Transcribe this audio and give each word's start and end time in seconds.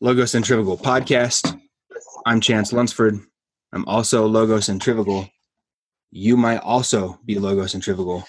Logo 0.00 0.24
Centrifugal 0.24 0.76
podcast. 0.76 1.58
I'm 2.26 2.40
Chance 2.40 2.72
Lunsford. 2.72 3.18
I'm 3.72 3.84
also 3.86 4.26
Logo 4.26 4.60
Centrifugal. 4.60 5.28
You 6.10 6.36
might 6.36 6.58
also 6.58 7.18
be 7.24 7.38
Logo 7.38 7.66
Centrifugal. 7.66 8.24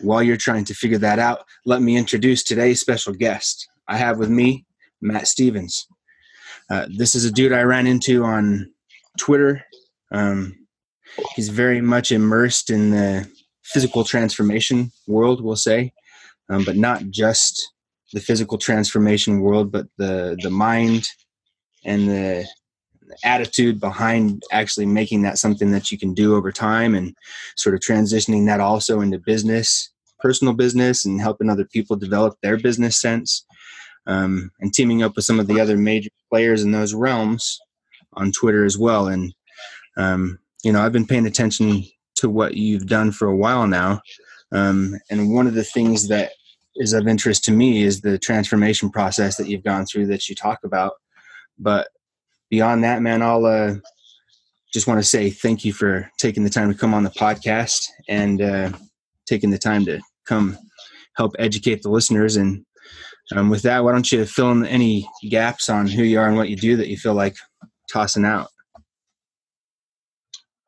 While 0.00 0.22
you're 0.22 0.36
trying 0.36 0.64
to 0.66 0.74
figure 0.74 0.98
that 0.98 1.18
out, 1.18 1.44
let 1.66 1.82
me 1.82 1.96
introduce 1.96 2.42
today's 2.42 2.80
special 2.80 3.12
guest. 3.12 3.68
I 3.88 3.96
have 3.96 4.18
with 4.18 4.30
me 4.30 4.66
Matt 5.00 5.28
Stevens. 5.28 5.86
Uh, 6.70 6.86
this 6.96 7.14
is 7.14 7.24
a 7.24 7.32
dude 7.32 7.52
I 7.52 7.62
ran 7.62 7.86
into 7.86 8.24
on 8.24 8.72
Twitter. 9.18 9.64
Um, 10.12 10.66
he's 11.34 11.48
very 11.48 11.80
much 11.80 12.12
immersed 12.12 12.70
in 12.70 12.90
the 12.90 13.28
physical 13.64 14.04
transformation 14.04 14.90
world, 15.06 15.42
we'll 15.42 15.56
say, 15.56 15.92
um, 16.48 16.64
but 16.64 16.76
not 16.76 17.04
just 17.10 17.72
the 18.12 18.20
physical 18.20 18.58
transformation 18.58 19.40
world, 19.40 19.70
but 19.72 19.86
the 19.96 20.36
the 20.42 20.50
mind 20.50 21.08
and 21.84 22.08
the 22.08 22.46
attitude 23.24 23.80
behind 23.80 24.42
actually 24.52 24.86
making 24.86 25.22
that 25.22 25.38
something 25.38 25.70
that 25.70 25.90
you 25.90 25.98
can 25.98 26.12
do 26.12 26.36
over 26.36 26.52
time 26.52 26.94
and 26.94 27.14
sort 27.56 27.74
of 27.74 27.80
transitioning 27.80 28.46
that 28.46 28.60
also 28.60 29.00
into 29.00 29.18
business 29.18 29.90
personal 30.20 30.52
business 30.52 31.04
and 31.04 31.20
helping 31.20 31.48
other 31.48 31.64
people 31.64 31.96
develop 31.96 32.34
their 32.42 32.58
business 32.58 33.00
sense 33.00 33.46
um, 34.06 34.50
and 34.60 34.74
teaming 34.74 35.02
up 35.02 35.14
with 35.16 35.24
some 35.24 35.38
of 35.40 35.46
the 35.46 35.60
other 35.60 35.76
major 35.76 36.10
players 36.30 36.62
in 36.62 36.72
those 36.72 36.92
realms 36.92 37.58
on 38.14 38.32
twitter 38.32 38.64
as 38.64 38.76
well. 38.76 39.06
And 39.06 39.32
um, 39.96 40.38
you 40.64 40.72
know 40.72 40.82
i've 40.82 40.92
been 40.92 41.06
paying 41.06 41.26
attention 41.26 41.84
to 42.18 42.28
what 42.28 42.54
you've 42.54 42.86
done 42.86 43.12
for 43.12 43.28
a 43.28 43.36
while 43.36 43.66
now. 43.66 44.00
Um, 44.50 44.94
and 45.10 45.32
one 45.32 45.46
of 45.46 45.54
the 45.54 45.64
things 45.64 46.08
that 46.08 46.32
is 46.78 46.92
of 46.92 47.08
interest 47.08 47.44
to 47.44 47.52
me 47.52 47.82
is 47.82 48.00
the 48.00 48.18
transformation 48.18 48.90
process 48.90 49.36
that 49.36 49.48
you've 49.48 49.64
gone 49.64 49.84
through 49.84 50.06
that 50.06 50.28
you 50.28 50.34
talk 50.34 50.60
about. 50.64 50.94
But 51.58 51.88
beyond 52.50 52.84
that, 52.84 53.02
man, 53.02 53.20
I'll 53.20 53.44
uh, 53.44 53.74
just 54.72 54.86
want 54.86 55.00
to 55.00 55.06
say 55.06 55.30
thank 55.30 55.64
you 55.64 55.72
for 55.72 56.10
taking 56.18 56.44
the 56.44 56.50
time 56.50 56.72
to 56.72 56.78
come 56.78 56.94
on 56.94 57.04
the 57.04 57.10
podcast 57.10 57.84
and 58.08 58.40
uh, 58.40 58.70
taking 59.26 59.50
the 59.50 59.58
time 59.58 59.84
to 59.86 60.00
come 60.26 60.56
help 61.16 61.34
educate 61.38 61.82
the 61.82 61.90
listeners. 61.90 62.36
And 62.36 62.64
um, 63.34 63.50
with 63.50 63.62
that, 63.62 63.82
why 63.82 63.92
don't 63.92 64.10
you 64.10 64.24
fill 64.24 64.52
in 64.52 64.64
any 64.64 65.08
gaps 65.28 65.68
on 65.68 65.86
who 65.86 66.04
you 66.04 66.18
are 66.18 66.28
and 66.28 66.36
what 66.36 66.48
you 66.48 66.56
do 66.56 66.76
that 66.76 66.88
you 66.88 66.96
feel 66.96 67.14
like 67.14 67.36
tossing 67.90 68.24
out? 68.24 68.48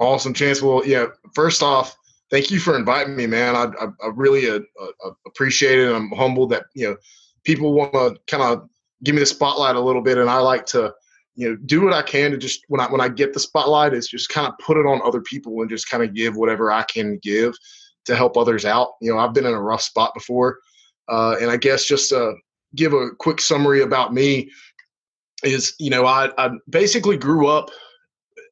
Awesome, 0.01 0.33
Chance. 0.33 0.63
Well, 0.63 0.83
yeah, 0.87 1.07
first 1.35 1.63
off, 1.63 1.95
thank 2.31 2.51
you 2.51 2.61
for 2.61 2.77
inviting 2.77 3.17
me, 3.17 3.27
man. 3.27 3.55
I, 3.57 3.65
I, 3.81 3.87
I 4.03 4.11
really 4.15 4.49
uh, 4.49 4.61
uh, 4.81 5.11
appreciate 5.27 5.79
it. 5.79 5.93
I'm 5.93 6.11
humbled 6.11 6.51
that 6.51 6.65
you 6.75 6.89
know 6.89 6.97
people 7.45 7.73
want 7.73 7.93
to 7.93 8.17
kind 8.27 8.43
of 8.43 8.69
give 9.03 9.15
me 9.15 9.21
the 9.21 9.27
spotlight 9.27 9.77
a 9.77 9.81
little 9.81 10.03
bit, 10.03 10.19
and 10.19 10.31
I 10.31 10.39
like 10.39 10.67
to 10.67 10.95
you 11.35 11.51
know 11.51 11.57
do 11.67 11.83
what 11.83 11.93
I 11.93 12.03
can 12.03 12.31
to 12.31 12.39
just 12.39 12.65
when 12.69 12.81
I 12.81 12.91
when 12.91 13.01
I 13.01 13.09
get 13.09 13.33
the 13.33 13.41
spotlight 13.41 13.95
is 13.95 14.09
just 14.09 14.29
kind 14.29 14.47
of 14.47 14.55
put 14.59 14.77
it 14.77 14.87
on 14.87 15.01
other 15.05 15.21
people 15.21 15.61
and 15.61 15.71
just 15.71 15.89
kind 15.89 16.03
of 16.03 16.15
give 16.15 16.37
whatever 16.37 16.73
I 16.73 16.83
can 16.85 17.19
give 17.19 17.55
to 18.07 18.17
help 18.17 18.37
others 18.37 18.65
out. 18.65 18.93
You 19.01 19.13
know, 19.13 19.19
I've 19.19 19.35
been 19.35 19.47
in 19.47 19.55
a 19.55 19.63
rough 19.63 19.83
spot 19.83 20.15
before, 20.15 20.59
uh, 21.09 21.37
and 21.41 21.51
I 21.51 21.57
guess 21.57 21.85
just 21.85 22.11
to 22.11 22.35
give 22.77 22.93
a 22.93 23.11
quick 23.19 23.41
summary 23.41 23.83
about 23.83 24.15
me 24.15 24.51
is 25.43 25.75
you 25.79 25.91
know 25.91 26.07
I, 26.07 26.31
I 26.39 26.51
basically 26.69 27.17
grew 27.17 27.47
up 27.49 27.71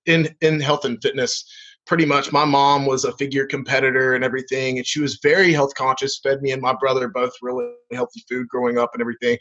in 0.07 0.35
in 0.41 0.61
health 0.61 0.85
and 0.85 1.01
fitness 1.01 1.45
pretty 1.89 2.05
much 2.05 2.31
my 2.33 2.45
mom 2.45 2.85
was 2.85 3.05
a 3.05 3.17
figure 3.17 3.47
competitor 3.47 4.15
and 4.15 4.23
everything 4.23 4.77
and 4.77 4.87
she 4.87 5.01
was 5.01 5.19
very 5.23 5.53
health 5.53 5.75
conscious 5.75 6.21
fed 6.23 6.43
me 6.43 6.53
and 6.53 6.61
my 6.61 6.75
brother 6.79 7.09
both 7.09 7.33
really 7.41 7.67
healthy 7.93 8.23
food 8.29 8.47
growing 8.47 8.79
up 8.79 8.91
and 8.93 9.01
everything. 9.01 9.39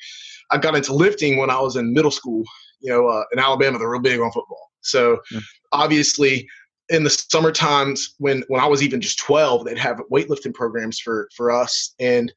I 0.49 0.57
got 0.57 0.75
into 0.75 0.93
lifting 0.93 1.37
when 1.37 1.49
i 1.49 1.59
was 1.59 1.75
in 1.75 1.93
middle 1.93 2.09
school 2.09 2.43
you 2.79 2.91
know 2.91 3.07
uh, 3.07 3.23
in 3.33 3.39
alabama 3.39 3.77
they're 3.77 3.89
real 3.89 4.01
big 4.01 4.19
on 4.19 4.31
football. 4.31 4.71
So 4.81 5.19
mm. 5.31 5.43
obviously 5.73 6.47
in 6.89 7.03
the 7.03 7.09
summer 7.09 7.51
times 7.51 8.15
when 8.17 8.43
when 8.47 8.61
i 8.61 8.65
was 8.65 8.81
even 8.81 9.01
just 9.01 9.19
12 9.19 9.65
they'd 9.65 9.77
have 9.77 10.01
weightlifting 10.11 10.53
programs 10.53 10.99
for 10.99 11.27
for 11.35 11.51
us 11.51 11.93
and 11.99 12.33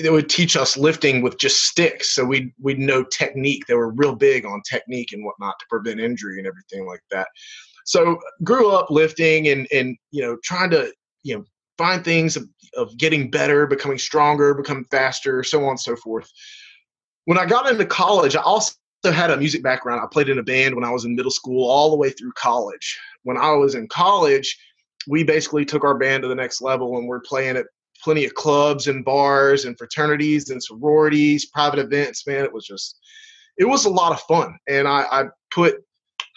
they 0.00 0.10
would 0.10 0.28
teach 0.28 0.56
us 0.56 0.76
lifting 0.76 1.22
with 1.22 1.38
just 1.38 1.64
sticks. 1.64 2.14
So 2.14 2.24
we'd 2.24 2.52
we'd 2.62 2.78
know 2.78 3.02
technique. 3.02 3.66
They 3.66 3.74
were 3.74 3.90
real 3.90 4.14
big 4.14 4.46
on 4.46 4.62
technique 4.62 5.12
and 5.12 5.24
whatnot 5.24 5.58
to 5.58 5.66
prevent 5.68 5.98
injury 5.98 6.38
and 6.38 6.46
everything 6.46 6.86
like 6.86 7.02
that 7.10 7.26
so 7.88 8.20
grew 8.44 8.70
up 8.70 8.90
lifting 8.90 9.48
and 9.48 9.66
and 9.72 9.96
you 10.10 10.20
know 10.20 10.36
trying 10.44 10.68
to 10.70 10.92
you 11.22 11.34
know 11.34 11.44
find 11.78 12.04
things 12.04 12.36
of, 12.36 12.46
of 12.76 12.94
getting 12.98 13.30
better, 13.30 13.66
becoming 13.66 13.96
stronger, 13.96 14.52
becoming 14.52 14.84
faster, 14.90 15.42
so 15.42 15.62
on 15.64 15.70
and 15.70 15.80
so 15.80 15.96
forth. 15.96 16.30
When 17.24 17.38
I 17.38 17.46
got 17.46 17.70
into 17.70 17.86
college, 17.86 18.36
I 18.36 18.42
also 18.42 18.74
had 19.04 19.30
a 19.30 19.36
music 19.36 19.62
background. 19.62 20.02
I 20.02 20.06
played 20.12 20.28
in 20.28 20.38
a 20.38 20.42
band 20.42 20.74
when 20.74 20.84
I 20.84 20.90
was 20.90 21.06
in 21.06 21.14
middle 21.14 21.30
school, 21.30 21.70
all 21.70 21.90
the 21.90 21.96
way 21.96 22.10
through 22.10 22.32
college. 22.32 22.98
When 23.22 23.38
I 23.38 23.52
was 23.52 23.74
in 23.74 23.88
college, 23.88 24.58
we 25.06 25.24
basically 25.24 25.64
took 25.64 25.84
our 25.84 25.96
band 25.96 26.22
to 26.22 26.28
the 26.28 26.34
next 26.34 26.60
level 26.60 26.98
and 26.98 27.08
we're 27.08 27.20
playing 27.20 27.56
at 27.56 27.66
plenty 28.02 28.26
of 28.26 28.34
clubs 28.34 28.86
and 28.86 29.04
bars 29.04 29.64
and 29.64 29.78
fraternities 29.78 30.50
and 30.50 30.62
sororities, 30.62 31.46
private 31.46 31.78
events. 31.78 32.26
Man, 32.26 32.44
it 32.44 32.52
was 32.52 32.66
just, 32.66 32.98
it 33.56 33.64
was 33.64 33.86
a 33.86 33.90
lot 33.90 34.12
of 34.12 34.20
fun. 34.22 34.58
And 34.68 34.86
I, 34.86 35.06
I 35.10 35.24
put 35.50 35.76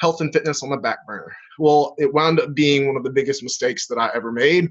health 0.02 0.20
and 0.20 0.34
fitness 0.34 0.64
on 0.64 0.72
the 0.72 0.78
back 0.78 1.06
burner. 1.06 1.34
Well, 1.60 1.94
it 2.00 2.12
wound 2.12 2.40
up 2.40 2.56
being 2.56 2.88
one 2.88 2.98
of 2.98 3.04
the 3.04 3.12
biggest 3.12 3.44
mistakes 3.44 3.86
that 3.88 4.00
I 4.00 4.10
ever 4.16 4.32
made. 4.32 4.70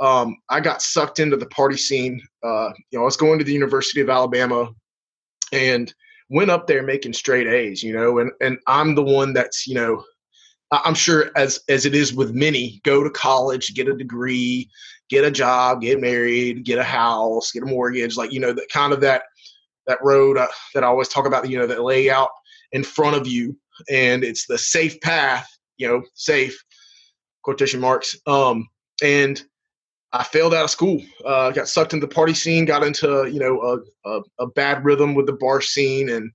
Um, 0.00 0.38
I 0.48 0.60
got 0.60 0.82
sucked 0.82 1.20
into 1.20 1.36
the 1.36 1.46
party 1.46 1.76
scene. 1.76 2.20
Uh, 2.42 2.70
you 2.90 2.98
know, 2.98 3.02
I 3.02 3.04
was 3.04 3.18
going 3.18 3.38
to 3.38 3.44
the 3.44 3.52
University 3.52 4.00
of 4.00 4.08
Alabama 4.08 4.72
and 5.52 5.92
went 6.30 6.50
up 6.50 6.66
there 6.66 6.82
making 6.82 7.12
straight 7.12 7.46
A's, 7.46 7.82
you 7.82 7.92
know, 7.92 8.18
and, 8.18 8.32
and 8.40 8.58
I'm 8.66 8.94
the 8.94 9.02
one 9.02 9.32
that's, 9.32 9.66
you 9.66 9.74
know, 9.74 10.02
I'm 10.72 10.94
sure 10.94 11.30
as 11.36 11.60
as 11.68 11.86
it 11.86 11.94
is 11.94 12.12
with 12.12 12.34
many, 12.34 12.80
go 12.82 13.04
to 13.04 13.10
college, 13.10 13.74
get 13.74 13.86
a 13.86 13.94
degree, 13.94 14.68
get 15.08 15.24
a 15.24 15.30
job, 15.30 15.80
get 15.82 16.00
married, 16.00 16.64
get 16.64 16.80
a 16.80 16.82
house, 16.82 17.52
get 17.52 17.62
a 17.62 17.66
mortgage, 17.66 18.16
like 18.16 18.32
you 18.32 18.40
know 18.40 18.52
that 18.52 18.68
kind 18.68 18.92
of 18.92 19.00
that 19.02 19.22
that 19.86 20.02
road 20.02 20.36
uh, 20.36 20.48
that 20.74 20.82
I 20.82 20.88
always 20.88 21.08
talk 21.08 21.24
about, 21.24 21.48
you 21.48 21.56
know, 21.56 21.68
that 21.68 21.84
lay 21.84 22.10
out 22.10 22.30
in 22.72 22.82
front 22.82 23.14
of 23.14 23.28
you 23.28 23.56
and 23.90 24.24
it's 24.24 24.46
the 24.46 24.58
safe 24.58 25.00
path, 25.00 25.48
you 25.76 25.86
know, 25.88 26.02
safe 26.14 26.62
quotation 27.42 27.80
marks. 27.80 28.16
Um, 28.26 28.68
and 29.02 29.42
I 30.12 30.24
failed 30.24 30.54
out 30.54 30.64
of 30.64 30.70
school. 30.70 31.02
Uh, 31.24 31.50
got 31.50 31.68
sucked 31.68 31.92
into 31.92 32.06
the 32.06 32.14
party 32.14 32.34
scene. 32.34 32.64
Got 32.64 32.84
into 32.84 33.28
you 33.30 33.38
know 33.38 33.60
a, 34.04 34.08
a, 34.08 34.22
a 34.40 34.46
bad 34.48 34.84
rhythm 34.84 35.14
with 35.14 35.26
the 35.26 35.34
bar 35.34 35.60
scene, 35.60 36.10
and 36.10 36.30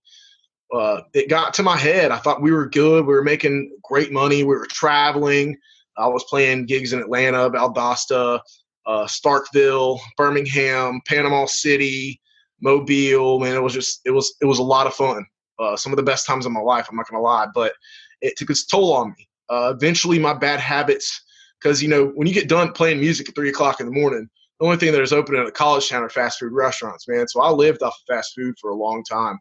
uh, 0.73 1.01
it 1.13 1.29
got 1.29 1.53
to 1.55 1.63
my 1.63 1.77
head. 1.77 2.11
I 2.11 2.17
thought 2.17 2.41
we 2.41 2.51
were 2.51 2.69
good. 2.69 3.05
We 3.05 3.13
were 3.13 3.23
making 3.23 3.75
great 3.83 4.11
money. 4.11 4.43
We 4.43 4.55
were 4.55 4.67
traveling. 4.67 5.57
I 5.97 6.07
was 6.07 6.23
playing 6.29 6.67
gigs 6.67 6.93
in 6.93 6.99
Atlanta, 6.99 7.49
Valdosta, 7.49 8.39
uh, 8.85 9.05
Starkville, 9.05 9.99
Birmingham, 10.15 11.01
Panama 11.05 11.45
City, 11.45 12.21
Mobile. 12.61 13.39
Man, 13.39 13.55
it 13.55 13.63
was 13.63 13.73
just 13.73 14.01
it 14.05 14.11
was 14.11 14.35
it 14.41 14.45
was 14.45 14.59
a 14.59 14.63
lot 14.63 14.87
of 14.87 14.93
fun 14.93 15.25
uh, 15.59 15.75
some 15.75 15.91
of 15.91 15.97
the 15.97 16.03
best 16.03 16.25
times 16.25 16.45
of 16.45 16.51
my 16.51 16.59
life. 16.59 16.87
I'm 16.89 16.95
not 16.95 17.09
gonna 17.09 17.21
lie, 17.23 17.47
but 17.53 17.73
it 18.21 18.37
took 18.37 18.49
its 18.49 18.65
toll 18.65 18.93
on 18.93 19.13
me. 19.17 19.27
Uh, 19.49 19.73
eventually, 19.75 20.19
my 20.19 20.33
bad 20.33 20.59
habits, 20.59 21.21
because 21.59 21.81
you 21.81 21.89
know 21.89 22.07
when 22.15 22.27
you 22.27 22.33
get 22.33 22.49
done 22.49 22.71
playing 22.71 22.99
music 22.99 23.29
at 23.29 23.35
three 23.35 23.49
o'clock 23.49 23.79
in 23.79 23.85
the 23.85 23.91
morning, 23.91 24.29
the 24.59 24.65
only 24.65 24.77
thing 24.77 24.91
that 24.91 25.01
is 25.01 25.13
open 25.13 25.35
in 25.35 25.45
a 25.45 25.51
college 25.51 25.89
town 25.89 26.03
are 26.03 26.09
fast 26.09 26.39
food 26.39 26.53
restaurants, 26.53 27.07
man. 27.07 27.27
So 27.27 27.41
I 27.41 27.49
lived 27.49 27.81
off 27.83 27.95
of 27.95 28.15
fast 28.15 28.33
food 28.35 28.55
for 28.59 28.69
a 28.69 28.75
long 28.75 29.03
time, 29.03 29.39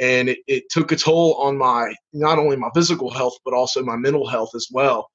and 0.00 0.28
it, 0.28 0.38
it 0.46 0.64
took 0.70 0.92
a 0.92 0.96
toll 0.96 1.34
on 1.34 1.56
my 1.56 1.94
not 2.12 2.38
only 2.38 2.56
my 2.56 2.70
physical 2.74 3.10
health 3.10 3.36
but 3.44 3.54
also 3.54 3.82
my 3.82 3.96
mental 3.96 4.26
health 4.26 4.50
as 4.54 4.68
well. 4.70 5.10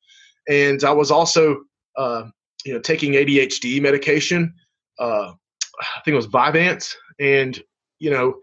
And 0.47 0.83
I 0.83 0.91
was 0.91 1.11
also, 1.11 1.63
uh, 1.97 2.23
you 2.65 2.73
know, 2.73 2.79
taking 2.79 3.13
ADHD 3.13 3.81
medication. 3.81 4.53
Uh, 4.99 5.33
I 5.81 6.01
think 6.03 6.13
it 6.13 6.15
was 6.15 6.27
Vyvanse, 6.27 6.95
and 7.19 7.61
you 7.99 8.09
know, 8.09 8.35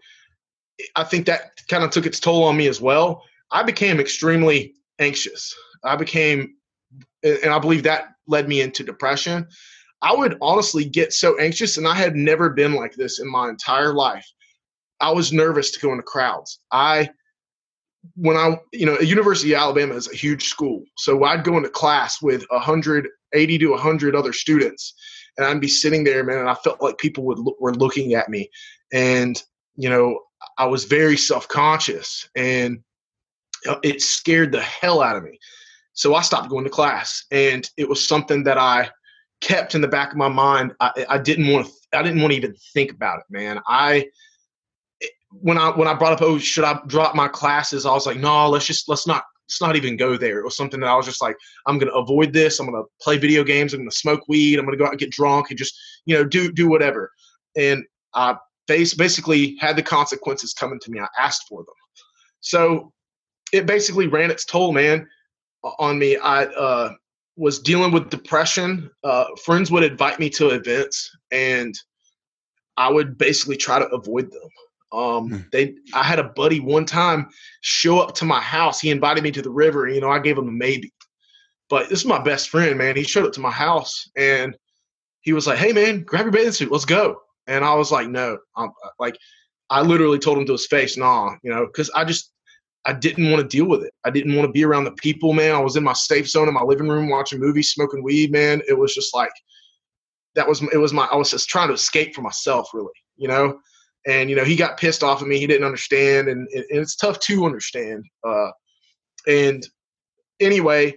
I 0.95 1.03
think 1.03 1.25
that 1.25 1.51
kind 1.69 1.83
of 1.83 1.91
took 1.91 2.05
its 2.05 2.19
toll 2.19 2.43
on 2.43 2.57
me 2.57 2.67
as 2.67 2.81
well. 2.81 3.23
I 3.51 3.63
became 3.63 3.99
extremely 3.99 4.73
anxious. 4.99 5.53
I 5.83 5.95
became, 5.95 6.55
and 7.23 7.45
I 7.45 7.59
believe 7.59 7.83
that 7.83 8.09
led 8.27 8.47
me 8.47 8.61
into 8.61 8.83
depression. 8.83 9.47
I 10.01 10.13
would 10.13 10.37
honestly 10.41 10.85
get 10.85 11.13
so 11.13 11.37
anxious, 11.39 11.77
and 11.77 11.87
I 11.87 11.95
had 11.95 12.15
never 12.15 12.49
been 12.49 12.73
like 12.73 12.93
this 12.93 13.19
in 13.19 13.29
my 13.29 13.49
entire 13.49 13.93
life. 13.93 14.27
I 14.99 15.11
was 15.11 15.33
nervous 15.33 15.71
to 15.71 15.79
go 15.79 15.91
into 15.91 16.03
crowds. 16.03 16.59
I, 16.71 17.09
when 18.15 18.35
I, 18.35 18.59
you 18.71 18.85
know, 18.85 18.99
University 18.99 19.53
of 19.53 19.61
Alabama 19.61 19.95
is 19.95 20.11
a 20.11 20.15
huge 20.15 20.45
school, 20.45 20.83
so 20.97 21.23
I'd 21.23 21.43
go 21.43 21.57
into 21.57 21.69
class 21.69 22.21
with 22.21 22.45
180 22.49 23.57
to 23.59 23.67
100 23.67 24.15
other 24.15 24.33
students, 24.33 24.93
and 25.37 25.45
I'd 25.45 25.61
be 25.61 25.67
sitting 25.67 26.03
there, 26.03 26.23
man, 26.23 26.39
and 26.39 26.49
I 26.49 26.55
felt 26.55 26.81
like 26.81 26.97
people 26.97 27.23
would 27.25 27.39
were 27.59 27.73
looking 27.73 28.13
at 28.13 28.29
me, 28.29 28.49
and 28.91 29.41
you 29.75 29.89
know, 29.89 30.19
I 30.57 30.65
was 30.65 30.85
very 30.85 31.17
self 31.17 31.47
conscious 31.47 32.27
and 32.35 32.79
uh, 33.67 33.77
it 33.83 34.01
scared 34.01 34.51
the 34.51 34.61
hell 34.61 35.01
out 35.01 35.15
of 35.15 35.23
me. 35.23 35.39
So 35.93 36.15
I 36.15 36.21
stopped 36.21 36.49
going 36.49 36.63
to 36.63 36.69
class, 36.69 37.25
and 37.31 37.69
it 37.77 37.87
was 37.87 38.05
something 38.05 38.43
that 38.43 38.57
I 38.57 38.89
kept 39.41 39.75
in 39.75 39.81
the 39.81 39.87
back 39.87 40.11
of 40.11 40.17
my 40.17 40.27
mind. 40.27 40.73
I, 40.79 41.05
I 41.07 41.17
didn't 41.17 41.51
want 41.51 41.67
to. 41.67 41.73
I 41.97 42.01
didn't 42.01 42.21
want 42.21 42.31
to 42.31 42.37
even 42.37 42.55
think 42.73 42.91
about 42.91 43.19
it, 43.19 43.25
man. 43.29 43.59
I 43.67 44.07
when 45.29 45.57
I 45.57 45.69
when 45.69 45.87
I 45.87 45.93
brought 45.93 46.13
up, 46.13 46.21
oh, 46.21 46.39
should 46.39 46.63
I 46.63 46.79
drop 46.87 47.15
my 47.15 47.27
classes? 47.27 47.85
I 47.85 47.93
was 47.93 48.05
like, 48.05 48.17
no, 48.17 48.49
let's 48.49 48.65
just 48.65 48.89
let's 48.89 49.05
not 49.05 49.23
let's 49.47 49.61
not 49.61 49.75
even 49.75 49.97
go 49.97 50.17
there. 50.17 50.39
It 50.39 50.45
was 50.45 50.57
something 50.57 50.79
that 50.79 50.89
I 50.89 50.95
was 50.95 51.05
just 51.05 51.21
like, 51.21 51.37
I'm 51.67 51.77
gonna 51.77 51.91
avoid 51.91 52.33
this. 52.33 52.59
I'm 52.59 52.65
gonna 52.65 52.85
play 53.01 53.17
video 53.17 53.43
games. 53.43 53.73
I'm 53.73 53.81
gonna 53.81 53.91
smoke 53.91 54.21
weed. 54.27 54.57
I'm 54.57 54.65
gonna 54.65 54.77
go 54.77 54.85
out 54.85 54.91
and 54.91 54.99
get 54.99 55.11
drunk 55.11 55.51
and 55.51 55.59
just 55.59 55.77
you 56.05 56.15
know 56.15 56.23
do 56.23 56.51
do 56.51 56.67
whatever. 56.67 57.11
And 57.55 57.83
I 58.15 58.35
face 58.67 58.93
basically 58.93 59.57
had 59.59 59.75
the 59.75 59.83
consequences 59.83 60.53
coming 60.53 60.79
to 60.81 60.91
me. 60.91 60.99
I 60.99 61.07
asked 61.19 61.45
for 61.49 61.59
them. 61.59 61.75
So 62.41 62.93
it 63.51 63.65
basically 63.65 64.07
ran 64.07 64.31
its 64.31 64.45
toll, 64.45 64.73
man, 64.73 65.07
on 65.79 65.99
me. 65.99 66.17
I 66.17 66.45
uh, 66.45 66.93
was 67.35 67.59
dealing 67.59 67.91
with 67.91 68.09
depression. 68.09 68.89
Uh, 69.03 69.25
friends 69.43 69.71
would 69.71 69.83
invite 69.83 70.19
me 70.19 70.29
to 70.31 70.49
events, 70.49 71.09
and 71.31 71.73
I 72.77 72.89
would 72.89 73.17
basically 73.17 73.57
try 73.57 73.79
to 73.79 73.87
avoid 73.87 74.31
them. 74.31 74.49
Um, 74.91 75.29
hmm. 75.29 75.37
they, 75.51 75.75
I 75.93 76.03
had 76.03 76.19
a 76.19 76.23
buddy 76.23 76.59
one 76.59 76.85
time 76.85 77.29
show 77.61 77.99
up 77.99 78.13
to 78.15 78.25
my 78.25 78.41
house. 78.41 78.79
He 78.79 78.91
invited 78.91 79.23
me 79.23 79.31
to 79.31 79.41
the 79.41 79.49
river. 79.49 79.87
You 79.87 80.01
know, 80.01 80.09
I 80.09 80.19
gave 80.19 80.37
him 80.37 80.47
a 80.47 80.51
maybe, 80.51 80.93
but 81.69 81.89
this 81.89 81.99
is 81.99 82.05
my 82.05 82.21
best 82.21 82.49
friend, 82.49 82.77
man. 82.77 82.95
He 82.95 83.03
showed 83.03 83.25
up 83.25 83.33
to 83.33 83.41
my 83.41 83.51
house 83.51 84.07
and 84.15 84.55
he 85.21 85.33
was 85.33 85.47
like, 85.47 85.57
"Hey, 85.57 85.71
man, 85.71 86.03
grab 86.03 86.25
your 86.25 86.31
bathing 86.31 86.51
suit, 86.51 86.71
let's 86.71 86.85
go." 86.85 87.22
And 87.47 87.63
I 87.63 87.73
was 87.75 87.91
like, 87.91 88.07
"No," 88.07 88.37
I'm 88.55 88.71
like, 88.99 89.17
I 89.69 89.81
literally 89.81 90.19
told 90.19 90.37
him 90.37 90.45
to 90.45 90.53
his 90.53 90.67
face, 90.67 90.97
"Nah," 90.97 91.35
you 91.43 91.51
know, 91.51 91.65
because 91.65 91.89
I 91.91 92.05
just 92.05 92.31
I 92.85 92.93
didn't 92.93 93.31
want 93.31 93.41
to 93.41 93.57
deal 93.57 93.67
with 93.67 93.83
it. 93.83 93.93
I 94.05 94.09
didn't 94.09 94.35
want 94.35 94.47
to 94.47 94.51
be 94.51 94.65
around 94.65 94.85
the 94.85 94.91
people, 94.91 95.33
man. 95.33 95.55
I 95.55 95.59
was 95.59 95.75
in 95.75 95.83
my 95.83 95.93
safe 95.93 96.27
zone 96.27 96.47
in 96.47 96.53
my 96.53 96.63
living 96.63 96.87
room 96.87 97.09
watching 97.09 97.39
movies, 97.39 97.71
smoking 97.71 98.03
weed, 98.03 98.31
man. 98.31 98.61
It 98.67 98.77
was 98.77 98.93
just 98.93 99.13
like 99.15 99.31
that 100.35 100.47
was 100.47 100.61
it 100.73 100.77
was 100.77 100.93
my 100.93 101.07
I 101.11 101.15
was 101.15 101.31
just 101.31 101.49
trying 101.49 101.69
to 101.69 101.73
escape 101.73 102.15
from 102.15 102.25
myself, 102.25 102.69
really, 102.73 102.93
you 103.17 103.27
know 103.27 103.59
and 104.05 104.29
you 104.29 104.35
know 104.35 104.43
he 104.43 104.55
got 104.55 104.77
pissed 104.77 105.03
off 105.03 105.21
at 105.21 105.27
me. 105.27 105.39
He 105.39 105.47
didn't 105.47 105.65
understand, 105.65 106.27
and, 106.27 106.47
and 106.53 106.65
it's 106.69 106.95
tough 106.95 107.19
to 107.19 107.45
understand. 107.45 108.03
Uh, 108.23 108.49
and 109.27 109.65
anyway, 110.39 110.95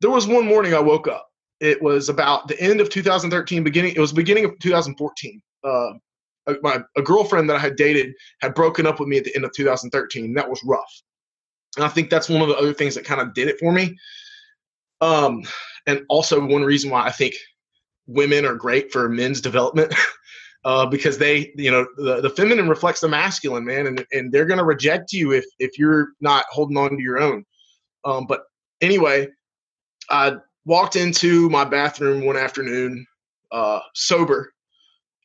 there 0.00 0.10
was 0.10 0.26
one 0.26 0.46
morning 0.46 0.74
I 0.74 0.80
woke 0.80 1.08
up. 1.08 1.26
It 1.60 1.82
was 1.82 2.08
about 2.08 2.46
the 2.46 2.60
end 2.60 2.80
of 2.80 2.88
2013, 2.88 3.64
beginning. 3.64 3.94
It 3.94 4.00
was 4.00 4.12
beginning 4.12 4.44
of 4.44 4.58
2014. 4.60 5.42
Uh, 5.64 5.92
my 6.62 6.82
a 6.96 7.02
girlfriend 7.02 7.48
that 7.50 7.56
I 7.56 7.60
had 7.60 7.76
dated 7.76 8.14
had 8.40 8.54
broken 8.54 8.86
up 8.86 9.00
with 9.00 9.08
me 9.08 9.18
at 9.18 9.24
the 9.24 9.34
end 9.36 9.44
of 9.44 9.52
2013. 9.52 10.34
That 10.34 10.48
was 10.48 10.62
rough, 10.64 11.02
and 11.76 11.84
I 11.84 11.88
think 11.88 12.10
that's 12.10 12.28
one 12.28 12.42
of 12.42 12.48
the 12.48 12.56
other 12.56 12.72
things 12.72 12.94
that 12.94 13.04
kind 13.04 13.20
of 13.20 13.34
did 13.34 13.48
it 13.48 13.58
for 13.58 13.72
me. 13.72 13.96
Um, 15.00 15.42
and 15.86 16.04
also 16.08 16.44
one 16.44 16.64
reason 16.64 16.90
why 16.90 17.04
I 17.04 17.10
think 17.10 17.34
women 18.06 18.44
are 18.44 18.54
great 18.54 18.90
for 18.90 19.08
men's 19.08 19.40
development 19.40 19.94
uh, 20.64 20.86
because 20.86 21.18
they, 21.18 21.52
you 21.56 21.70
know, 21.70 21.86
the, 21.96 22.20
the 22.20 22.30
feminine 22.30 22.68
reflects 22.68 23.00
the 23.00 23.08
masculine, 23.08 23.64
man, 23.64 23.86
and, 23.86 24.04
and 24.12 24.32
they're 24.32 24.46
to 24.46 24.64
reject 24.64 25.12
you 25.12 25.32
if, 25.32 25.44
if 25.58 25.78
you're 25.78 26.08
not 26.20 26.44
holding 26.50 26.76
on 26.76 26.90
to 26.90 27.02
your 27.02 27.20
own. 27.20 27.44
Um, 28.04 28.26
but 28.26 28.42
anyway, 28.80 29.28
I 30.10 30.36
walked 30.64 30.96
into 30.96 31.48
my 31.50 31.64
bathroom 31.64 32.24
one 32.24 32.36
afternoon 32.36 33.06
uh, 33.52 33.80
sober. 33.94 34.52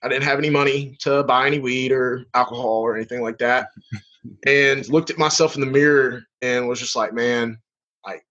I 0.04 0.10
didn't 0.10 0.24
have 0.24 0.38
any 0.38 0.50
money 0.50 0.98
to 1.00 1.24
buy 1.24 1.48
any 1.48 1.60
weed 1.60 1.92
or 1.92 2.26
alcohol 2.34 2.80
or 2.80 2.96
anything 2.96 3.22
like 3.22 3.38
that. 3.40 3.70
and 4.46 4.88
looked 4.90 5.10
at 5.10 5.18
myself 5.18 5.56
in 5.56 5.62
the 5.62 5.68
mirror 5.68 6.24
and 6.42 6.68
was 6.68 6.80
just 6.80 6.96
like, 6.96 7.14
man, 7.14 7.58
like, 8.06 8.26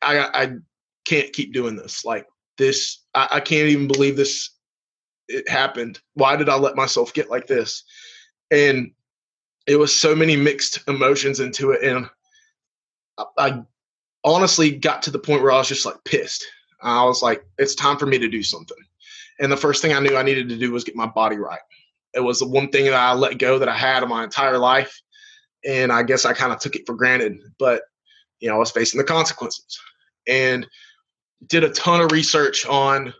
I, 0.00 0.18
I 0.18 0.56
can't 1.04 1.32
keep 1.32 1.52
doing 1.52 1.76
this. 1.76 2.04
Like, 2.04 2.26
this, 2.56 3.02
I, 3.14 3.28
I 3.32 3.40
can't 3.40 3.68
even 3.68 3.88
believe 3.88 4.16
this 4.16 4.50
it 5.28 5.48
happened. 5.48 6.00
Why 6.14 6.36
did 6.36 6.48
I 6.48 6.56
let 6.56 6.76
myself 6.76 7.14
get 7.14 7.30
like 7.30 7.46
this? 7.46 7.84
And 8.50 8.92
it 9.66 9.76
was 9.76 9.94
so 9.94 10.14
many 10.14 10.36
mixed 10.36 10.86
emotions 10.88 11.40
into 11.40 11.70
it. 11.70 11.82
And 11.82 12.08
I, 13.18 13.24
I 13.38 13.62
honestly 14.22 14.70
got 14.70 15.02
to 15.02 15.10
the 15.10 15.18
point 15.18 15.42
where 15.42 15.52
I 15.52 15.58
was 15.58 15.68
just 15.68 15.86
like 15.86 16.02
pissed. 16.04 16.46
I 16.82 17.04
was 17.04 17.22
like, 17.22 17.46
it's 17.58 17.74
time 17.74 17.96
for 17.96 18.06
me 18.06 18.18
to 18.18 18.28
do 18.28 18.42
something. 18.42 18.76
And 19.40 19.50
the 19.50 19.56
first 19.56 19.82
thing 19.82 19.92
I 19.92 20.00
knew 20.00 20.16
I 20.16 20.22
needed 20.22 20.48
to 20.48 20.58
do 20.58 20.72
was 20.72 20.84
get 20.84 20.96
my 20.96 21.06
body 21.06 21.36
right. 21.36 21.60
It 22.14 22.20
was 22.20 22.38
the 22.38 22.48
one 22.48 22.68
thing 22.68 22.84
that 22.84 22.94
I 22.94 23.12
let 23.12 23.38
go 23.38 23.58
that 23.58 23.68
I 23.68 23.76
had 23.76 24.02
in 24.02 24.08
my 24.08 24.24
entire 24.24 24.58
life. 24.58 25.00
And 25.64 25.90
I 25.90 26.02
guess 26.02 26.24
I 26.24 26.32
kind 26.32 26.52
of 26.52 26.60
took 26.60 26.76
it 26.76 26.86
for 26.86 26.94
granted. 26.94 27.38
But, 27.58 27.82
you 28.40 28.48
know, 28.48 28.56
I 28.56 28.58
was 28.58 28.70
facing 28.70 28.98
the 28.98 29.04
consequences 29.04 29.78
and 30.28 30.66
did 31.46 31.64
a 31.64 31.70
ton 31.70 32.00
of 32.00 32.12
research 32.12 32.66
on 32.66 33.12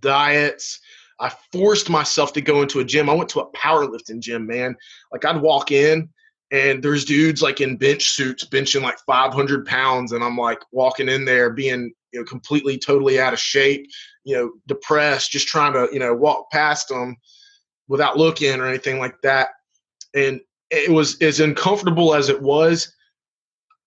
diets, 0.00 0.80
I 1.20 1.32
forced 1.52 1.88
myself 1.88 2.32
to 2.34 2.40
go 2.40 2.62
into 2.62 2.80
a 2.80 2.84
gym. 2.84 3.08
I 3.08 3.14
went 3.14 3.30
to 3.30 3.40
a 3.40 3.50
powerlifting 3.52 4.20
gym, 4.20 4.46
man. 4.46 4.76
Like 5.12 5.24
I'd 5.24 5.40
walk 5.40 5.70
in 5.70 6.08
and 6.50 6.82
there's 6.82 7.04
dudes 7.04 7.42
like 7.42 7.60
in 7.60 7.76
bench 7.76 8.10
suits 8.10 8.44
benching 8.44 8.82
like 8.82 8.98
500 9.06 9.66
pounds 9.66 10.12
and 10.12 10.22
i'm 10.22 10.36
like 10.36 10.60
walking 10.72 11.08
in 11.08 11.24
there 11.24 11.50
being 11.50 11.92
you 12.14 12.20
know 12.20 12.24
completely 12.24 12.78
totally 12.78 13.20
out 13.20 13.32
of 13.32 13.38
shape 13.38 13.86
you 14.24 14.34
know 14.34 14.52
depressed 14.66 15.30
just 15.30 15.48
trying 15.48 15.72
to 15.72 15.88
you 15.92 15.98
know 15.98 16.14
walk 16.14 16.50
past 16.50 16.88
them 16.88 17.16
without 17.88 18.16
looking 18.16 18.60
or 18.60 18.66
anything 18.66 18.98
like 18.98 19.20
that 19.22 19.48
and 20.14 20.40
it 20.70 20.90
was 20.90 21.20
as 21.20 21.40
uncomfortable 21.40 22.14
as 22.14 22.28
it 22.28 22.40
was 22.40 22.94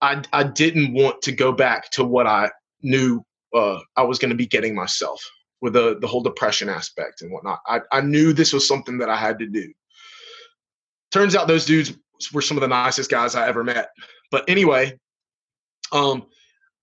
i 0.01 0.21
i 0.33 0.43
didn't 0.43 0.93
want 0.93 1.19
to 1.21 1.31
go 1.31 1.51
back 1.51 1.89
to 1.89 2.03
what 2.03 2.27
i 2.27 2.49
knew 2.83 3.23
uh, 3.55 3.79
i 3.95 4.03
was 4.03 4.19
going 4.19 4.29
to 4.29 4.35
be 4.35 4.45
getting 4.45 4.75
myself 4.75 5.19
with 5.61 5.73
the 5.73 5.97
the 5.99 6.07
whole 6.07 6.21
depression 6.21 6.69
aspect 6.69 7.21
and 7.21 7.31
whatnot. 7.31 7.59
I, 7.67 7.81
I 7.91 8.01
knew 8.01 8.33
this 8.33 8.53
was 8.53 8.67
something 8.67 8.97
that 8.99 9.09
I 9.09 9.17
had 9.17 9.39
to 9.39 9.47
do. 9.47 9.71
Turns 11.11 11.35
out 11.35 11.47
those 11.47 11.65
dudes 11.65 11.93
were 12.33 12.41
some 12.41 12.57
of 12.57 12.61
the 12.61 12.67
nicest 12.67 13.09
guys 13.09 13.35
I 13.35 13.47
ever 13.47 13.63
met. 13.63 13.89
But 14.31 14.49
anyway, 14.49 14.99
um, 15.91 16.27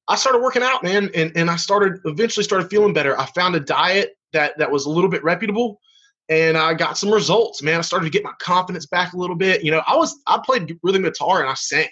I 0.06 0.16
started 0.16 0.42
working 0.42 0.62
out, 0.62 0.82
man, 0.82 1.10
and, 1.14 1.32
and 1.34 1.50
I 1.50 1.56
started 1.56 2.00
eventually 2.04 2.44
started 2.44 2.68
feeling 2.68 2.92
better. 2.92 3.18
I 3.18 3.26
found 3.26 3.54
a 3.54 3.60
diet 3.60 4.16
that 4.32 4.58
that 4.58 4.70
was 4.70 4.84
a 4.84 4.90
little 4.90 5.08
bit 5.08 5.24
reputable 5.24 5.80
and 6.28 6.56
I 6.56 6.74
got 6.74 6.96
some 6.96 7.10
results, 7.10 7.62
man. 7.62 7.78
I 7.78 7.82
started 7.82 8.06
to 8.06 8.10
get 8.10 8.24
my 8.24 8.32
confidence 8.38 8.86
back 8.86 9.12
a 9.12 9.16
little 9.18 9.36
bit. 9.36 9.62
You 9.62 9.70
know, 9.70 9.82
I 9.86 9.96
was 9.96 10.18
I 10.26 10.40
played 10.44 10.78
rhythm 10.82 11.02
guitar 11.02 11.40
and 11.40 11.50
I 11.50 11.54
sang. 11.54 11.88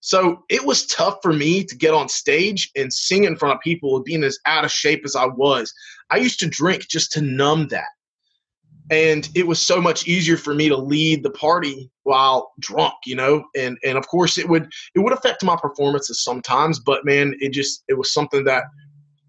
So 0.00 0.44
it 0.48 0.64
was 0.64 0.86
tough 0.86 1.18
for 1.22 1.32
me 1.32 1.64
to 1.64 1.74
get 1.74 1.94
on 1.94 2.08
stage 2.08 2.70
and 2.76 2.92
sing 2.92 3.24
in 3.24 3.36
front 3.36 3.54
of 3.54 3.60
people 3.60 4.02
being 4.02 4.22
as 4.24 4.38
out 4.46 4.64
of 4.64 4.70
shape 4.70 5.02
as 5.04 5.16
I 5.16 5.26
was. 5.26 5.72
I 6.10 6.18
used 6.18 6.38
to 6.40 6.46
drink 6.46 6.86
just 6.88 7.12
to 7.12 7.20
numb 7.20 7.68
that. 7.68 7.88
And 8.90 9.28
it 9.34 9.46
was 9.46 9.64
so 9.64 9.80
much 9.80 10.06
easier 10.06 10.36
for 10.36 10.54
me 10.54 10.68
to 10.68 10.76
lead 10.76 11.22
the 11.22 11.30
party 11.30 11.90
while 12.04 12.52
drunk, 12.60 12.94
you 13.04 13.16
know? 13.16 13.44
And 13.56 13.78
and 13.84 13.98
of 13.98 14.06
course 14.06 14.38
it 14.38 14.48
would 14.48 14.70
it 14.94 15.00
would 15.00 15.12
affect 15.12 15.44
my 15.44 15.56
performances 15.56 16.22
sometimes, 16.22 16.78
but 16.78 17.04
man, 17.04 17.34
it 17.40 17.50
just 17.50 17.82
it 17.88 17.94
was 17.94 18.12
something 18.12 18.44
that 18.44 18.64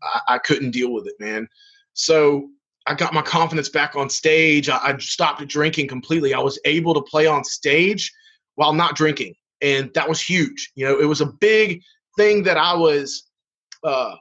I, 0.04 0.36
I 0.36 0.38
couldn't 0.38 0.72
deal 0.72 0.94
with 0.94 1.08
it, 1.08 1.16
man. 1.20 1.48
So 1.94 2.50
I 2.86 2.94
got 2.94 3.14
my 3.14 3.24
confidence 3.24 3.70
back 3.70 3.96
on 3.96 4.10
stage. 4.10 4.70
I, 4.70 4.78
I 4.78 4.98
stopped 5.00 5.46
drinking 5.48 5.88
completely. 5.88 6.34
I 6.34 6.40
was 6.40 6.60
able 6.66 6.94
to 6.94 7.02
play 7.02 7.26
on 7.26 7.44
stage 7.44 8.14
while 8.56 8.74
not 8.74 8.96
drinking 8.96 9.36
and 9.62 9.92
that 9.94 10.08
was 10.08 10.22
huge. 10.22 10.72
You 10.76 10.86
know, 10.86 11.00
it 11.00 11.06
was 11.06 11.22
a 11.22 11.26
big 11.26 11.82
thing 12.18 12.44
that 12.44 12.58
I 12.58 12.74
was. 12.74 13.24
Uh, 13.84 14.16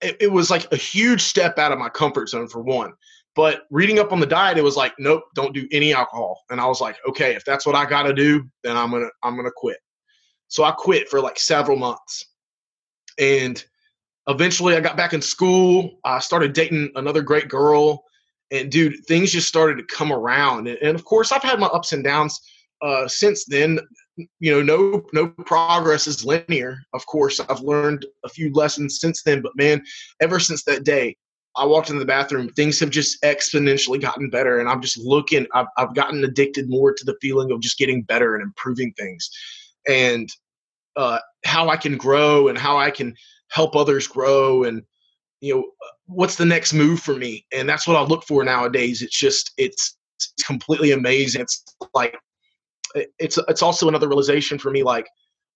it, 0.00 0.16
it 0.20 0.32
was 0.32 0.50
like 0.50 0.70
a 0.72 0.76
huge 0.76 1.22
step 1.22 1.58
out 1.58 1.72
of 1.72 1.78
my 1.78 1.88
comfort 1.88 2.28
zone 2.28 2.48
for 2.48 2.60
one. 2.60 2.92
But 3.36 3.64
reading 3.70 3.98
up 3.98 4.12
on 4.12 4.18
the 4.18 4.26
diet, 4.26 4.56
it 4.56 4.64
was 4.64 4.76
like, 4.76 4.94
nope, 4.98 5.24
don't 5.34 5.54
do 5.54 5.68
any 5.70 5.92
alcohol. 5.92 6.42
And 6.50 6.58
I 6.58 6.66
was 6.66 6.80
like, 6.80 6.96
okay, 7.06 7.34
if 7.34 7.44
that's 7.44 7.66
what 7.66 7.76
I 7.76 7.84
got 7.84 8.04
to 8.04 8.14
do, 8.14 8.48
then 8.64 8.76
I'm 8.76 8.90
gonna 8.90 9.10
I'm 9.22 9.36
gonna 9.36 9.52
quit. 9.54 9.76
So 10.48 10.64
I 10.64 10.72
quit 10.72 11.08
for 11.08 11.20
like 11.20 11.38
several 11.38 11.76
months, 11.76 12.24
and 13.18 13.62
eventually 14.26 14.74
I 14.74 14.80
got 14.80 14.96
back 14.96 15.12
in 15.12 15.20
school. 15.20 15.98
I 16.04 16.18
started 16.18 16.54
dating 16.54 16.90
another 16.94 17.20
great 17.20 17.48
girl, 17.48 18.02
and 18.50 18.72
dude, 18.72 19.04
things 19.06 19.32
just 19.32 19.48
started 19.48 19.76
to 19.76 19.94
come 19.94 20.12
around. 20.12 20.66
And, 20.68 20.94
of 20.94 21.04
course, 21.04 21.30
I've 21.30 21.42
had 21.42 21.60
my 21.60 21.66
ups 21.66 21.92
and 21.92 22.02
downs 22.02 22.40
uh, 22.82 23.06
since 23.06 23.44
then 23.44 23.78
you 24.40 24.50
know 24.50 24.62
no 24.62 25.04
no 25.12 25.28
progress 25.44 26.06
is 26.06 26.24
linear 26.24 26.78
of 26.94 27.04
course 27.04 27.38
i've 27.38 27.60
learned 27.60 28.06
a 28.24 28.28
few 28.30 28.50
lessons 28.54 28.98
since 28.98 29.22
then 29.22 29.42
but 29.42 29.52
man 29.56 29.82
ever 30.22 30.40
since 30.40 30.64
that 30.64 30.84
day 30.84 31.14
i 31.56 31.64
walked 31.64 31.88
into 31.88 32.00
the 32.00 32.06
bathroom 32.06 32.48
things 32.50 32.78
have 32.78 32.90
just 32.90 33.20
exponentially 33.22 34.00
gotten 34.00 34.30
better 34.30 34.58
and 34.58 34.68
i'm 34.68 34.82
just 34.82 34.98
looking 34.98 35.46
i've, 35.54 35.66
I've 35.76 35.94
gotten 35.94 36.24
addicted 36.24 36.68
more 36.68 36.92
to 36.92 37.04
the 37.04 37.16
feeling 37.20 37.50
of 37.50 37.60
just 37.60 37.78
getting 37.78 38.02
better 38.02 38.34
and 38.34 38.42
improving 38.42 38.92
things. 38.92 39.30
And 39.88 40.28
uh, 40.96 41.18
how 41.44 41.68
i 41.68 41.76
can 41.76 41.96
grow 41.96 42.48
and 42.48 42.58
how 42.58 42.76
i 42.78 42.90
can 42.90 43.14
help 43.48 43.76
others 43.76 44.06
grow 44.06 44.64
and 44.64 44.82
you 45.40 45.54
know 45.54 45.64
what's 46.06 46.36
the 46.36 46.44
next 46.44 46.72
move 46.72 47.00
for 47.00 47.14
me? 47.14 47.44
And 47.52 47.68
that's 47.68 47.86
what 47.86 47.96
i 47.96 48.02
look 48.02 48.24
for 48.24 48.44
nowadays. 48.44 49.02
It's 49.02 49.18
just 49.18 49.52
it's, 49.56 49.96
it's 50.14 50.44
completely 50.44 50.92
amazing. 50.92 51.42
It's 51.42 51.64
like 51.94 52.16
it's 53.18 53.38
it's 53.48 53.62
also 53.62 53.88
another 53.88 54.08
realization 54.08 54.58
for 54.58 54.70
me 54.70 54.82
like 54.82 55.06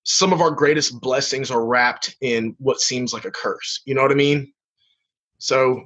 some 0.03 0.33
of 0.33 0.41
our 0.41 0.51
greatest 0.51 1.01
blessings 1.01 1.51
are 1.51 1.65
wrapped 1.65 2.17
in 2.21 2.55
what 2.59 2.81
seems 2.81 3.13
like 3.13 3.25
a 3.25 3.31
curse. 3.31 3.81
You 3.87 3.95
know 3.95 4.03
what 4.03 4.13
i 4.13 4.15
mean 4.15 4.53
so 5.41 5.85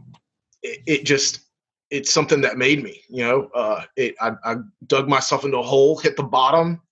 it, 0.62 0.80
it 0.86 1.04
just 1.06 1.40
it's 1.90 2.12
something 2.12 2.40
that 2.42 2.58
made 2.58 2.82
me. 2.82 3.00
You 3.08 3.24
know, 3.24 3.50
uh, 3.54 3.82
it 3.96 4.14
I, 4.20 4.32
I 4.44 4.56
dug 4.86 5.08
myself 5.08 5.44
into 5.44 5.58
a 5.58 5.62
hole, 5.62 5.96
hit 5.96 6.16
the 6.16 6.22
bottom, 6.22 6.82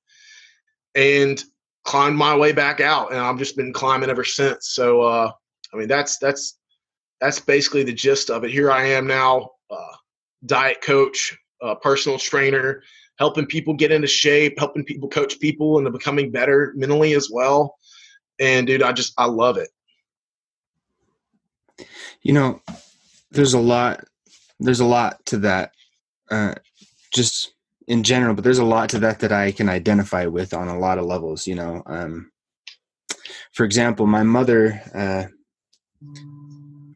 and 0.95 1.42
climbed 1.85 2.16
my 2.16 2.37
way 2.37 2.52
back 2.52 2.81
out, 2.81 3.11
and 3.11 3.21
I've 3.21 3.38
just 3.38 3.57
been 3.57 3.73
climbing 3.73 4.11
ever 4.11 4.25
since. 4.25 4.69
So, 4.69 5.02
uh, 5.02 5.33
I 5.75 5.76
mean, 5.76 5.88
that's 5.88 6.19
that's 6.19 6.59
that's 7.21 7.40
basically 7.40 7.83
the 7.83 7.92
gist 7.92 8.31
of 8.31 8.45
it. 8.45 8.50
Here 8.50 8.71
I 8.71 8.85
am 8.85 9.07
now, 9.07 9.50
uh, 9.71 9.97
diet 10.47 10.81
coach, 10.83 11.37
uh, 11.62 11.75
personal 11.75 12.19
trainer, 12.19 12.83
helping 13.19 13.47
people 13.47 13.75
get 13.75 13.92
into 13.92 14.09
shape, 14.09 14.59
helping 14.59 14.85
people 14.85 15.09
coach 15.09 15.40
people 15.40 15.78
into 15.78 15.90
becoming 15.90 16.31
better 16.31 16.73
mentally 16.76 17.14
as 17.14 17.28
well. 17.31 17.76
And 18.38 18.66
dude, 18.66 18.83
I 18.83 18.92
just 18.92 19.14
I 19.19 19.26
love 19.26 19.57
it. 19.57 19.69
You 22.23 22.33
know, 22.33 22.61
there's 23.31 23.55
a 23.55 23.61
lot 23.61 24.05
there's 24.61 24.81
a 24.81 24.87
lot 24.87 25.25
to 25.26 25.38
that 25.38 25.73
uh, 26.31 26.55
just 27.12 27.52
in 27.88 28.05
general 28.05 28.35
but 28.35 28.45
there's 28.45 28.59
a 28.59 28.64
lot 28.64 28.88
to 28.88 28.99
that 29.00 29.19
that 29.19 29.33
i 29.33 29.50
can 29.50 29.69
identify 29.69 30.25
with 30.25 30.55
on 30.55 30.69
a 30.69 30.79
lot 30.79 30.99
of 30.99 31.05
levels 31.05 31.49
you 31.49 31.55
know 31.57 31.83
um, 31.87 32.31
for 33.52 33.64
example 33.64 34.07
my 34.07 34.23
mother 34.23 34.81
uh, 34.95 35.25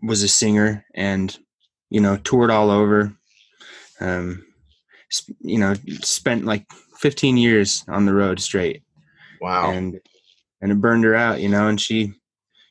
was 0.02 0.22
a 0.22 0.28
singer 0.28 0.84
and 0.94 1.38
you 1.90 2.00
know 2.00 2.16
toured 2.18 2.50
all 2.50 2.70
over 2.70 3.12
um, 4.00 4.44
you 5.40 5.58
know 5.58 5.74
spent 6.02 6.44
like 6.44 6.66
15 6.98 7.36
years 7.36 7.84
on 7.88 8.06
the 8.06 8.14
road 8.14 8.40
straight. 8.40 8.82
Wow. 9.40 9.70
And 9.70 10.00
and 10.60 10.72
it 10.72 10.80
burned 10.80 11.04
her 11.04 11.14
out 11.14 11.40
you 11.40 11.48
know 11.48 11.68
and 11.68 11.80
she 11.80 12.12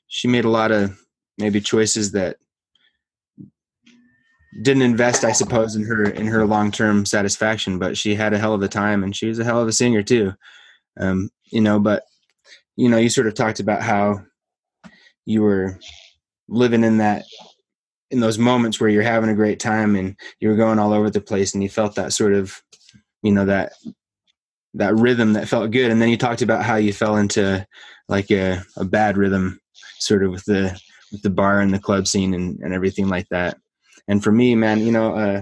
she 0.08 0.28
made 0.28 0.46
a 0.46 0.50
lot 0.50 0.72
of 0.72 0.98
maybe 1.38 1.62
choices 1.62 2.12
that 2.14 2.38
didn't 4.62 4.84
invest, 4.84 5.24
I 5.24 5.32
suppose, 5.32 5.76
in 5.76 5.84
her 5.84 6.04
in 6.04 6.28
her 6.28 6.46
long 6.46 6.72
term 6.72 7.06
satisfaction. 7.06 7.80
But 7.80 7.98
she 7.98 8.16
had 8.16 8.34
a 8.34 8.38
hell 8.38 8.54
of 8.54 8.62
a 8.62 8.68
time, 8.68 9.04
and 9.04 9.16
she 9.16 9.28
was 9.28 9.40
a 9.40 9.44
hell 9.44 9.62
of 9.62 9.68
a 9.68 9.74
singer 9.74 10.04
too. 10.04 10.34
Um, 11.00 11.30
you 11.46 11.62
know, 11.62 11.80
but 11.80 12.04
you 12.76 12.90
know, 12.90 12.98
you 12.98 13.10
sort 13.10 13.28
of 13.28 13.34
talked 13.34 13.60
about 13.60 13.82
how 13.82 14.22
you 15.26 15.42
were 15.42 15.80
living 16.48 16.84
in 16.84 16.98
that 16.98 17.26
in 18.12 18.20
those 18.20 18.38
moments 18.38 18.80
where 18.80 18.90
you're 18.90 19.02
having 19.02 19.30
a 19.30 19.36
great 19.36 19.60
time 19.60 19.96
and 19.96 20.16
you 20.40 20.48
were 20.48 20.56
going 20.56 20.80
all 20.80 20.94
over 20.94 21.10
the 21.10 21.22
place, 21.22 21.54
and 21.54 21.64
you 21.64 21.70
felt 21.70 21.96
that 21.96 22.14
sort 22.14 22.34
of, 22.34 22.62
you 23.24 23.32
know, 23.32 23.46
that 23.46 23.74
that 24.76 24.96
rhythm 24.96 25.34
that 25.34 25.48
felt 25.48 25.72
good. 25.72 25.92
And 25.92 26.02
then 26.02 26.10
you 26.10 26.18
talked 26.18 26.42
about 26.42 26.64
how 26.64 26.76
you 26.76 26.94
fell 26.94 27.18
into 27.18 27.66
like 28.08 28.30
a, 28.32 28.62
a 28.78 28.86
bad 28.86 29.18
rhythm, 29.18 29.60
sort 30.00 30.24
of 30.24 30.32
with 30.32 30.46
the 30.46 30.80
with 31.12 31.24
the 31.24 31.30
bar 31.30 31.60
and 31.60 31.74
the 31.74 31.80
club 31.80 32.08
scene 32.08 32.34
and, 32.34 32.60
and 32.60 32.74
everything 32.74 33.08
like 33.10 33.28
that 33.30 33.58
and 34.08 34.24
for 34.24 34.32
me, 34.32 34.56
man, 34.56 34.80
you 34.80 34.92
know, 34.92 35.16
uh, 35.16 35.42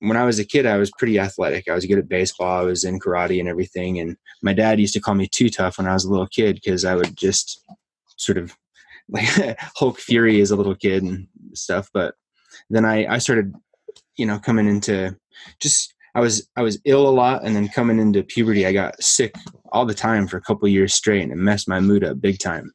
when 0.00 0.16
I 0.16 0.24
was 0.24 0.38
a 0.38 0.44
kid, 0.44 0.66
I 0.66 0.76
was 0.76 0.90
pretty 0.98 1.18
athletic. 1.18 1.68
I 1.68 1.74
was 1.74 1.86
good 1.86 1.98
at 1.98 2.08
baseball. 2.08 2.60
I 2.60 2.64
was 2.64 2.84
in 2.84 3.00
karate 3.00 3.40
and 3.40 3.48
everything. 3.48 3.98
And 3.98 4.16
my 4.42 4.52
dad 4.52 4.78
used 4.78 4.94
to 4.94 5.00
call 5.00 5.14
me 5.14 5.26
too 5.26 5.48
tough 5.48 5.78
when 5.78 5.86
I 5.86 5.94
was 5.94 6.04
a 6.04 6.10
little 6.10 6.26
kid 6.26 6.56
because 6.56 6.84
I 6.84 6.94
would 6.94 7.16
just 7.16 7.64
sort 8.16 8.38
of 8.38 8.56
like 9.08 9.58
Hulk 9.76 9.98
fury 9.98 10.40
as 10.40 10.50
a 10.50 10.56
little 10.56 10.74
kid 10.74 11.02
and 11.02 11.28
stuff. 11.54 11.88
But 11.92 12.14
then 12.70 12.84
I, 12.84 13.06
I 13.06 13.18
started, 13.18 13.54
you 14.16 14.26
know, 14.26 14.38
coming 14.38 14.66
into 14.66 15.16
just 15.60 15.94
I 16.14 16.20
was 16.20 16.48
I 16.56 16.62
was 16.62 16.80
ill 16.86 17.06
a 17.06 17.10
lot, 17.10 17.44
and 17.44 17.54
then 17.54 17.68
coming 17.68 17.98
into 17.98 18.22
puberty, 18.22 18.66
I 18.66 18.72
got 18.72 19.00
sick 19.02 19.34
all 19.70 19.84
the 19.84 19.92
time 19.92 20.26
for 20.26 20.38
a 20.38 20.40
couple 20.40 20.66
years 20.66 20.94
straight, 20.94 21.22
and 21.22 21.30
it 21.30 21.36
messed 21.36 21.68
my 21.68 21.78
mood 21.78 22.02
up 22.02 22.22
big 22.22 22.38
time. 22.38 22.72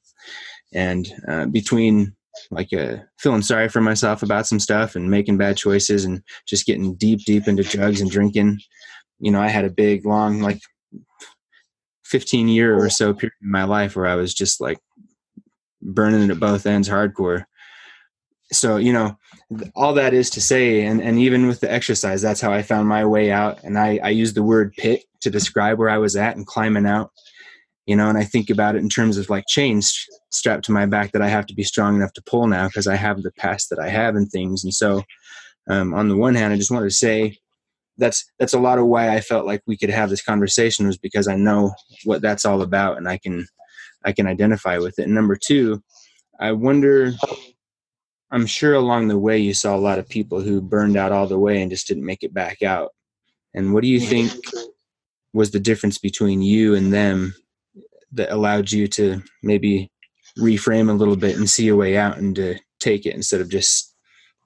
And 0.73 1.11
uh, 1.27 1.47
between 1.47 2.15
like 2.49 2.73
uh, 2.73 2.97
feeling 3.19 3.41
sorry 3.41 3.69
for 3.69 3.81
myself 3.81 4.23
about 4.23 4.47
some 4.47 4.59
stuff 4.59 4.95
and 4.95 5.09
making 5.09 5.37
bad 5.37 5.57
choices 5.57 6.05
and 6.05 6.21
just 6.47 6.65
getting 6.65 6.95
deep, 6.95 7.19
deep 7.25 7.47
into 7.47 7.63
drugs 7.63 8.01
and 8.01 8.11
drinking. 8.11 8.59
You 9.19 9.31
know, 9.31 9.41
I 9.41 9.49
had 9.49 9.65
a 9.65 9.69
big, 9.69 10.05
long, 10.05 10.41
like 10.41 10.59
15 12.05 12.47
year 12.47 12.77
or 12.77 12.89
so 12.89 13.13
period 13.13 13.33
in 13.41 13.51
my 13.51 13.63
life 13.63 13.95
where 13.95 14.07
I 14.07 14.15
was 14.15 14.33
just 14.33 14.59
like 14.59 14.79
burning 15.81 16.23
it 16.23 16.31
at 16.31 16.39
both 16.39 16.65
ends 16.65 16.89
hardcore. 16.89 17.45
So, 18.51 18.75
you 18.75 18.91
know, 18.91 19.17
all 19.75 19.93
that 19.93 20.13
is 20.13 20.29
to 20.31 20.41
say, 20.41 20.85
and, 20.85 21.01
and 21.01 21.17
even 21.19 21.47
with 21.47 21.61
the 21.61 21.71
exercise, 21.71 22.21
that's 22.21 22.41
how 22.41 22.51
I 22.51 22.63
found 22.63 22.89
my 22.89 23.05
way 23.05 23.31
out. 23.31 23.63
And 23.63 23.77
I, 23.77 23.99
I 24.03 24.09
use 24.09 24.33
the 24.33 24.43
word 24.43 24.73
pit 24.77 25.03
to 25.21 25.29
describe 25.29 25.79
where 25.79 25.89
I 25.89 25.97
was 25.97 26.17
at 26.17 26.35
and 26.35 26.45
climbing 26.45 26.85
out 26.85 27.11
you 27.91 27.97
know 27.97 28.07
and 28.07 28.17
i 28.17 28.23
think 28.23 28.49
about 28.49 28.75
it 28.75 28.77
in 28.79 28.87
terms 28.87 29.17
of 29.17 29.29
like 29.29 29.43
chains 29.49 30.07
strapped 30.29 30.63
to 30.63 30.71
my 30.71 30.85
back 30.85 31.11
that 31.11 31.21
i 31.21 31.27
have 31.27 31.45
to 31.45 31.53
be 31.53 31.61
strong 31.63 31.97
enough 31.97 32.13
to 32.13 32.23
pull 32.23 32.47
now 32.47 32.65
because 32.67 32.87
i 32.87 32.95
have 32.95 33.21
the 33.21 33.33
past 33.33 33.69
that 33.69 33.79
i 33.79 33.89
have 33.89 34.15
and 34.15 34.31
things. 34.31 34.63
And 34.63 34.73
so 34.73 35.03
um, 35.67 35.93
on 35.93 36.07
the 36.07 36.15
one 36.15 36.33
hand 36.33 36.53
i 36.53 36.55
just 36.55 36.71
wanted 36.71 36.85
to 36.85 36.95
say 36.95 37.37
that's 37.97 38.23
that's 38.39 38.53
a 38.53 38.59
lot 38.59 38.79
of 38.79 38.85
why 38.85 39.13
i 39.13 39.19
felt 39.19 39.45
like 39.45 39.61
we 39.67 39.75
could 39.75 39.89
have 39.89 40.09
this 40.09 40.23
conversation 40.23 40.87
was 40.87 40.97
because 40.97 41.27
i 41.27 41.35
know 41.35 41.73
what 42.05 42.21
that's 42.21 42.45
all 42.45 42.61
about 42.61 42.95
and 42.95 43.09
i 43.09 43.17
can 43.17 43.45
i 44.05 44.13
can 44.13 44.25
identify 44.25 44.77
with 44.77 44.97
it. 44.97 45.03
And 45.03 45.13
number 45.13 45.35
two 45.35 45.83
i 46.39 46.53
wonder 46.53 47.11
i'm 48.31 48.45
sure 48.45 48.73
along 48.73 49.09
the 49.09 49.19
way 49.19 49.37
you 49.37 49.53
saw 49.53 49.75
a 49.75 49.85
lot 49.87 49.99
of 49.99 50.07
people 50.07 50.39
who 50.39 50.61
burned 50.61 50.95
out 50.95 51.11
all 51.11 51.27
the 51.27 51.37
way 51.37 51.61
and 51.61 51.69
just 51.69 51.89
didn't 51.89 52.05
make 52.05 52.23
it 52.23 52.33
back 52.33 52.61
out. 52.63 52.91
And 53.53 53.73
what 53.73 53.83
do 53.83 53.89
you 53.89 53.99
think 53.99 54.31
was 55.33 55.51
the 55.51 55.59
difference 55.59 55.97
between 55.97 56.41
you 56.41 56.73
and 56.73 56.93
them 56.93 57.35
that 58.13 58.31
allowed 58.31 58.71
you 58.71 58.87
to 58.87 59.21
maybe 59.43 59.91
reframe 60.37 60.89
a 60.89 60.93
little 60.93 61.15
bit 61.15 61.37
and 61.37 61.49
see 61.49 61.67
a 61.67 61.75
way 61.75 61.97
out 61.97 62.17
and 62.17 62.35
to 62.35 62.55
take 62.79 63.05
it 63.05 63.15
instead 63.15 63.41
of 63.41 63.49
just 63.49 63.95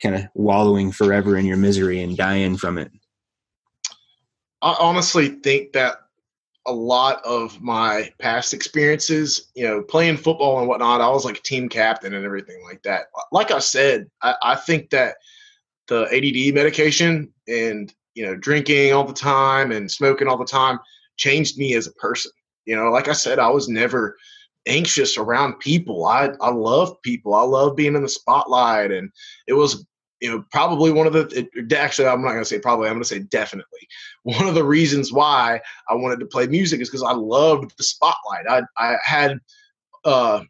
kind 0.01 0.15
of 0.15 0.23
wallowing 0.33 0.91
forever 0.91 1.37
in 1.37 1.45
your 1.45 1.57
misery 1.57 2.01
and 2.01 2.17
dying 2.17 2.57
from 2.57 2.77
it? 2.77 2.91
I 4.61 4.75
honestly 4.79 5.29
think 5.29 5.73
that 5.73 5.97
a 6.67 6.73
lot 6.73 7.23
of 7.23 7.61
my 7.61 8.11
past 8.19 8.53
experiences, 8.53 9.51
you 9.55 9.63
know, 9.63 9.81
playing 9.83 10.17
football 10.17 10.59
and 10.59 10.67
whatnot, 10.67 11.01
I 11.01 11.09
was 11.09 11.23
like 11.23 11.37
a 11.37 11.43
team 11.43 11.69
captain 11.69 12.13
and 12.13 12.25
everything 12.25 12.63
like 12.63 12.81
that. 12.83 13.05
Like 13.31 13.51
I 13.51 13.59
said, 13.59 14.09
I, 14.23 14.35
I 14.41 14.55
think 14.55 14.89
that 14.89 15.17
the 15.87 16.05
ADD 16.05 16.55
medication 16.55 17.31
and, 17.47 17.93
you 18.15 18.25
know, 18.25 18.35
drinking 18.35 18.93
all 18.93 19.03
the 19.03 19.13
time 19.13 19.71
and 19.71 19.91
smoking 19.91 20.27
all 20.27 20.37
the 20.37 20.45
time 20.45 20.79
changed 21.17 21.57
me 21.57 21.75
as 21.75 21.85
a 21.85 21.93
person. 21.93 22.31
You 22.65 22.75
know, 22.75 22.89
like 22.89 23.07
I 23.07 23.13
said, 23.13 23.39
I 23.39 23.49
was 23.49 23.69
never 23.69 24.17
anxious 24.67 25.17
around 25.17 25.59
people. 25.59 26.05
I 26.05 26.31
I 26.41 26.51
love 26.51 27.01
people. 27.01 27.33
I 27.33 27.43
love 27.43 27.75
being 27.75 27.95
in 27.95 28.01
the 28.01 28.09
spotlight, 28.09 28.91
and 28.91 29.11
it 29.47 29.53
was 29.53 29.85
you 30.21 30.29
know 30.29 30.43
probably 30.51 30.91
one 30.91 31.07
of 31.07 31.13
the 31.13 31.47
it, 31.53 31.73
actually 31.73 32.07
I'm 32.07 32.21
not 32.21 32.31
gonna 32.31 32.45
say 32.45 32.59
probably 32.59 32.87
I'm 32.87 32.95
gonna 32.95 33.05
say 33.05 33.19
definitely 33.19 33.87
one 34.23 34.47
of 34.47 34.55
the 34.55 34.63
reasons 34.63 35.11
why 35.11 35.61
I 35.89 35.95
wanted 35.95 36.19
to 36.19 36.25
play 36.25 36.47
music 36.47 36.81
is 36.81 36.89
because 36.89 37.03
I 37.03 37.13
loved 37.13 37.77
the 37.77 37.83
spotlight. 37.83 38.45
I 38.49 38.63
I 38.77 38.97
had 39.03 39.39
uh 40.03 40.41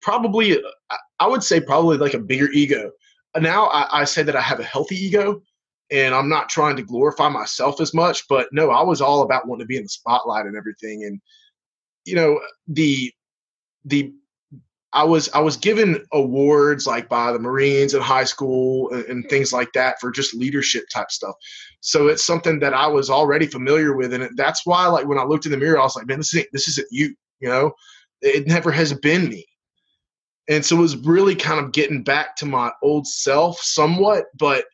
probably 0.00 0.62
I 1.18 1.26
would 1.26 1.42
say 1.42 1.60
probably 1.60 1.98
like 1.98 2.14
a 2.14 2.18
bigger 2.18 2.50
ego. 2.52 2.92
Now 3.38 3.66
I, 3.66 4.00
I 4.00 4.04
say 4.04 4.22
that 4.22 4.36
I 4.36 4.40
have 4.40 4.60
a 4.60 4.64
healthy 4.64 4.96
ego, 4.96 5.42
and 5.90 6.14
I'm 6.14 6.28
not 6.28 6.48
trying 6.48 6.76
to 6.76 6.82
glorify 6.82 7.28
myself 7.28 7.80
as 7.80 7.94
much. 7.94 8.26
But 8.28 8.48
no, 8.52 8.70
I 8.70 8.82
was 8.82 9.00
all 9.00 9.22
about 9.22 9.46
wanting 9.46 9.64
to 9.64 9.68
be 9.68 9.76
in 9.76 9.84
the 9.84 9.88
spotlight 9.88 10.46
and 10.46 10.56
everything, 10.56 11.04
and 11.04 11.20
you 12.04 12.14
know 12.14 12.40
the 12.68 13.12
the 13.84 14.12
I 14.92 15.04
was 15.04 15.28
I 15.30 15.38
was 15.38 15.56
given 15.56 16.04
awards 16.12 16.86
like 16.86 17.08
by 17.08 17.32
the 17.32 17.38
Marines 17.38 17.94
in 17.94 18.02
high 18.02 18.24
school 18.24 18.92
and, 18.92 19.04
and, 19.04 19.28
things 19.30 19.52
like 19.52 19.72
that 19.74 20.00
for 20.00 20.10
just 20.10 20.34
leadership 20.34 20.84
type 20.92 21.12
stuff. 21.12 21.36
So 21.80 22.08
it's 22.08 22.26
something 22.26 22.58
that 22.58 22.74
I 22.74 22.88
was 22.88 23.08
already 23.08 23.46
familiar 23.46 23.94
with, 23.94 24.12
and 24.12 24.28
that's 24.36 24.66
why 24.66 24.86
like 24.88 25.06
when 25.06 25.18
I 25.18 25.22
looked 25.22 25.46
in 25.46 25.52
the 25.52 25.58
mirror, 25.58 25.78
I 25.78 25.84
was 25.84 25.94
like, 25.94 26.06
man, 26.06 26.18
this 26.18 26.34
isn't 26.34 26.48
this 26.52 26.66
isn't 26.68 26.88
you. 26.90 27.14
You 27.38 27.48
know, 27.48 27.72
it 28.20 28.46
never 28.46 28.72
has 28.72 28.92
been 28.92 29.28
me. 29.28 29.46
And 30.48 30.64
so 30.64 30.76
it 30.76 30.80
was 30.80 30.96
really 30.96 31.36
kind 31.36 31.64
of 31.64 31.72
getting 31.72 32.02
back 32.02 32.34
to 32.36 32.46
my 32.46 32.72
old 32.82 33.06
self 33.06 33.60
somewhat, 33.60 34.24
but 34.36 34.64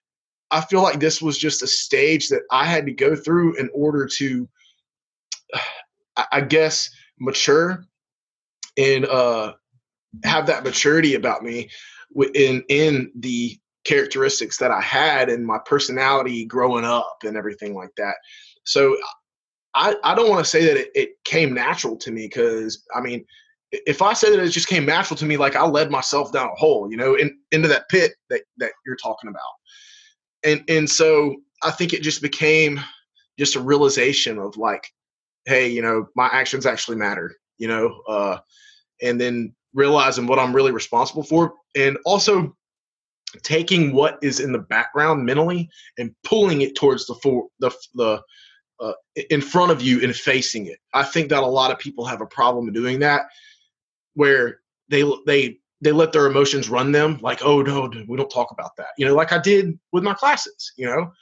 I 0.51 0.63
feel 0.63 0.83
like 0.83 1.01
this 1.01 1.21
was 1.21 1.37
just 1.37 1.63
a 1.63 1.67
stage 1.67 2.29
that 2.29 2.43
I 2.51 2.65
had 2.65 2.87
to 2.87 2.93
go 2.93 3.15
through 3.15 3.57
in 3.57 3.69
order 3.75 4.09
to, 4.17 4.49
I 6.33 6.41
guess, 6.41 6.89
mature 7.19 7.85
and 8.77 9.07
uh, 9.07 9.55
have 10.25 10.47
that 10.47 10.65
maturity 10.65 11.15
about 11.15 11.43
me 11.43 11.69
in 12.35 12.63
in 12.69 13.11
the 13.17 13.59
characteristics 13.85 14.57
that 14.59 14.71
I 14.71 14.81
had 14.81 15.29
and 15.29 15.47
my 15.47 15.59
personality 15.65 16.45
growing 16.45 16.85
up 16.85 17.19
and 17.25 17.37
everything 17.37 17.75
like 17.75 17.95
that. 17.97 18.17
So 18.65 18.97
I, 19.75 19.95
I 20.03 20.15
don't 20.15 20.29
want 20.29 20.45
to 20.45 20.51
say 20.51 20.65
that 20.65 20.77
it, 20.77 20.91
it 20.95 21.11
came 21.25 21.55
natural 21.55 21.97
to 21.99 22.11
me 22.11 22.27
because 22.27 22.83
I 22.95 23.01
mean 23.01 23.25
if 23.73 24.03
I 24.03 24.13
say 24.13 24.31
that 24.31 24.43
it 24.43 24.51
just 24.51 24.69
came 24.69 24.87
natural 24.87 25.17
to 25.19 25.27
me, 25.27 25.37
like 25.37 25.57
I 25.57 25.67
led 25.67 25.91
myself 25.91 26.33
down 26.33 26.49
a 26.49 26.55
hole, 26.55 26.91
you 26.91 26.97
know, 26.97 27.15
in, 27.15 27.37
into 27.51 27.69
that 27.69 27.89
pit 27.89 28.13
that, 28.31 28.43
that 28.59 28.73
you're 28.87 28.97
talking 28.97 29.29
about. 29.29 29.41
And 30.45 30.63
and 30.69 30.89
so 30.89 31.37
I 31.63 31.71
think 31.71 31.93
it 31.93 32.03
just 32.03 32.23
became 32.23 32.81
just 33.39 33.57
a 33.57 33.61
realization 33.61 34.39
of 34.39 34.57
like, 34.57 34.91
hey, 35.47 35.69
you 35.69 35.81
know, 35.81 36.07
my 36.15 36.27
actions 36.27 36.67
actually 36.67 36.97
matter, 36.97 37.35
you 37.59 37.69
know, 37.69 38.03
uh, 38.09 38.39
and 39.01 39.21
then 39.21 39.55
realizing 39.75 40.27
what 40.27 40.39
I'm 40.39 40.55
really 40.55 40.73
responsible 40.73 41.23
for. 41.23 41.55
And 41.75 41.97
also, 42.05 42.57
taking 43.43 43.93
what 43.93 44.19
is 44.23 44.41
in 44.41 44.53
the 44.53 44.59
background 44.59 45.25
mentally 45.25 45.69
and 45.99 46.15
pulling 46.25 46.63
it 46.63 46.77
towards 46.77 47.07
the 47.07 47.15
for, 47.17 47.49
the 47.61 47.71
the 47.95 48.23
uh, 48.81 48.93
in 49.31 49.41
front 49.41 49.73
of 49.73 49.81
you 49.81 50.03
and 50.03 50.15
facing 50.15 50.67
it. 50.67 50.79
I 50.93 51.03
think 51.03 51.31
that 51.31 51.43
a 51.43 51.47
lot 51.47 51.71
of 51.71 51.79
people 51.79 52.05
have 52.05 52.21
a 52.21 52.27
problem 52.27 52.73
doing 52.73 53.01
that, 53.01 53.23
where 54.15 54.61
they 54.89 55.03
they 55.27 55.59
they 55.81 55.93
let 55.93 56.13
their 56.13 56.27
emotions 56.27 56.69
run 56.69 56.93
them. 56.93 57.19
Like, 57.21 57.41
oh 57.43 57.63
no, 57.63 57.91
we 58.09 58.17
don't 58.17 58.31
talk 58.31 58.51
about 58.51 58.77
that. 58.77 58.89
You 58.99 59.07
know, 59.07 59.15
like 59.15 59.33
I 59.33 59.39
did 59.39 59.79
with 59.93 60.05
my 60.05 60.15
classes. 60.15 60.73
You 60.77 60.87
know, 60.87 61.13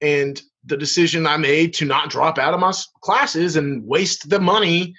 and 0.00 0.40
the 0.64 0.76
decision 0.76 1.26
I 1.26 1.36
made 1.36 1.74
to 1.74 1.84
not 1.84 2.10
drop 2.10 2.38
out 2.38 2.54
of 2.54 2.60
my 2.60 2.72
classes 3.02 3.56
and 3.56 3.86
waste 3.86 4.28
the 4.28 4.40
money 4.40 4.94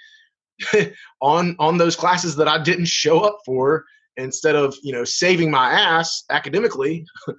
on 1.21 1.55
on 1.59 1.77
those 1.77 1.95
classes 1.95 2.35
that 2.37 2.47
I 2.47 2.61
didn't 2.61 2.87
show 2.87 3.19
up 3.19 3.39
for 3.45 3.85
instead 4.17 4.55
of 4.55 4.75
you 4.81 4.91
know 4.91 5.03
saving 5.03 5.51
my 5.51 5.71
ass 5.71 6.23
academically. 6.29 7.05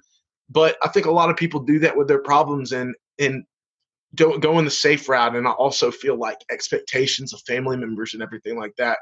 But 0.49 0.77
i 0.83 0.89
think 0.89 1.05
a 1.05 1.11
lot 1.11 1.29
of 1.29 1.37
people 1.37 1.61
do 1.61 1.79
that 1.79 1.97
with 1.97 2.07
their 2.07 2.21
problems 2.21 2.73
and 2.73 2.93
and 3.17 3.43
don't 4.13 4.41
go 4.41 4.59
in 4.59 4.65
the 4.65 4.71
safe 4.71 5.09
route. 5.09 5.35
And 5.35 5.47
i 5.47 5.51
also 5.51 5.89
feel 5.89 6.17
like 6.17 6.37
expectations 6.51 7.33
of 7.33 7.41
family 7.47 7.77
members 7.77 8.13
and 8.13 8.21
everything 8.21 8.57
like 8.59 8.75
that. 8.75 8.99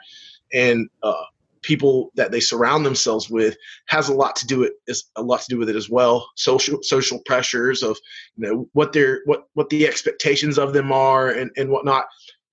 And 0.53 0.87
uh, 1.03 1.23
people 1.63 2.12
that 2.15 2.32
they 2.32 2.39
surround 2.39 2.86
themselves 2.86 3.30
with 3.30 3.56
has 3.88 4.10
a 4.10 4.13
lot 4.13 4.36
to 4.36 4.48
do 4.48 4.63
it 4.63 4.74
is 4.88 5.10
a 5.15 5.22
lot 5.22 5.41
to 5.41 5.50
do 5.50 5.58
with 5.58 5.70
it 5.70 5.75
as 5.75 5.89
well 5.89 6.27
social 6.36 6.82
social 6.82 7.20
pressures 7.25 7.84
of 7.84 7.98
you 8.36 8.48
know 8.48 8.68
what 8.74 8.94
their 8.94 9.22
what 9.25 9.44
what 9.53 9.70
the 9.70 9.88
expectations 9.88 10.58
of 10.58 10.74
them 10.74 10.91
are 10.91 11.30
and 11.30 11.51
and 11.58 11.70
whatnot 11.70 12.06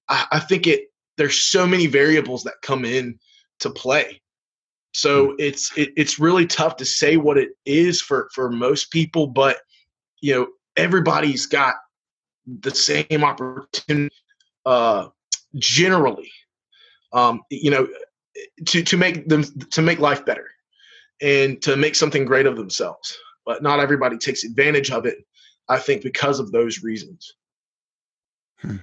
i, 0.08 0.26
I 0.32 0.40
think 0.40 0.66
it 0.66 0.88
there's 1.16 1.38
so 1.38 1.66
many 1.66 1.86
variables 1.86 2.44
that 2.44 2.54
come 2.62 2.84
in 2.84 3.18
to 3.60 3.70
play 3.70 4.20
so 4.98 5.28
hmm. 5.28 5.34
it's 5.38 5.76
it, 5.76 5.90
it's 5.96 6.18
really 6.18 6.46
tough 6.46 6.76
to 6.76 6.84
say 6.84 7.16
what 7.16 7.38
it 7.38 7.50
is 7.64 8.00
for 8.00 8.28
for 8.34 8.50
most 8.50 8.90
people, 8.90 9.26
but 9.26 9.58
you 10.20 10.34
know 10.34 10.48
everybody's 10.76 11.46
got 11.46 11.74
the 12.46 12.74
same 12.74 13.22
opportunity 13.24 14.14
uh, 14.66 15.08
generally. 15.56 16.30
Um, 17.12 17.42
you 17.50 17.70
know, 17.70 17.88
to 18.66 18.82
to 18.82 18.96
make 18.96 19.28
them 19.28 19.44
to 19.70 19.82
make 19.82 19.98
life 19.98 20.24
better 20.24 20.48
and 21.20 21.60
to 21.62 21.76
make 21.76 21.94
something 21.94 22.24
great 22.24 22.46
of 22.46 22.56
themselves. 22.56 23.16
But 23.44 23.62
not 23.62 23.80
everybody 23.80 24.18
takes 24.18 24.44
advantage 24.44 24.90
of 24.90 25.06
it. 25.06 25.18
I 25.68 25.78
think 25.78 26.02
because 26.02 26.40
of 26.40 26.52
those 26.52 26.82
reasons. 26.82 27.34
Hmm. 28.60 28.76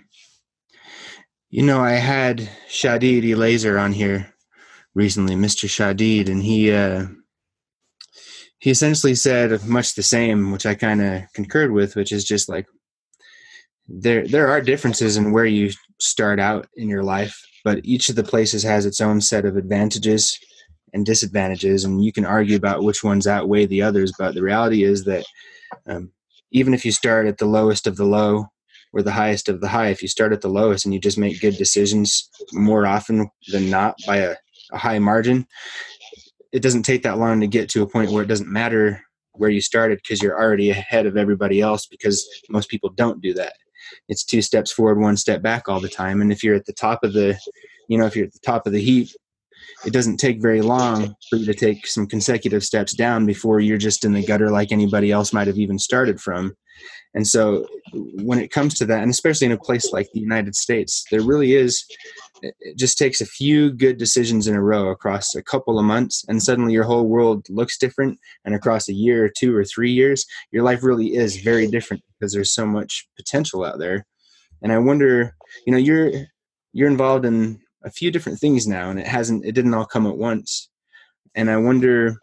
You 1.50 1.64
know, 1.64 1.82
I 1.82 1.94
had 1.94 2.50
Shadid 2.70 3.36
Laser 3.38 3.78
on 3.78 3.94
here 3.94 4.34
recently, 4.94 5.36
Mr. 5.36 5.68
Shadid, 5.68 6.30
and 6.30 6.42
he 6.42 6.72
uh, 6.72 7.08
he 8.60 8.72
essentially 8.72 9.16
said 9.16 9.64
much 9.66 9.96
the 9.96 10.04
same, 10.04 10.52
which 10.52 10.66
I 10.66 10.76
kind 10.76 11.02
of 11.02 11.24
concurred 11.34 11.72
with, 11.72 11.96
which 11.96 12.12
is 12.12 12.24
just 12.24 12.50
like 12.50 12.66
there 13.88 14.28
there 14.28 14.48
are 14.48 14.62
differences 14.62 15.18
in 15.18 15.32
where 15.32 15.46
you 15.46 15.72
start 16.00 16.40
out 16.40 16.68
in 16.76 16.90
your 16.90 17.04
life, 17.04 17.40
but 17.66 17.82
each 17.84 18.08
of 18.08 18.16
the 18.16 18.24
places 18.24 18.64
has 18.64 18.86
its 18.86 19.02
own 19.02 19.20
set 19.20 19.44
of 19.44 19.58
advantages 19.58 20.40
and 20.94 21.06
disadvantages, 21.06 21.84
and 21.84 22.06
you 22.06 22.14
can 22.14 22.26
argue 22.26 22.56
about 22.56 22.84
which 22.84 23.04
ones 23.04 23.28
outweigh 23.28 23.66
the 23.66 23.82
others. 23.82 24.14
But 24.18 24.36
the 24.36 24.44
reality 24.44 24.84
is 24.84 25.04
that 25.04 25.26
um, 25.88 26.12
even 26.52 26.74
if 26.74 26.86
you 26.86 26.94
start 26.94 27.28
at 27.28 27.40
the 27.40 27.48
lowest 27.48 27.88
of 27.88 27.98
the 27.98 28.06
low 28.06 28.46
or 28.94 29.02
the 29.02 29.12
highest 29.12 29.50
of 29.50 29.60
the 29.60 29.68
high, 29.68 29.90
if 29.90 30.02
you 30.02 30.08
start 30.08 30.32
at 30.32 30.40
the 30.42 30.48
lowest 30.48 30.86
and 30.86 30.94
you 30.94 31.02
just 31.02 31.18
make 31.18 31.42
good 31.42 31.58
decisions 31.58 32.30
more 32.54 32.86
often 32.86 33.30
than 33.52 33.70
not 33.70 33.96
by 34.08 34.18
a 34.18 34.36
a 34.72 34.78
high 34.78 35.00
margin, 35.00 35.46
it 36.52 36.62
doesn't 36.62 36.84
take 36.84 37.04
that 37.04 37.18
long 37.18 37.40
to 37.42 37.48
get 37.48 37.70
to 37.70 37.82
a 37.82 37.88
point 37.88 38.12
where 38.12 38.24
it 38.24 38.28
doesn't 38.28 38.52
matter 38.52 39.02
where 39.34 39.50
you 39.50 39.62
started 39.62 40.00
because 40.02 40.22
you're 40.22 40.40
already 40.40 40.70
ahead 40.70 41.06
of 41.06 41.18
everybody 41.18 41.62
else 41.62 41.86
because 41.86 42.28
most 42.50 42.70
people 42.70 42.90
don't 42.90 43.22
do 43.22 43.34
that. 43.34 43.54
It's 44.08 44.24
two 44.24 44.42
steps 44.42 44.72
forward, 44.72 45.00
one 45.00 45.18
step 45.18 45.42
back 45.42 45.68
all 45.68 45.80
the 45.80 45.90
time. 45.90 46.22
And 46.22 46.32
if 46.32 46.44
you're 46.44 46.56
at 46.56 46.66
the 46.66 46.74
top 46.74 47.04
of 47.04 47.14
the, 47.14 47.38
you 47.88 47.98
know, 47.98 48.06
if 48.06 48.16
you're 48.16 48.26
at 48.26 48.34
the 48.34 48.40
top 48.40 48.66
of 48.68 48.74
the 48.74 48.82
heap, 48.82 49.10
it 49.86 49.94
doesn't 49.94 50.18
take 50.18 50.42
very 50.42 50.62
long 50.62 51.16
for 51.30 51.38
you 51.38 51.46
to 51.46 51.54
take 51.54 51.88
some 51.88 52.08
consecutive 52.08 52.64
steps 52.64 52.94
down 52.94 53.26
before 53.26 53.60
you're 53.60 53.78
just 53.78 54.06
in 54.06 54.14
the 54.14 54.26
gutter 54.26 54.50
like 54.50 54.72
anybody 54.72 55.12
else 55.12 55.34
might 55.34 55.48
have 55.48 55.58
even 55.58 55.78
started 55.80 56.20
from. 56.20 56.56
And 57.14 57.26
so 57.26 57.66
when 57.94 58.40
it 58.40 58.52
comes 58.52 58.74
to 58.76 58.86
that, 58.86 59.02
and 59.02 59.10
especially 59.10 59.46
in 59.46 59.54
a 59.54 59.58
place 59.58 59.94
like 59.94 60.08
the 60.14 60.20
United 60.20 60.56
States, 60.56 61.06
there 61.12 61.22
really 61.22 61.54
is 61.54 61.86
it 62.42 62.78
just 62.78 62.98
takes 62.98 63.22
a 63.22 63.26
few 63.26 63.72
good 63.72 63.98
decisions 63.98 64.48
in 64.48 64.56
a 64.56 64.62
row 64.62 64.90
across 64.90 65.36
a 65.36 65.44
couple 65.44 65.80
of 65.80 65.86
months 65.86 66.26
and 66.28 66.42
suddenly 66.42 66.74
your 66.74 66.84
whole 66.84 67.08
world 67.08 67.46
looks 67.50 67.78
different 67.78 68.20
and 68.44 68.54
across 68.54 68.90
a 68.90 68.94
year 68.94 69.24
or 69.26 69.30
two 69.30 69.56
or 69.56 69.64
three 69.64 69.92
years 69.92 70.26
your 70.52 70.64
life 70.64 70.84
really 70.84 71.16
is 71.16 71.38
very 71.38 71.68
different 71.68 72.04
because 72.20 72.34
there's 72.34 72.54
so 72.54 72.66
much 72.66 73.08
potential 73.16 73.64
out 73.64 73.80
there. 73.80 74.06
And 74.62 74.72
i 74.72 74.78
wonder 74.78 75.36
you 75.66 75.72
know 75.72 75.78
you're 75.78 76.12
you're 76.74 76.90
involved 76.90 77.26
in 77.26 77.60
a 77.84 77.92
few 77.92 78.12
different 78.12 78.40
things 78.40 78.68
now 78.68 78.90
and 78.90 79.00
it 79.00 79.08
hasn't 79.08 79.46
it 79.46 79.54
didn't 79.54 79.74
all 79.74 79.86
come 79.86 80.08
at 80.08 80.18
once. 80.18 80.70
And 81.36 81.50
i 81.50 81.58
wonder 81.58 82.16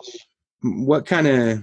what 0.63 1.07
kind 1.07 1.27
of 1.27 1.63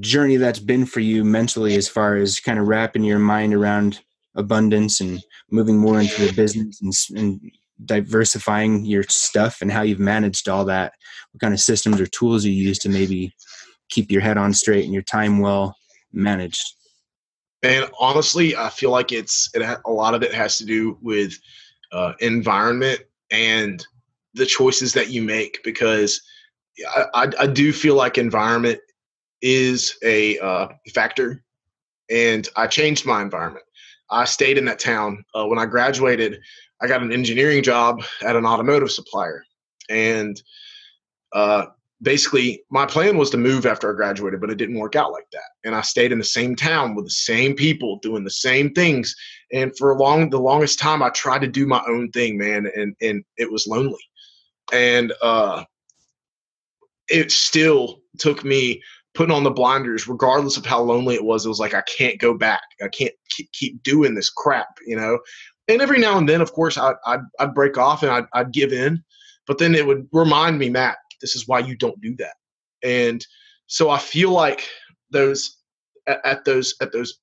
journey 0.00 0.36
that's 0.36 0.58
been 0.58 0.86
for 0.86 1.00
you 1.00 1.24
mentally 1.24 1.76
as 1.76 1.88
far 1.88 2.16
as 2.16 2.40
kind 2.40 2.58
of 2.58 2.66
wrapping 2.66 3.04
your 3.04 3.18
mind 3.18 3.54
around 3.54 4.00
abundance 4.36 5.00
and 5.00 5.22
moving 5.50 5.78
more 5.78 6.00
into 6.00 6.26
the 6.26 6.32
business 6.32 6.80
and, 6.80 6.94
and 7.18 7.40
diversifying 7.84 8.84
your 8.84 9.02
stuff 9.04 9.60
and 9.60 9.70
how 9.70 9.82
you've 9.82 9.98
managed 9.98 10.48
all 10.48 10.64
that 10.64 10.92
what 11.32 11.40
kind 11.40 11.54
of 11.54 11.60
systems 11.60 12.00
or 12.00 12.06
tools 12.06 12.44
you 12.44 12.52
use 12.52 12.78
to 12.78 12.88
maybe 12.88 13.34
keep 13.90 14.10
your 14.10 14.20
head 14.20 14.36
on 14.36 14.52
straight 14.52 14.84
and 14.84 14.94
your 14.94 15.02
time 15.02 15.40
well 15.40 15.76
managed. 16.12 16.62
And 17.62 17.90
honestly 17.98 18.54
i 18.56 18.68
feel 18.68 18.90
like 18.90 19.10
it's 19.10 19.50
it 19.54 19.62
a 19.62 19.90
lot 19.90 20.14
of 20.14 20.22
it 20.22 20.34
has 20.34 20.58
to 20.58 20.64
do 20.64 20.98
with 21.00 21.38
uh, 21.92 22.12
environment 22.20 23.00
and 23.30 23.86
the 24.34 24.46
choices 24.46 24.92
that 24.94 25.10
you 25.10 25.22
make 25.22 25.60
because 25.64 26.20
I, 26.94 27.04
I, 27.14 27.32
I 27.40 27.46
do 27.46 27.72
feel 27.72 27.94
like 27.94 28.18
environment 28.18 28.80
is 29.40 29.96
a 30.02 30.38
uh, 30.40 30.68
factor 30.94 31.42
and 32.10 32.46
i 32.56 32.66
changed 32.66 33.06
my 33.06 33.22
environment 33.22 33.64
I 34.10 34.24
stayed 34.24 34.58
in 34.58 34.64
that 34.66 34.78
town. 34.78 35.24
Uh, 35.34 35.46
when 35.46 35.58
I 35.58 35.66
graduated, 35.66 36.40
I 36.80 36.86
got 36.86 37.02
an 37.02 37.12
engineering 37.12 37.62
job 37.62 38.02
at 38.22 38.36
an 38.36 38.46
automotive 38.46 38.90
supplier. 38.90 39.44
And 39.88 40.40
uh, 41.32 41.66
basically, 42.02 42.62
my 42.70 42.86
plan 42.86 43.16
was 43.16 43.30
to 43.30 43.36
move 43.36 43.66
after 43.66 43.90
I 43.90 43.96
graduated, 43.96 44.40
but 44.40 44.50
it 44.50 44.56
didn't 44.56 44.78
work 44.78 44.94
out 44.94 45.12
like 45.12 45.28
that. 45.32 45.42
And 45.64 45.74
I 45.74 45.80
stayed 45.80 46.12
in 46.12 46.18
the 46.18 46.24
same 46.24 46.54
town 46.54 46.94
with 46.94 47.06
the 47.06 47.10
same 47.10 47.54
people 47.54 47.98
doing 47.98 48.24
the 48.24 48.30
same 48.30 48.72
things. 48.72 49.14
And 49.52 49.76
for 49.76 49.96
long, 49.98 50.30
the 50.30 50.38
longest 50.38 50.78
time, 50.78 51.02
I 51.02 51.10
tried 51.10 51.40
to 51.40 51.48
do 51.48 51.66
my 51.66 51.82
own 51.88 52.10
thing, 52.10 52.38
man, 52.38 52.70
and 52.76 52.94
and 53.00 53.24
it 53.36 53.50
was 53.50 53.66
lonely. 53.66 54.02
And 54.72 55.12
uh, 55.22 55.64
it 57.08 57.30
still 57.30 58.00
took 58.18 58.44
me 58.44 58.82
putting 59.14 59.34
on 59.34 59.44
the 59.44 59.50
blinders, 59.50 60.08
regardless 60.08 60.56
of 60.56 60.66
how 60.66 60.80
lonely 60.80 61.14
it 61.14 61.24
was. 61.24 61.46
It 61.46 61.48
was 61.48 61.60
like 61.60 61.74
I 61.74 61.82
can't 61.82 62.18
go 62.18 62.36
back. 62.36 62.62
I 62.82 62.88
can't 62.88 63.14
keep, 63.52 63.82
doing 63.82 64.14
this 64.14 64.30
crap, 64.30 64.68
you 64.86 64.96
know. 64.96 65.18
And 65.68 65.80
every 65.80 65.98
now 65.98 66.18
and 66.18 66.28
then, 66.28 66.40
of 66.40 66.52
course, 66.52 66.76
I'd, 66.76 66.96
I'd, 67.06 67.20
I'd 67.38 67.54
break 67.54 67.78
off 67.78 68.02
and 68.02 68.12
I'd, 68.12 68.26
I'd 68.34 68.52
give 68.52 68.72
in, 68.72 69.02
but 69.46 69.58
then 69.58 69.74
it 69.74 69.86
would 69.86 70.08
remind 70.12 70.58
me, 70.58 70.68
Matt, 70.68 70.96
this 71.20 71.36
is 71.36 71.48
why 71.48 71.60
you 71.60 71.76
don't 71.76 72.00
do 72.00 72.14
that. 72.16 72.34
And 72.82 73.24
so 73.66 73.88
I 73.90 73.98
feel 73.98 74.30
like 74.30 74.68
those 75.10 75.56
at, 76.06 76.20
at 76.24 76.44
those 76.44 76.74
at 76.80 76.92
those 76.92 77.18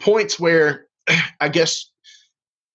points 0.00 0.40
where 0.40 0.86
I 1.40 1.48
guess 1.48 1.90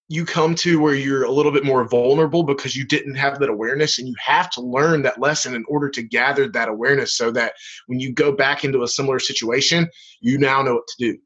you 0.09 0.25
come 0.25 0.53
to 0.53 0.79
where 0.79 0.95
you're 0.95 1.23
a 1.23 1.31
little 1.31 1.51
bit 1.51 1.63
more 1.63 1.87
vulnerable 1.87 2.43
because 2.43 2.75
you 2.75 2.85
didn't 2.85 3.15
have 3.15 3.39
that 3.39 3.49
awareness 3.49 3.99
and 3.99 4.07
you 4.07 4.15
have 4.19 4.49
to 4.51 4.61
learn 4.61 5.01
that 5.01 5.19
lesson 5.19 5.55
in 5.55 5.63
order 5.67 5.89
to 5.89 6.03
gather 6.03 6.47
that 6.47 6.67
awareness 6.67 7.15
so 7.15 7.31
that 7.31 7.53
when 7.87 7.99
you 7.99 8.11
go 8.11 8.31
back 8.31 8.63
into 8.63 8.83
a 8.83 8.87
similar 8.87 9.19
situation 9.19 9.87
you 10.19 10.37
now 10.37 10.61
know 10.61 10.75
what 10.75 10.87
to 10.87 11.11
do. 11.11 11.17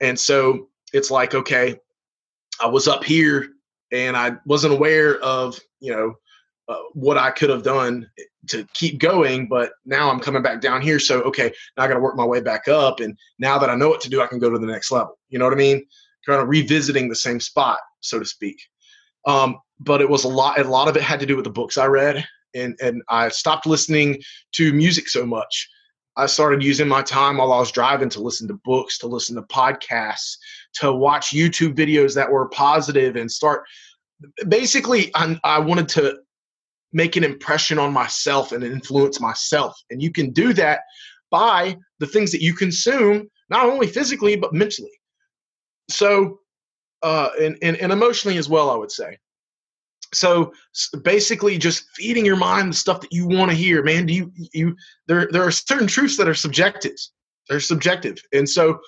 And 0.00 0.18
so 0.18 0.68
it's 0.94 1.10
like 1.10 1.34
okay 1.34 1.76
i 2.60 2.66
was 2.66 2.88
up 2.88 3.04
here 3.04 3.48
and 3.92 4.16
i 4.16 4.32
wasn't 4.46 4.72
aware 4.72 5.18
of 5.18 5.60
you 5.80 5.92
know 5.92 6.14
uh, 6.68 6.80
what 6.94 7.18
i 7.18 7.30
could 7.30 7.50
have 7.50 7.62
done 7.62 8.08
to 8.48 8.66
keep 8.72 8.98
going 8.98 9.46
but 9.46 9.72
now 9.84 10.10
i'm 10.10 10.20
coming 10.20 10.42
back 10.42 10.60
down 10.60 10.80
here 10.80 10.98
so 10.98 11.20
okay 11.22 11.52
now 11.76 11.84
i 11.84 11.88
got 11.88 11.94
to 11.94 12.00
work 12.00 12.16
my 12.16 12.24
way 12.24 12.40
back 12.40 12.68
up 12.68 13.00
and 13.00 13.18
now 13.38 13.58
that 13.58 13.68
i 13.68 13.74
know 13.74 13.88
what 13.88 14.00
to 14.00 14.08
do 14.08 14.22
i 14.22 14.26
can 14.26 14.38
go 14.38 14.48
to 14.48 14.58
the 14.58 14.66
next 14.66 14.90
level. 14.90 15.18
You 15.28 15.38
know 15.38 15.44
what 15.44 15.52
i 15.52 15.58
mean? 15.58 15.84
Kind 16.24 16.40
of 16.40 16.48
revisiting 16.48 17.08
the 17.08 17.16
same 17.16 17.40
spot 17.40 17.78
so 18.04 18.18
to 18.18 18.24
speak. 18.24 18.60
Um, 19.26 19.58
but 19.80 20.00
it 20.00 20.08
was 20.08 20.24
a 20.24 20.28
lot. 20.28 20.58
A 20.58 20.64
lot 20.64 20.88
of 20.88 20.96
it 20.96 21.02
had 21.02 21.20
to 21.20 21.26
do 21.26 21.36
with 21.36 21.44
the 21.44 21.50
books 21.50 21.78
I 21.78 21.86
read, 21.86 22.24
and 22.54 22.76
and 22.80 23.02
I 23.08 23.28
stopped 23.28 23.66
listening 23.66 24.22
to 24.52 24.72
music 24.72 25.08
so 25.08 25.26
much. 25.26 25.68
I 26.16 26.26
started 26.26 26.62
using 26.62 26.86
my 26.86 27.02
time 27.02 27.38
while 27.38 27.52
I 27.52 27.58
was 27.58 27.72
driving 27.72 28.08
to 28.10 28.22
listen 28.22 28.46
to 28.48 28.60
books, 28.64 28.98
to 28.98 29.08
listen 29.08 29.34
to 29.34 29.42
podcasts, 29.42 30.36
to 30.74 30.92
watch 30.92 31.30
YouTube 31.30 31.74
videos 31.74 32.14
that 32.14 32.30
were 32.30 32.48
positive, 32.50 33.16
and 33.16 33.30
start. 33.30 33.64
Basically, 34.46 35.10
I, 35.14 35.38
I 35.42 35.58
wanted 35.58 35.88
to 35.90 36.18
make 36.92 37.16
an 37.16 37.24
impression 37.24 37.78
on 37.78 37.92
myself 37.92 38.52
and 38.52 38.62
influence 38.62 39.20
myself. 39.20 39.76
And 39.90 40.00
you 40.00 40.12
can 40.12 40.30
do 40.30 40.52
that 40.54 40.82
by 41.30 41.76
the 41.98 42.06
things 42.06 42.30
that 42.30 42.40
you 42.40 42.54
consume, 42.54 43.28
not 43.50 43.66
only 43.66 43.88
physically, 43.88 44.36
but 44.36 44.54
mentally. 44.54 44.92
So, 45.90 46.38
uh, 47.04 47.28
and, 47.40 47.56
and, 47.62 47.76
and 47.76 47.92
emotionally 47.92 48.38
as 48.38 48.48
well, 48.48 48.70
I 48.70 48.76
would 48.76 48.90
say. 48.90 49.18
So 50.12 50.52
basically, 51.02 51.58
just 51.58 51.84
feeding 51.94 52.24
your 52.24 52.36
mind 52.36 52.72
the 52.72 52.76
stuff 52.76 53.00
that 53.00 53.12
you 53.12 53.26
want 53.26 53.50
to 53.50 53.56
hear, 53.56 53.82
man. 53.82 54.06
Do 54.06 54.14
you 54.14 54.32
you 54.52 54.76
there 55.06 55.28
there 55.30 55.42
are 55.42 55.50
certain 55.50 55.86
truths 55.86 56.16
that 56.16 56.28
are 56.28 56.34
subjective. 56.34 56.96
They're 57.48 57.60
subjective, 57.60 58.18
and 58.32 58.48
so 58.48 58.78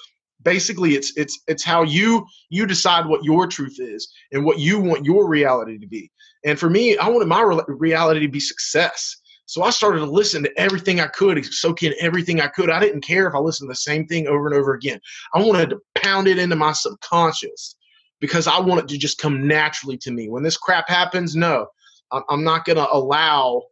basically 0.42 0.94
it's 0.94 1.12
it's 1.16 1.40
it's 1.48 1.64
how 1.64 1.83
you 1.83 2.24
you 2.50 2.66
decide 2.66 3.07
what 3.07 3.24
your 3.24 3.46
truth 3.46 3.76
is 3.81 4.09
and 4.33 4.44
what 4.44 4.59
you 4.59 4.79
want 4.79 5.05
your 5.05 5.29
reality 5.29 5.76
to 5.79 5.87
be 5.88 6.11
and 6.44 6.59
for 6.59 6.70
me 6.70 6.96
i 6.98 7.09
wanted 7.09 7.26
my 7.26 7.40
re- 7.40 7.61
reality 7.68 8.20
to 8.20 8.29
be 8.29 8.38
success 8.38 9.16
so 9.46 9.62
i 9.62 9.70
started 9.70 9.98
to 9.98 10.07
listen 10.07 10.42
to 10.42 10.61
everything 10.61 11.00
i 11.00 11.07
could 11.09 11.44
soak 11.46 11.83
in 11.83 11.94
everything 12.00 12.40
i 12.40 12.46
could 12.46 12.70
i 12.70 12.79
didn't 12.79 13.00
care 13.00 13.26
if 13.26 13.35
i 13.35 13.38
listened 13.38 13.66
to 13.66 13.72
the 13.72 13.76
same 13.76 14.07
thing 14.07 14.29
over 14.29 14.46
and 14.46 14.55
over 14.55 14.74
again 14.74 15.00
i 15.35 15.42
wanted 15.42 15.70
to 15.70 15.81
pound 15.96 16.29
it 16.29 16.38
into 16.38 16.55
my 16.55 16.72
subconscious 16.72 17.76
because 18.20 18.46
i 18.46 18.59
want 18.59 18.81
it 18.81 18.88
to 18.88 18.98
just 18.98 19.18
come 19.18 19.46
naturally 19.46 19.96
to 19.96 20.11
me 20.11 20.29
when 20.29 20.42
this 20.42 20.57
crap 20.57 20.88
happens 20.88 21.37
no 21.37 21.66
i'm 22.29 22.44
not 22.44 22.64
going 22.64 22.76
to 22.76 22.92
allow 22.92 23.62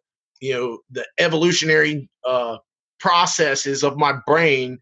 you 0.40 0.52
know 0.52 0.78
the 0.90 1.06
evolutionary 1.18 2.08
uh, 2.26 2.56
processes 3.00 3.82
of 3.82 3.96
my 3.96 4.14
brain 4.26 4.78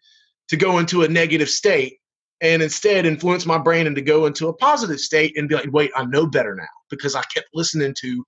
to 0.49 0.57
go 0.57 0.79
into 0.79 1.03
a 1.03 1.09
negative 1.09 1.49
state 1.49 1.99
and 2.43 2.61
instead 2.63 3.07
influence 3.07 3.47
my 3.47 3.59
brain 3.59 3.87
and 3.87 3.97
to 3.97 4.03
go 4.03 4.27
into 4.27 4.49
a 4.49 4.53
positive 4.53 4.99
state 4.99 5.33
and 5.37 5.49
be 5.49 5.55
like, 5.55 5.73
wait, 5.73 5.93
I 5.97 6.05
know 6.05 6.27
better 6.27 6.55
now 6.55 6.65
because 6.91 7.15
I 7.15 7.23
kept 7.33 7.47
listening 7.55 7.95
to 8.01 8.25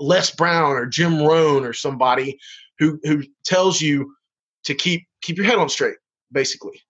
Les 0.00 0.32
Brown 0.32 0.72
or 0.72 0.86
Jim 0.86 1.22
Rohn 1.22 1.64
or 1.64 1.72
somebody 1.72 2.38
who 2.78 2.98
who 3.04 3.22
tells 3.44 3.80
you 3.80 4.12
to 4.64 4.74
keep 4.74 5.06
keep 5.22 5.36
your 5.36 5.46
head 5.46 5.58
on 5.58 5.68
straight, 5.68 5.96
basically. 6.32 6.80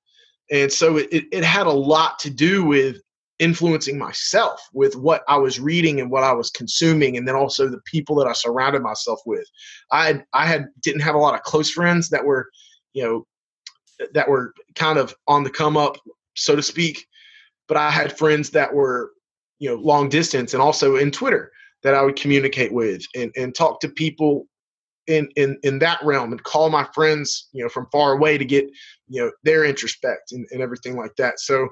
And 0.51 0.73
so 0.73 0.97
it, 0.97 1.09
it, 1.12 1.25
it 1.31 1.44
had 1.44 1.66
a 1.66 1.73
lot 1.73 2.18
to 2.20 2.31
do 2.31 2.64
with 2.64 2.97
influencing 3.38 3.99
myself 3.99 4.61
with 4.73 4.97
what 4.97 5.23
I 5.29 5.37
was 5.37 5.59
reading 5.59 6.01
and 6.01 6.11
what 6.11 6.25
I 6.25 6.33
was 6.33 6.51
consuming, 6.51 7.16
and 7.16 7.27
then 7.27 7.35
also 7.35 7.68
the 7.68 7.81
people 7.85 8.16
that 8.16 8.29
I 8.29 8.33
surrounded 8.33 8.83
myself 8.83 9.20
with. 9.27 9.47
I 9.90 10.23
I 10.33 10.47
had 10.47 10.66
didn't 10.83 11.03
have 11.03 11.14
a 11.14 11.18
lot 11.18 11.35
of 11.35 11.42
close 11.42 11.70
friends 11.70 12.11
that 12.11 12.25
were, 12.25 12.49
you 12.92 13.03
know, 13.03 13.27
that 14.12 14.29
were 14.29 14.55
kind 14.75 14.99
of 14.99 15.14
on 15.27 15.44
the 15.44 15.51
come 15.51 15.77
up, 15.77 15.97
so 16.35 16.57
to 16.57 16.62
speak. 16.62 17.07
But 17.66 17.77
I 17.77 17.90
had 17.90 18.16
friends 18.16 18.51
that 18.51 18.75
were, 18.75 19.12
you 19.59 19.70
know, 19.70 19.77
long 19.77 20.09
distance 20.09 20.53
and 20.53 20.62
also 20.62 20.97
in 20.97 21.11
Twitter 21.11 21.51
that 21.83 21.94
I 21.94 22.03
would 22.03 22.16
communicate 22.16 22.73
with 22.73 23.05
and, 23.14 23.31
and 23.37 23.55
talk 23.55 23.81
to 23.81 23.88
people 23.88 24.47
in, 25.07 25.29
in, 25.37 25.59
in 25.62 25.79
that 25.81 26.01
realm 26.03 26.33
and 26.33 26.42
call 26.42 26.70
my 26.70 26.87
friends, 26.94 27.49
you 27.53 27.62
know, 27.62 27.68
from 27.68 27.87
far 27.92 28.12
away 28.12 28.38
to 28.38 28.44
get, 28.44 28.66
you 29.09 29.23
know, 29.23 29.31
their 29.44 29.64
introspect 29.64 30.33
and, 30.33 30.47
and 30.51 30.62
everything 30.62 30.97
like 30.97 31.14
that. 31.16 31.40
So 31.40 31.68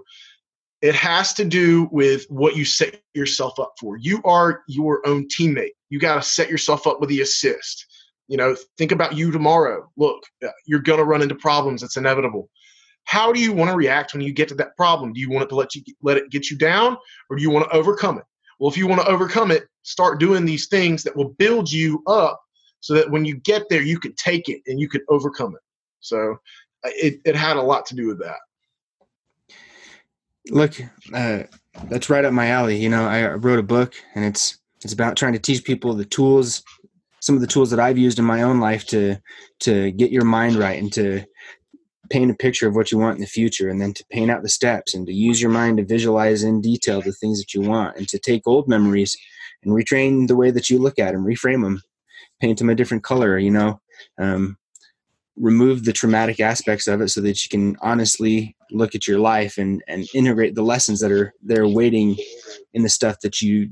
it 0.83 0.97
has 0.97 1.33
to 1.35 1.45
do 1.45 1.88
with 1.92 2.27
what 2.29 2.57
you 2.57 2.64
set 2.64 3.01
yourself 3.14 3.59
up 3.61 3.73
for. 3.79 3.97
You 3.97 4.21
are 4.25 4.62
your 4.66 5.07
own 5.07 5.29
teammate. 5.29 5.71
You 5.90 6.01
got 6.01 6.16
to 6.16 6.23
set 6.23 6.51
yourself 6.51 6.88
up 6.88 7.01
with 7.01 7.09
the 7.09 7.21
assist. 7.21 7.87
You 8.27 8.37
know, 8.37 8.57
think 8.79 8.90
about 8.90 9.16
you 9.16 9.31
tomorrow. 9.31 9.88
Look, 9.97 10.25
uh, 10.45 10.49
you're 10.66 10.81
going 10.81 10.99
to 10.99 11.05
run 11.05 11.23
into 11.23 11.37
problems. 11.37 11.85
It's 11.85 11.97
inevitable. 11.97 12.51
How 13.05 13.33
do 13.33 13.40
you 13.40 13.53
want 13.53 13.71
to 13.71 13.77
react 13.77 14.12
when 14.12 14.23
you 14.23 14.33
get 14.33 14.49
to 14.49 14.55
that 14.57 14.77
problem? 14.77 15.12
Do 15.12 15.21
you 15.21 15.31
want 15.31 15.45
it 15.45 15.49
to 15.51 15.55
let 15.55 15.75
you 15.75 15.83
let 16.03 16.16
it 16.16 16.31
get 16.31 16.51
you 16.51 16.59
down, 16.59 16.97
or 17.31 17.37
do 17.37 17.42
you 17.42 17.51
want 17.51 17.71
to 17.71 17.77
overcome 17.77 18.18
it? 18.18 18.25
Well, 18.59 18.71
if 18.71 18.77
you 18.77 18.87
want 18.87 19.01
to 19.03 19.09
overcome 19.09 19.51
it, 19.51 19.64
start 19.83 20.21
doing 20.21 20.45
these 20.45 20.68
things 20.68 21.03
that 21.03 21.16
will 21.16 21.31
build 21.31 21.71
you 21.71 22.03
up, 22.07 22.40
so 22.81 22.95
that 22.95 23.11
when 23.11 23.25
you 23.25 23.37
get 23.37 23.68
there, 23.68 23.83
you 23.83 23.99
can 23.99 24.14
take 24.14 24.49
it 24.49 24.62
and 24.66 24.81
you 24.81 24.88
can 24.88 25.03
overcome 25.09 25.55
it. 25.55 25.62
So, 26.01 26.37
uh, 26.85 26.90
it 26.95 27.21
it 27.25 27.37
had 27.37 27.57
a 27.57 27.62
lot 27.62 27.87
to 27.87 27.97
do 27.97 28.07
with 28.07 28.21
that. 28.21 28.38
Look, 30.50 30.74
uh, 31.14 31.44
that's 31.85 32.11
right 32.11 32.24
up 32.24 32.33
my 32.33 32.48
alley. 32.48 32.76
You 32.76 32.88
know, 32.88 33.07
I 33.07 33.35
wrote 33.35 33.59
a 33.59 33.62
book, 33.62 33.94
and 34.14 34.24
it's 34.24 34.59
it's 34.83 34.92
about 34.92 35.16
trying 35.16 35.35
to 35.35 35.38
teach 35.38 35.64
people 35.64 35.94
the 35.94 36.05
tools 36.05 36.62
some 37.22 37.37
of 37.37 37.40
the 37.40 37.46
tools 37.46 37.70
that 37.70 37.78
I've 37.78 37.98
used 37.98 38.18
in 38.18 38.24
my 38.24 38.42
own 38.42 38.61
life 38.61 38.85
to 38.88 39.16
to 39.61 39.92
get 39.92 40.11
your 40.11 40.24
mind 40.24 40.57
right 40.57 40.78
and 40.78 40.92
to 40.94 41.24
paint 42.11 42.31
a 42.31 42.35
picture 42.35 42.68
of 42.68 42.74
what 42.74 42.90
you 42.90 42.98
want 42.98 43.14
in 43.14 43.20
the 43.20 43.26
future 43.26 43.70
and 43.70 43.81
then 43.81 43.94
to 43.94 44.05
paint 44.11 44.31
out 44.31 44.42
the 44.42 44.48
steps 44.48 44.92
and 44.92 45.07
to 45.07 45.12
use 45.12 45.40
your 45.40 45.50
mind 45.50 45.78
to 45.78 45.85
visualize 45.85 46.42
in 46.42 46.61
detail 46.61 47.00
the 47.00 47.12
things 47.12 47.38
that 47.38 47.55
you 47.55 47.62
want 47.62 47.96
and 47.96 48.09
to 48.09 48.18
take 48.18 48.42
old 48.46 48.68
memories 48.68 49.16
and 49.62 49.72
retrain 49.72 50.26
the 50.26 50.37
way 50.37 50.50
that 50.50 50.68
you 50.68 50.78
look 50.78 50.98
at 50.98 51.12
them 51.12 51.24
reframe 51.24 51.62
them 51.62 51.81
paint 52.40 52.59
them 52.59 52.68
a 52.68 52.74
different 52.74 53.05
color 53.05 53.38
you 53.38 53.50
know 53.50 53.81
um, 54.18 54.59
remove 55.37 55.85
the 55.85 55.92
traumatic 55.92 56.40
aspects 56.40 56.87
of 56.87 57.01
it 57.01 57.09
so 57.09 57.21
that 57.21 57.42
you 57.45 57.49
can 57.49 57.77
honestly 57.81 58.55
look 58.71 58.95
at 58.95 59.09
your 59.09 59.18
life 59.18 59.59
and 59.59 59.83
and 59.88 60.07
integrate 60.14 60.55
the 60.55 60.62
lessons 60.62 61.01
that 61.01 61.11
are 61.11 61.33
there 61.42 61.66
waiting 61.66 62.16
in 62.75 62.83
the 62.83 62.88
stuff 62.88 63.21
that 63.21 63.40
you 63.40 63.71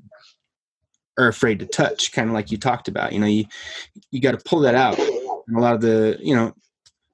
are 1.18 1.28
afraid 1.28 1.58
to 1.58 1.66
touch, 1.66 2.12
kind 2.12 2.28
of 2.28 2.34
like 2.34 2.50
you 2.50 2.58
talked 2.58 2.88
about. 2.88 3.12
You 3.12 3.20
know, 3.20 3.26
you 3.26 3.44
you 4.10 4.20
got 4.20 4.32
to 4.32 4.48
pull 4.48 4.60
that 4.60 4.74
out. 4.74 4.98
And 4.98 5.56
a 5.56 5.60
lot 5.60 5.74
of 5.74 5.80
the, 5.80 6.16
you 6.20 6.34
know, 6.34 6.54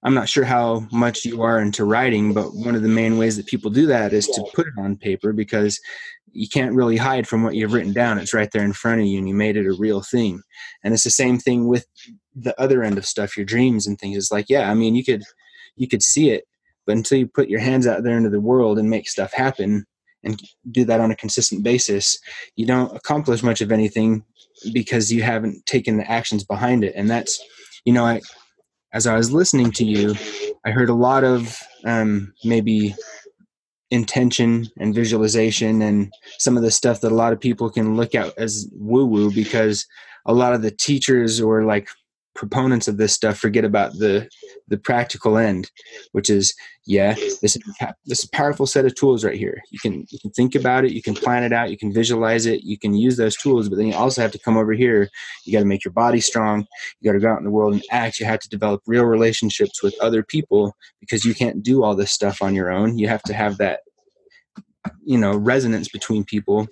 I'm 0.02 0.14
not 0.14 0.28
sure 0.28 0.44
how 0.44 0.86
much 0.92 1.24
you 1.24 1.42
are 1.42 1.58
into 1.58 1.84
writing, 1.84 2.32
but 2.32 2.54
one 2.54 2.74
of 2.74 2.82
the 2.82 2.88
main 2.88 3.18
ways 3.18 3.36
that 3.36 3.46
people 3.46 3.70
do 3.70 3.86
that 3.86 4.12
is 4.12 4.26
to 4.28 4.44
put 4.54 4.66
it 4.66 4.74
on 4.78 4.96
paper 4.96 5.32
because 5.32 5.80
you 6.32 6.48
can't 6.48 6.74
really 6.74 6.96
hide 6.96 7.26
from 7.26 7.42
what 7.42 7.54
you've 7.54 7.72
written 7.72 7.92
down. 7.92 8.18
It's 8.18 8.34
right 8.34 8.50
there 8.52 8.64
in 8.64 8.74
front 8.74 9.00
of 9.00 9.06
you, 9.06 9.18
and 9.18 9.28
you 9.28 9.34
made 9.34 9.56
it 9.56 9.66
a 9.66 9.72
real 9.72 10.02
thing. 10.02 10.42
And 10.84 10.92
it's 10.92 11.04
the 11.04 11.10
same 11.10 11.38
thing 11.38 11.66
with 11.66 11.86
the 12.36 12.58
other 12.60 12.82
end 12.82 12.98
of 12.98 13.06
stuff, 13.06 13.36
your 13.36 13.46
dreams 13.46 13.86
and 13.86 13.98
things. 13.98 14.16
It's 14.16 14.30
like, 14.30 14.46
yeah, 14.48 14.70
I 14.70 14.74
mean, 14.74 14.94
you 14.94 15.04
could 15.04 15.24
you 15.76 15.88
could 15.88 16.02
see 16.02 16.30
it, 16.30 16.44
but 16.86 16.96
until 16.96 17.18
you 17.18 17.26
put 17.26 17.48
your 17.48 17.60
hands 17.60 17.86
out 17.86 18.02
there 18.02 18.16
into 18.16 18.30
the 18.30 18.40
world 18.40 18.78
and 18.78 18.88
make 18.88 19.08
stuff 19.08 19.32
happen, 19.32 19.86
and 20.26 20.42
do 20.70 20.84
that 20.84 21.00
on 21.00 21.10
a 21.10 21.16
consistent 21.16 21.62
basis, 21.62 22.18
you 22.56 22.66
don't 22.66 22.94
accomplish 22.94 23.42
much 23.42 23.60
of 23.60 23.72
anything 23.72 24.24
because 24.72 25.12
you 25.12 25.22
haven't 25.22 25.64
taken 25.66 25.96
the 25.96 26.10
actions 26.10 26.44
behind 26.44 26.84
it. 26.84 26.92
And 26.96 27.08
that's, 27.08 27.42
you 27.84 27.92
know, 27.92 28.04
I, 28.04 28.20
as 28.92 29.06
I 29.06 29.16
was 29.16 29.32
listening 29.32 29.70
to 29.72 29.84
you, 29.84 30.14
I 30.64 30.70
heard 30.72 30.88
a 30.88 30.94
lot 30.94 31.22
of 31.22 31.58
um, 31.84 32.34
maybe 32.44 32.94
intention 33.90 34.66
and 34.78 34.94
visualization 34.94 35.80
and 35.80 36.12
some 36.38 36.56
of 36.56 36.64
the 36.64 36.72
stuff 36.72 37.00
that 37.02 37.12
a 37.12 37.14
lot 37.14 37.32
of 37.32 37.40
people 37.40 37.70
can 37.70 37.96
look 37.96 38.14
at 38.14 38.36
as 38.36 38.68
woo 38.72 39.06
woo 39.06 39.32
because 39.32 39.86
a 40.26 40.34
lot 40.34 40.54
of 40.54 40.62
the 40.62 40.72
teachers 40.72 41.40
or 41.40 41.64
like 41.64 41.88
proponents 42.36 42.86
of 42.86 42.98
this 42.98 43.12
stuff 43.12 43.38
forget 43.38 43.64
about 43.64 43.92
the 43.94 44.28
the 44.68 44.76
practical 44.76 45.36
end, 45.36 45.70
which 46.12 46.30
is 46.30 46.54
yeah, 46.86 47.14
this 47.14 47.56
is 47.56 47.62
this 48.04 48.24
powerful 48.26 48.66
set 48.66 48.84
of 48.84 48.94
tools 48.94 49.24
right 49.24 49.36
here. 49.36 49.60
You 49.70 49.78
can 49.78 50.06
you 50.10 50.18
can 50.20 50.30
think 50.30 50.54
about 50.54 50.84
it, 50.84 50.92
you 50.92 51.02
can 51.02 51.14
plan 51.14 51.42
it 51.42 51.52
out, 51.52 51.70
you 51.70 51.78
can 51.78 51.92
visualize 51.92 52.46
it, 52.46 52.62
you 52.62 52.78
can 52.78 52.94
use 52.94 53.16
those 53.16 53.36
tools, 53.36 53.68
but 53.68 53.76
then 53.76 53.88
you 53.88 53.94
also 53.94 54.22
have 54.22 54.32
to 54.32 54.38
come 54.38 54.56
over 54.56 54.72
here. 54.72 55.08
You 55.44 55.52
got 55.52 55.60
to 55.60 55.66
make 55.66 55.84
your 55.84 55.92
body 55.92 56.20
strong. 56.20 56.66
You 57.00 57.10
got 57.10 57.14
to 57.14 57.20
go 57.20 57.32
out 57.32 57.38
in 57.38 57.44
the 57.44 57.50
world 57.50 57.74
and 57.74 57.84
act. 57.90 58.20
You 58.20 58.26
have 58.26 58.40
to 58.40 58.48
develop 58.48 58.82
real 58.86 59.04
relationships 59.04 59.82
with 59.82 59.94
other 60.00 60.22
people 60.22 60.76
because 61.00 61.24
you 61.24 61.34
can't 61.34 61.62
do 61.62 61.82
all 61.82 61.96
this 61.96 62.12
stuff 62.12 62.42
on 62.42 62.54
your 62.54 62.70
own. 62.70 62.98
You 62.98 63.08
have 63.08 63.22
to 63.24 63.32
have 63.32 63.58
that 63.58 63.80
you 65.04 65.18
know 65.18 65.36
resonance 65.36 65.88
between 65.88 66.24
people 66.24 66.68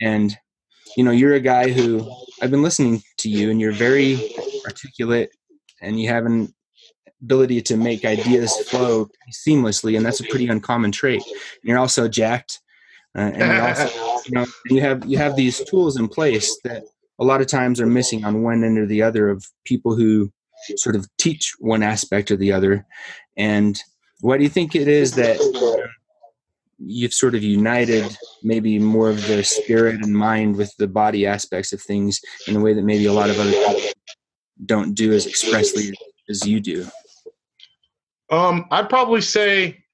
and 0.00 0.36
you 0.96 1.04
know 1.04 1.10
you're 1.10 1.34
a 1.34 1.40
guy 1.40 1.70
who 1.70 2.08
i've 2.42 2.50
been 2.50 2.62
listening 2.62 3.02
to 3.18 3.28
you 3.28 3.50
and 3.50 3.60
you're 3.60 3.72
very 3.72 4.34
articulate 4.64 5.30
and 5.80 6.00
you 6.00 6.08
have 6.08 6.26
an 6.26 6.52
ability 7.22 7.62
to 7.62 7.76
make 7.76 8.04
ideas 8.04 8.56
flow 8.68 9.08
seamlessly 9.32 9.96
and 9.96 10.04
that's 10.04 10.20
a 10.20 10.24
pretty 10.24 10.48
uncommon 10.48 10.92
trait. 10.92 11.22
And 11.24 11.34
you're 11.64 11.78
also 11.78 12.08
jacked 12.08 12.60
uh, 13.16 13.30
and 13.34 13.60
also 13.60 14.20
you 14.26 14.32
know 14.32 14.46
you 14.66 14.80
have 14.80 15.04
you 15.06 15.18
have 15.18 15.36
these 15.36 15.62
tools 15.64 15.96
in 15.96 16.08
place 16.08 16.58
that 16.64 16.84
a 17.18 17.24
lot 17.24 17.40
of 17.40 17.46
times 17.46 17.80
are 17.80 17.86
missing 17.86 18.24
on 18.24 18.42
one 18.42 18.64
end 18.64 18.78
or 18.78 18.86
the 18.86 19.02
other 19.02 19.28
of 19.28 19.46
people 19.64 19.94
who 19.94 20.32
sort 20.76 20.96
of 20.96 21.06
teach 21.18 21.54
one 21.58 21.82
aspect 21.82 22.30
or 22.30 22.36
the 22.36 22.52
other. 22.52 22.86
And 23.36 23.80
why 24.20 24.36
do 24.36 24.42
you 24.42 24.48
think 24.48 24.74
it 24.74 24.88
is 24.88 25.14
that 25.14 25.38
you've 26.78 27.14
sort 27.14 27.34
of 27.34 27.42
united 27.42 28.04
maybe 28.42 28.78
more 28.78 29.08
of 29.08 29.26
the 29.26 29.42
spirit 29.44 29.94
and 30.02 30.12
mind 30.14 30.56
with 30.56 30.74
the 30.76 30.88
body 30.88 31.24
aspects 31.24 31.72
of 31.72 31.80
things 31.80 32.20
in 32.48 32.56
a 32.56 32.60
way 32.60 32.74
that 32.74 32.84
maybe 32.84 33.06
a 33.06 33.12
lot 33.12 33.30
of 33.30 33.38
other 33.38 33.52
people 33.52 33.80
don't 34.64 34.94
do 34.94 35.12
as 35.12 35.26
expressly 35.26 35.92
as 36.28 36.46
you 36.46 36.60
do? 36.60 36.86
Um, 38.30 38.66
I'd 38.70 38.88
probably 38.88 39.20
say 39.20 39.84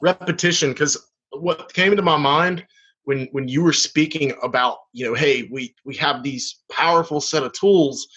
repetition 0.00 0.70
because 0.70 0.96
what 1.32 1.72
came 1.72 1.92
into 1.92 2.02
my 2.02 2.16
mind 2.16 2.64
when 3.04 3.28
when 3.32 3.48
you 3.48 3.62
were 3.62 3.72
speaking 3.72 4.32
about 4.42 4.78
you 4.92 5.04
know 5.04 5.14
hey 5.14 5.48
we 5.50 5.74
we 5.84 5.94
have 5.94 6.22
these 6.22 6.60
powerful 6.70 7.20
set 7.20 7.42
of 7.42 7.52
tools 7.52 8.08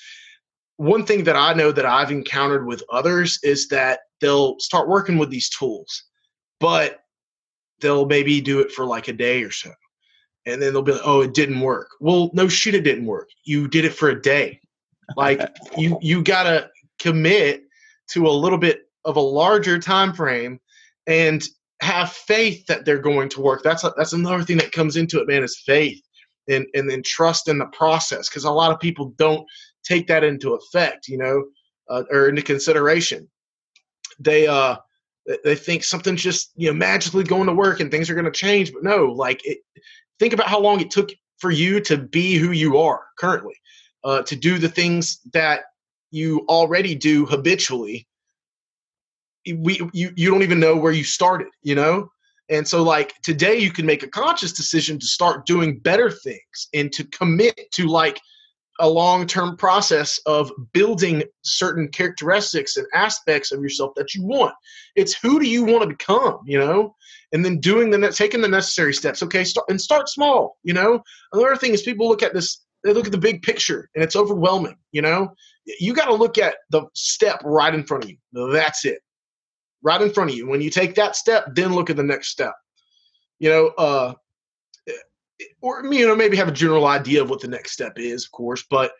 one 0.78 1.06
thing 1.06 1.24
that 1.24 1.36
i 1.36 1.54
know 1.54 1.72
that 1.72 1.86
i've 1.86 2.10
encountered 2.10 2.66
with 2.66 2.82
others 2.92 3.38
is 3.44 3.68
that 3.68 4.00
they'll 4.22 4.58
start 4.60 4.88
working 4.88 5.18
with 5.18 5.30
these 5.30 5.50
tools 5.50 6.06
but 6.60 7.02
they'll 7.82 8.06
maybe 8.06 8.40
do 8.42 8.62
it 8.62 8.72
for 8.72 8.86
like 8.86 9.10
a 9.10 9.14
day 9.14 9.44
or 9.44 9.52
so 9.52 9.70
and 10.46 10.62
then 10.62 10.74
they'll 10.74 10.82
be 10.82 10.92
like, 10.92 11.02
"Oh, 11.06 11.22
it 11.22 11.34
didn't 11.34 11.62
work." 11.62 11.90
Well, 12.00 12.30
no 12.34 12.48
shit, 12.48 12.76
it 12.76 12.82
didn't 12.82 13.06
work. 13.06 13.30
You 13.46 13.68
did 13.68 13.86
it 13.86 13.94
for 13.94 14.10
a 14.10 14.22
day. 14.22 14.60
Like 15.16 15.42
you 15.78 15.98
you 16.02 16.24
gotta 16.24 16.70
commit 17.00 17.64
to 18.12 18.28
a 18.28 18.30
little 18.30 18.58
bit 18.58 18.84
of 19.06 19.18
a 19.18 19.22
larger 19.22 19.80
time 19.80 20.14
frame 20.14 20.60
and 21.08 21.44
have 21.82 22.12
faith 22.12 22.66
that 22.68 22.86
they're 22.86 23.00
going 23.00 23.30
to 23.30 23.42
work. 23.42 23.62
That's 23.64 23.84
a, 23.84 23.94
that's 23.98 24.14
another 24.14 24.44
thing 24.44 24.58
that 24.58 24.72
comes 24.72 24.96
into 24.96 25.20
it, 25.20 25.28
man. 25.28 25.44
Is 25.44 25.62
faith 25.66 26.02
and 26.48 26.66
and 26.74 26.90
then 26.90 27.04
trust 27.04 27.48
in 27.48 27.58
the 27.58 27.66
process 27.68 28.30
because 28.30 28.46
a 28.46 28.52
lot 28.52 28.72
of 28.72 28.80
people 28.80 29.14
don't 29.18 29.46
take 29.84 30.08
that 30.08 30.24
into 30.24 30.54
effect, 30.54 31.08
you 31.08 31.18
know, 31.18 31.44
uh, 31.90 32.04
or 32.12 32.30
into 32.30 32.42
consideration. 32.42 33.30
They 34.20 34.48
uh 34.48 34.78
they 35.44 35.56
think 35.56 35.84
something's 35.84 36.22
just 36.22 36.52
you 36.56 36.68
know 36.68 36.74
magically 36.74 37.24
going 37.24 37.48
to 37.48 37.54
work 37.54 37.80
and 37.80 37.90
things 37.90 38.10
are 38.10 38.16
going 38.16 38.26
to 38.26 38.32
change, 38.32 38.74
but 38.74 38.84
no, 38.84 39.06
like 39.06 39.46
it, 39.46 39.60
think 40.20 40.34
about 40.34 40.48
how 40.48 40.60
long 40.60 40.80
it 40.80 40.92
took 40.92 41.10
for 41.38 41.52
you 41.52 41.80
to 41.82 41.98
be 41.98 42.36
who 42.36 42.52
you 42.52 42.78
are 42.78 43.02
currently, 43.18 43.56
uh, 44.04 44.22
to 44.24 44.36
do 44.36 44.58
the 44.58 44.70
things 44.70 45.20
that 45.34 45.62
you 46.12 46.46
already 46.50 46.96
do 46.96 47.26
habitually. 47.26 48.08
We 49.46 49.82
you 49.94 50.12
you 50.16 50.32
don't 50.32 50.44
even 50.44 50.60
know 50.60 50.78
where 50.78 50.92
you 50.92 51.04
started, 51.04 51.48
you 51.62 51.76
know. 51.76 52.10
And 52.50 52.68
so, 52.68 52.84
like 52.84 53.14
today, 53.24 53.58
you 53.58 53.72
can 53.72 53.86
make 53.86 54.04
a 54.04 54.08
conscious 54.08 54.54
decision 54.54 55.00
to 55.00 55.06
start 55.06 55.46
doing 55.46 55.80
better 55.80 56.12
things 56.12 56.68
and 56.74 56.92
to 56.94 57.04
commit 57.06 57.72
to 57.74 57.88
like 57.88 58.20
a 58.80 58.90
long 58.90 59.28
term 59.28 59.56
process 59.56 60.20
of 60.26 60.52
building 60.74 61.24
certain 61.44 61.88
characteristics 61.88 62.78
and 62.78 62.88
aspects 62.94 63.52
of 63.52 63.62
yourself 63.62 63.94
that 63.96 64.14
you 64.14 64.24
want. 64.26 64.54
It's 64.96 65.14
who 65.14 65.40
do 65.40 65.48
you 65.48 65.64
want 65.64 65.84
to 65.84 65.88
become, 65.88 66.40
you 66.46 66.58
know? 66.58 66.96
And 67.32 67.44
then 67.44 67.60
doing 67.60 67.90
the 67.90 68.12
taking 68.12 68.42
the 68.42 68.48
necessary 68.48 68.94
steps. 68.94 69.24
Okay, 69.24 69.44
start 69.44 69.68
and 69.70 69.80
start 69.80 70.10
small, 70.10 70.58
you 70.64 70.74
know? 70.74 71.04
Another 71.32 71.56
thing 71.56 71.74
is 71.74 71.82
people 71.82 72.08
look 72.08 72.24
at 72.24 72.34
this, 72.34 72.63
they 72.84 72.94
look 72.94 73.06
at 73.06 73.12
the 73.12 73.18
big 73.18 73.42
picture 73.42 73.90
and 73.96 74.04
it's 74.04 74.16
overwhelming, 74.16 74.78
you 74.92 75.02
know? 75.02 75.34
You 75.80 75.94
got 75.94 76.06
to 76.06 76.14
look 76.14 76.38
at 76.38 76.56
the 76.70 76.86
step 76.94 77.42
right 77.44 77.74
in 77.74 77.84
front 77.84 78.04
of 78.04 78.10
you. 78.10 78.18
That's 78.52 78.86
it. 78.86 79.00
Right 79.82 80.02
in 80.02 80.12
front 80.12 80.32
of 80.32 80.36
you. 80.36 80.48
When 80.48 80.62
you 80.62 80.70
take 80.70 80.96
that 80.96 81.16
step, 81.16 81.46
then 81.56 81.74
look 81.74 81.90
at 81.90 81.98
the 81.98 82.04
next 82.04 82.30
step. 82.30 82.56
You 83.40 83.50
know, 83.50 83.68
uh 83.78 84.14
or 85.62 85.86
you 85.86 86.06
know 86.06 86.16
maybe 86.16 86.38
have 86.38 86.48
a 86.48 86.52
general 86.54 86.86
idea 86.86 87.22
of 87.22 87.30
what 87.30 87.42
the 87.42 87.48
next 87.48 87.72
step 87.72 87.94
is 87.98 88.26
of 88.26 88.32
course 88.32 88.64
but 88.70 88.94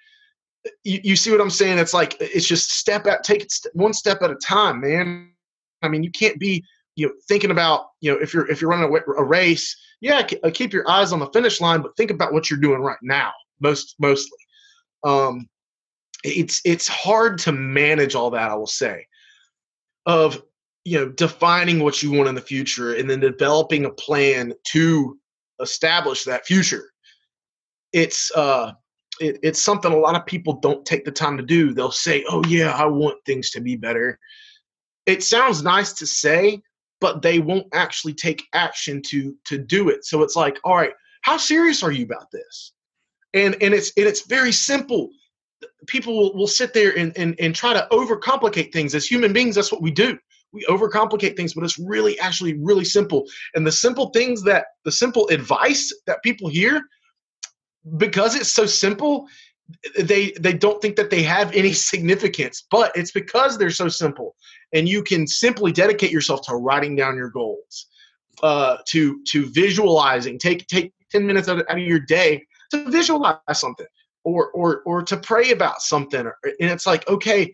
you, 0.84 1.00
you 1.04 1.16
see 1.16 1.32
what 1.32 1.42
i'm 1.42 1.50
saying 1.50 1.78
it's 1.78 1.94
like 1.94 2.16
it's 2.20 2.48
just 2.48 2.72
step 2.72 3.06
at 3.08 3.24
take 3.24 3.42
it 3.42 3.54
one 3.74 3.94
step 3.94 4.22
at 4.22 4.32
a 4.32 4.36
time 4.36 4.82
man 4.82 5.30
i 5.82 5.88
mean 5.88 6.04
you 6.04 6.12
can't 6.12 6.40
be 6.40 6.64
you 6.96 7.08
know 7.08 7.14
thinking 7.28 7.52
about 7.52 7.88
you 8.02 8.12
know 8.12 8.20
if 8.20 8.34
you're 8.34 8.50
if 8.50 8.62
you're 8.62 8.70
running 8.70 8.90
a, 8.90 9.12
a 9.14 9.24
race 9.24 9.76
yeah 10.02 10.26
uh, 10.44 10.52
keep 10.54 10.74
your 10.74 10.90
eyes 10.90 11.12
on 11.12 11.20
the 11.20 11.30
finish 11.34 11.62
line 11.62 11.82
but 11.82 11.96
think 11.96 12.12
about 12.12 12.34
what 12.34 12.50
you're 12.50 12.60
doing 12.60 12.82
right 12.82 12.98
now 13.02 13.32
most 13.64 13.96
mostly 14.00 14.38
um 15.04 15.48
it's 16.24 16.62
it's 16.64 16.88
hard 16.88 17.40
to 17.40 17.52
manage 17.52 18.14
all 18.14 18.30
that 18.30 18.52
i 18.52 18.56
will 18.56 18.68
say 18.68 19.06
of 20.06 20.42
you 20.86 21.00
know 21.00 21.10
defining 21.10 21.80
what 21.80 22.04
you 22.04 22.12
want 22.12 22.30
in 22.30 22.36
the 22.36 22.42
future 22.42 22.94
and 22.94 23.10
then 23.10 23.20
developing 23.20 23.86
a 23.86 23.90
plan 23.90 24.54
to 24.64 25.18
establish 25.62 26.24
that 26.24 26.46
future. 26.46 26.92
It's 27.92 28.32
uh, 28.36 28.74
it, 29.20 29.40
it's 29.44 29.62
something 29.62 29.92
a 29.92 29.98
lot 29.98 30.16
of 30.16 30.26
people 30.26 30.60
don't 30.60 30.86
take 30.86 31.06
the 31.06 31.12
time 31.12 31.38
to 31.38 31.44
do. 31.44 31.74
They'll 31.74 31.92
say, 31.92 32.24
"Oh 32.30 32.44
yeah, 32.48 32.72
I 32.72 32.86
want 32.86 33.24
things 33.26 33.50
to 33.52 33.62
be 33.62 33.76
better." 33.76 34.20
It 35.06 35.24
sounds 35.24 35.64
nice 35.64 35.94
to 35.94 36.08
say, 36.08 36.62
but 37.02 37.22
they 37.22 37.40
won't 37.40 37.68
actually 37.74 38.14
take 38.14 38.44
action 38.54 39.02
to 39.08 39.36
to 39.46 39.58
do 39.58 39.90
it. 39.90 40.06
So 40.06 40.22
it's 40.22 40.36
like, 40.36 40.60
all 40.64 40.76
right, 40.76 40.94
how 41.22 41.38
serious 41.38 41.84
are 41.84 41.92
you 41.92 42.06
about 42.06 42.32
this? 42.32 42.73
And 43.34 43.56
and 43.62 43.74
it's 43.74 43.92
and 43.98 44.08
it's 44.08 44.28
very 44.28 44.52
simple. 44.52 45.10
People 45.88 46.18
will, 46.18 46.34
will 46.34 46.48
sit 46.48 46.74
there 46.74 46.98
and, 46.98 47.18
and 47.18 47.36
and 47.40 47.56
try 47.56 47.74
to 47.74 47.88
overcomplicate 47.92 48.72
things. 48.72 48.96
As 48.96 49.06
human 49.06 49.34
beings, 49.34 49.56
that's 49.56 49.72
what 49.72 49.82
we 49.82 49.92
do 49.92 50.18
we 50.54 50.64
overcomplicate 50.70 51.36
things, 51.36 51.54
but 51.54 51.64
it's 51.64 51.80
really 51.80 52.18
actually 52.20 52.54
really 52.60 52.86
simple. 52.86 53.26
And 53.56 53.66
the 53.66 53.72
simple 53.72 54.12
things 54.12 54.44
that 54.44 54.66
the 54.86 54.92
simple 54.92 55.28
advice 55.30 55.94
that 56.06 56.24
people 56.24 56.48
hear, 56.48 56.82
because 57.98 58.36
it's 58.36 58.54
so 58.54 58.66
simple, 58.66 59.28
they 60.00 60.32
they 60.40 60.54
don't 60.54 60.82
think 60.82 60.96
that 60.96 61.10
they 61.10 61.24
have 61.24 61.52
any 61.54 61.74
significance. 61.92 62.66
But 62.70 62.96
it's 62.96 63.12
because 63.12 63.58
they're 63.58 63.72
so 63.72 63.90
simple, 63.90 64.36
and 64.74 64.88
you 64.88 65.04
can 65.04 65.28
simply 65.28 65.72
dedicate 65.72 66.12
yourself 66.12 66.42
to 66.44 66.56
writing 66.56 66.96
down 66.96 67.18
your 67.18 67.30
goals, 67.30 67.88
uh, 68.44 68.78
to 68.88 69.22
to 69.30 69.50
visualizing. 69.52 70.38
Take 70.38 70.68
take 70.68 70.94
ten 71.10 71.26
minutes 71.26 71.50
out 71.50 71.60
of, 71.60 71.66
out 71.68 71.78
of 71.78 71.84
your 71.84 72.00
day 72.00 72.46
to 72.74 72.90
visualize 72.92 73.38
something, 73.54 73.88
or 74.24 74.52
or 74.52 74.82
or 74.86 75.02
to 75.04 75.18
pray 75.18 75.52
about 75.52 75.82
something. 75.82 76.22
And 76.22 76.70
it's 76.72 76.88
like 76.88 77.08
okay 77.08 77.54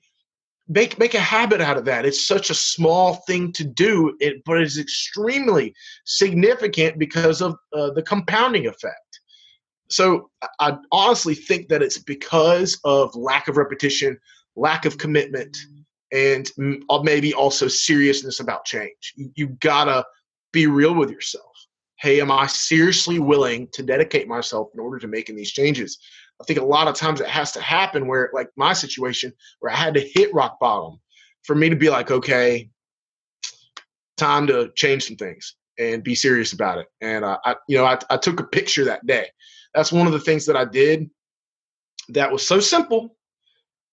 make 0.69 0.99
make 0.99 1.15
a 1.15 1.19
habit 1.19 1.59
out 1.59 1.77
of 1.77 1.85
that. 1.85 2.05
It's 2.05 2.25
such 2.25 2.49
a 2.49 2.53
small 2.53 3.15
thing 3.27 3.51
to 3.53 3.63
do, 3.63 4.15
it, 4.19 4.43
but 4.45 4.61
it's 4.61 4.77
extremely 4.77 5.73
significant 6.05 6.99
because 6.99 7.41
of 7.41 7.55
uh, 7.75 7.89
the 7.91 8.03
compounding 8.03 8.67
effect. 8.67 9.19
So 9.89 10.29
I 10.59 10.77
honestly 10.91 11.33
think 11.33 11.67
that 11.69 11.81
it's 11.81 11.97
because 11.97 12.79
of 12.83 13.13
lack 13.15 13.47
of 13.47 13.57
repetition, 13.57 14.19
lack 14.55 14.85
of 14.85 14.99
commitment, 14.99 15.57
and 16.11 16.49
uh, 16.89 17.01
maybe 17.01 17.33
also 17.33 17.67
seriousness 17.67 18.39
about 18.39 18.65
change. 18.65 19.13
You, 19.15 19.31
you 19.35 19.47
gotta 19.61 20.05
be 20.53 20.67
real 20.67 20.93
with 20.93 21.09
yourself. 21.09 21.48
Hey, 21.99 22.21
am 22.21 22.31
I 22.31 22.47
seriously 22.47 23.19
willing 23.19 23.67
to 23.73 23.83
dedicate 23.83 24.27
myself 24.27 24.69
in 24.73 24.79
order 24.79 24.99
to 24.99 25.07
making 25.07 25.35
these 25.35 25.51
changes? 25.51 25.99
I 26.41 26.45
think 26.45 26.59
a 26.59 26.63
lot 26.65 26.87
of 26.87 26.95
times 26.95 27.19
it 27.19 27.27
has 27.27 27.51
to 27.53 27.61
happen 27.61 28.07
where, 28.07 28.29
like 28.33 28.49
my 28.55 28.71
situation, 28.73 29.33
where 29.59 29.71
I 29.71 29.75
had 29.75 29.93
to 29.95 29.99
hit 29.99 30.33
rock 30.33 30.59
bottom 30.59 30.99
for 31.43 31.55
me 31.55 31.69
to 31.69 31.75
be 31.75 31.89
like, 31.89 32.09
okay, 32.09 32.69
time 34.17 34.47
to 34.47 34.71
change 34.75 35.07
some 35.07 35.17
things 35.17 35.55
and 35.77 36.03
be 36.03 36.15
serious 36.15 36.53
about 36.53 36.77
it. 36.77 36.87
And 37.01 37.25
uh, 37.25 37.37
I, 37.43 37.55
you 37.67 37.77
know, 37.77 37.85
I, 37.85 37.97
I 38.09 38.17
took 38.17 38.39
a 38.39 38.45
picture 38.45 38.85
that 38.85 39.05
day. 39.05 39.27
That's 39.73 39.91
one 39.91 40.07
of 40.07 40.13
the 40.13 40.19
things 40.19 40.45
that 40.45 40.55
I 40.55 40.65
did 40.65 41.09
that 42.09 42.31
was 42.31 42.47
so 42.47 42.59
simple. 42.59 43.17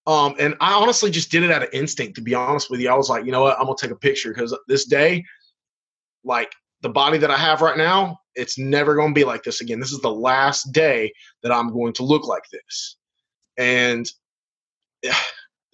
Um, 0.06 0.36
and 0.38 0.54
I 0.60 0.74
honestly 0.74 1.10
just 1.10 1.32
did 1.32 1.42
it 1.42 1.50
out 1.50 1.64
of 1.64 1.70
instinct, 1.72 2.14
to 2.16 2.22
be 2.22 2.34
honest 2.34 2.70
with 2.70 2.80
you. 2.80 2.88
I 2.88 2.94
was 2.94 3.10
like, 3.10 3.24
you 3.24 3.32
know 3.32 3.42
what, 3.42 3.58
I'm 3.58 3.66
gonna 3.66 3.76
take 3.80 3.90
a 3.90 3.96
picture 3.96 4.32
because 4.32 4.56
this 4.68 4.84
day, 4.84 5.24
like 6.22 6.52
the 6.86 6.92
body 6.92 7.18
that 7.18 7.32
I 7.32 7.36
have 7.36 7.62
right 7.62 7.76
now, 7.76 8.20
it's 8.36 8.58
never 8.58 8.94
going 8.94 9.12
to 9.12 9.18
be 9.18 9.24
like 9.24 9.42
this 9.42 9.60
again. 9.60 9.80
This 9.80 9.90
is 9.90 9.98
the 9.98 10.12
last 10.12 10.70
day 10.70 11.12
that 11.42 11.50
I'm 11.50 11.72
going 11.72 11.92
to 11.94 12.04
look 12.04 12.28
like 12.28 12.44
this. 12.52 12.96
And 13.56 14.08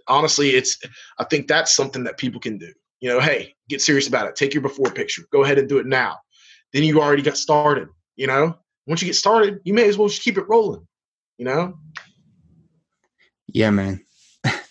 honestly, 0.09 0.51
it's 0.51 0.79
I 1.19 1.25
think 1.25 1.49
that's 1.49 1.77
something 1.77 2.03
that 2.05 2.17
people 2.17 2.41
can 2.41 2.57
do. 2.57 2.73
You 3.01 3.11
know, 3.11 3.21
hey, 3.21 3.55
get 3.69 3.83
serious 3.83 4.09
about 4.09 4.27
it. 4.27 4.37
Take 4.37 4.55
your 4.55 4.63
before 4.63 4.91
picture. 4.91 5.25
Go 5.31 5.45
ahead 5.45 5.59
and 5.59 5.69
do 5.69 5.79
it 5.79 5.87
now. 5.87 6.17
Then 6.73 6.83
you 6.83 7.03
already 7.03 7.21
got 7.23 7.37
started. 7.37 7.89
You 8.17 8.29
know, 8.29 8.57
once 8.87 9.03
you 9.03 9.07
get 9.07 9.17
started, 9.17 9.61
you 9.65 9.75
may 9.75 9.87
as 9.91 9.99
well 9.99 10.09
just 10.09 10.23
keep 10.23 10.39
it 10.39 10.49
rolling. 10.49 10.89
You 11.37 11.45
know. 11.45 11.75
Yeah, 13.49 13.69
man. 13.69 14.03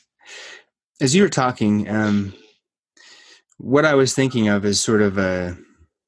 As 1.02 1.14
you 1.14 1.22
were 1.22 1.30
talking, 1.30 1.88
um, 1.88 2.34
what 3.60 3.86
I 3.86 3.94
was 3.94 4.16
thinking 4.16 4.48
of 4.48 4.66
is 4.66 4.82
sort 4.82 5.04
of 5.04 5.20
a 5.20 5.56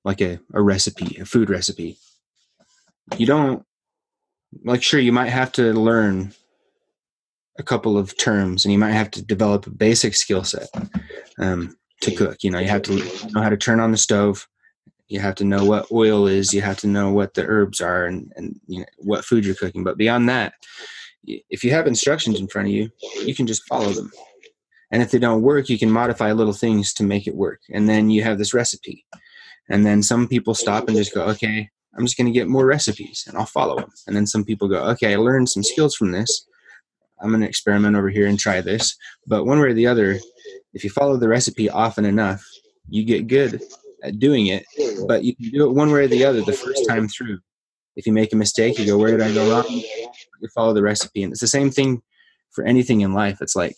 like 0.04 0.22
a, 0.22 0.40
a 0.54 0.62
recipe, 0.62 1.18
a 1.20 1.26
food 1.26 1.50
recipe. 1.50 1.98
You 3.18 3.26
don't 3.26 3.66
like 4.64 4.84
sure 4.84 5.00
you 5.00 5.12
might 5.12 5.30
have 5.30 5.52
to 5.54 5.74
learn 5.74 6.34
a 7.60 7.64
couple 7.64 7.98
of 7.98 8.18
terms 8.18 8.66
and 8.66 8.72
you 8.72 8.78
might 8.78 8.92
have 8.92 9.12
to 9.12 9.22
develop 9.22 9.68
a 9.68 9.72
basic 9.72 10.16
skill 10.16 10.44
set 10.44 10.68
um, 11.40 11.76
to 12.02 12.16
cook. 12.16 12.38
You 12.44 12.52
know, 12.52 12.60
you 12.60 12.68
have 12.68 12.82
to 12.84 12.96
know 13.32 13.42
how 13.42 13.50
to 13.50 13.58
turn 13.58 13.80
on 13.80 13.92
the 13.92 13.98
stove. 13.98 14.48
You 15.08 15.20
have 15.20 15.36
to 15.36 15.44
know 15.44 15.64
what 15.64 15.92
oil 15.92 16.28
is. 16.28 16.54
You 16.54 16.62
have 16.62 16.80
to 16.80 16.88
know 16.88 17.12
what 17.12 17.34
the 17.34 17.46
herbs 17.46 17.82
are 17.82 18.06
and, 18.06 18.32
and 18.36 18.60
you 18.68 18.80
know, 18.80 18.86
what 18.98 19.26
food 19.26 19.46
you're 19.46 19.56
cooking. 19.56 19.84
But 19.84 19.98
beyond 19.98 20.28
that, 20.30 20.54
if 21.26 21.64
you 21.64 21.72
have 21.72 21.88
instructions 21.88 22.40
in 22.40 22.48
front 22.48 22.68
of 22.68 22.74
you, 22.74 22.90
you 23.24 23.36
can 23.36 23.48
just 23.48 23.66
follow 23.68 23.92
them. 23.92 24.12
And 24.92 25.02
if 25.02 25.12
they 25.12 25.20
don't 25.20 25.42
work, 25.42 25.70
you 25.70 25.80
can 25.80 25.90
modify 25.90 26.32
little 26.32 26.54
things 26.54 26.94
to 26.96 27.04
make 27.04 27.28
it 27.28 27.36
work. 27.36 27.62
And 27.72 27.88
then 27.88 28.10
you 28.10 28.24
have 28.24 28.38
this 28.38 28.54
recipe. 28.54 29.06
And 29.70 29.86
then 29.86 30.04
some 30.04 30.28
people 30.28 30.54
stop 30.54 30.88
and 30.88 30.98
just 30.98 31.14
go, 31.14 31.24
okay, 31.26 31.70
I'm 31.96 32.06
just 32.06 32.18
going 32.18 32.28
to 32.28 32.38
get 32.38 32.48
more 32.48 32.66
recipes 32.66 33.26
and 33.28 33.38
I'll 33.38 33.46
follow 33.46 33.78
them. 33.78 33.92
And 34.08 34.16
then 34.16 34.28
some 34.28 34.44
people 34.44 34.68
go, 34.68 34.84
okay, 34.90 35.14
I 35.14 35.18
learned 35.18 35.50
some 35.50 35.64
skills 35.64 35.96
from 35.96 36.12
this. 36.12 36.46
I'm 37.22 37.30
going 37.30 37.42
to 37.42 37.48
experiment 37.48 37.96
over 37.96 38.10
here 38.10 38.28
and 38.28 38.38
try 38.38 38.62
this. 38.62 38.96
But 39.28 39.46
one 39.46 39.60
way 39.60 39.70
or 39.70 39.74
the 39.74 39.88
other, 39.88 40.20
if 40.74 40.84
you 40.84 40.90
follow 40.90 41.18
the 41.18 41.30
recipe 41.30 41.70
often 41.70 42.04
enough, 42.04 42.44
you 42.90 43.06
get 43.06 43.28
good 43.28 43.62
at 44.04 44.20
doing 44.20 44.48
it. 44.48 44.66
But 45.08 45.24
you 45.24 45.36
can 45.36 45.50
do 45.52 45.70
it 45.70 45.74
one 45.74 45.92
way 45.92 46.06
or 46.06 46.08
the 46.08 46.26
other 46.26 46.42
the 46.42 46.52
first 46.52 46.88
time 46.88 47.08
through. 47.08 47.40
If 47.96 48.06
you 48.08 48.12
make 48.12 48.34
a 48.34 48.38
mistake, 48.38 48.80
you 48.80 48.86
go, 48.86 48.98
where 48.98 49.12
did 49.12 49.22
I 49.22 49.34
go 49.34 49.50
wrong? 49.50 49.66
You 49.70 50.50
follow 50.54 50.74
the 50.74 50.82
recipe. 50.82 51.24
And 51.24 51.32
it's 51.32 51.42
the 51.42 51.48
same 51.48 51.70
thing 51.70 52.02
for 52.52 52.66
anything 52.66 53.02
in 53.02 53.14
life. 53.14 53.38
It's 53.40 53.56
like 53.56 53.78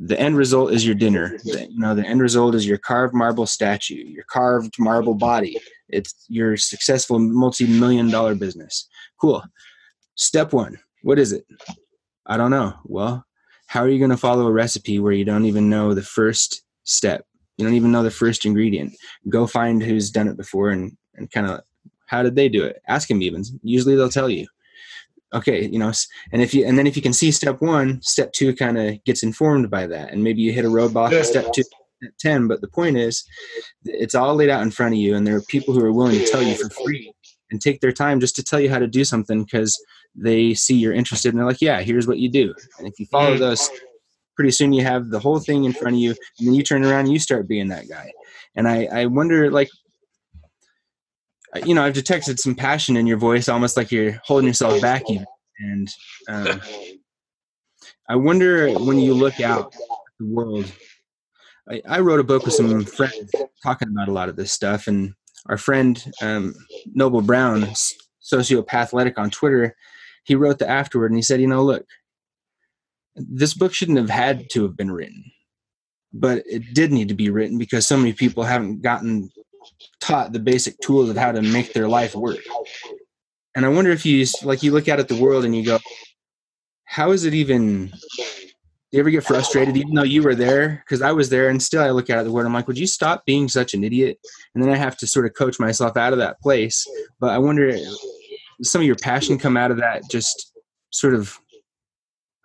the 0.00 0.18
end 0.18 0.36
result 0.36 0.72
is 0.72 0.86
your 0.86 0.94
dinner. 0.94 1.38
The, 1.44 1.68
you 1.70 1.78
know, 1.78 1.94
the 1.94 2.06
end 2.06 2.20
result 2.20 2.54
is 2.54 2.66
your 2.66 2.78
carved 2.78 3.14
marble 3.14 3.46
statue, 3.46 3.94
your 3.94 4.24
carved 4.24 4.76
marble 4.78 5.14
body. 5.14 5.58
it's 5.88 6.24
your 6.28 6.56
successful 6.56 7.18
multi-million 7.18 8.10
dollar 8.10 8.34
business. 8.34 8.88
Cool. 9.20 9.42
Step 10.14 10.52
one 10.52 10.78
what 11.02 11.18
is 11.18 11.32
it? 11.32 11.46
I 12.26 12.36
don't 12.36 12.50
know. 12.50 12.74
Well 12.84 13.24
how 13.66 13.82
are 13.82 13.88
you 13.88 13.98
going 13.98 14.10
to 14.10 14.16
follow 14.16 14.46
a 14.46 14.52
recipe 14.52 14.98
where 14.98 15.12
you 15.12 15.24
don't 15.24 15.44
even 15.44 15.68
know 15.68 15.94
the 15.94 16.02
first 16.02 16.62
step? 16.84 17.26
You 17.58 17.66
don't 17.66 17.74
even 17.74 17.92
know 17.92 18.02
the 18.02 18.10
first 18.10 18.46
ingredient. 18.46 18.94
Go 19.28 19.46
find 19.46 19.82
who's 19.82 20.10
done 20.10 20.26
it 20.26 20.38
before 20.38 20.70
and, 20.70 20.96
and 21.16 21.30
kind 21.30 21.46
of 21.46 21.60
how 22.06 22.22
did 22.22 22.34
they 22.34 22.48
do 22.48 22.64
it? 22.64 22.80
Ask 22.88 23.08
them 23.08 23.20
even. 23.20 23.44
Usually 23.62 23.94
they'll 23.94 24.08
tell 24.08 24.30
you 24.30 24.46
okay 25.34 25.66
you 25.66 25.78
know 25.78 25.92
and 26.32 26.42
if 26.42 26.54
you 26.54 26.64
and 26.64 26.78
then 26.78 26.86
if 26.86 26.96
you 26.96 27.02
can 27.02 27.12
see 27.12 27.30
step 27.30 27.60
one 27.60 28.00
step 28.02 28.32
two 28.32 28.54
kind 28.54 28.78
of 28.78 29.02
gets 29.04 29.22
informed 29.22 29.70
by 29.70 29.86
that 29.86 30.10
and 30.12 30.24
maybe 30.24 30.40
you 30.40 30.52
hit 30.52 30.64
a 30.64 30.68
roadblock 30.68 31.12
at 31.12 31.26
step 31.26 31.52
two 31.52 31.62
at 32.02 32.16
10 32.18 32.46
but 32.46 32.60
the 32.60 32.68
point 32.68 32.96
is 32.96 33.24
it's 33.84 34.14
all 34.14 34.34
laid 34.34 34.48
out 34.48 34.62
in 34.62 34.70
front 34.70 34.94
of 34.94 35.00
you 35.00 35.16
and 35.16 35.26
there 35.26 35.36
are 35.36 35.42
people 35.42 35.74
who 35.74 35.84
are 35.84 35.92
willing 35.92 36.18
to 36.18 36.26
tell 36.26 36.42
you 36.42 36.54
for 36.54 36.70
free 36.70 37.12
and 37.50 37.60
take 37.60 37.80
their 37.80 37.92
time 37.92 38.20
just 38.20 38.36
to 38.36 38.42
tell 38.42 38.60
you 38.60 38.70
how 38.70 38.78
to 38.78 38.86
do 38.86 39.04
something 39.04 39.44
because 39.44 39.78
they 40.14 40.54
see 40.54 40.74
you're 40.74 40.92
interested 40.92 41.30
and 41.30 41.38
they're 41.38 41.46
like 41.46 41.60
yeah 41.60 41.80
here's 41.80 42.06
what 42.06 42.18
you 42.18 42.30
do. 42.30 42.54
And 42.78 42.86
if 42.86 42.98
you 42.98 43.06
follow 43.06 43.36
mm. 43.36 43.38
those 43.38 43.68
pretty 44.36 44.50
soon 44.52 44.72
you 44.72 44.84
have 44.84 45.10
the 45.10 45.18
whole 45.18 45.40
thing 45.40 45.64
in 45.64 45.72
front 45.72 45.96
of 45.96 46.00
you 46.00 46.10
and 46.10 46.46
then 46.46 46.54
you 46.54 46.62
turn 46.62 46.84
around 46.84 47.00
and 47.00 47.12
you 47.12 47.18
start 47.18 47.48
being 47.48 47.68
that 47.68 47.88
guy. 47.88 48.10
And 48.54 48.68
i 48.68 48.84
i 48.92 49.06
wonder 49.06 49.50
like 49.50 49.70
you 51.64 51.74
know 51.74 51.84
i've 51.84 51.94
detected 51.94 52.38
some 52.38 52.54
passion 52.54 52.96
in 52.96 53.06
your 53.06 53.16
voice 53.16 53.48
almost 53.48 53.76
like 53.76 53.90
you're 53.90 54.20
holding 54.24 54.46
yourself 54.46 54.80
back 54.80 55.02
even. 55.08 55.26
And 55.60 55.88
um, 56.28 56.60
i 58.08 58.16
wonder 58.16 58.72
when 58.72 58.98
you 58.98 59.14
look 59.14 59.40
out 59.40 59.74
the 60.18 60.26
world 60.26 60.70
I, 61.70 61.82
I, 61.86 62.00
wrote 62.00 62.20
a 62.20 62.24
book 62.24 62.44
with 62.44 62.54
some 62.54 62.84
friends 62.84 63.30
talking 63.62 63.88
about 63.88 64.08
a 64.08 64.12
lot 64.12 64.30
of 64.30 64.36
this 64.36 64.50
stuff. 64.50 64.86
And 64.86 65.12
our 65.48 65.58
friend 65.58 66.02
um, 66.22 66.54
noble 66.94 67.20
brown 67.20 67.62
sociopathletic 68.22 69.14
on 69.16 69.30
twitter 69.30 69.74
he 70.24 70.34
wrote 70.34 70.58
the 70.58 70.68
afterward 70.68 71.10
and 71.10 71.16
he 71.16 71.22
said 71.22 71.40
you 71.40 71.46
know 71.46 71.62
look 71.62 71.86
this 73.16 73.54
book 73.54 73.72
shouldn't 73.72 73.98
have 73.98 74.10
had 74.10 74.48
to 74.50 74.62
have 74.62 74.76
been 74.76 74.90
written 74.90 75.24
but 76.12 76.42
it 76.46 76.74
did 76.74 76.92
need 76.92 77.08
to 77.08 77.14
be 77.14 77.30
written 77.30 77.58
because 77.58 77.86
so 77.86 77.96
many 77.96 78.12
people 78.12 78.42
haven't 78.42 78.82
gotten 78.82 79.30
taught 80.08 80.32
the 80.32 80.38
basic 80.38 80.78
tools 80.80 81.10
of 81.10 81.16
how 81.18 81.30
to 81.30 81.42
make 81.42 81.74
their 81.74 81.86
life 81.86 82.14
work. 82.14 82.40
And 83.54 83.66
i 83.66 83.68
wonder 83.68 83.90
if 83.90 84.06
you 84.06 84.24
like 84.42 84.62
you 84.62 84.72
look 84.72 84.88
out 84.88 85.00
at 85.00 85.08
the 85.08 85.20
world 85.20 85.44
and 85.44 85.54
you 85.54 85.64
go 85.64 85.78
how 86.84 87.10
is 87.10 87.24
it 87.24 87.34
even 87.34 87.88
Do 87.88 88.96
you 88.96 89.00
ever 89.00 89.10
get 89.10 89.24
frustrated 89.24 89.76
even 89.76 89.94
though 89.94 90.04
you 90.04 90.22
were 90.22 90.34
there? 90.34 90.82
Because 90.84 91.02
i 91.02 91.12
was 91.12 91.28
there 91.28 91.48
and 91.50 91.62
still 91.62 91.82
i 91.82 91.90
look 91.90 92.08
out 92.08 92.18
at 92.18 92.24
the 92.24 92.32
world 92.32 92.46
i'm 92.46 92.54
like 92.54 92.68
would 92.68 92.78
you 92.78 92.86
stop 92.86 93.26
being 93.26 93.48
such 93.48 93.74
an 93.74 93.84
idiot? 93.84 94.18
And 94.54 94.62
then 94.62 94.72
i 94.72 94.76
have 94.76 94.96
to 94.98 95.06
sort 95.06 95.26
of 95.26 95.34
coach 95.34 95.58
myself 95.58 95.96
out 95.96 96.12
of 96.12 96.18
that 96.20 96.40
place. 96.40 96.86
But 97.20 97.30
i 97.30 97.38
wonder 97.38 97.76
some 98.62 98.80
of 98.80 98.86
your 98.86 98.96
passion 98.96 99.38
come 99.38 99.56
out 99.56 99.70
of 99.70 99.76
that 99.78 100.08
just 100.10 100.52
sort 100.90 101.14
of 101.14 101.38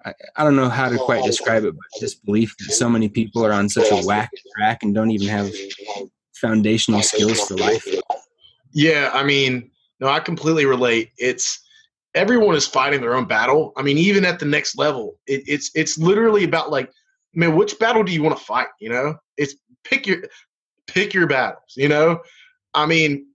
I, 0.05 0.13
I 0.35 0.43
don't 0.43 0.57
know 0.57 0.67
how 0.67 0.89
to 0.89 0.97
quite 0.97 1.23
describe 1.23 1.63
it, 1.63 1.73
but 1.73 2.01
just 2.01 2.25
belief 2.25 2.53
that 2.57 2.73
so 2.73 2.89
many 2.89 3.07
people 3.07 3.45
are 3.45 3.53
on 3.53 3.69
such 3.69 3.89
a 3.89 4.05
whack 4.05 4.31
track 4.57 4.83
and 4.83 4.93
don't 4.93 5.11
even 5.11 5.29
have 5.29 5.49
foundational 6.43 7.01
skills 7.01 7.47
for 7.47 7.55
life. 7.55 7.87
Yeah, 8.73 9.09
I 9.13 9.23
mean, 9.23 9.71
no, 9.99 10.07
I 10.07 10.19
completely 10.19 10.65
relate. 10.65 11.11
It's 11.17 11.63
everyone 12.13 12.55
is 12.55 12.67
fighting 12.67 13.01
their 13.01 13.15
own 13.15 13.25
battle. 13.25 13.71
I 13.77 13.81
mean, 13.81 13.97
even 13.97 14.25
at 14.25 14.39
the 14.39 14.45
next 14.45 14.77
level, 14.77 15.17
it, 15.25 15.43
it's 15.47 15.71
it's 15.73 15.97
literally 15.97 16.43
about 16.43 16.69
like, 16.69 16.91
man, 17.33 17.55
which 17.55 17.79
battle 17.79 18.03
do 18.03 18.11
you 18.11 18.21
want 18.21 18.37
to 18.37 18.43
fight? 18.43 18.67
You 18.79 18.89
know, 18.89 19.15
it's 19.37 19.55
pick 19.83 20.05
your 20.05 20.23
pick 20.87 21.13
your 21.13 21.27
battles. 21.27 21.73
You 21.75 21.87
know, 21.87 22.19
I 22.73 22.85
mean, 22.85 23.27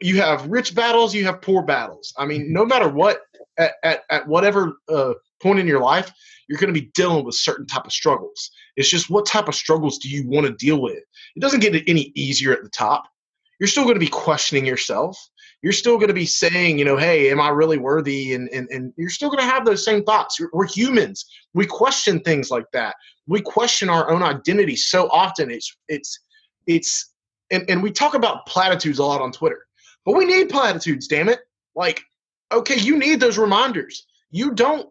you 0.00 0.20
have 0.20 0.46
rich 0.46 0.74
battles, 0.74 1.14
you 1.14 1.24
have 1.24 1.42
poor 1.42 1.62
battles. 1.62 2.14
I 2.16 2.26
mean, 2.26 2.52
no 2.52 2.64
matter 2.64 2.88
what, 2.88 3.22
at 3.58 3.72
at, 3.82 4.02
at 4.10 4.28
whatever 4.28 4.76
uh, 4.88 5.14
point 5.42 5.58
in 5.58 5.66
your 5.66 5.80
life, 5.80 6.12
you're 6.48 6.58
going 6.58 6.72
to 6.72 6.80
be 6.80 6.90
dealing 6.94 7.24
with 7.24 7.34
certain 7.34 7.66
type 7.66 7.84
of 7.84 7.92
struggles. 7.92 8.50
It's 8.76 8.88
just 8.88 9.10
what 9.10 9.26
type 9.26 9.48
of 9.48 9.54
struggles 9.54 9.98
do 9.98 10.08
you 10.08 10.28
want 10.28 10.46
to 10.46 10.52
deal 10.52 10.80
with? 10.80 11.02
It 11.36 11.40
doesn't 11.40 11.60
get 11.60 11.74
any 11.88 12.12
easier 12.14 12.52
at 12.52 12.62
the 12.62 12.70
top. 12.70 13.04
You're 13.58 13.68
still 13.68 13.84
going 13.84 13.94
to 13.94 14.00
be 14.00 14.08
questioning 14.08 14.66
yourself. 14.66 15.18
You're 15.62 15.72
still 15.72 15.96
going 15.96 16.08
to 16.08 16.14
be 16.14 16.26
saying, 16.26 16.78
you 16.78 16.84
know, 16.84 16.96
hey, 16.96 17.30
am 17.30 17.40
I 17.40 17.48
really 17.48 17.78
worthy? 17.78 18.34
And 18.34 18.48
and, 18.50 18.68
and 18.70 18.92
you're 18.96 19.08
still 19.08 19.30
going 19.30 19.40
to 19.40 19.50
have 19.50 19.64
those 19.64 19.84
same 19.84 20.04
thoughts. 20.04 20.38
We're 20.52 20.66
humans. 20.66 21.24
We 21.54 21.66
question 21.66 22.20
things 22.20 22.50
like 22.50 22.66
that. 22.72 22.96
We 23.26 23.40
question 23.40 23.88
our 23.88 24.10
own 24.10 24.22
identity 24.22 24.76
so 24.76 25.08
often. 25.08 25.50
It's 25.50 25.74
it's 25.88 26.20
it's 26.66 27.12
and, 27.50 27.64
and 27.68 27.82
we 27.82 27.90
talk 27.90 28.14
about 28.14 28.46
platitudes 28.46 28.98
a 28.98 29.04
lot 29.04 29.20
on 29.20 29.32
Twitter. 29.32 29.64
But 30.04 30.16
we 30.16 30.24
need 30.24 30.50
platitudes, 30.50 31.08
damn 31.08 31.28
it. 31.28 31.40
Like, 31.74 32.02
okay, 32.52 32.78
you 32.78 32.98
need 32.98 33.20
those 33.20 33.38
reminders. 33.38 34.06
You 34.30 34.52
don't 34.52 34.88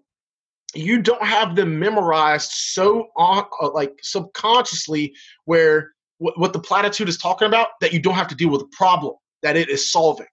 you 0.73 1.01
don't 1.01 1.23
have 1.23 1.55
them 1.55 1.77
memorized 1.77 2.49
so 2.51 3.09
on 3.15 3.45
uh, 3.61 3.71
like 3.71 3.93
subconsciously 4.01 5.13
where 5.45 5.92
w- 6.19 6.39
what 6.39 6.53
the 6.53 6.59
platitude 6.59 7.09
is 7.09 7.17
talking 7.17 7.47
about 7.47 7.69
that 7.81 7.93
you 7.93 7.99
don't 7.99 8.15
have 8.15 8.27
to 8.29 8.35
deal 8.35 8.49
with 8.49 8.61
the 8.61 8.71
problem 8.71 9.15
that 9.41 9.57
it 9.57 9.69
is 9.69 9.91
solving. 9.91 10.27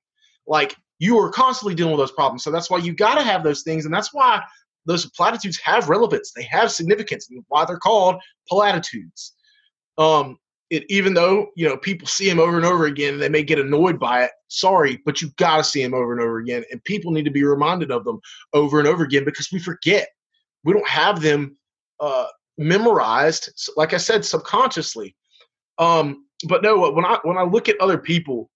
Like 0.46 0.74
you 0.98 1.18
are 1.18 1.30
constantly 1.30 1.74
dealing 1.74 1.92
with 1.92 2.00
those 2.00 2.12
problems. 2.12 2.44
So 2.44 2.50
that's 2.50 2.70
why 2.70 2.78
you 2.78 2.94
got 2.94 3.16
to 3.16 3.22
have 3.22 3.42
those 3.42 3.62
things 3.62 3.84
and 3.84 3.94
that's 3.94 4.12
why 4.12 4.42
those 4.86 5.10
platitudes 5.10 5.58
have 5.58 5.88
relevance. 5.88 6.32
They 6.32 6.44
have 6.44 6.70
significance 6.70 7.28
and 7.30 7.44
why 7.48 7.64
they're 7.64 7.78
called 7.78 8.16
platitudes. 8.48 9.34
Um 9.98 10.38
it, 10.70 10.84
even 10.88 11.14
though 11.14 11.48
you 11.56 11.68
know 11.68 11.76
people 11.76 12.06
see 12.06 12.28
them 12.28 12.38
over 12.38 12.56
and 12.56 12.64
over 12.64 12.86
again 12.86 13.14
and 13.14 13.22
they 13.22 13.28
may 13.28 13.42
get 13.42 13.58
annoyed 13.58 13.98
by 13.98 14.22
it 14.22 14.30
sorry 14.46 15.02
but 15.04 15.20
you 15.20 15.28
got 15.36 15.56
to 15.56 15.64
see 15.64 15.82
them 15.82 15.94
over 15.94 16.12
and 16.12 16.20
over 16.20 16.38
again 16.38 16.62
and 16.70 16.82
people 16.84 17.10
need 17.10 17.24
to 17.24 17.30
be 17.32 17.42
reminded 17.42 17.90
of 17.90 18.04
them 18.04 18.20
over 18.52 18.78
and 18.78 18.86
over 18.86 19.02
again 19.02 19.24
because 19.24 19.50
we 19.50 19.58
forget. 19.58 20.08
We 20.62 20.72
don't 20.72 20.88
have 20.88 21.20
them 21.20 21.56
uh, 21.98 22.26
memorized 22.60 23.70
like 23.76 23.94
i 23.94 23.96
said 23.96 24.22
subconsciously 24.22 25.16
um, 25.80 26.26
but 26.46 26.62
no 26.62 26.90
when 26.90 27.04
i 27.04 27.18
when 27.24 27.36
i 27.36 27.42
look 27.42 27.68
at 27.68 27.80
other 27.80 27.98
people 27.98 28.48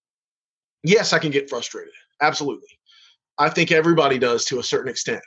yes 0.83 1.11
i 1.11 1.19
can 1.19 1.31
get 1.31 1.49
frustrated. 1.49 1.93
Absolutely. 2.21 2.69
I 3.37 3.49
think 3.49 3.73
everybody 3.73 4.17
does 4.17 4.45
to 4.45 4.59
a 4.59 4.63
certain 4.63 4.89
extent. 4.89 5.23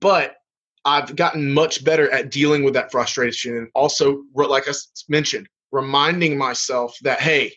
But 0.00 0.36
i've 0.84 1.14
gotten 1.14 1.52
much 1.52 1.84
better 1.84 2.10
at 2.10 2.30
dealing 2.30 2.64
with 2.64 2.74
that 2.74 2.90
frustration 2.90 3.56
and 3.56 3.68
also 3.74 4.24
like 4.34 4.68
i 4.68 4.72
mentioned 5.08 5.46
reminding 5.70 6.36
myself 6.36 6.96
that 7.02 7.20
hey 7.20 7.52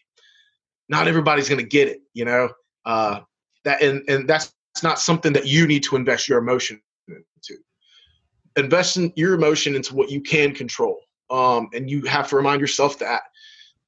not 0.89 1.07
everybody's 1.07 1.49
going 1.49 1.61
to 1.61 1.67
get 1.67 1.87
it 1.87 2.01
you 2.13 2.25
know? 2.25 2.49
Uh, 2.85 3.21
that 3.63 3.81
and, 3.81 4.03
and 4.07 4.29
that's 4.29 4.53
not 4.83 4.99
something 4.99 5.33
that 5.33 5.47
you 5.47 5.65
need 5.65 5.81
to 5.81 5.95
invest 5.95 6.29
your 6.29 6.37
emotion 6.37 6.79
into. 7.07 7.59
Invest 8.57 8.97
in 8.97 9.11
your 9.15 9.33
emotion 9.33 9.75
into 9.75 9.95
what 9.95 10.11
you 10.11 10.21
can 10.21 10.53
control 10.53 10.99
um, 11.29 11.69
and 11.73 11.89
you 11.89 12.03
have 12.03 12.27
to 12.29 12.35
remind 12.35 12.61
yourself 12.61 12.99
that 12.99 13.23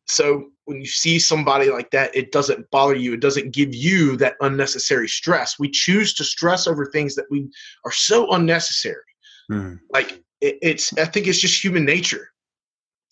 so 0.08 0.50
when 0.66 0.80
you 0.80 0.88
see 0.88 1.18
somebody 1.20 1.70
like 1.70 1.92
that 1.92 2.16
it 2.16 2.32
doesn't 2.32 2.70
bother 2.72 2.96
you. 2.96 3.14
It 3.14 3.22
doesn't 3.22 3.54
give 3.54 3.74
you 3.74 4.18
that 4.18 4.36
unnecessary 4.42 5.08
stress. 5.08 5.58
We 5.58 5.70
choose 5.70 6.14
to 6.16 6.24
stress 6.24 6.68
over 6.68 6.86
things 6.86 7.16
that 7.16 7.26
we 7.32 7.50
are 7.86 7.92
so 7.92 8.32
unnecessary. 8.32 9.02
Mm. 9.50 9.80
like 9.94 10.22
it, 10.42 10.58
it's 10.62 10.92
i 10.98 11.06
think 11.06 11.26
it's 11.26 11.40
just 11.40 11.64
human 11.64 11.86
nature. 11.86 12.30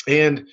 And 0.07 0.47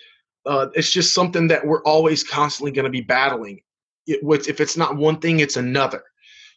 uh, 0.46 0.68
it's 0.74 0.90
just 0.90 1.12
something 1.12 1.48
that 1.48 1.66
we're 1.66 1.82
always 1.82 2.22
constantly 2.22 2.70
going 2.70 2.84
to 2.84 2.90
be 2.90 3.00
battling 3.00 3.60
it, 4.06 4.48
if 4.48 4.60
it's 4.60 4.76
not 4.76 4.96
one 4.96 5.18
thing 5.18 5.40
it's 5.40 5.56
another. 5.56 6.02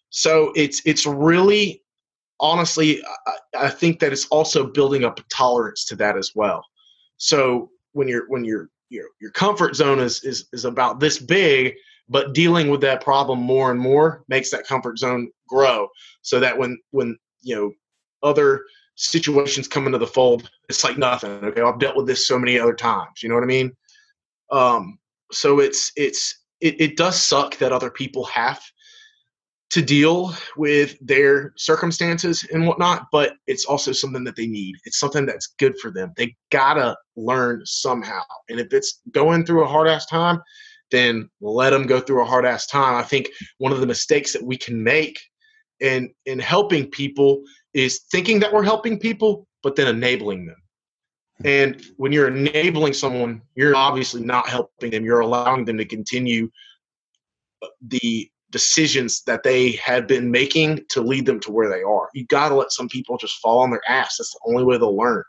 So 0.10 0.52
it's 0.56 0.82
it's 0.86 1.06
really 1.06 1.84
honestly, 2.39 3.02
I, 3.28 3.65
I 3.65 3.69
think 3.69 4.00
that 4.00 4.12
it's 4.12 4.28
also 4.28 4.65
building 4.65 5.04
up 5.04 5.19
a 5.19 5.24
tolerance 5.24 5.86
to 5.86 5.95
that 5.98 6.17
as 6.17 6.32
well. 6.36 6.63
So 7.17 7.69
when 7.93 8.08
you're 8.08 8.28
when 8.28 8.45
you're 8.45 8.69
your 8.89 9.08
your 9.19 9.32
comfort 9.32 9.76
zone 9.76 10.00
is 10.00 10.24
is 10.24 10.48
is 10.54 10.65
about 10.65 11.00
this 11.00 11.19
big, 11.19 11.76
but 12.10 12.34
dealing 12.34 12.69
with 12.69 12.82
that 12.82 13.04
problem 13.04 13.39
more 13.39 13.71
and 13.71 13.80
more 13.80 14.24
makes 14.28 14.52
that 14.52 14.67
comfort 14.67 14.98
zone 14.98 15.30
grow. 15.48 15.88
So 16.21 16.39
that 16.39 16.58
when 16.58 16.78
when 16.91 17.17
you 17.41 17.56
know 17.56 17.71
other 18.24 18.63
situations 18.95 19.67
come 19.67 19.86
into 19.86 19.98
the 19.98 20.08
fold, 20.08 20.50
it's 20.69 20.84
like 20.84 20.98
nothing. 20.98 21.32
Okay, 21.32 21.62
I've 21.62 21.80
dealt 21.80 21.98
with 21.98 22.08
this 22.08 22.28
so 22.28 22.39
many 22.39 22.60
other 22.60 22.76
times. 22.76 23.21
You 23.21 23.30
know 23.30 23.36
what 23.36 23.43
I 23.43 23.48
mean? 23.48 23.76
Um, 24.51 24.99
so 25.32 25.59
it's 25.59 25.91
it's 25.95 26.43
it, 26.62 26.80
it 26.80 26.97
does 26.97 27.22
suck 27.22 27.57
that 27.57 27.72
other 27.72 27.89
people 27.89 28.24
have 28.26 28.62
to 29.76 29.82
deal 29.82 30.34
with 30.55 30.97
their 31.01 31.51
circumstances 31.57 32.45
and 32.53 32.65
whatnot, 32.65 33.07
but 33.11 33.34
it's 33.45 33.65
also 33.65 33.91
something 33.91 34.23
that 34.23 34.38
they 34.38 34.47
need. 34.47 34.73
It's 34.86 34.97
something 34.97 35.26
that's 35.26 35.47
good 35.59 35.78
for 35.82 35.91
them. 35.91 36.13
They 36.15 36.34
gotta 36.49 36.95
learn 37.17 37.61
somehow. 37.65 38.21
And 38.47 38.57
if 38.57 38.71
it's 38.71 39.01
going 39.11 39.45
through 39.45 39.65
a 39.65 39.67
hard 39.67 39.89
ass 39.89 40.05
time, 40.05 40.41
then 40.91 41.30
let 41.41 41.71
them 41.71 41.88
go 41.88 41.99
through 41.99 42.21
a 42.21 42.26
hard 42.26 42.45
ass 42.45 42.67
time. 42.67 42.95
I 42.95 43.03
think 43.03 43.28
one 43.57 43.73
of 43.73 43.82
the 43.82 43.86
mistakes 43.86 44.32
that 44.32 44.41
we 44.41 44.55
can 44.55 44.82
make 44.82 45.19
in 45.82 46.09
in 46.26 46.39
helping 46.39 46.89
people 46.89 47.43
is 47.73 48.03
thinking 48.13 48.39
that 48.39 48.53
we're 48.53 48.63
helping 48.63 48.97
people, 48.97 49.45
but 49.61 49.76
then 49.76 49.93
enabling 49.93 50.45
them. 50.45 50.55
Hmm. 51.41 51.47
And 51.47 51.86
when 51.97 52.13
you're 52.13 52.34
enabling 52.34 52.93
someone, 52.93 53.41
you're 53.55 53.76
obviously 53.76 54.23
not 54.23 54.47
helping 54.47 54.91
them. 54.91 55.03
You're 55.03 55.19
allowing 55.19 55.65
them 55.65 55.78
to 55.80 55.86
continue 55.86 56.49
uh, 57.61 57.67
the 57.86 58.32
decisions 58.52 59.24
that 59.24 59.43
they 59.43 59.74
had 59.74 60.08
been 60.08 60.32
making 60.32 60.86
to 60.89 61.02
lead 61.02 61.26
them 61.26 61.39
to 61.41 61.52
where 61.52 61.70
they 61.70 61.84
are. 61.84 62.10
You 62.14 62.26
got 62.28 62.50
to 62.50 62.56
let 62.56 62.72
some 62.72 62.88
people 62.88 63.18
just 63.18 63.39
fall 63.39 63.60
on 63.60 63.72
their 63.72 63.82
ass. 63.88 64.18
That's 64.18 64.34
the 64.34 64.39
only 64.48 64.64
way 64.64 64.78
they'll 64.78 64.96
learn. 64.96 65.24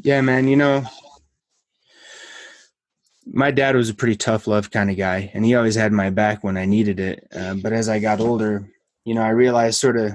Yeah, 0.00 0.20
man. 0.20 0.46
You 0.48 0.56
know, 0.56 0.84
my 3.26 3.50
dad 3.50 3.76
was 3.76 3.90
a 3.90 3.94
pretty 3.94 4.16
tough 4.16 4.46
love 4.46 4.70
kind 4.70 4.90
of 4.90 4.96
guy, 4.96 5.30
and 5.34 5.44
he 5.44 5.54
always 5.54 5.74
had 5.74 5.92
my 5.92 6.10
back 6.10 6.42
when 6.44 6.56
I 6.56 6.64
needed 6.64 7.00
it. 7.00 7.26
Uh, 7.34 7.54
but 7.54 7.72
as 7.72 7.88
I 7.88 7.98
got 7.98 8.20
older, 8.20 8.68
you 9.04 9.14
know, 9.14 9.22
I 9.22 9.30
realized 9.30 9.80
sort 9.80 9.98
of 9.98 10.12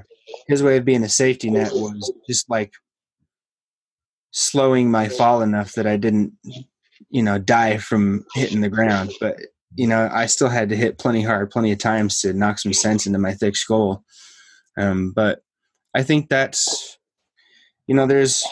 his 0.47 0.63
way 0.63 0.77
of 0.77 0.85
being 0.85 1.03
a 1.03 1.09
safety 1.09 1.49
net 1.49 1.71
was 1.73 2.13
just 2.27 2.49
like 2.49 2.73
slowing 4.31 4.89
my 4.89 5.09
fall 5.09 5.41
enough 5.41 5.73
that 5.73 5.85
I 5.85 5.97
didn't, 5.97 6.33
you 7.09 7.21
know, 7.21 7.37
die 7.37 7.77
from 7.77 8.25
hitting 8.33 8.61
the 8.61 8.69
ground. 8.69 9.11
But 9.19 9.37
you 9.75 9.87
know, 9.87 10.09
I 10.11 10.27
still 10.27 10.49
had 10.49 10.69
to 10.69 10.75
hit 10.75 10.99
plenty 10.99 11.21
hard, 11.21 11.51
plenty 11.51 11.71
of 11.71 11.79
times 11.79 12.21
to 12.21 12.33
knock 12.33 12.59
some 12.59 12.73
sense 12.73 13.05
into 13.05 13.19
my 13.19 13.33
thick 13.33 13.55
skull. 13.55 14.03
Um, 14.77 15.11
but 15.15 15.41
I 15.93 16.03
think 16.03 16.29
that's, 16.29 16.97
you 17.87 17.95
know, 17.95 18.07
there's 18.07 18.43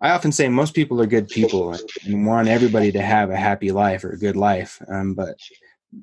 I 0.00 0.10
often 0.10 0.30
say 0.30 0.48
most 0.48 0.74
people 0.74 1.00
are 1.02 1.06
good 1.06 1.28
people 1.28 1.76
and 2.04 2.26
want 2.26 2.48
everybody 2.48 2.92
to 2.92 3.02
have 3.02 3.30
a 3.30 3.36
happy 3.36 3.72
life 3.72 4.04
or 4.04 4.10
a 4.10 4.18
good 4.18 4.36
life. 4.36 4.80
Um, 4.88 5.14
but 5.14 5.36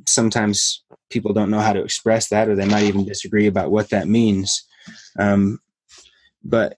sometimes 0.05 0.83
people 1.09 1.31
don't 1.31 1.49
know 1.49 1.61
how 1.61 1.71
to 1.71 1.83
express 1.83 2.27
that, 2.29 2.49
or 2.49 2.55
they 2.55 2.67
might 2.67 2.83
even 2.83 3.05
disagree 3.05 3.47
about 3.47 3.71
what 3.71 3.89
that 3.91 4.07
means. 4.07 4.67
Um, 5.17 5.59
but 6.43 6.77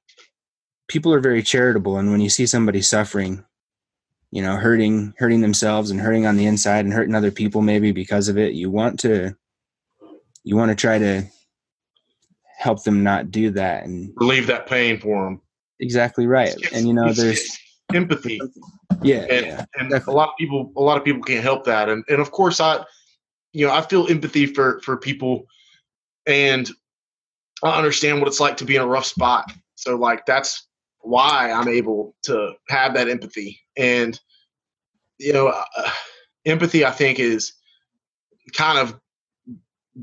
people 0.88 1.12
are 1.14 1.20
very 1.20 1.42
charitable, 1.42 1.98
and 1.98 2.12
when 2.12 2.22
you 2.22 2.30
see 2.30 2.46
somebody 2.46 2.82
suffering, 2.82 3.44
you 4.32 4.42
know, 4.42 4.56
hurting, 4.56 5.14
hurting 5.18 5.42
themselves 5.42 5.92
and 5.92 6.00
hurting 6.00 6.26
on 6.26 6.38
the 6.38 6.46
inside 6.46 6.86
and 6.86 6.94
hurting 6.94 7.16
other 7.16 7.32
people 7.32 7.62
maybe 7.62 7.92
because 7.92 8.28
of 8.28 8.38
it, 8.38 8.54
you 8.54 8.70
want 8.70 9.00
to, 9.00 9.36
you 10.44 10.56
want 10.56 10.70
to 10.70 10.76
try 10.76 10.98
to 10.98 11.24
help 12.58 12.84
them 12.84 13.04
not 13.04 13.32
do 13.32 13.52
that 13.52 13.84
and 13.84 14.12
relieve 14.16 14.48
that 14.48 14.68
pain 14.68 15.00
for 15.00 15.26
them 15.26 15.42
exactly 15.80 16.28
right. 16.28 16.56
It's, 16.58 16.74
and 16.74 16.88
you 16.88 16.94
know, 16.94 17.12
there's 17.14 17.58
empathy. 17.94 18.40
Yeah, 19.02 19.26
and, 19.30 19.46
yeah, 19.46 19.66
and 19.76 19.94
a 19.94 20.12
lot 20.12 20.30
of 20.30 20.36
people, 20.38 20.72
a 20.76 20.82
lot 20.82 20.98
of 20.98 21.04
people 21.04 21.22
can't 21.22 21.44
help 21.44 21.66
that. 21.66 21.90
And 21.90 22.04
and 22.10 22.20
of 22.20 22.32
course, 22.32 22.60
I, 22.60 22.84
you 23.54 23.68
know, 23.68 23.74
I 23.74 23.82
feel 23.82 24.08
empathy 24.08 24.46
for 24.46 24.80
for 24.82 24.98
people, 24.98 25.46
and 26.26 26.70
I 27.64 27.78
understand 27.78 28.20
what 28.20 28.28
it's 28.28 28.40
like 28.40 28.58
to 28.58 28.66
be 28.66 28.76
in 28.76 28.82
a 28.82 28.88
rough 28.88 29.06
spot. 29.06 29.52
So 29.76 29.96
like 29.96 30.26
that's 30.26 30.67
why 31.08 31.52
I'm 31.52 31.68
able 31.68 32.16
to 32.24 32.54
have 32.70 32.94
that 32.96 33.10
empathy. 33.10 33.60
And 33.78 34.20
you 35.20 35.34
know, 35.34 35.48
uh, 35.48 35.90
empathy 36.46 36.86
I 36.86 36.92
think 36.92 37.20
is 37.20 37.54
kind 38.54 38.78
of 38.78 39.00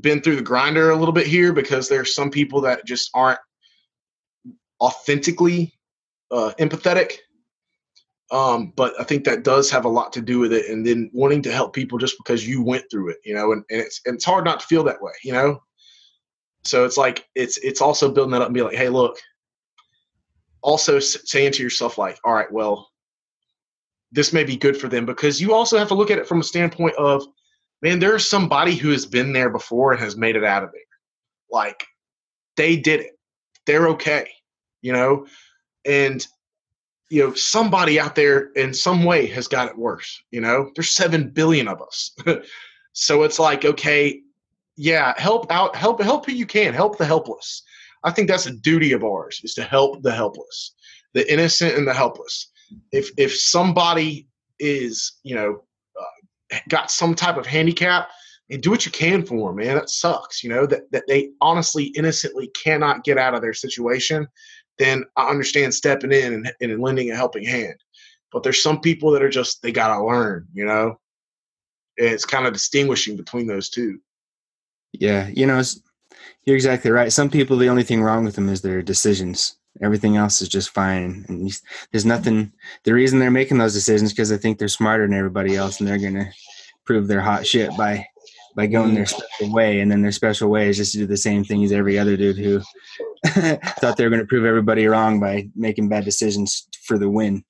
been 0.01 0.21
through 0.21 0.35
the 0.35 0.41
grinder 0.41 0.89
a 0.89 0.95
little 0.95 1.13
bit 1.13 1.27
here 1.27 1.53
because 1.53 1.87
there's 1.87 2.13
some 2.13 2.29
people 2.29 2.61
that 2.61 2.85
just 2.85 3.09
aren't 3.13 3.39
authentically 4.81 5.73
uh, 6.31 6.51
empathetic. 6.59 7.13
Um, 8.31 8.73
but 8.75 8.99
I 8.99 9.03
think 9.03 9.23
that 9.25 9.43
does 9.43 9.69
have 9.69 9.85
a 9.85 9.89
lot 9.89 10.11
to 10.13 10.21
do 10.21 10.39
with 10.39 10.51
it, 10.51 10.69
and 10.69 10.85
then 10.85 11.11
wanting 11.13 11.43
to 11.43 11.51
help 11.51 11.73
people 11.73 11.99
just 11.99 12.17
because 12.17 12.47
you 12.47 12.61
went 12.63 12.85
through 12.89 13.09
it, 13.09 13.17
you 13.23 13.35
know, 13.35 13.51
and, 13.51 13.63
and 13.69 13.79
it's 13.81 14.01
and 14.05 14.15
it's 14.15 14.25
hard 14.25 14.43
not 14.43 14.59
to 14.61 14.65
feel 14.65 14.83
that 14.85 15.01
way, 15.01 15.11
you 15.23 15.31
know. 15.31 15.61
So 16.63 16.85
it's 16.85 16.97
like 16.97 17.27
it's 17.35 17.59
it's 17.59 17.81
also 17.81 18.11
building 18.11 18.31
that 18.31 18.41
up 18.41 18.47
and 18.47 18.55
be 18.55 18.63
like, 18.63 18.75
hey, 18.75 18.89
look. 18.89 19.17
Also 20.65 20.99
saying 20.99 21.51
to 21.53 21.63
yourself 21.63 21.97
like, 21.97 22.19
all 22.23 22.33
right, 22.33 22.51
well, 22.51 22.89
this 24.11 24.33
may 24.33 24.43
be 24.43 24.57
good 24.57 24.77
for 24.77 24.87
them 24.87 25.05
because 25.05 25.41
you 25.41 25.53
also 25.53 25.77
have 25.77 25.87
to 25.89 25.95
look 25.95 26.11
at 26.11 26.17
it 26.17 26.27
from 26.27 26.39
a 26.39 26.43
standpoint 26.43 26.95
of, 26.95 27.25
man, 27.81 27.99
there's 27.99 28.29
somebody 28.29 28.75
who 28.75 28.89
has 28.91 29.05
been 29.05 29.33
there 29.33 29.49
before 29.49 29.91
and 29.91 30.01
has 30.01 30.17
made 30.17 30.35
it 30.35 30.43
out 30.43 30.63
of 30.63 30.71
there. 30.71 30.81
Like 31.51 31.85
they 32.57 32.75
did 32.75 33.01
it. 33.01 33.19
They're 33.65 33.89
okay 33.89 34.29
you 34.85 34.93
know, 34.93 35.25
and 35.83 36.27
you 37.09 37.23
know 37.23 37.33
somebody 37.33 37.99
out 37.99 38.13
there 38.13 38.51
in 38.51 38.71
some 38.71 39.03
way 39.03 39.25
has 39.25 39.47
got 39.47 39.67
it 39.67 39.75
worse. 39.75 40.21
You 40.29 40.41
know, 40.41 40.69
there's 40.75 40.91
seven 40.91 41.31
billion 41.31 41.67
of 41.67 41.81
us, 41.81 42.15
so 42.93 43.23
it's 43.23 43.39
like 43.39 43.65
okay, 43.65 44.21
yeah, 44.77 45.15
help 45.17 45.51
out, 45.51 45.75
help 45.75 45.99
help 46.03 46.27
who 46.27 46.33
you 46.33 46.45
can, 46.45 46.71
help 46.71 46.99
the 46.99 47.05
helpless. 47.05 47.63
I 48.05 48.11
think 48.11 48.29
that's 48.29 48.45
a 48.45 48.55
duty 48.55 48.93
of 48.93 49.03
ours 49.03 49.41
is 49.43 49.53
to 49.55 49.63
help 49.63 50.01
the 50.01 50.13
helpless, 50.13 50.73
the 51.13 51.31
innocent 51.31 51.75
and 51.75 51.87
the 51.87 51.93
helpless. 51.93 52.51
If 52.91 53.09
if 53.17 53.35
somebody 53.35 54.27
is 54.59 55.19
you 55.23 55.35
know 55.35 55.63
uh, 55.99 56.57
got 56.69 56.91
some 56.91 57.15
type 57.15 57.37
of 57.37 57.45
handicap 57.45 58.09
and 58.49 58.61
do 58.61 58.69
what 58.69 58.85
you 58.85 58.91
can 58.91 59.25
for 59.25 59.49
them, 59.49 59.57
man. 59.57 59.75
That 59.75 59.89
sucks, 59.89 60.43
you 60.43 60.51
know, 60.51 60.67
that, 60.67 60.83
that 60.91 61.05
they 61.07 61.31
honestly, 61.41 61.85
innocently 61.85 62.47
cannot 62.49 63.03
get 63.03 63.17
out 63.17 63.33
of 63.33 63.41
their 63.41 63.55
situation 63.55 64.27
then 64.77 65.05
I 65.15 65.29
understand 65.29 65.73
stepping 65.73 66.11
in 66.11 66.33
and, 66.33 66.53
and 66.61 66.81
lending 66.81 67.11
a 67.11 67.15
helping 67.15 67.45
hand. 67.45 67.75
But 68.31 68.43
there's 68.43 68.61
some 68.61 68.81
people 68.81 69.11
that 69.11 69.23
are 69.23 69.29
just 69.29 69.61
they 69.61 69.71
gotta 69.71 70.03
learn, 70.03 70.47
you 70.53 70.65
know. 70.65 70.99
And 71.97 72.09
it's 72.09 72.25
kind 72.25 72.45
of 72.45 72.53
distinguishing 72.53 73.15
between 73.15 73.47
those 73.47 73.69
two. 73.69 73.99
Yeah, 74.91 75.29
you 75.29 75.45
know, 75.45 75.61
you're 76.45 76.55
exactly 76.55 76.91
right. 76.91 77.11
Some 77.11 77.29
people, 77.29 77.57
the 77.57 77.69
only 77.69 77.83
thing 77.83 78.01
wrong 78.01 78.25
with 78.25 78.35
them 78.35 78.49
is 78.49 78.61
their 78.61 78.81
decisions. 78.81 79.57
Everything 79.81 80.15
else 80.15 80.41
is 80.41 80.47
just 80.47 80.69
fine, 80.69 81.25
and 81.27 81.51
there's 81.91 82.05
nothing. 82.05 82.53
The 82.83 82.93
reason 82.93 83.19
they're 83.19 83.31
making 83.31 83.57
those 83.57 83.73
decisions 83.73 84.13
because 84.13 84.29
they 84.29 84.37
think 84.37 84.57
they're 84.57 84.69
smarter 84.69 85.05
than 85.05 85.17
everybody 85.17 85.55
else, 85.55 85.79
and 85.79 85.87
they're 85.87 85.97
gonna 85.97 86.31
prove 86.85 87.07
their 87.07 87.21
hot 87.21 87.45
shit 87.45 87.75
by 87.77 88.07
by 88.55 88.67
going 88.67 88.93
their 88.93 89.05
special 89.05 89.51
way, 89.51 89.81
and 89.81 89.91
then 89.91 90.01
their 90.01 90.13
special 90.13 90.49
way 90.49 90.69
is 90.69 90.77
just 90.77 90.93
to 90.93 90.99
do 90.99 91.05
the 91.05 91.17
same 91.17 91.43
thing 91.43 91.63
as 91.63 91.73
every 91.73 91.99
other 91.99 92.15
dude 92.15 92.37
who 92.37 92.61
thought 93.25 93.97
they 93.97 94.05
were 94.05 94.09
going 94.09 94.21
to 94.21 94.27
prove 94.27 94.45
everybody 94.45 94.87
wrong 94.87 95.19
by 95.19 95.49
making 95.55 95.89
bad 95.89 96.05
decisions 96.05 96.67
for 96.85 96.97
the 96.97 97.09
win. 97.09 97.43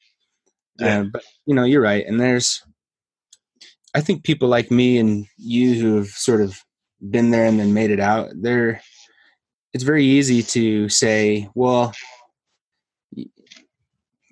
Yeah. 0.80 1.02
Uh, 1.02 1.04
but 1.14 1.24
you 1.46 1.54
know, 1.54 1.64
you're 1.64 1.82
right, 1.82 2.06
and 2.06 2.20
there's, 2.20 2.64
I 3.94 4.02
think 4.02 4.24
people 4.24 4.50
like 4.50 4.72
me 4.72 4.98
and 4.98 5.28
you 5.38 5.76
who 5.76 5.98
have 5.98 6.08
sort 6.08 6.42
of 6.42 6.60
been 7.10 7.32
there 7.32 7.46
and 7.46 7.60
then 7.60 7.74
made 7.74 7.92
it 7.92 8.00
out. 8.00 8.30
There, 8.34 8.82
it's 9.74 9.84
very 9.84 10.06
easy 10.06 10.42
to 10.44 10.90
say, 10.90 11.50
well, 11.56 11.94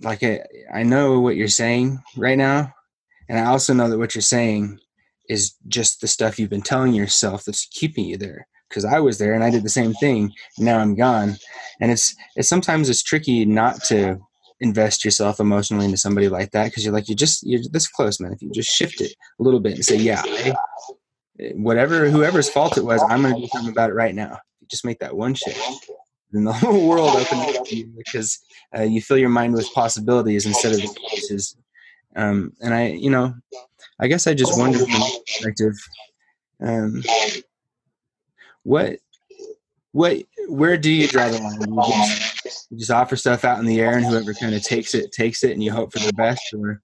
like 0.01 0.23
I, 0.23 0.41
I 0.73 0.83
know 0.83 1.19
what 1.19 1.35
you're 1.35 1.47
saying 1.47 2.01
right 2.17 2.37
now, 2.37 2.73
and 3.29 3.39
I 3.39 3.45
also 3.45 3.73
know 3.73 3.89
that 3.89 3.97
what 3.97 4.15
you're 4.15 4.21
saying 4.21 4.79
is 5.29 5.53
just 5.67 6.01
the 6.01 6.07
stuff 6.07 6.37
you've 6.37 6.49
been 6.49 6.61
telling 6.61 6.93
yourself 6.93 7.45
that's 7.45 7.67
keeping 7.67 8.05
you 8.05 8.17
there 8.17 8.45
because 8.67 8.85
I 8.85 8.99
was 8.99 9.17
there 9.17 9.33
and 9.33 9.43
I 9.43 9.49
did 9.49 9.63
the 9.63 9.69
same 9.69 9.93
thing. 9.93 10.31
now 10.57 10.79
I'm 10.79 10.95
gone, 10.95 11.37
and 11.79 11.91
it's 11.91 12.15
it's 12.35 12.49
sometimes 12.49 12.89
it's 12.89 13.03
tricky 13.03 13.45
not 13.45 13.83
to 13.85 14.19
invest 14.59 15.03
yourself 15.03 15.39
emotionally 15.39 15.85
into 15.85 15.97
somebody 15.97 16.29
like 16.29 16.51
that 16.51 16.65
because 16.65 16.85
you're 16.85 16.93
like 16.93 17.09
you 17.09 17.15
just 17.15 17.45
you're 17.45 17.61
this 17.71 17.87
close, 17.87 18.19
man. 18.19 18.33
If 18.33 18.41
you 18.41 18.51
just 18.51 18.73
shift 18.73 19.01
it 19.01 19.13
a 19.39 19.43
little 19.43 19.59
bit 19.59 19.75
and 19.75 19.85
say, 19.85 19.97
yeah, 19.97 20.23
whatever 21.53 22.09
whoever's 22.09 22.49
fault 22.49 22.77
it 22.77 22.85
was, 22.85 23.03
I'm 23.09 23.21
going 23.21 23.35
to 23.35 23.41
do 23.41 23.47
something 23.47 23.71
about 23.71 23.89
it 23.89 23.93
right 23.93 24.15
now. 24.15 24.39
Just 24.69 24.85
make 24.85 24.99
that 24.99 25.15
one 25.15 25.33
shift, 25.33 25.59
then 26.33 26.43
the 26.43 26.53
whole 26.53 26.87
world 26.87 27.15
opens 27.15 27.57
up 27.57 27.65
to 27.65 27.75
you 27.75 27.93
because 27.95 28.39
uh, 28.75 28.81
you 28.81 29.01
fill 29.01 29.17
your 29.17 29.29
mind 29.29 29.53
with 29.53 29.71
possibilities 29.73 30.45
instead 30.45 30.73
of 30.73 30.79
excuses. 30.79 31.55
Um, 32.15 32.53
and 32.61 32.73
I, 32.73 32.87
you 32.87 33.09
know, 33.09 33.33
I 33.99 34.07
guess 34.07 34.27
I 34.27 34.33
just 34.33 34.59
wonder 34.59 34.79
from 34.79 35.01
perspective, 35.25 35.73
um, 36.61 37.03
what, 38.63 38.97
what, 39.91 40.17
where 40.47 40.77
do 40.77 40.91
you 40.91 41.07
draw 41.07 41.29
the 41.29 41.39
line? 41.39 41.69
You 41.69 42.15
just, 42.43 42.71
you 42.71 42.77
just 42.77 42.91
offer 42.91 43.15
stuff 43.15 43.45
out 43.45 43.59
in 43.59 43.65
the 43.65 43.79
air, 43.79 43.95
and 43.95 44.05
whoever 44.05 44.33
kind 44.33 44.55
of 44.55 44.63
takes 44.63 44.95
it 44.95 45.11
takes 45.11 45.43
it, 45.43 45.51
and 45.51 45.63
you 45.63 45.71
hope 45.71 45.93
for 45.93 45.99
the 45.99 46.13
best, 46.13 46.41
or 46.53 46.81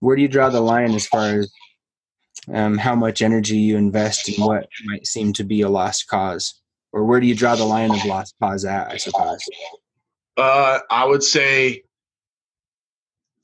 where 0.00 0.16
do 0.16 0.22
you 0.22 0.28
draw 0.28 0.50
the 0.50 0.60
line 0.60 0.92
as 0.94 1.06
far 1.06 1.38
as 1.38 1.50
um, 2.52 2.78
how 2.78 2.94
much 2.94 3.22
energy 3.22 3.56
you 3.56 3.76
invest 3.76 4.28
in 4.28 4.44
what 4.44 4.68
might 4.84 5.06
seem 5.06 5.32
to 5.34 5.44
be 5.44 5.62
a 5.62 5.68
lost 5.68 6.08
cause, 6.08 6.60
or 6.92 7.04
where 7.04 7.20
do 7.20 7.26
you 7.26 7.34
draw 7.34 7.54
the 7.54 7.64
line 7.64 7.90
of 7.90 8.04
lost 8.04 8.34
cause 8.40 8.64
at? 8.64 8.90
I 8.90 8.96
suppose. 8.96 9.40
Uh, 10.36 10.80
I 10.90 11.04
would 11.04 11.22
say 11.22 11.84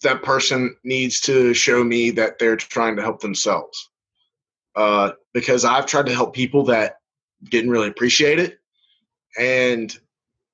that 0.03 0.23
person 0.23 0.77
needs 0.85 1.21
to 1.21 1.55
show 1.55 1.85
me 1.85 2.11
that 2.11 2.39
they're 2.39 2.57
trying 2.57 2.97
to 2.97 3.03
help 3.03 3.21
themselves. 3.21 3.91
Uh, 4.77 5.13
because 5.35 5.65
I've 5.65 5.87
tried 5.87 6.07
to 6.07 6.15
help 6.15 6.35
people 6.35 6.65
that 6.65 6.99
didn't 7.45 7.71
really 7.71 7.89
appreciate 7.89 8.39
it, 8.39 8.59
and 9.39 9.97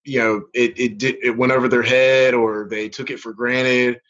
you 0.05 0.19
know, 0.21 0.45
it 0.55 0.79
it 0.79 0.99
did 0.99 1.17
it 1.23 1.37
went 1.37 1.53
over 1.53 1.69
their 1.69 1.83
head 1.83 2.33
or 2.33 2.67
they 2.69 2.89
took 2.89 3.11
it 3.11 3.21
for 3.21 3.33
granted. 3.33 4.01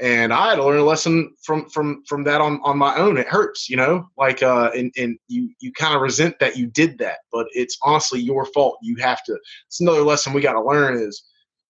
And 0.00 0.32
I 0.32 0.50
had 0.50 0.56
to 0.56 0.64
learn 0.64 0.78
a 0.78 0.84
lesson 0.84 1.34
from 1.42 1.68
from 1.70 2.02
from 2.06 2.22
that 2.24 2.40
on 2.40 2.60
on 2.62 2.76
my 2.76 2.96
own. 2.96 3.16
It 3.16 3.28
hurts, 3.28 3.68
you 3.68 3.76
know, 3.76 4.06
like 4.18 4.42
uh, 4.42 4.70
and 4.74 4.92
and 4.98 5.18
you 5.28 5.50
you 5.60 5.72
kind 5.72 5.94
of 5.94 6.02
resent 6.02 6.38
that 6.40 6.56
you 6.56 6.66
did 6.66 6.98
that, 6.98 7.18
but 7.32 7.46
it's 7.52 7.78
honestly 7.82 8.20
your 8.20 8.44
fault. 8.46 8.78
You 8.82 8.96
have 8.96 9.24
to. 9.24 9.38
It's 9.66 9.80
another 9.80 10.02
lesson 10.02 10.34
we 10.34 10.42
got 10.42 10.52
to 10.52 10.62
learn 10.62 11.00
is 11.00 11.24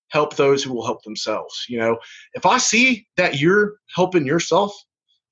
help 0.09 0.35
those 0.35 0.63
who 0.63 0.73
will 0.73 0.85
help 0.85 1.03
themselves. 1.05 1.67
You 1.69 1.79
know, 1.79 1.99
if 2.35 2.47
I 2.47 2.59
see 2.59 3.07
that 3.17 3.41
you're 3.41 3.75
helping 3.95 4.27
yourself 4.27 4.75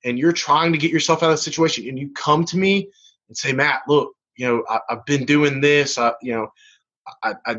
and 0.05 0.19
you're 0.19 0.31
trying 0.31 0.71
to 0.71 0.77
get 0.77 0.91
yourself 0.91 1.23
out 1.23 1.31
of 1.31 1.33
the 1.33 1.37
situation 1.37 1.89
and 1.89 1.99
you 1.99 2.11
come 2.13 2.45
to 2.45 2.57
me 2.57 2.87
and 3.27 3.35
say 3.35 3.51
matt 3.51 3.81
look 3.87 4.13
you 4.37 4.47
know 4.47 4.63
I, 4.69 4.79
have 4.89 5.05
been 5.05 5.25
doing 5.25 5.59
this 5.59 5.97
i 5.97 6.13
you 6.21 6.33
know 6.33 6.47
I, 7.23 7.33
I 7.45 7.57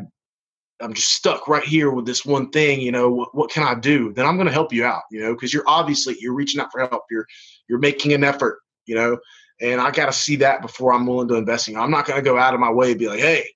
i'm 0.81 0.93
just 0.93 1.09
stuck 1.13 1.47
right 1.47 1.63
here 1.63 1.91
with 1.91 2.05
this 2.05 2.25
one 2.25 2.49
thing 2.51 2.79
you 2.79 2.91
know 2.91 3.09
what, 3.09 3.33
what 3.35 3.49
can 3.49 3.63
i 3.63 3.73
do? 3.73 4.13
Then 4.13 4.25
i'm 4.25 4.35
going 4.35 4.47
to 4.47 4.53
help 4.53 4.71
you 4.73 4.85
out 4.85 5.03
you 5.11 5.21
know 5.21 5.33
because 5.33 5.53
you're 5.53 5.67
obviously 5.67 6.15
you're 6.19 6.33
reaching 6.33 6.61
out 6.61 6.71
for 6.71 6.79
help. 6.79 7.03
You're 7.09 7.27
you're 7.67 7.79
making 7.79 8.13
an 8.13 8.23
effort 8.23 8.59
you 8.85 8.95
know 8.95 9.17
and 9.59 9.81
i 9.81 9.89
got 9.91 10.05
to 10.05 10.13
see 10.13 10.35
that 10.37 10.61
before 10.61 10.93
i'm 10.93 11.05
willing 11.05 11.27
to 11.27 11.35
invest 11.35 11.67
in 11.67 11.73
you. 11.73 11.79
I'm 11.79 11.91
not 11.91 12.05
going 12.05 12.17
to 12.17 12.29
go 12.29 12.37
out 12.37 12.53
of 12.53 12.59
my 12.59 12.71
way 12.71 12.91
and 12.91 12.99
be 12.99 13.07
like 13.07 13.19
hey 13.19 13.47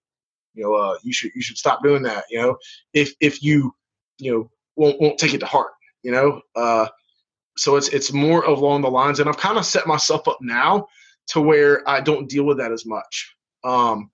you 0.53 0.63
know 0.63 0.73
uh, 0.73 0.97
you 1.03 1.13
should 1.13 1.31
you 1.35 1.41
should 1.41 1.57
stop 1.57 1.83
doing 1.83 2.03
that 2.03 2.25
you 2.29 2.39
know? 2.39 2.57
If 2.93 3.13
if 3.19 3.43
you 3.43 3.73
you 4.17 4.31
know 4.31 4.51
won't 4.75 4.99
won't 4.99 5.19
take 5.19 5.33
it 5.33 5.39
to 5.39 5.45
heart 5.45 5.71
you 6.03 6.11
know? 6.11 6.41
Uh 6.55 6.87
so 7.57 7.75
it's 7.75 7.89
it's 7.89 8.11
more 8.13 8.43
along 8.45 8.81
the 8.81 8.89
lines 8.89 9.19
and 9.19 9.29
i've 9.29 9.37
kind 9.37 9.57
of 9.57 9.65
set 9.65 9.85
myself 9.85 10.27
up 10.27 10.37
now 10.41 10.87
to 11.27 11.41
where 11.41 11.87
i 11.87 12.01
don't 12.01 12.29
deal 12.29 12.45
with 12.45 12.57
that 12.57 12.71
as 12.71 12.85
much. 12.85 13.35
Um 13.63 14.09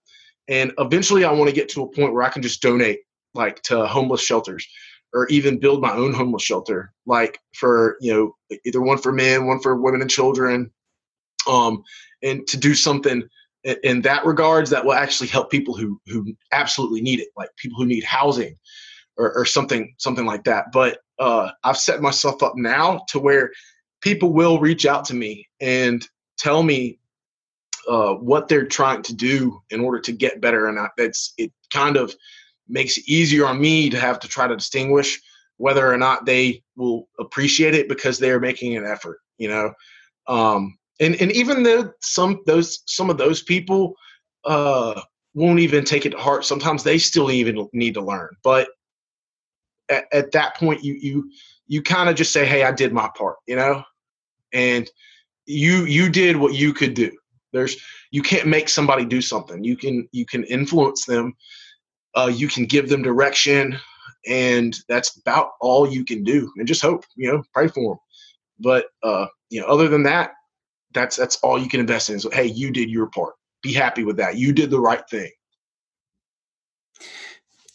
and 0.47 0.73
eventually 0.77 1.23
i 1.23 1.31
want 1.31 1.49
to 1.49 1.55
get 1.55 1.69
to 1.69 1.83
a 1.83 1.87
point 1.87 2.13
where 2.13 2.23
i 2.23 2.29
can 2.29 2.41
just 2.41 2.61
donate 2.61 2.99
like 3.33 3.61
to 3.63 3.85
homeless 3.85 4.21
shelters 4.21 4.67
or 5.13 5.27
even 5.27 5.59
build 5.59 5.81
my 5.81 5.91
own 5.93 6.13
homeless 6.13 6.43
shelter 6.43 6.93
like 7.05 7.39
for 7.53 7.97
you 8.01 8.13
know 8.13 8.57
either 8.65 8.81
one 8.81 8.97
for 8.97 9.11
men 9.11 9.47
one 9.47 9.59
for 9.59 9.75
women 9.75 10.01
and 10.01 10.09
children 10.09 10.71
um 11.47 11.83
and 12.23 12.45
to 12.47 12.57
do 12.57 12.73
something 12.73 13.23
in 13.83 14.01
that 14.01 14.25
regards 14.25 14.69
that 14.69 14.85
will 14.85 14.93
actually 14.93 15.27
help 15.27 15.51
people 15.51 15.75
who 15.75 15.99
who 16.07 16.33
absolutely 16.51 17.01
need 17.01 17.19
it 17.19 17.29
like 17.35 17.49
people 17.57 17.77
who 17.77 17.85
need 17.85 18.03
housing 18.03 18.55
or, 19.17 19.33
or 19.35 19.45
something 19.45 19.93
something 19.97 20.25
like 20.25 20.43
that. 20.45 20.65
But 20.71 20.99
uh, 21.19 21.49
i've 21.63 21.77
set 21.77 22.01
myself 22.01 22.43
up 22.43 22.53
now 22.55 23.01
to 23.09 23.19
where 23.19 23.51
people 24.01 24.31
will 24.31 24.59
reach 24.59 24.85
out 24.85 25.03
to 25.05 25.15
me 25.15 25.47
and 25.59 26.07
tell 26.37 26.61
me 26.61 26.99
uh, 27.87 28.13
what 28.13 28.47
they're 28.47 28.65
trying 28.65 29.01
to 29.03 29.15
do 29.15 29.61
in 29.69 29.81
order 29.81 29.99
to 29.99 30.11
get 30.11 30.41
better. 30.41 30.67
And 30.67 30.77
that's 30.97 31.33
it 31.37 31.51
kind 31.73 31.97
of 31.97 32.15
makes 32.67 32.97
it 32.97 33.07
easier 33.07 33.45
on 33.45 33.59
me 33.59 33.89
to 33.89 33.99
have 33.99 34.19
to 34.19 34.27
try 34.27 34.47
to 34.47 34.55
distinguish 34.55 35.21
whether 35.57 35.91
or 35.91 35.97
not 35.97 36.25
they 36.25 36.63
will 36.75 37.07
appreciate 37.19 37.73
it 37.73 37.89
because 37.89 38.19
they're 38.19 38.39
making 38.39 38.75
an 38.77 38.85
effort 38.85 39.19
you 39.37 39.47
know? 39.47 39.73
Um, 40.27 40.77
and 40.99 41.15
and 41.21 41.31
even 41.31 41.63
though 41.63 41.91
some 42.01 42.41
those 42.45 42.81
some 42.85 43.09
of 43.09 43.17
those 43.17 43.41
people 43.41 43.95
uh, 44.45 44.99
won't 45.33 45.59
even 45.59 45.85
take 45.85 46.05
it 46.05 46.11
to 46.11 46.17
heart 46.17 46.45
sometimes 46.45 46.83
they 46.83 46.97
still 46.97 47.31
even 47.31 47.67
need 47.73 47.93
to 47.93 48.01
learn. 48.01 48.29
But 48.43 48.69
at, 49.89 50.05
at 50.11 50.31
that 50.31 50.55
point 50.55 50.83
you 50.83 50.95
you 50.99 51.31
you 51.67 51.81
kind 51.81 52.09
of 52.09 52.15
just 52.15 52.33
say 52.33 52.45
hey 52.45 52.63
i 52.63 52.71
did 52.71 52.93
my 52.93 53.09
part 53.15 53.37
you 53.47 53.55
know? 53.55 53.83
And 54.53 54.89
you 55.45 55.85
you 55.85 56.09
did 56.09 56.37
what 56.37 56.53
you 56.53 56.73
could 56.73 56.93
do 56.93 57.11
there's 57.53 57.77
you 58.11 58.21
can't 58.21 58.47
make 58.47 58.69
somebody 58.69 59.05
do 59.05 59.21
something. 59.21 59.63
You 59.63 59.77
can 59.77 60.07
you 60.11 60.25
can 60.25 60.43
influence 60.45 61.05
them. 61.05 61.35
Uh, 62.15 62.31
you 62.33 62.47
can 62.47 62.65
give 62.65 62.89
them 62.89 63.03
direction 63.03 63.77
and 64.25 64.75
that's 64.89 65.17
about 65.17 65.51
all 65.61 65.87
you 65.87 66.03
can 66.03 66.23
do. 66.23 66.51
And 66.57 66.67
just 66.67 66.81
hope 66.81 67.05
you 67.15 67.31
know 67.31 67.43
pray 67.53 67.67
for 67.67 67.93
them 67.93 67.99
but 68.59 68.87
uh, 69.03 69.27
you 69.49 69.61
know 69.61 69.67
other 69.67 69.87
than 69.87 70.03
that 70.03 70.31
that's 70.93 71.15
that's 71.15 71.37
all 71.37 71.61
you 71.61 71.69
can 71.69 71.79
invest 71.79 72.09
in. 72.09 72.19
So 72.19 72.29
hey 72.29 72.45
you 72.45 72.71
did 72.71 72.89
your 72.89 73.07
part. 73.07 73.35
Be 73.61 73.73
happy 73.73 74.03
with 74.03 74.17
that. 74.17 74.37
You 74.37 74.53
did 74.53 74.69
the 74.69 74.79
right 74.79 75.07
thing. 75.09 75.31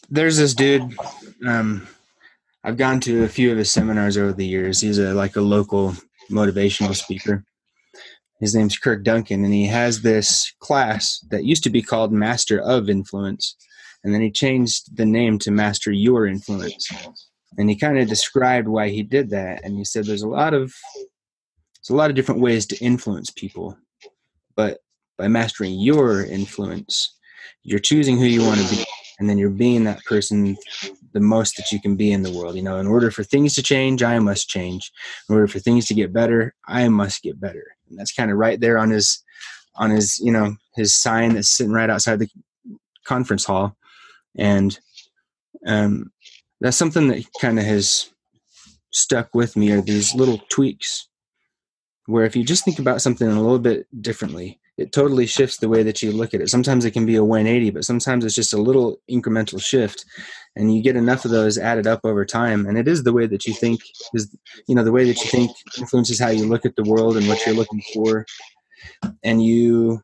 There's 0.09 0.37
this 0.37 0.53
dude 0.53 0.95
um, 1.45 1.87
I've 2.63 2.77
gone 2.77 2.99
to 3.01 3.23
a 3.23 3.29
few 3.29 3.51
of 3.51 3.57
his 3.57 3.71
seminars 3.71 4.17
over 4.17 4.33
the 4.33 4.45
years. 4.45 4.81
He's 4.81 4.99
a 4.99 5.13
like 5.13 5.35
a 5.35 5.41
local 5.41 5.95
motivational 6.29 6.95
speaker. 6.95 7.43
His 8.43 8.55
name's 8.55 8.77
Kirk 8.77 9.05
Duncan, 9.05 9.45
and 9.45 9.53
he 9.53 9.65
has 9.67 10.01
this 10.01 10.53
class 10.59 11.23
that 11.29 11.45
used 11.45 11.63
to 11.63 11.69
be 11.69 11.81
called 11.81 12.11
Master 12.11 12.59
of 12.59 12.89
Influence, 12.89 13.55
and 14.03 14.13
then 14.13 14.19
he 14.19 14.29
changed 14.29 14.97
the 14.97 15.05
name 15.05 15.39
to 15.39 15.49
Master 15.49 15.93
Your 15.93 16.27
Influence. 16.27 16.91
And 17.57 17.69
he 17.69 17.77
kind 17.77 17.97
of 17.97 18.09
described 18.09 18.67
why 18.67 18.89
he 18.89 19.01
did 19.01 19.29
that, 19.29 19.63
and 19.63 19.77
he 19.77 19.85
said 19.85 20.05
there's 20.05 20.23
a 20.23 20.27
lot 20.27 20.53
of 20.53 20.73
there's 20.95 21.91
a 21.91 21.95
lot 21.95 22.09
of 22.09 22.17
different 22.17 22.41
ways 22.41 22.65
to 22.65 22.83
influence 22.83 23.29
people, 23.29 23.77
but 24.57 24.79
by 25.17 25.29
mastering 25.29 25.79
your 25.79 26.25
influence, 26.25 27.15
you're 27.61 27.79
choosing 27.79 28.17
who 28.17 28.25
you 28.25 28.41
want 28.41 28.59
to 28.59 28.75
be 28.75 28.83
and 29.19 29.29
then 29.29 29.37
you're 29.37 29.49
being 29.49 29.85
that 29.85 30.03
person 30.03 30.57
the 31.13 31.19
most 31.19 31.55
that 31.55 31.71
you 31.71 31.79
can 31.79 31.95
be 31.95 32.11
in 32.11 32.23
the 32.23 32.31
world. 32.31 32.55
You 32.55 32.63
know 32.63 32.77
in 32.77 32.87
order 32.87 33.09
for 33.09 33.23
things 33.23 33.53
to 33.55 33.63
change 33.63 34.03
i 34.03 34.19
must 34.19 34.49
change. 34.49 34.91
In 35.29 35.35
order 35.35 35.47
for 35.47 35.59
things 35.59 35.85
to 35.87 35.93
get 35.93 36.11
better 36.11 36.53
i 36.67 36.89
must 36.89 37.21
get 37.21 37.39
better 37.39 37.63
that's 37.97 38.13
kind 38.13 38.31
of 38.31 38.37
right 38.37 38.59
there 38.59 38.77
on 38.77 38.89
his 38.89 39.23
on 39.75 39.89
his 39.89 40.19
you 40.19 40.31
know 40.31 40.55
his 40.75 40.95
sign 40.95 41.33
that's 41.33 41.49
sitting 41.49 41.73
right 41.73 41.89
outside 41.89 42.19
the 42.19 42.29
conference 43.05 43.45
hall. 43.45 43.75
And 44.37 44.77
um 45.67 46.11
that's 46.61 46.77
something 46.77 47.07
that 47.09 47.25
kind 47.41 47.59
of 47.59 47.65
has 47.65 48.09
stuck 48.91 49.29
with 49.33 49.57
me 49.57 49.71
are 49.71 49.81
these 49.81 50.15
little 50.15 50.39
tweaks 50.49 51.07
where 52.05 52.25
if 52.25 52.35
you 52.35 52.43
just 52.43 52.63
think 52.63 52.79
about 52.79 53.01
something 53.01 53.27
a 53.27 53.41
little 53.41 53.59
bit 53.59 53.87
differently 54.01 54.59
it 54.77 54.91
totally 54.91 55.27
shifts 55.27 55.57
the 55.57 55.69
way 55.69 55.83
that 55.83 56.01
you 56.01 56.11
look 56.11 56.33
at 56.33 56.41
it. 56.41 56.49
Sometimes 56.49 56.83
it 56.83 56.91
can 56.91 57.05
be 57.05 57.15
a 57.15 57.23
180, 57.23 57.69
but 57.71 57.85
sometimes 57.85 58.25
it's 58.25 58.35
just 58.35 58.53
a 58.53 58.57
little 58.57 58.97
incremental 59.09 59.61
shift. 59.61 60.03
And 60.55 60.73
you 60.73 60.81
get 60.81 60.95
enough 60.95 61.25
of 61.25 61.31
those 61.31 61.57
added 61.57 61.87
up 61.87 62.01
over 62.03 62.25
time. 62.25 62.65
And 62.65 62.77
it 62.77 62.87
is 62.87 63.03
the 63.03 63.13
way 63.13 63.27
that 63.27 63.45
you 63.45 63.53
think 63.53 63.81
is, 64.13 64.35
you 64.67 64.75
know, 64.75 64.83
the 64.83 64.91
way 64.91 65.05
that 65.05 65.23
you 65.23 65.29
think 65.29 65.51
influences 65.77 66.19
how 66.19 66.29
you 66.29 66.47
look 66.47 66.65
at 66.65 66.75
the 66.75 66.83
world 66.83 67.17
and 67.17 67.27
what 67.27 67.45
you're 67.45 67.55
looking 67.55 67.81
for. 67.93 68.25
And 69.23 69.43
you, 69.43 70.01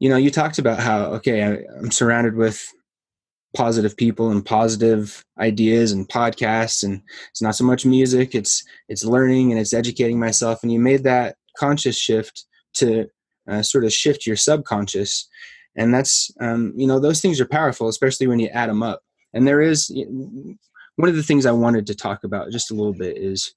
you 0.00 0.08
know, 0.08 0.16
you 0.16 0.30
talked 0.30 0.58
about 0.58 0.80
how, 0.80 1.04
okay, 1.14 1.44
I, 1.44 1.78
I'm 1.78 1.90
surrounded 1.90 2.34
with 2.34 2.66
positive 3.56 3.96
people 3.96 4.30
and 4.30 4.44
positive 4.44 5.24
ideas 5.38 5.92
and 5.92 6.08
podcasts 6.08 6.82
and 6.82 7.00
it's 7.30 7.40
not 7.40 7.54
so 7.54 7.64
much 7.64 7.86
music 7.86 8.34
it's 8.34 8.62
it's 8.90 9.02
learning 9.02 9.50
and 9.50 9.58
it's 9.58 9.72
educating 9.72 10.18
myself 10.18 10.58
and 10.62 10.70
you 10.70 10.78
made 10.78 11.04
that 11.04 11.36
conscious 11.58 11.96
shift 11.96 12.44
to 12.74 13.06
uh, 13.48 13.62
sort 13.62 13.84
of 13.84 13.92
shift 13.92 14.26
your 14.26 14.36
subconscious. 14.36 15.28
And 15.76 15.92
that's 15.92 16.30
um, 16.40 16.72
you 16.76 16.86
know 16.86 16.98
those 16.98 17.20
things 17.20 17.40
are 17.40 17.46
powerful 17.46 17.88
especially 17.88 18.26
when 18.26 18.38
you 18.38 18.48
add 18.48 18.68
them 18.68 18.82
up. 18.82 19.02
And 19.34 19.46
there 19.46 19.60
is 19.60 19.92
one 20.96 21.08
of 21.08 21.14
the 21.14 21.22
things 21.22 21.46
i 21.46 21.52
wanted 21.52 21.86
to 21.86 21.94
talk 21.94 22.24
about 22.24 22.50
just 22.50 22.70
a 22.70 22.74
little 22.74 22.92
bit 22.92 23.16
is 23.16 23.54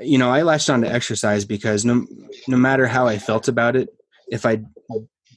you 0.00 0.18
know 0.18 0.30
i 0.30 0.42
latched 0.42 0.70
on 0.70 0.80
to 0.80 0.92
exercise 0.92 1.44
because 1.44 1.84
no 1.84 2.06
no 2.48 2.56
matter 2.56 2.86
how 2.86 3.06
i 3.06 3.18
felt 3.18 3.48
about 3.48 3.76
it 3.76 3.88
if 4.30 4.44
i 4.44 4.60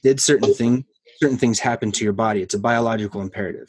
did 0.02 0.20
certain 0.20 0.52
things 0.52 0.84
certain 1.20 1.38
things 1.38 1.58
happen 1.58 1.92
to 1.92 2.04
your 2.04 2.12
body 2.12 2.42
it's 2.42 2.54
a 2.54 2.58
biological 2.58 3.20
imperative. 3.20 3.68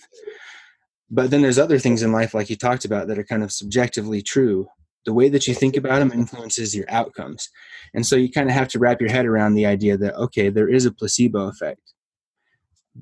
But 1.09 1.31
then 1.31 1.41
there's 1.41 1.57
other 1.57 1.79
things 1.79 2.03
in 2.03 2.11
life 2.11 2.33
like 2.33 2.49
you 2.49 2.57
talked 2.57 2.83
about 2.83 3.07
that 3.07 3.17
are 3.17 3.23
kind 3.23 3.41
of 3.41 3.53
subjectively 3.53 4.21
true 4.21 4.67
the 5.07 5.13
way 5.13 5.29
that 5.29 5.47
you 5.47 5.55
think 5.55 5.77
about 5.77 5.99
them 5.99 6.11
influences 6.11 6.75
your 6.75 6.85
outcomes. 6.89 7.49
And 7.93 8.05
so 8.05 8.17
you 8.17 8.29
kind 8.29 8.49
of 8.49 8.53
have 8.53 8.67
to 8.67 8.77
wrap 8.77 8.99
your 8.99 9.09
head 9.09 9.25
around 9.25 9.53
the 9.53 9.65
idea 9.65 9.97
that 9.97 10.15
okay 10.15 10.49
there 10.49 10.67
is 10.67 10.85
a 10.85 10.91
placebo 10.91 11.47
effect 11.47 11.93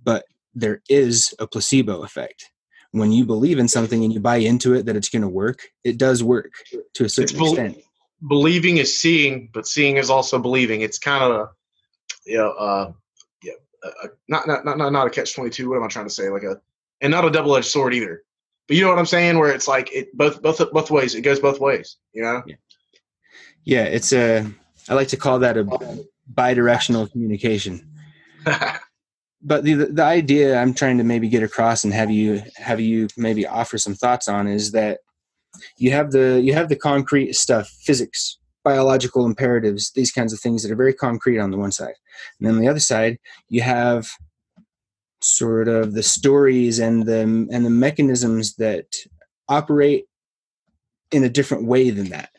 but 0.04 0.26
there 0.54 0.82
is 0.88 1.34
a 1.40 1.48
placebo 1.48 2.04
effect. 2.04 2.52
When 2.92 3.12
you 3.12 3.26
believe 3.26 3.60
in 3.60 3.68
something 3.68 4.04
and 4.04 4.14
you 4.14 4.20
buy 4.20 4.38
into 4.38 4.74
it 4.76 4.86
that 4.86 4.96
it's 4.96 5.10
going 5.10 5.24
to 5.24 5.28
work 5.28 5.68
it 5.84 5.98
does 5.98 6.24
work 6.24 6.52
to 6.94 7.06
a 7.06 7.10
certain 7.10 7.40
be- 7.40 7.50
extent. 7.50 7.78
believing 8.30 8.78
is 8.78 8.98
seeing 8.98 9.50
but 9.52 9.66
seeing 9.66 9.98
is 9.98 10.12
also 10.12 10.38
believing. 10.38 10.82
It's 10.82 11.00
kind 11.00 11.24
of 11.24 11.32
a 11.32 11.50
you 12.28 12.38
know 12.38 12.52
uh 12.52 12.92
yeah 13.42 13.54
uh, 13.84 14.08
not, 14.28 14.48
not 14.48 14.64
not 14.64 14.92
not 14.92 15.08
a 15.08 15.10
catch 15.10 15.34
22 15.34 15.68
what 15.68 15.78
am 15.78 15.84
i 15.84 15.88
trying 15.88 16.06
to 16.06 16.14
say? 16.14 16.30
Like 16.30 16.44
a 16.44 16.62
and 17.02 17.10
not 17.10 17.26
a 17.26 17.32
double-edged 17.32 17.66
sword 17.66 17.96
either 17.96 18.22
but 18.68 18.76
you 18.76 18.84
know 18.84 18.90
what 18.90 19.00
I'm 19.00 19.06
saying? 19.06 19.38
Where 19.38 19.52
it's 19.52 19.68
like 19.68 19.94
it 19.94 20.16
both 20.16 20.42
both 20.42 20.60
both 20.72 20.92
ways. 20.92 21.16
It 21.16 21.22
goes 21.22 21.40
both 21.40 21.60
ways. 21.60 21.98
You 22.14 22.24
know? 22.24 22.44
Yeah. 22.46 22.56
Yeah, 23.64 23.84
it's 23.84 24.14
a. 24.14 24.46
I 24.88 24.94
like 24.94 25.08
to 25.10 25.18
call 25.18 25.40
that 25.40 25.58
a 25.58 26.06
bi-directional 26.28 27.08
communication. 27.08 27.88
but 29.42 29.64
the 29.64 29.74
the 29.74 30.04
idea 30.04 30.58
I'm 30.58 30.74
trying 30.74 30.98
to 31.00 31.04
maybe 31.04 31.28
get 31.30 31.44
across 31.44 31.84
and 31.84 31.94
have 31.94 32.12
you 32.12 32.44
have 32.58 32.80
you 32.80 33.08
maybe 33.18 33.46
offer 33.46 33.78
some 33.78 33.96
thoughts 33.96 34.28
on 34.28 34.48
is 34.48 34.72
that 34.72 35.00
you 35.78 35.92
have 35.92 36.12
the 36.12 36.42
you 36.44 36.54
have 36.54 36.70
the 36.70 36.76
concrete 36.76 37.34
stuff, 37.34 37.68
physics, 37.68 38.38
biological 38.64 39.26
imperatives, 39.26 39.92
these 39.92 40.12
kinds 40.12 40.34
of 40.34 40.40
things 40.40 40.62
that 40.62 40.72
are 40.72 40.76
very 40.76 40.94
concrete 40.94 41.40
on 41.40 41.52
the 41.52 41.58
one 41.58 41.72
side, 41.72 41.96
and 42.40 42.48
then 42.48 42.56
on 42.56 42.62
the 42.62 42.68
other 42.68 42.80
side 42.80 43.18
you 43.50 43.62
have 43.62 44.10
sort 45.26 45.68
of 45.68 45.94
the 45.94 46.04
stories 46.04 46.80
and 46.80 47.06
the 47.06 47.22
and 47.22 47.66
the 47.66 47.70
mechanisms 47.70 48.56
that 48.56 48.86
operate 49.50 50.06
in 51.12 51.24
a 51.24 51.30
different 51.30 51.66
way 51.68 51.90
than 51.90 52.10
that. 52.10 52.30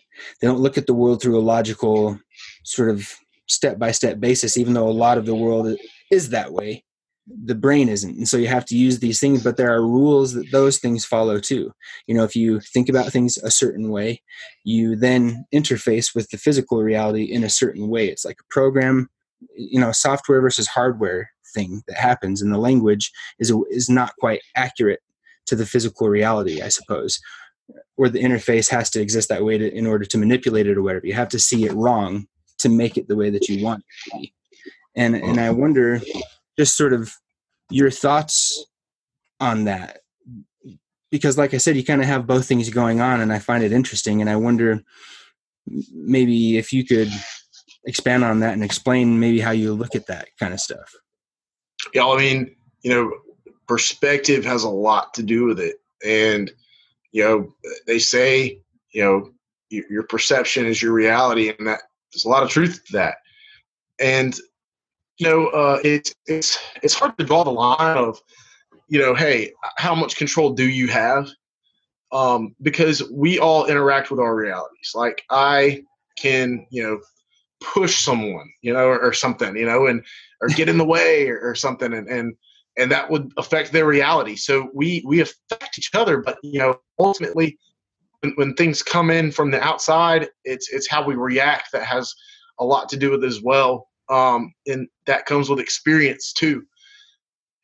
They 0.40 0.46
don't 0.46 0.60
look 0.60 0.78
at 0.78 0.86
the 0.86 0.94
world 0.94 1.20
through 1.22 1.38
a 1.38 1.40
logical 1.40 2.18
sort 2.64 2.90
of 2.90 3.12
step 3.48 3.78
by 3.78 3.92
step 3.92 4.18
basis, 4.20 4.56
even 4.56 4.74
though 4.74 4.88
a 4.88 4.90
lot 4.90 5.18
of 5.18 5.26
the 5.26 5.34
world 5.34 5.76
is 6.10 6.30
that 6.30 6.52
way. 6.52 6.84
the 7.26 7.54
brain 7.56 7.88
isn't 7.88 8.16
and 8.16 8.28
so 8.28 8.36
you 8.36 8.46
have 8.46 8.64
to 8.64 8.76
use 8.76 9.00
these 9.00 9.18
things 9.18 9.42
but 9.42 9.56
there 9.56 9.72
are 9.74 9.82
rules 9.82 10.32
that 10.34 10.50
those 10.52 10.78
things 10.78 11.04
follow 11.04 11.40
too 11.40 11.72
you 12.06 12.14
know 12.14 12.22
if 12.22 12.36
you 12.36 12.60
think 12.60 12.88
about 12.88 13.10
things 13.10 13.36
a 13.38 13.50
certain 13.50 13.90
way 13.90 14.22
you 14.62 14.94
then 14.94 15.44
interface 15.52 16.14
with 16.14 16.30
the 16.30 16.38
physical 16.38 16.82
reality 16.82 17.24
in 17.24 17.42
a 17.42 17.50
certain 17.50 17.88
way 17.88 18.06
it's 18.08 18.24
like 18.24 18.38
a 18.40 18.52
program 18.54 19.08
you 19.56 19.80
know 19.80 19.90
software 19.90 20.40
versus 20.40 20.68
hardware 20.68 21.30
thing 21.56 21.82
that 21.88 21.96
happens 21.96 22.42
and 22.42 22.52
the 22.52 22.58
language 22.68 23.10
is 23.38 23.52
is 23.70 23.88
not 23.88 24.16
quite 24.20 24.42
accurate 24.54 25.00
to 25.46 25.56
the 25.56 25.66
physical 25.66 26.08
reality 26.08 26.62
i 26.62 26.68
suppose 26.68 27.20
or 27.96 28.08
the 28.08 28.22
interface 28.22 28.68
has 28.70 28.90
to 28.90 29.00
exist 29.00 29.28
that 29.28 29.44
way 29.44 29.58
to, 29.58 29.72
in 29.74 29.86
order 29.86 30.04
to 30.04 30.18
manipulate 30.18 30.66
it 30.66 30.76
or 30.76 30.82
whatever. 30.82 31.06
You 31.06 31.14
have 31.14 31.28
to 31.30 31.38
see 31.38 31.64
it 31.64 31.72
wrong 31.72 32.26
to 32.58 32.68
make 32.68 32.96
it 32.96 33.08
the 33.08 33.16
way 33.16 33.30
that 33.30 33.48
you 33.48 33.64
want 33.64 33.80
it 33.80 34.10
to 34.10 34.18
be. 34.18 34.34
And 34.94 35.14
and 35.14 35.38
i 35.38 35.50
wonder 35.50 36.00
just 36.58 36.76
sort 36.76 36.94
of 36.94 37.12
your 37.70 37.90
thoughts 37.90 38.64
on 39.40 39.64
that. 39.64 39.98
Because 41.10 41.36
like 41.36 41.52
i 41.52 41.58
said 41.58 41.76
you 41.76 41.84
kind 41.84 42.00
of 42.00 42.06
have 42.06 42.26
both 42.26 42.46
things 42.46 42.70
going 42.70 43.00
on 43.00 43.20
and 43.20 43.32
i 43.32 43.38
find 43.38 43.62
it 43.62 43.72
interesting 43.72 44.20
and 44.20 44.30
i 44.30 44.36
wonder 44.36 44.82
maybe 45.92 46.56
if 46.56 46.72
you 46.72 46.84
could 46.84 47.10
expand 47.84 48.24
on 48.24 48.40
that 48.40 48.54
and 48.54 48.64
explain 48.64 49.20
maybe 49.20 49.40
how 49.40 49.50
you 49.50 49.72
look 49.74 49.94
at 49.94 50.06
that 50.06 50.28
kind 50.38 50.54
of 50.54 50.60
stuff 50.60 50.94
yeah 51.94 52.06
i 52.06 52.16
mean 52.16 52.54
you 52.82 52.90
know 52.90 53.12
perspective 53.66 54.44
has 54.44 54.64
a 54.64 54.68
lot 54.68 55.12
to 55.14 55.22
do 55.22 55.44
with 55.44 55.58
it 55.58 55.76
and 56.04 56.50
you 57.12 57.22
know 57.22 57.52
they 57.86 57.98
say 57.98 58.58
you 58.92 59.02
know 59.02 59.30
your 59.70 60.04
perception 60.04 60.64
is 60.64 60.80
your 60.80 60.92
reality 60.92 61.52
and 61.56 61.66
that 61.66 61.80
there's 62.12 62.24
a 62.24 62.28
lot 62.28 62.42
of 62.44 62.48
truth 62.48 62.84
to 62.84 62.92
that 62.92 63.16
and 63.98 64.38
you 65.18 65.26
know, 65.26 65.46
uh, 65.48 65.78
it's 65.82 66.14
it's 66.26 66.58
it's 66.82 66.94
hard 66.94 67.16
to 67.18 67.24
draw 67.24 67.42
the 67.44 67.50
line 67.50 67.96
of, 67.96 68.20
you 68.88 68.98
know, 68.98 69.14
hey, 69.14 69.52
how 69.78 69.94
much 69.94 70.16
control 70.16 70.50
do 70.50 70.68
you 70.68 70.88
have? 70.88 71.28
Um, 72.12 72.54
because 72.62 73.02
we 73.10 73.38
all 73.38 73.66
interact 73.66 74.10
with 74.10 74.20
our 74.20 74.34
realities. 74.34 74.92
Like 74.94 75.22
I 75.30 75.84
can, 76.16 76.66
you 76.70 76.82
know, 76.82 77.00
push 77.60 78.04
someone, 78.04 78.50
you 78.60 78.72
know, 78.72 78.86
or, 78.86 79.00
or 79.00 79.12
something, 79.12 79.56
you 79.56 79.66
know, 79.66 79.86
and 79.86 80.04
or 80.40 80.48
get 80.48 80.68
in 80.68 80.78
the 80.78 80.84
way 80.84 81.28
or, 81.28 81.40
or 81.40 81.54
something, 81.54 81.92
and 81.92 82.08
and 82.08 82.34
and 82.78 82.90
that 82.92 83.10
would 83.10 83.32
affect 83.36 83.72
their 83.72 83.86
reality. 83.86 84.36
So 84.36 84.70
we 84.74 85.02
we 85.06 85.20
affect 85.20 85.78
each 85.78 85.90
other, 85.94 86.18
but 86.18 86.38
you 86.42 86.58
know, 86.58 86.80
ultimately, 86.98 87.58
when, 88.20 88.32
when 88.36 88.54
things 88.54 88.82
come 88.82 89.10
in 89.10 89.30
from 89.30 89.50
the 89.50 89.62
outside, 89.62 90.28
it's 90.44 90.72
it's 90.72 90.88
how 90.88 91.04
we 91.04 91.14
react 91.14 91.72
that 91.72 91.84
has 91.84 92.14
a 92.58 92.64
lot 92.64 92.88
to 92.88 92.96
do 92.96 93.10
with 93.10 93.22
it 93.22 93.26
as 93.26 93.42
well 93.42 93.88
um, 94.08 94.52
and 94.66 94.88
that 95.06 95.26
comes 95.26 95.48
with 95.48 95.60
experience 95.60 96.32
too. 96.32 96.64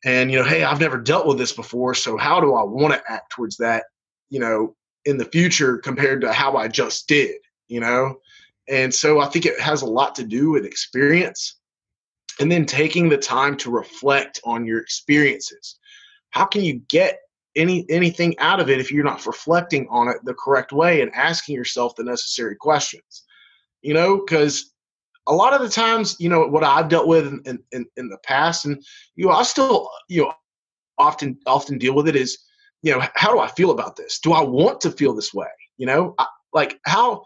And 0.05 0.31
you 0.31 0.37
know, 0.37 0.45
hey, 0.45 0.63
I've 0.63 0.79
never 0.79 0.97
dealt 0.97 1.27
with 1.27 1.37
this 1.37 1.53
before, 1.53 1.93
so 1.93 2.17
how 2.17 2.39
do 2.39 2.53
I 2.53 2.63
want 2.63 2.93
to 2.93 3.11
act 3.11 3.31
towards 3.31 3.57
that? 3.57 3.85
You 4.29 4.39
know, 4.39 4.75
in 5.05 5.17
the 5.17 5.25
future 5.25 5.77
compared 5.77 6.21
to 6.21 6.33
how 6.33 6.57
I 6.57 6.67
just 6.67 7.07
did. 7.07 7.35
You 7.67 7.79
know, 7.79 8.17
and 8.67 8.93
so 8.93 9.19
I 9.19 9.27
think 9.27 9.45
it 9.45 9.59
has 9.59 9.81
a 9.81 9.87
lot 9.87 10.15
to 10.15 10.23
do 10.23 10.51
with 10.51 10.65
experience, 10.65 11.55
and 12.39 12.51
then 12.51 12.65
taking 12.65 13.09
the 13.09 13.17
time 13.17 13.57
to 13.57 13.71
reflect 13.71 14.39
on 14.43 14.65
your 14.65 14.79
experiences. 14.79 15.77
How 16.31 16.45
can 16.45 16.63
you 16.63 16.81
get 16.89 17.19
any 17.55 17.85
anything 17.89 18.37
out 18.39 18.59
of 18.59 18.69
it 18.69 18.79
if 18.79 18.91
you're 18.91 19.03
not 19.03 19.25
reflecting 19.25 19.87
on 19.89 20.09
it 20.09 20.17
the 20.23 20.33
correct 20.33 20.71
way 20.71 21.01
and 21.01 21.13
asking 21.13 21.55
yourself 21.55 21.95
the 21.95 22.03
necessary 22.03 22.55
questions? 22.55 23.23
You 23.81 23.93
know, 23.93 24.17
because 24.17 24.73
a 25.27 25.33
lot 25.33 25.53
of 25.53 25.61
the 25.61 25.69
times, 25.69 26.15
you 26.19 26.29
know, 26.29 26.47
what 26.47 26.63
I've 26.63 26.89
dealt 26.89 27.07
with 27.07 27.27
in, 27.27 27.59
in, 27.71 27.85
in 27.95 28.09
the 28.09 28.17
past, 28.23 28.65
and 28.65 28.83
you 29.15 29.27
know, 29.27 29.31
I 29.31 29.43
still, 29.43 29.89
you 30.09 30.23
know, 30.23 30.33
often 30.97 31.37
often 31.45 31.77
deal 31.77 31.93
with 31.93 32.07
it 32.07 32.15
is, 32.15 32.37
you 32.81 32.91
know, 32.91 33.03
how 33.15 33.31
do 33.31 33.39
I 33.39 33.47
feel 33.49 33.71
about 33.71 33.95
this? 33.95 34.19
Do 34.19 34.33
I 34.33 34.41
want 34.41 34.81
to 34.81 34.91
feel 34.91 35.13
this 35.13 35.33
way? 35.33 35.47
You 35.77 35.85
know, 35.85 36.15
I, 36.17 36.25
like 36.53 36.79
how 36.85 37.23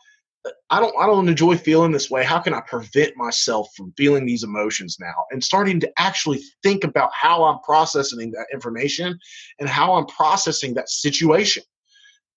I 0.70 0.80
don't 0.80 0.94
I 1.00 1.06
don't 1.06 1.30
enjoy 1.30 1.58
feeling 1.58 1.92
this 1.92 2.10
way. 2.10 2.24
How 2.24 2.40
can 2.40 2.54
I 2.54 2.62
prevent 2.62 3.16
myself 3.16 3.70
from 3.76 3.94
feeling 3.98 4.26
these 4.26 4.44
emotions 4.44 4.98
now 5.00 5.14
and 5.32 5.44
starting 5.44 5.80
to 5.82 5.92
actually 5.98 6.42
think 6.64 6.84
about 6.84 7.12
how 7.14 7.44
I'm 7.44 7.60
processing 7.60 8.32
that 8.32 8.48
information 8.54 9.18
and 9.60 9.70
how 9.70 9.94
I'm 9.94 10.06
processing 10.06 10.74
that 10.76 10.90
situation 10.90 11.64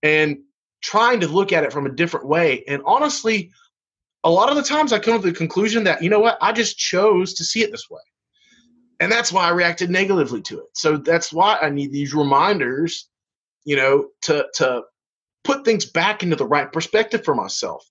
and 0.02 0.38
trying 0.82 1.20
to 1.20 1.28
look 1.28 1.52
at 1.52 1.64
it 1.64 1.72
from 1.72 1.86
a 1.86 1.92
different 1.92 2.26
way. 2.26 2.64
And 2.66 2.82
honestly, 2.84 3.50
a 4.24 4.30
lot 4.30 4.50
of 4.50 4.56
the 4.56 4.62
times 4.62 4.92
I 4.92 4.98
come 4.98 5.20
to 5.20 5.26
the 5.26 5.36
conclusion 5.36 5.84
that, 5.84 6.02
you 6.02 6.10
know 6.10 6.20
what, 6.20 6.38
I 6.40 6.52
just 6.52 6.78
chose 6.78 7.34
to 7.34 7.44
see 7.44 7.62
it 7.62 7.70
this 7.70 7.88
way. 7.90 8.00
And 9.00 9.10
that's 9.10 9.32
why 9.32 9.44
I 9.44 9.50
reacted 9.50 9.90
negatively 9.90 10.42
to 10.42 10.60
it. 10.60 10.66
So 10.74 10.98
that's 10.98 11.32
why 11.32 11.58
I 11.60 11.70
need 11.70 11.90
these 11.90 12.14
reminders, 12.14 13.08
you 13.64 13.76
know, 13.76 14.08
to 14.22 14.46
to 14.54 14.82
put 15.44 15.64
things 15.64 15.86
back 15.86 16.22
into 16.22 16.36
the 16.36 16.46
right 16.46 16.72
perspective 16.72 17.24
for 17.24 17.34
myself. 17.34 17.84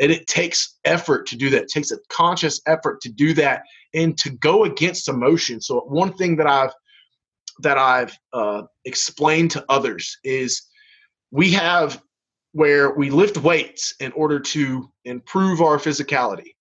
And 0.00 0.10
it 0.10 0.26
takes 0.26 0.78
effort 0.84 1.26
to 1.26 1.36
do 1.36 1.50
that. 1.50 1.62
It 1.62 1.68
takes 1.68 1.90
a 1.90 1.98
conscious 2.08 2.60
effort 2.66 3.00
to 3.02 3.10
do 3.10 3.34
that 3.34 3.62
and 3.92 4.16
to 4.18 4.30
go 4.30 4.64
against 4.64 5.08
emotion. 5.08 5.60
So 5.60 5.80
one 5.80 6.14
thing 6.14 6.36
that 6.36 6.46
I've 6.46 6.72
that 7.62 7.76
I've 7.76 8.16
uh, 8.32 8.62
explained 8.86 9.50
to 9.50 9.64
others 9.68 10.16
is 10.24 10.62
we 11.30 11.52
have 11.52 12.02
where 12.52 12.94
we 12.94 13.10
lift 13.10 13.36
weights 13.38 13.94
in 14.00 14.12
order 14.12 14.40
to 14.40 14.90
improve 15.04 15.60
our 15.60 15.76
physicality. 15.78 16.54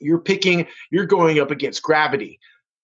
You're 0.00 0.20
picking, 0.20 0.66
you're 0.90 1.06
going 1.06 1.38
up 1.38 1.50
against 1.50 1.82
gravity. 1.82 2.38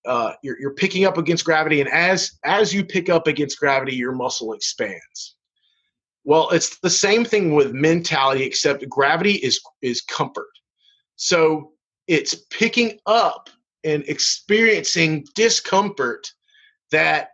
Uh, 0.06 0.32
you're, 0.42 0.58
you're 0.60 0.74
picking 0.74 1.04
up 1.04 1.16
against 1.16 1.44
gravity, 1.44 1.80
and 1.80 1.88
as 1.90 2.32
as 2.44 2.74
you 2.74 2.84
pick 2.84 3.08
up 3.08 3.28
against 3.28 3.58
gravity, 3.60 3.94
your 3.94 4.12
muscle 4.12 4.52
expands. 4.52 5.36
Well, 6.24 6.50
it's 6.50 6.78
the 6.78 6.90
same 6.90 7.24
thing 7.24 7.54
with 7.54 7.72
mentality, 7.72 8.44
except 8.44 8.88
gravity 8.88 9.34
is 9.34 9.60
is 9.80 10.00
comfort. 10.00 10.50
So 11.16 11.72
it's 12.06 12.34
picking 12.50 12.98
up 13.06 13.50
and 13.84 14.04
experiencing 14.08 15.26
discomfort 15.34 16.32
that 16.90 17.30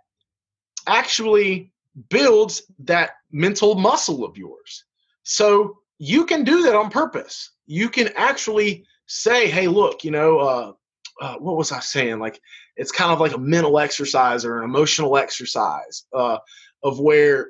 actually 0.86 1.72
builds 2.08 2.62
that 2.78 3.10
mental 3.30 3.74
muscle 3.74 4.24
of 4.24 4.36
yours. 4.36 4.84
So 5.24 5.78
you 5.98 6.24
can 6.24 6.44
do 6.44 6.62
that 6.62 6.74
on 6.74 6.90
purpose. 6.90 7.50
You 7.66 7.88
can 7.90 8.08
actually 8.16 8.86
say, 9.06 9.50
hey, 9.50 9.68
look, 9.68 10.04
you 10.04 10.10
know, 10.10 10.38
uh, 10.38 10.72
uh, 11.20 11.34
what 11.36 11.56
was 11.56 11.72
I 11.72 11.80
saying? 11.80 12.20
Like, 12.20 12.40
it's 12.76 12.92
kind 12.92 13.12
of 13.12 13.20
like 13.20 13.34
a 13.34 13.38
mental 13.38 13.78
exercise 13.78 14.44
or 14.44 14.58
an 14.58 14.64
emotional 14.64 15.16
exercise 15.16 16.04
uh, 16.14 16.38
of 16.82 17.00
where 17.00 17.48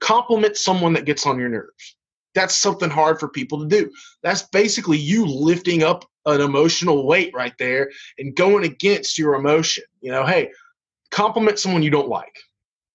compliment 0.00 0.56
someone 0.56 0.92
that 0.94 1.04
gets 1.04 1.26
on 1.26 1.38
your 1.38 1.48
nerves. 1.48 1.96
That's 2.34 2.56
something 2.56 2.90
hard 2.90 3.18
for 3.18 3.28
people 3.28 3.58
to 3.60 3.66
do. 3.66 3.90
That's 4.22 4.42
basically 4.42 4.98
you 4.98 5.26
lifting 5.26 5.82
up 5.82 6.04
an 6.26 6.40
emotional 6.40 7.06
weight 7.06 7.32
right 7.34 7.54
there 7.58 7.90
and 8.18 8.36
going 8.36 8.64
against 8.64 9.18
your 9.18 9.34
emotion. 9.34 9.84
You 10.00 10.12
know, 10.12 10.24
hey, 10.24 10.50
compliment 11.10 11.58
someone 11.58 11.82
you 11.82 11.90
don't 11.90 12.08
like 12.08 12.36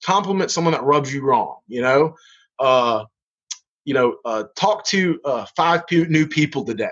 compliment 0.05 0.51
someone 0.51 0.73
that 0.73 0.83
rubs 0.83 1.13
you 1.13 1.23
wrong. 1.23 1.57
You 1.67 1.81
know, 1.81 2.15
uh, 2.59 3.05
you 3.83 3.93
know, 3.93 4.17
uh, 4.23 4.45
talk 4.55 4.85
to 4.87 5.19
uh, 5.25 5.45
five 5.55 5.87
p- 5.87 6.05
new 6.05 6.27
people 6.27 6.63
today 6.63 6.89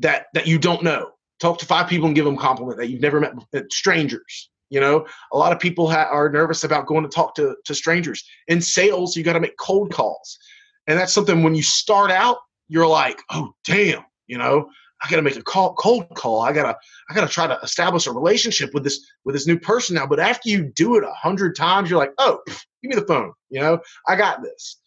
that 0.00 0.26
that 0.34 0.46
you 0.46 0.58
don't 0.58 0.82
know. 0.82 1.10
Talk 1.40 1.58
to 1.58 1.66
five 1.66 1.88
people 1.88 2.06
and 2.06 2.16
give 2.16 2.24
them 2.24 2.36
compliment 2.36 2.78
that 2.78 2.88
you've 2.88 3.00
never 3.00 3.20
met. 3.20 3.32
Uh, 3.54 3.60
strangers. 3.70 4.50
You 4.70 4.80
know, 4.80 5.06
a 5.32 5.38
lot 5.38 5.52
of 5.52 5.58
people 5.58 5.90
ha- 5.90 6.08
are 6.10 6.28
nervous 6.28 6.64
about 6.64 6.86
going 6.86 7.04
to 7.04 7.08
talk 7.08 7.34
to 7.36 7.56
to 7.64 7.74
strangers. 7.74 8.24
In 8.48 8.60
sales, 8.60 9.16
you 9.16 9.22
got 9.22 9.32
to 9.34 9.40
make 9.40 9.56
cold 9.56 9.92
calls, 9.92 10.38
and 10.86 10.98
that's 10.98 11.12
something 11.12 11.42
when 11.42 11.54
you 11.54 11.62
start 11.62 12.10
out, 12.10 12.38
you're 12.68 12.86
like, 12.86 13.22
oh 13.30 13.52
damn, 13.64 14.04
you 14.26 14.36
know, 14.36 14.68
I 15.02 15.08
got 15.08 15.16
to 15.16 15.22
make 15.22 15.36
a 15.36 15.42
call, 15.42 15.74
cold 15.74 16.14
call. 16.14 16.42
I 16.42 16.52
gotta, 16.52 16.76
I 17.08 17.14
gotta 17.14 17.28
try 17.28 17.46
to 17.46 17.58
establish 17.62 18.06
a 18.06 18.12
relationship 18.12 18.74
with 18.74 18.84
this, 18.84 19.06
with 19.24 19.34
this 19.34 19.46
new 19.46 19.58
person 19.58 19.94
now. 19.94 20.06
But 20.06 20.20
after 20.20 20.48
you 20.48 20.64
do 20.74 20.96
it 20.96 21.04
a 21.04 21.12
hundred 21.12 21.56
times, 21.56 21.88
you're 21.88 21.98
like, 21.98 22.12
oh, 22.18 22.40
give 22.46 22.56
me 22.82 22.94
the 22.94 23.06
phone. 23.06 23.32
You 23.48 23.60
know, 23.60 23.80
I 24.06 24.16
got 24.16 24.42
this. 24.42 24.80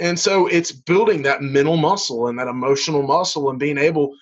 And 0.00 0.18
so 0.18 0.46
it's 0.46 0.70
building 0.70 1.22
that 1.22 1.42
mental 1.42 1.76
muscle 1.76 2.28
and 2.28 2.38
that 2.38 2.46
emotional 2.46 3.02
muscle 3.02 3.50
and 3.50 3.58
being 3.58 3.78
able, 3.78 4.14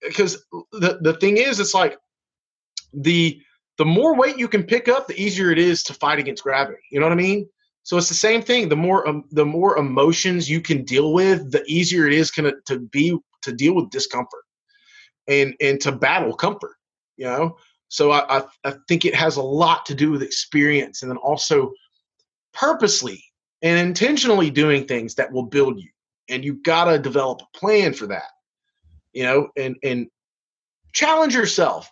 because 0.00 0.42
the 0.72 0.98
the 1.02 1.14
thing 1.20 1.36
is, 1.36 1.60
it's 1.60 1.74
like 1.74 1.98
the 2.94 3.38
the 3.78 3.84
more 3.84 4.14
weight 4.14 4.38
you 4.38 4.48
can 4.48 4.64
pick 4.64 4.88
up, 4.88 5.06
the 5.06 5.20
easier 5.20 5.50
it 5.50 5.58
is 5.58 5.82
to 5.84 5.94
fight 5.94 6.18
against 6.18 6.42
gravity. 6.42 6.82
You 6.90 7.00
know 7.00 7.06
what 7.06 7.12
I 7.12 7.16
mean? 7.16 7.48
So 7.82 7.96
it's 7.96 8.08
the 8.08 8.14
same 8.14 8.42
thing. 8.42 8.68
The 8.68 8.76
more 8.76 9.08
um, 9.08 9.24
the 9.30 9.46
more 9.46 9.78
emotions 9.78 10.50
you 10.50 10.60
can 10.60 10.84
deal 10.84 11.12
with, 11.12 11.50
the 11.50 11.64
easier 11.66 12.06
it 12.06 12.12
is 12.12 12.30
to 12.32 12.54
to 12.66 12.78
be 12.78 13.18
to 13.42 13.52
deal 13.52 13.74
with 13.74 13.90
discomfort 13.90 14.42
and 15.28 15.54
and 15.60 15.80
to 15.80 15.92
battle 15.92 16.34
comfort 16.34 16.74
you 17.16 17.24
know 17.24 17.56
so 17.88 18.10
I, 18.12 18.38
I, 18.38 18.42
I 18.64 18.74
think 18.86 19.04
it 19.04 19.14
has 19.14 19.36
a 19.36 19.42
lot 19.42 19.86
to 19.86 19.94
do 19.94 20.10
with 20.10 20.22
experience 20.22 21.02
and 21.02 21.10
then 21.10 21.18
also 21.18 21.72
purposely 22.52 23.24
and 23.62 23.78
intentionally 23.78 24.50
doing 24.50 24.86
things 24.86 25.16
that 25.16 25.32
will 25.32 25.44
build 25.44 25.80
you 25.80 25.88
and 26.28 26.44
you've 26.44 26.62
got 26.62 26.84
to 26.84 26.98
develop 26.98 27.40
a 27.42 27.58
plan 27.58 27.92
for 27.92 28.06
that 28.08 28.30
you 29.12 29.22
know 29.22 29.48
and 29.56 29.76
and 29.82 30.08
challenge 30.92 31.34
yourself 31.34 31.90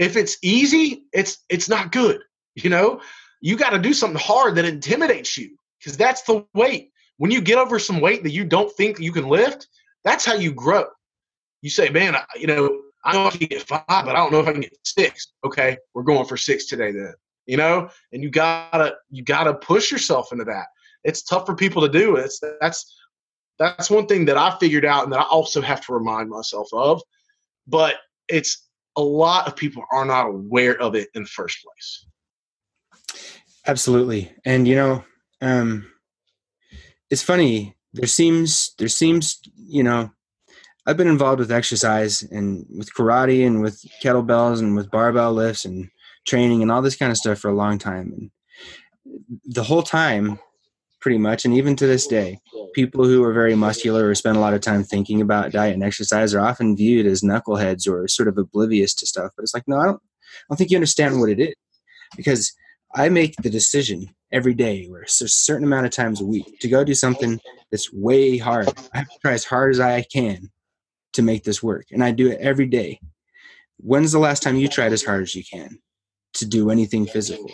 if 0.00 0.16
it's 0.16 0.38
easy, 0.42 1.04
it's 1.12 1.44
it's 1.48 1.68
not 1.68 1.92
good. 1.92 2.22
You 2.56 2.70
know, 2.70 3.00
you 3.40 3.56
got 3.56 3.70
to 3.70 3.78
do 3.78 3.92
something 3.92 4.18
hard 4.18 4.56
that 4.56 4.64
intimidates 4.64 5.36
you 5.36 5.56
because 5.78 5.96
that's 5.96 6.22
the 6.22 6.44
weight. 6.54 6.90
When 7.18 7.30
you 7.30 7.40
get 7.40 7.58
over 7.58 7.78
some 7.78 8.00
weight 8.00 8.22
that 8.24 8.32
you 8.32 8.44
don't 8.44 8.74
think 8.76 8.98
you 8.98 9.12
can 9.12 9.28
lift, 9.28 9.68
that's 10.02 10.24
how 10.24 10.34
you 10.34 10.52
grow. 10.52 10.86
You 11.60 11.68
say, 11.68 11.90
man, 11.90 12.16
you 12.34 12.46
know, 12.46 12.80
I 13.04 13.12
know 13.12 13.26
I 13.26 13.30
can 13.30 13.46
get 13.46 13.62
five, 13.62 13.84
but 13.88 14.08
I 14.08 14.14
don't 14.14 14.32
know 14.32 14.40
if 14.40 14.48
I 14.48 14.52
can 14.52 14.62
get 14.62 14.76
six. 14.84 15.32
Okay, 15.44 15.76
we're 15.94 16.02
going 16.02 16.26
for 16.26 16.38
six 16.38 16.66
today 16.66 16.92
then. 16.92 17.12
You 17.46 17.58
know, 17.58 17.90
and 18.12 18.22
you 18.22 18.30
gotta 18.30 18.96
you 19.10 19.22
gotta 19.22 19.54
push 19.54 19.92
yourself 19.92 20.32
into 20.32 20.44
that. 20.44 20.66
It's 21.04 21.22
tough 21.22 21.44
for 21.44 21.54
people 21.54 21.82
to 21.82 21.88
do. 21.88 22.16
It's 22.16 22.40
that's 22.60 22.96
that's 23.58 23.90
one 23.90 24.06
thing 24.06 24.24
that 24.24 24.38
I 24.38 24.56
figured 24.58 24.86
out 24.86 25.04
and 25.04 25.12
that 25.12 25.20
I 25.20 25.24
also 25.24 25.60
have 25.60 25.84
to 25.86 25.92
remind 25.92 26.30
myself 26.30 26.68
of. 26.72 27.02
But 27.66 27.96
it's 28.28 28.69
a 28.96 29.02
lot 29.02 29.46
of 29.46 29.56
people 29.56 29.84
are 29.92 30.04
not 30.04 30.26
aware 30.26 30.80
of 30.80 30.94
it 30.94 31.08
in 31.14 31.22
the 31.22 31.28
first 31.28 31.58
place. 31.64 32.06
Absolutely. 33.66 34.32
And 34.44 34.66
you 34.66 34.74
know, 34.74 35.04
um 35.40 35.90
it's 37.10 37.22
funny, 37.22 37.76
there 37.92 38.06
seems 38.06 38.74
there 38.78 38.88
seems, 38.88 39.40
you 39.56 39.82
know, 39.82 40.10
I've 40.86 40.96
been 40.96 41.08
involved 41.08 41.40
with 41.40 41.52
exercise 41.52 42.22
and 42.22 42.66
with 42.68 42.92
karate 42.94 43.46
and 43.46 43.60
with 43.60 43.84
kettlebells 44.02 44.60
and 44.60 44.74
with 44.74 44.90
barbell 44.90 45.32
lifts 45.32 45.64
and 45.64 45.90
training 46.26 46.62
and 46.62 46.70
all 46.70 46.82
this 46.82 46.96
kind 46.96 47.10
of 47.10 47.18
stuff 47.18 47.38
for 47.38 47.50
a 47.50 47.54
long 47.54 47.78
time. 47.78 48.12
And 48.16 48.30
the 49.44 49.62
whole 49.62 49.82
time, 49.82 50.38
pretty 51.00 51.18
much, 51.18 51.44
and 51.44 51.54
even 51.54 51.76
to 51.76 51.86
this 51.86 52.06
day, 52.06 52.38
people 52.74 53.04
who 53.04 53.22
are 53.24 53.32
very 53.32 53.54
muscular 53.54 54.08
or 54.08 54.14
spend 54.14 54.36
a 54.36 54.40
lot 54.40 54.54
of 54.54 54.60
time 54.60 54.84
thinking 54.84 55.20
about 55.20 55.52
diet 55.52 55.74
and 55.74 55.82
exercise 55.82 56.34
are 56.34 56.40
often 56.40 56.76
viewed 56.76 57.06
as 57.06 57.22
knuckleheads 57.22 57.88
or 57.88 58.06
sort 58.08 58.28
of 58.28 58.38
oblivious 58.38 58.94
to 58.94 59.06
stuff. 59.06 59.32
But 59.36 59.42
it's 59.42 59.54
like, 59.54 59.66
no, 59.66 59.78
I 59.78 59.86
don't, 59.86 60.00
I 60.02 60.44
don't 60.48 60.56
think 60.56 60.70
you 60.70 60.76
understand 60.76 61.20
what 61.20 61.30
it 61.30 61.40
is 61.40 61.54
because 62.16 62.52
I 62.94 63.08
make 63.08 63.36
the 63.36 63.50
decision 63.50 64.14
every 64.32 64.54
day 64.54 64.88
or 64.90 65.02
a 65.02 65.08
certain 65.08 65.64
amount 65.64 65.86
of 65.86 65.92
times 65.92 66.20
a 66.20 66.26
week 66.26 66.58
to 66.60 66.68
go 66.68 66.84
do 66.84 66.94
something 66.94 67.40
that's 67.70 67.92
way 67.92 68.38
hard. 68.38 68.68
I 68.94 68.98
have 68.98 69.08
to 69.08 69.18
try 69.20 69.32
as 69.32 69.44
hard 69.44 69.72
as 69.74 69.80
I 69.80 70.02
can 70.02 70.50
to 71.14 71.22
make 71.22 71.44
this 71.44 71.62
work. 71.62 71.86
And 71.90 72.04
I 72.04 72.12
do 72.12 72.30
it 72.30 72.38
every 72.40 72.66
day. 72.66 73.00
When's 73.78 74.12
the 74.12 74.18
last 74.18 74.42
time 74.42 74.56
you 74.56 74.68
tried 74.68 74.92
as 74.92 75.04
hard 75.04 75.22
as 75.22 75.34
you 75.34 75.42
can 75.42 75.78
to 76.34 76.46
do 76.46 76.70
anything 76.70 77.06
physical? 77.06 77.50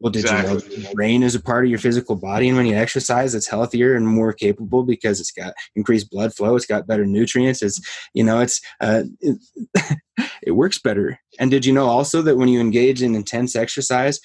Well, 0.00 0.12
did 0.12 0.24
exactly. 0.24 0.76
you 0.76 0.82
know 0.84 0.92
brain 0.92 1.24
is 1.24 1.34
a 1.34 1.40
part 1.40 1.64
of 1.64 1.70
your 1.70 1.80
physical 1.80 2.14
body, 2.14 2.48
and 2.48 2.56
when 2.56 2.66
you 2.66 2.76
exercise, 2.76 3.34
it's 3.34 3.48
healthier 3.48 3.96
and 3.96 4.06
more 4.06 4.32
capable 4.32 4.84
because 4.84 5.20
it's 5.20 5.32
got 5.32 5.54
increased 5.74 6.10
blood 6.10 6.32
flow, 6.34 6.54
it's 6.54 6.66
got 6.66 6.86
better 6.86 7.04
nutrients, 7.04 7.62
it's 7.62 7.80
you 8.14 8.22
know, 8.22 8.38
it's 8.38 8.60
uh, 8.80 9.02
it, 9.20 9.98
it 10.42 10.52
works 10.52 10.78
better. 10.78 11.18
And 11.40 11.50
did 11.50 11.64
you 11.64 11.72
know 11.72 11.86
also 11.86 12.22
that 12.22 12.36
when 12.36 12.48
you 12.48 12.60
engage 12.60 13.02
in 13.02 13.16
intense 13.16 13.56
exercise, 13.56 14.20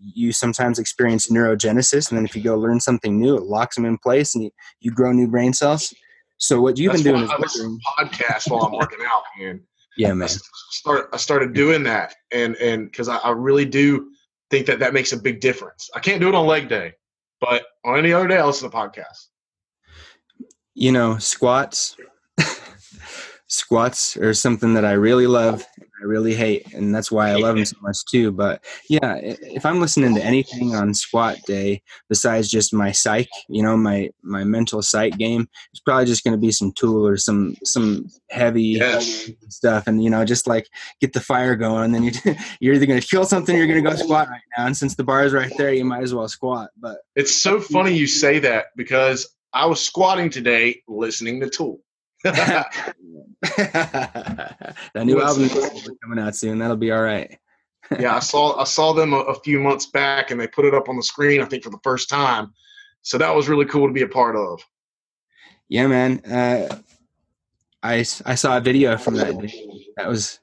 you 0.00 0.32
sometimes 0.32 0.80
experience 0.80 1.30
neurogenesis, 1.30 2.10
and 2.10 2.18
then 2.18 2.24
if 2.24 2.34
you 2.34 2.42
go 2.42 2.56
learn 2.56 2.80
something 2.80 3.20
new, 3.20 3.36
it 3.36 3.44
locks 3.44 3.76
them 3.76 3.84
in 3.84 3.98
place, 3.98 4.34
and 4.34 4.44
you, 4.44 4.50
you 4.80 4.90
grow 4.90 5.12
new 5.12 5.28
brain 5.28 5.52
cells. 5.52 5.94
So 6.38 6.60
what 6.60 6.78
you've 6.78 6.92
That's 6.92 7.04
been 7.04 7.14
doing 7.14 7.24
is 7.24 7.76
podcast 7.96 8.50
while 8.50 8.64
I'm 8.64 8.72
working 8.72 8.98
out, 9.06 9.22
man. 9.38 9.60
Yeah, 9.96 10.14
man. 10.14 10.28
I, 10.28 10.36
start, 10.70 11.08
I 11.12 11.16
started 11.16 11.52
doing 11.52 11.84
that, 11.84 12.16
and 12.32 12.56
and 12.56 12.90
because 12.90 13.08
I, 13.08 13.18
I 13.18 13.30
really 13.30 13.64
do 13.64 14.08
think 14.52 14.66
that 14.66 14.80
that 14.80 14.92
makes 14.92 15.12
a 15.12 15.16
big 15.16 15.40
difference. 15.40 15.88
I 15.94 16.00
can't 16.00 16.20
do 16.20 16.28
it 16.28 16.34
on 16.34 16.46
leg 16.46 16.68
day, 16.68 16.92
but 17.40 17.64
on 17.86 17.98
any 17.98 18.12
other 18.12 18.28
day, 18.28 18.36
I'll 18.36 18.48
listen 18.48 18.70
to 18.70 18.76
podcasts. 18.76 19.28
You 20.74 20.92
know, 20.92 21.16
squats. 21.16 21.96
Squats 23.52 24.16
are 24.16 24.32
something 24.32 24.72
that 24.74 24.84
I 24.84 24.92
really 24.92 25.26
love 25.26 25.66
I 26.02 26.04
really 26.04 26.34
hate, 26.34 26.74
and 26.74 26.92
that's 26.92 27.12
why 27.12 27.30
I 27.30 27.36
love 27.36 27.54
them 27.54 27.64
so 27.64 27.76
much 27.80 28.04
too. 28.10 28.32
But 28.32 28.64
yeah, 28.88 29.20
if 29.22 29.64
I'm 29.64 29.80
listening 29.80 30.16
to 30.16 30.24
anything 30.24 30.74
on 30.74 30.94
squat 30.94 31.38
day 31.46 31.82
besides 32.08 32.50
just 32.50 32.74
my 32.74 32.90
psych, 32.90 33.28
you 33.48 33.62
know, 33.62 33.76
my 33.76 34.10
my 34.22 34.42
mental 34.42 34.82
psych 34.82 35.16
game, 35.16 35.48
it's 35.70 35.80
probably 35.80 36.06
just 36.06 36.24
going 36.24 36.32
to 36.32 36.40
be 36.40 36.50
some 36.50 36.72
tool 36.72 37.06
or 37.06 37.16
some 37.16 37.56
some 37.62 38.08
heavy 38.30 38.78
yes. 38.80 39.30
stuff, 39.48 39.86
and 39.86 40.02
you 40.02 40.10
know, 40.10 40.24
just 40.24 40.48
like 40.48 40.66
get 41.00 41.12
the 41.12 41.20
fire 41.20 41.54
going. 41.54 41.84
And 41.84 41.94
then 41.94 42.02
you 42.02 42.12
you're 42.60 42.74
either 42.74 42.86
going 42.86 43.00
to 43.00 43.06
kill 43.06 43.24
something, 43.24 43.54
or 43.54 43.58
you're 43.58 43.68
going 43.68 43.84
to 43.84 43.88
go 43.88 43.94
squat 43.94 44.28
right 44.28 44.40
now. 44.58 44.66
And 44.66 44.76
since 44.76 44.96
the 44.96 45.04
bar 45.04 45.24
is 45.24 45.32
right 45.32 45.52
there, 45.56 45.72
you 45.72 45.84
might 45.84 46.02
as 46.02 46.12
well 46.12 46.26
squat. 46.26 46.70
But 46.76 46.98
it's 47.14 47.34
so 47.34 47.60
funny 47.60 47.94
you 47.94 48.08
say 48.08 48.40
that 48.40 48.66
because 48.76 49.28
I 49.52 49.66
was 49.66 49.80
squatting 49.80 50.30
today 50.30 50.82
listening 50.88 51.40
to 51.42 51.48
Tool. 51.48 51.80
That 52.24 52.94
new 54.96 55.20
album 55.20 55.48
coming 56.02 56.18
out 56.18 56.36
soon. 56.36 56.58
That'll 56.58 56.76
be 56.76 56.92
all 56.92 57.02
right. 57.02 57.38
yeah, 57.98 58.16
I 58.16 58.20
saw 58.20 58.58
I 58.58 58.64
saw 58.64 58.92
them 58.92 59.12
a, 59.12 59.18
a, 59.18 59.34
few 59.40 59.58
months 59.58 59.86
back, 59.86 60.30
and 60.30 60.40
they 60.40 60.46
put 60.46 60.64
it 60.64 60.74
up 60.74 60.88
on 60.88 60.96
the 60.96 61.02
screen. 61.02 61.40
I 61.40 61.44
think 61.44 61.64
for 61.64 61.70
the 61.70 61.80
first 61.82 62.08
time, 62.08 62.52
so 63.02 63.18
that 63.18 63.34
was 63.34 63.48
really 63.48 63.66
cool 63.66 63.86
to 63.86 63.92
be 63.92 64.02
a 64.02 64.08
part 64.08 64.36
of. 64.36 64.62
Yeah, 65.68 65.86
man. 65.88 66.20
Uh, 66.20 66.76
I 67.82 68.04
I 68.24 68.34
saw 68.34 68.56
a 68.56 68.60
video 68.60 68.96
from 68.96 69.14
that. 69.16 69.34
That 69.96 70.08
was 70.08 70.38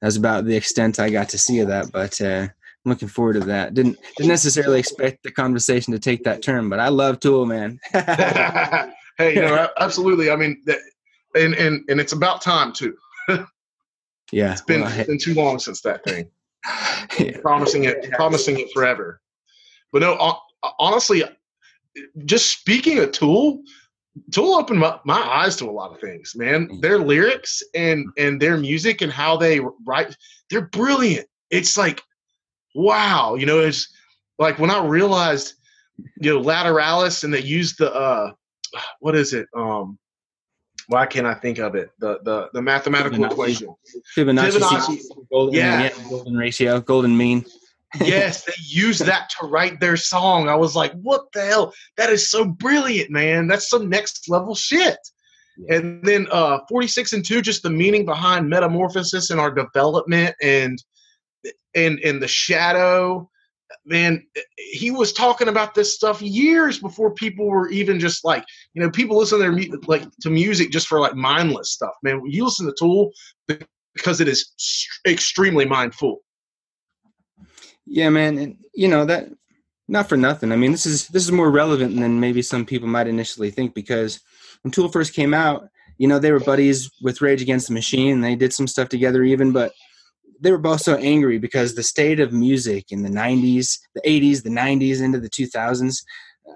that 0.00 0.06
was 0.06 0.16
about 0.16 0.44
the 0.44 0.56
extent 0.56 1.00
I 1.00 1.10
got 1.10 1.28
to 1.30 1.38
see 1.38 1.60
of 1.60 1.68
that, 1.68 1.90
but 1.92 2.20
uh, 2.20 2.46
I'm 2.84 2.90
looking 2.90 3.08
forward 3.08 3.34
to 3.34 3.40
that. 3.40 3.74
Didn't 3.74 3.98
didn't 4.16 4.28
necessarily 4.28 4.78
expect 4.78 5.24
the 5.24 5.32
conversation 5.32 5.92
to 5.92 5.98
take 5.98 6.24
that 6.24 6.42
turn, 6.42 6.68
but 6.68 6.80
I 6.80 6.88
love 6.88 7.20
Tool, 7.20 7.46
man. 7.46 7.80
hey, 7.92 9.34
you 9.34 9.42
know, 9.42 9.68
absolutely. 9.78 10.30
I 10.30 10.36
mean, 10.36 10.62
and 11.34 11.54
and 11.54 11.84
and 11.88 12.00
it's 12.00 12.12
about 12.12 12.42
time 12.42 12.72
too. 12.72 12.96
yeah, 14.32 14.52
it's 14.52 14.62
been, 14.62 14.82
well, 14.82 15.06
been 15.06 15.18
too 15.18 15.34
long 15.34 15.58
since 15.58 15.80
that 15.82 16.04
thing. 16.04 16.28
yeah. 17.18 17.38
Promising 17.40 17.84
it, 17.84 18.10
promising 18.12 18.58
it 18.58 18.68
forever. 18.72 19.20
But 19.92 20.02
no, 20.02 20.38
honestly, 20.78 21.22
just 22.24 22.50
speaking 22.50 22.98
of 22.98 23.12
Tool, 23.12 23.62
Tool 24.32 24.54
opened 24.54 24.80
my, 24.80 24.98
my 25.04 25.20
eyes 25.20 25.56
to 25.56 25.68
a 25.68 25.70
lot 25.70 25.92
of 25.92 26.00
things, 26.00 26.34
man. 26.36 26.68
Mm. 26.68 26.80
Their 26.80 26.98
lyrics 26.98 27.62
and 27.74 28.06
and 28.16 28.40
their 28.40 28.56
music 28.56 29.02
and 29.02 29.12
how 29.12 29.36
they 29.36 29.60
write, 29.86 30.16
they're 30.50 30.68
brilliant. 30.68 31.26
It's 31.50 31.76
like, 31.76 32.02
wow, 32.74 33.34
you 33.34 33.46
know, 33.46 33.60
it's 33.60 33.92
like 34.38 34.58
when 34.58 34.70
I 34.70 34.84
realized, 34.84 35.54
you 36.20 36.32
know, 36.32 36.40
Lateralus 36.40 37.24
and 37.24 37.34
they 37.34 37.42
used 37.42 37.78
the 37.78 37.92
uh 37.92 38.32
what 39.00 39.14
is 39.14 39.32
it? 39.32 39.48
Um 39.56 39.98
why 40.88 41.06
can't 41.06 41.26
I 41.26 41.34
think 41.34 41.58
of 41.58 41.74
it? 41.74 41.90
The 41.98 42.20
the 42.22 42.50
the 42.52 42.62
mathematical 42.62 43.18
Fibonacci. 43.18 43.32
equation. 43.32 43.74
Fibonacci. 44.16 44.58
Fibonacci. 44.58 45.02
Golden, 45.30 45.54
yeah. 45.54 45.82
yeah. 45.84 46.08
Golden 46.08 46.36
ratio. 46.36 46.80
Golden 46.80 47.16
mean. 47.16 47.44
yes, 48.00 48.44
they 48.44 48.52
used 48.60 49.04
that 49.04 49.30
to 49.30 49.46
write 49.46 49.78
their 49.78 49.96
song. 49.96 50.48
I 50.48 50.56
was 50.56 50.74
like, 50.74 50.92
what 50.94 51.26
the 51.32 51.44
hell? 51.44 51.72
That 51.96 52.10
is 52.10 52.28
so 52.28 52.44
brilliant, 52.44 53.10
man. 53.10 53.46
That's 53.46 53.68
some 53.68 53.88
next 53.88 54.28
level 54.28 54.54
shit. 54.54 54.98
Yeah. 55.56 55.76
And 55.76 56.04
then 56.04 56.26
uh 56.32 56.58
46 56.68 57.12
and 57.12 57.24
2, 57.24 57.40
just 57.42 57.62
the 57.62 57.70
meaning 57.70 58.04
behind 58.04 58.48
metamorphosis 58.48 59.30
and 59.30 59.40
our 59.40 59.52
development 59.52 60.34
and 60.42 60.82
and 61.74 62.00
and 62.00 62.20
the 62.20 62.28
shadow 62.28 63.30
man, 63.84 64.26
he 64.56 64.90
was 64.90 65.12
talking 65.12 65.48
about 65.48 65.74
this 65.74 65.94
stuff 65.94 66.20
years 66.22 66.78
before 66.78 67.14
people 67.14 67.46
were 67.46 67.70
even 67.70 68.00
just 68.00 68.24
like, 68.24 68.44
you 68.72 68.82
know, 68.82 68.90
people 68.90 69.16
listen 69.16 69.38
to 69.38 69.44
their 69.44 69.78
like 69.86 70.04
to 70.22 70.30
music 70.30 70.70
just 70.70 70.86
for 70.86 71.00
like 71.00 71.14
mindless 71.14 71.70
stuff. 71.70 71.94
Man, 72.02 72.22
you 72.24 72.44
listen 72.44 72.66
to 72.66 72.74
Tool 72.78 73.12
because 73.94 74.20
it 74.20 74.28
is 74.28 74.52
extremely 75.06 75.64
mindful. 75.64 76.20
Yeah, 77.86 78.08
man, 78.08 78.38
and 78.38 78.56
you 78.74 78.88
know 78.88 79.04
that 79.04 79.28
not 79.88 80.08
for 80.08 80.16
nothing. 80.16 80.52
I 80.52 80.56
mean, 80.56 80.72
this 80.72 80.86
is 80.86 81.08
this 81.08 81.24
is 81.24 81.32
more 81.32 81.50
relevant 81.50 81.98
than 81.98 82.20
maybe 82.20 82.42
some 82.42 82.64
people 82.64 82.88
might 82.88 83.06
initially 83.06 83.50
think 83.50 83.74
because 83.74 84.20
when 84.62 84.72
Tool 84.72 84.88
first 84.88 85.12
came 85.12 85.34
out, 85.34 85.68
you 85.98 86.08
know, 86.08 86.18
they 86.18 86.32
were 86.32 86.40
buddies 86.40 86.90
with 87.02 87.20
Rage 87.20 87.42
Against 87.42 87.68
the 87.68 87.74
Machine. 87.74 88.20
They 88.20 88.34
did 88.34 88.52
some 88.52 88.66
stuff 88.66 88.88
together 88.88 89.22
even, 89.22 89.52
but 89.52 89.72
they 90.44 90.52
were 90.52 90.58
both 90.58 90.82
so 90.82 90.96
angry 90.96 91.38
because 91.38 91.74
the 91.74 91.82
state 91.82 92.20
of 92.20 92.32
music 92.32 92.92
in 92.92 93.02
the 93.02 93.08
90s, 93.08 93.78
the 93.94 94.02
80s, 94.02 94.42
the 94.42 94.50
90s, 94.50 95.02
into 95.02 95.18
the 95.18 95.30
2000s, 95.30 95.96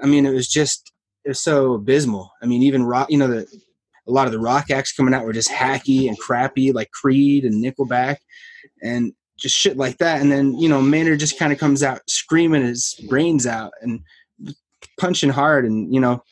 I 0.02 0.06
mean, 0.06 0.26
it 0.26 0.34
was 0.34 0.46
just 0.46 0.92
it 1.24 1.30
was 1.30 1.40
so 1.40 1.72
abysmal. 1.72 2.30
I 2.42 2.46
mean, 2.46 2.62
even 2.62 2.84
rock, 2.84 3.10
you 3.10 3.18
know, 3.18 3.26
the 3.26 3.46
a 4.06 4.12
lot 4.12 4.26
of 4.26 4.32
the 4.32 4.38
rock 4.38 4.70
acts 4.70 4.92
coming 4.92 5.14
out 5.14 5.24
were 5.24 5.32
just 5.32 5.50
hacky 5.50 6.08
and 6.08 6.18
crappy, 6.18 6.72
like 6.72 6.90
Creed 6.90 7.44
and 7.44 7.64
Nickelback, 7.64 8.16
and 8.82 9.12
just 9.38 9.56
shit 9.56 9.76
like 9.76 9.98
that. 9.98 10.20
And 10.20 10.30
then 10.30 10.58
you 10.58 10.68
know, 10.68 10.82
Maynard 10.82 11.20
just 11.20 11.38
kind 11.38 11.52
of 11.52 11.58
comes 11.58 11.82
out 11.82 12.00
screaming 12.08 12.62
his 12.62 12.94
brains 13.08 13.46
out 13.46 13.72
and 13.80 14.00
punching 15.00 15.30
hard, 15.30 15.64
and 15.64 15.92
you 15.92 16.00
know, 16.00 16.22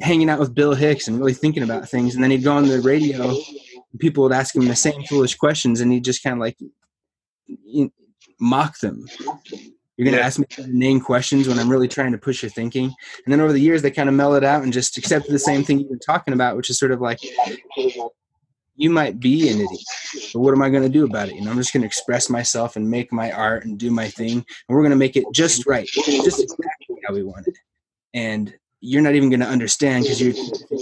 hanging 0.00 0.30
out 0.30 0.40
with 0.40 0.54
Bill 0.54 0.74
Hicks 0.74 1.08
and 1.08 1.18
really 1.18 1.34
thinking 1.34 1.62
about 1.62 1.88
things. 1.90 2.14
And 2.14 2.24
then 2.24 2.30
he'd 2.30 2.44
go 2.44 2.56
on 2.56 2.66
the 2.66 2.80
radio. 2.80 3.36
people 3.98 4.22
would 4.24 4.32
ask 4.32 4.54
him 4.56 4.66
the 4.66 4.76
same 4.76 5.02
foolish 5.04 5.36
questions, 5.36 5.82
and 5.82 5.92
he'd 5.92 6.04
just 6.04 6.22
kind 6.22 6.34
of 6.34 6.40
like 6.40 6.56
mock 8.40 8.78
them. 8.80 9.06
You're 9.96 10.04
going 10.04 10.12
to 10.12 10.20
yeah. 10.20 10.26
ask 10.26 10.38
me 10.38 10.46
name 10.66 11.00
questions 11.00 11.48
when 11.48 11.58
I'm 11.58 11.70
really 11.70 11.88
trying 11.88 12.12
to 12.12 12.18
push 12.18 12.42
your 12.42 12.50
thinking. 12.50 12.94
And 13.24 13.32
then 13.32 13.40
over 13.40 13.52
the 13.52 13.60
years, 13.60 13.80
they 13.80 13.90
kind 13.90 14.10
of 14.10 14.14
mellowed 14.14 14.44
out 14.44 14.62
and 14.62 14.72
just 14.72 14.98
accepted 14.98 15.32
the 15.32 15.38
same 15.38 15.64
thing 15.64 15.78
you've 15.78 15.88
been 15.88 15.98
talking 15.98 16.34
about, 16.34 16.56
which 16.56 16.68
is 16.68 16.78
sort 16.78 16.92
of 16.92 17.00
like, 17.00 17.18
you 18.76 18.90
might 18.90 19.18
be 19.18 19.48
an 19.48 19.56
idiot, 19.56 19.80
but 20.34 20.40
what 20.40 20.52
am 20.52 20.62
I 20.62 20.68
going 20.68 20.82
to 20.82 20.88
do 20.88 21.04
about 21.04 21.28
it? 21.28 21.34
You 21.34 21.42
know, 21.42 21.50
I'm 21.50 21.56
just 21.56 21.72
going 21.72 21.80
to 21.80 21.86
express 21.86 22.28
myself 22.28 22.76
and 22.76 22.90
make 22.90 23.10
my 23.10 23.32
art 23.32 23.64
and 23.64 23.78
do 23.78 23.90
my 23.90 24.08
thing, 24.08 24.32
and 24.32 24.44
we're 24.68 24.82
going 24.82 24.90
to 24.90 24.96
make 24.96 25.16
it 25.16 25.24
just 25.32 25.66
right, 25.66 25.86
just 25.86 26.42
exactly 26.42 26.96
how 27.06 27.14
we 27.14 27.22
want 27.22 27.48
it. 27.48 27.56
And 28.12 28.54
you're 28.80 29.02
not 29.02 29.14
even 29.14 29.30
going 29.30 29.40
to 29.40 29.46
understand 29.46 30.04
because 30.04 30.20
you're 30.20 30.34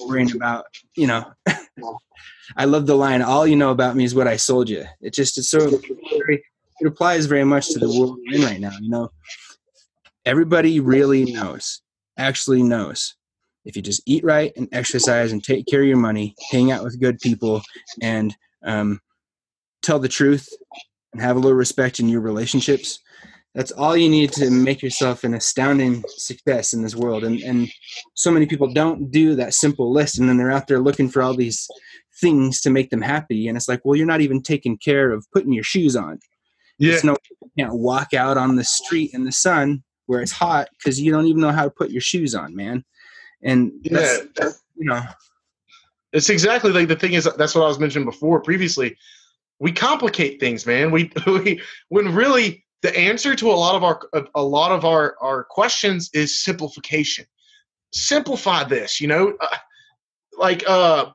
worrying 0.09 0.35
about, 0.35 0.67
you 0.97 1.07
know. 1.07 1.25
I 2.57 2.67
love 2.67 2.87
the 2.87 2.97
line, 2.97 3.23
"All 3.23 3.47
you 3.47 3.57
know 3.57 3.71
about 3.71 3.97
me 3.97 4.05
is 4.05 4.15
what 4.15 4.29
I 4.29 4.37
sold 4.37 4.69
you." 4.69 4.85
It 5.01 5.15
just 5.15 5.39
it's 5.39 5.49
so 5.49 5.81
very, 6.19 6.45
it 6.85 6.89
applies 6.89 7.27
very 7.27 7.45
much 7.45 7.71
to 7.71 7.79
the 7.79 7.89
world 7.89 8.19
we're 8.19 8.37
in 8.37 8.43
right 8.43 8.61
now. 8.61 8.73
You 8.81 8.91
know, 8.91 9.11
everybody 10.27 10.81
really 10.81 11.33
knows, 11.33 11.81
actually 12.19 12.63
knows 12.63 13.17
if 13.65 13.75
you 13.75 13.81
just 13.81 14.03
eat 14.05 14.23
right 14.23 14.53
and 14.57 14.69
exercise 14.73 15.33
and 15.33 15.43
take 15.43 15.67
care 15.67 15.81
of 15.81 15.87
your 15.87 15.97
money, 15.97 16.35
hang 16.51 16.71
out 16.71 16.85
with 16.85 17.01
good 17.01 17.19
people, 17.21 17.63
and 18.03 18.37
um, 18.65 19.01
tell 19.83 19.99
the 19.99 20.09
truth 20.09 20.47
and 21.15 21.23
have 21.23 21.37
a 21.37 21.39
little 21.39 21.57
respect 21.57 22.01
in 22.01 22.09
your 22.09 22.21
relationships, 22.21 23.01
that's 23.55 23.73
all 23.73 23.97
you 23.97 24.11
need 24.11 24.33
to 24.33 24.51
make 24.51 24.83
yourself 24.83 25.25
an 25.25 25.33
astounding 25.33 26.03
success 26.09 26.75
in 26.75 26.83
this 26.83 26.97
world. 26.97 27.25
And 27.25 27.41
and 27.41 27.71
so 28.15 28.31
many 28.31 28.45
people 28.45 28.71
don't 28.73 29.11
do 29.11 29.35
that 29.37 29.55
simple 29.55 29.91
list, 29.91 30.19
and 30.19 30.29
then 30.29 30.37
they're 30.37 30.51
out 30.51 30.67
there 30.67 30.81
looking 30.81 31.09
for 31.09 31.23
all 31.23 31.35
these 31.35 31.67
things 32.21 32.61
to 32.61 32.71
make 32.71 32.91
them 32.91 33.01
happy. 33.01 33.49
And 33.49 33.57
it's 33.57 33.69
like, 33.69 33.81
well, 33.85 33.97
you're 33.97 34.07
not 34.07 34.21
even 34.21 34.43
taking 34.43 34.77
care 34.77 35.13
of 35.13 35.27
putting 35.33 35.53
your 35.53 35.65
shoes 35.65 35.97
on. 35.97 36.19
Yeah. 36.79 36.99
no, 37.05 37.17
you 37.31 37.51
can't 37.59 37.75
walk 37.75 38.15
out 38.15 38.37
on 38.37 38.57
the 38.57 38.65
street 38.65 39.13
in 39.15 39.25
the 39.25 39.33
sun 39.33 39.83
where 40.07 40.21
it's 40.21 40.33
hot 40.33 40.69
because 40.77 41.01
you 41.01 41.11
don't 41.11 41.27
even 41.27 41.41
know 41.41 41.53
how 41.53 41.65
to 41.65 41.71
put 41.71 41.91
your 41.91 42.01
shoes 42.01 42.35
on, 42.35 42.55
man 42.55 42.85
and 43.45 43.73
yeah, 43.83 44.19
you 44.75 44.87
know 44.87 45.03
it's 46.13 46.31
exactly 46.31 46.73
like 46.73 46.89
the 46.89 46.97
thing 46.97 47.13
is 47.13 47.29
that's 47.37 47.55
what 47.55 47.65
I 47.65 47.69
was 47.69 47.79
mentioning 47.79 48.07
before 48.07 48.41
previously. 48.41 48.97
We 49.61 49.73
complicate 49.73 50.41
things, 50.41 50.67
man. 50.67 50.91
We, 50.91 51.11
we 51.27 51.61
when 51.89 52.15
really 52.15 52.65
the 52.83 52.97
answer 52.97 53.35
to 53.35 53.51
a 53.51 53.53
lot 53.53 53.75
of 53.75 53.85
our 53.85 54.01
a 54.35 54.43
lot 54.43 54.73
of 54.73 54.85
our 54.85 55.17
our 55.21 55.45
questions 55.45 56.11
is 56.13 56.43
simplification. 56.43 57.27
Simplify 57.93 58.65
this, 58.65 59.01
you 59.01 59.07
know, 59.07 59.35
uh, 59.41 59.57
like 60.39 60.65
uh, 60.69 61.07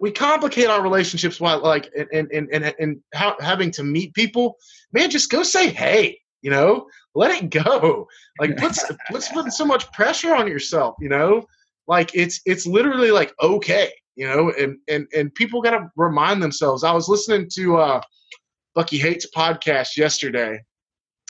we 0.00 0.10
complicate 0.10 0.68
our 0.68 0.82
relationships 0.82 1.40
while 1.40 1.60
like 1.60 1.90
and 2.12 2.30
and 2.32 2.48
and 2.52 2.74
and 2.78 3.00
how, 3.14 3.36
having 3.40 3.70
to 3.72 3.82
meet 3.82 4.14
people. 4.14 4.56
Man, 4.92 5.10
just 5.10 5.30
go 5.30 5.42
say 5.42 5.68
hey, 5.68 6.18
you 6.42 6.50
know, 6.50 6.86
let 7.14 7.42
it 7.42 7.50
go. 7.50 8.06
Like 8.40 8.58
let's 8.62 8.84
let's 9.10 9.28
put 9.28 9.52
so 9.52 9.64
much 9.64 9.90
pressure 9.92 10.34
on 10.34 10.46
yourself, 10.46 10.96
you 11.00 11.08
know? 11.08 11.44
Like 11.86 12.10
it's 12.14 12.40
it's 12.46 12.66
literally 12.66 13.10
like 13.10 13.34
okay 13.40 13.90
you 14.16 14.26
know? 14.26 14.50
And 14.58 14.78
and 14.88 15.06
and 15.14 15.34
people 15.34 15.62
got 15.62 15.72
to 15.72 15.90
remind 15.94 16.42
themselves. 16.42 16.82
I 16.82 16.92
was 16.92 17.08
listening 17.08 17.48
to 17.54 17.76
uh 17.76 18.00
bucky 18.74 18.98
hates 18.98 19.26
podcast 19.34 19.96
yesterday 19.96 20.58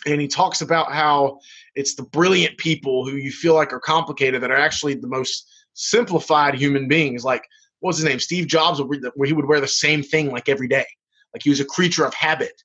and 0.06 0.20
he 0.20 0.28
talks 0.28 0.60
about 0.62 0.92
how 0.92 1.38
it's 1.74 1.94
the 1.94 2.04
brilliant 2.04 2.56
people 2.58 3.04
who 3.04 3.16
you 3.16 3.30
feel 3.30 3.54
like 3.54 3.72
are 3.72 3.80
complicated 3.80 4.42
that 4.42 4.50
are 4.50 4.56
actually 4.56 4.94
the 4.94 5.08
most 5.08 5.48
simplified 5.74 6.54
human 6.54 6.88
beings. 6.88 7.24
Like 7.24 7.42
what's 7.86 7.98
his 7.98 8.06
name 8.06 8.20
steve 8.20 8.46
jobs 8.46 8.80
where 8.80 9.26
he 9.26 9.32
would 9.32 9.46
wear 9.46 9.60
the 9.60 9.68
same 9.68 10.02
thing 10.02 10.30
like 10.30 10.48
every 10.48 10.68
day 10.68 10.86
like 11.32 11.42
he 11.42 11.50
was 11.50 11.60
a 11.60 11.64
creature 11.64 12.04
of 12.04 12.14
habit 12.14 12.62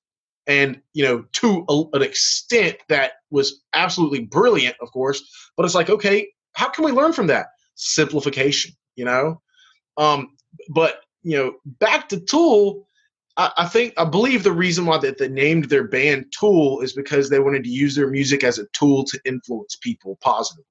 and 0.47 0.81
you 0.93 1.03
know 1.03 1.23
to 1.31 1.65
a, 1.69 1.83
an 1.93 2.01
extent 2.01 2.77
that 2.89 3.13
was 3.29 3.61
absolutely 3.73 4.21
brilliant 4.21 4.75
of 4.81 4.91
course 4.91 5.23
but 5.55 5.65
it's 5.65 5.75
like 5.75 5.89
okay 5.89 6.27
how 6.53 6.69
can 6.69 6.83
we 6.83 6.91
learn 6.91 7.13
from 7.13 7.27
that 7.27 7.47
simplification, 7.75 8.73
you 8.95 9.05
know? 9.05 9.41
Um, 9.97 10.35
but, 10.69 11.01
you 11.23 11.37
know, 11.37 11.53
back 11.65 12.09
to 12.09 12.19
Tool, 12.19 12.87
I, 13.37 13.51
I 13.57 13.67
think, 13.67 13.93
I 13.97 14.05
believe 14.05 14.43
the 14.43 14.51
reason 14.51 14.85
why 14.85 14.97
that 14.99 15.17
they 15.17 15.27
named 15.27 15.65
their 15.65 15.87
band 15.87 16.33
Tool 16.37 16.81
is 16.81 16.93
because 16.93 17.29
they 17.29 17.39
wanted 17.39 17.63
to 17.63 17.69
use 17.69 17.95
their 17.95 18.09
music 18.09 18.43
as 18.43 18.59
a 18.59 18.67
tool 18.73 19.03
to 19.05 19.19
influence 19.25 19.75
people 19.75 20.17
positively. 20.21 20.65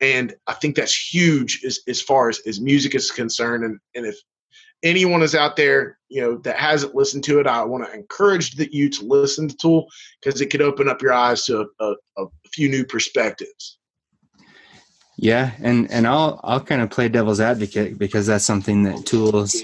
And 0.00 0.34
I 0.46 0.54
think 0.54 0.76
that's 0.76 0.94
huge 1.12 1.62
as, 1.64 1.80
as 1.88 2.00
far 2.00 2.28
as, 2.28 2.40
as 2.46 2.60
music 2.60 2.94
is 2.94 3.10
concerned. 3.10 3.64
And, 3.64 3.80
and 3.94 4.06
if 4.06 4.16
anyone 4.82 5.22
is 5.22 5.34
out 5.34 5.56
there, 5.56 5.98
you 6.08 6.20
know, 6.20 6.38
that 6.38 6.56
hasn't 6.56 6.94
listened 6.94 7.24
to 7.24 7.40
it, 7.40 7.46
I 7.46 7.64
want 7.64 7.84
to 7.84 7.92
encourage 7.92 8.56
that 8.56 8.72
you 8.72 8.88
to 8.90 9.04
listen 9.04 9.48
to 9.48 9.56
Tool 9.56 9.88
because 10.22 10.40
it 10.40 10.50
could 10.50 10.62
open 10.62 10.88
up 10.88 11.02
your 11.02 11.12
eyes 11.12 11.44
to 11.46 11.68
a, 11.80 11.84
a, 11.84 11.94
a 12.16 12.26
few 12.52 12.68
new 12.68 12.84
perspectives. 12.84 13.78
Yeah, 15.20 15.50
and 15.60 15.90
and 15.90 16.06
I'll 16.06 16.38
I'll 16.44 16.60
kind 16.60 16.80
of 16.80 16.90
play 16.90 17.08
devil's 17.08 17.40
advocate 17.40 17.98
because 17.98 18.28
that's 18.28 18.44
something 18.44 18.84
that 18.84 19.04
Tools 19.04 19.60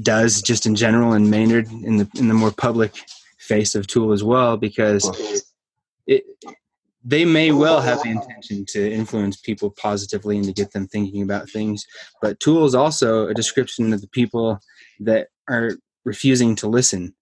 does 0.00 0.42
just 0.42 0.66
in 0.66 0.74
general, 0.74 1.12
and 1.12 1.30
Maynard 1.30 1.70
in 1.70 1.98
the 1.98 2.08
in 2.16 2.26
the 2.26 2.34
more 2.34 2.50
public 2.50 2.92
face 3.38 3.76
of 3.76 3.86
Tool 3.86 4.12
as 4.12 4.24
well, 4.24 4.56
because 4.56 5.44
it 6.08 6.24
they 7.04 7.24
may 7.24 7.52
well 7.52 7.80
have 7.80 8.02
the 8.02 8.10
intention 8.10 8.64
to 8.66 8.90
influence 8.90 9.36
people 9.36 9.70
positively 9.70 10.36
and 10.36 10.46
to 10.46 10.52
get 10.52 10.72
them 10.72 10.88
thinking 10.88 11.22
about 11.22 11.50
things, 11.50 11.86
but 12.22 12.40
Tool 12.40 12.64
is 12.64 12.74
also 12.74 13.28
a 13.28 13.34
description 13.34 13.92
of 13.92 14.00
the 14.00 14.08
people 14.08 14.58
that 15.00 15.28
are 15.48 15.72
refusing 16.04 16.56
to 16.56 16.66
listen. 16.66 17.14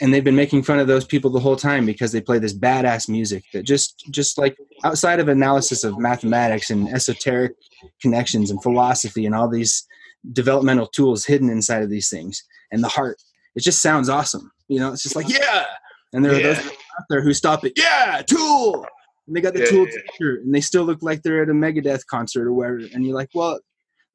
And 0.00 0.14
they've 0.14 0.24
been 0.24 0.36
making 0.36 0.62
fun 0.62 0.78
of 0.78 0.86
those 0.86 1.04
people 1.04 1.30
the 1.30 1.40
whole 1.40 1.56
time 1.56 1.84
because 1.84 2.12
they 2.12 2.20
play 2.20 2.38
this 2.38 2.56
badass 2.56 3.08
music 3.08 3.44
that 3.52 3.64
just 3.64 4.04
just 4.10 4.38
like 4.38 4.56
outside 4.84 5.18
of 5.18 5.28
analysis 5.28 5.82
of 5.82 5.98
mathematics 5.98 6.70
and 6.70 6.88
esoteric 6.88 7.52
connections 8.00 8.50
and 8.50 8.62
philosophy 8.62 9.26
and 9.26 9.34
all 9.34 9.48
these 9.48 9.84
developmental 10.32 10.86
tools 10.86 11.26
hidden 11.26 11.50
inside 11.50 11.82
of 11.82 11.90
these 11.90 12.08
things 12.08 12.44
and 12.70 12.82
the 12.82 12.88
heart 12.88 13.20
it 13.56 13.62
just 13.62 13.82
sounds 13.82 14.08
awesome. 14.08 14.52
You 14.68 14.78
know 14.78 14.92
it's 14.92 15.02
just 15.02 15.16
like 15.16 15.28
yeah! 15.28 15.64
And 16.12 16.24
there 16.24 16.40
yeah. 16.40 16.50
are 16.50 16.54
those 16.54 16.72
out 16.98 17.06
there 17.08 17.22
who 17.22 17.32
stop 17.32 17.64
it 17.64 17.72
yeah 17.76 18.22
tool 18.26 18.86
and 19.26 19.36
they 19.36 19.40
got 19.40 19.54
the 19.54 19.60
yeah, 19.60 19.66
tool 19.66 19.86
yeah. 19.86 20.00
t-shirt 20.12 20.42
and 20.42 20.54
they 20.54 20.60
still 20.60 20.84
look 20.84 21.02
like 21.02 21.22
they're 21.22 21.42
at 21.42 21.48
a 21.48 21.52
megadeth 21.52 22.06
concert 22.06 22.46
or 22.46 22.52
wherever 22.52 22.78
and 22.94 23.04
you're 23.04 23.14
like 23.14 23.30
well 23.34 23.58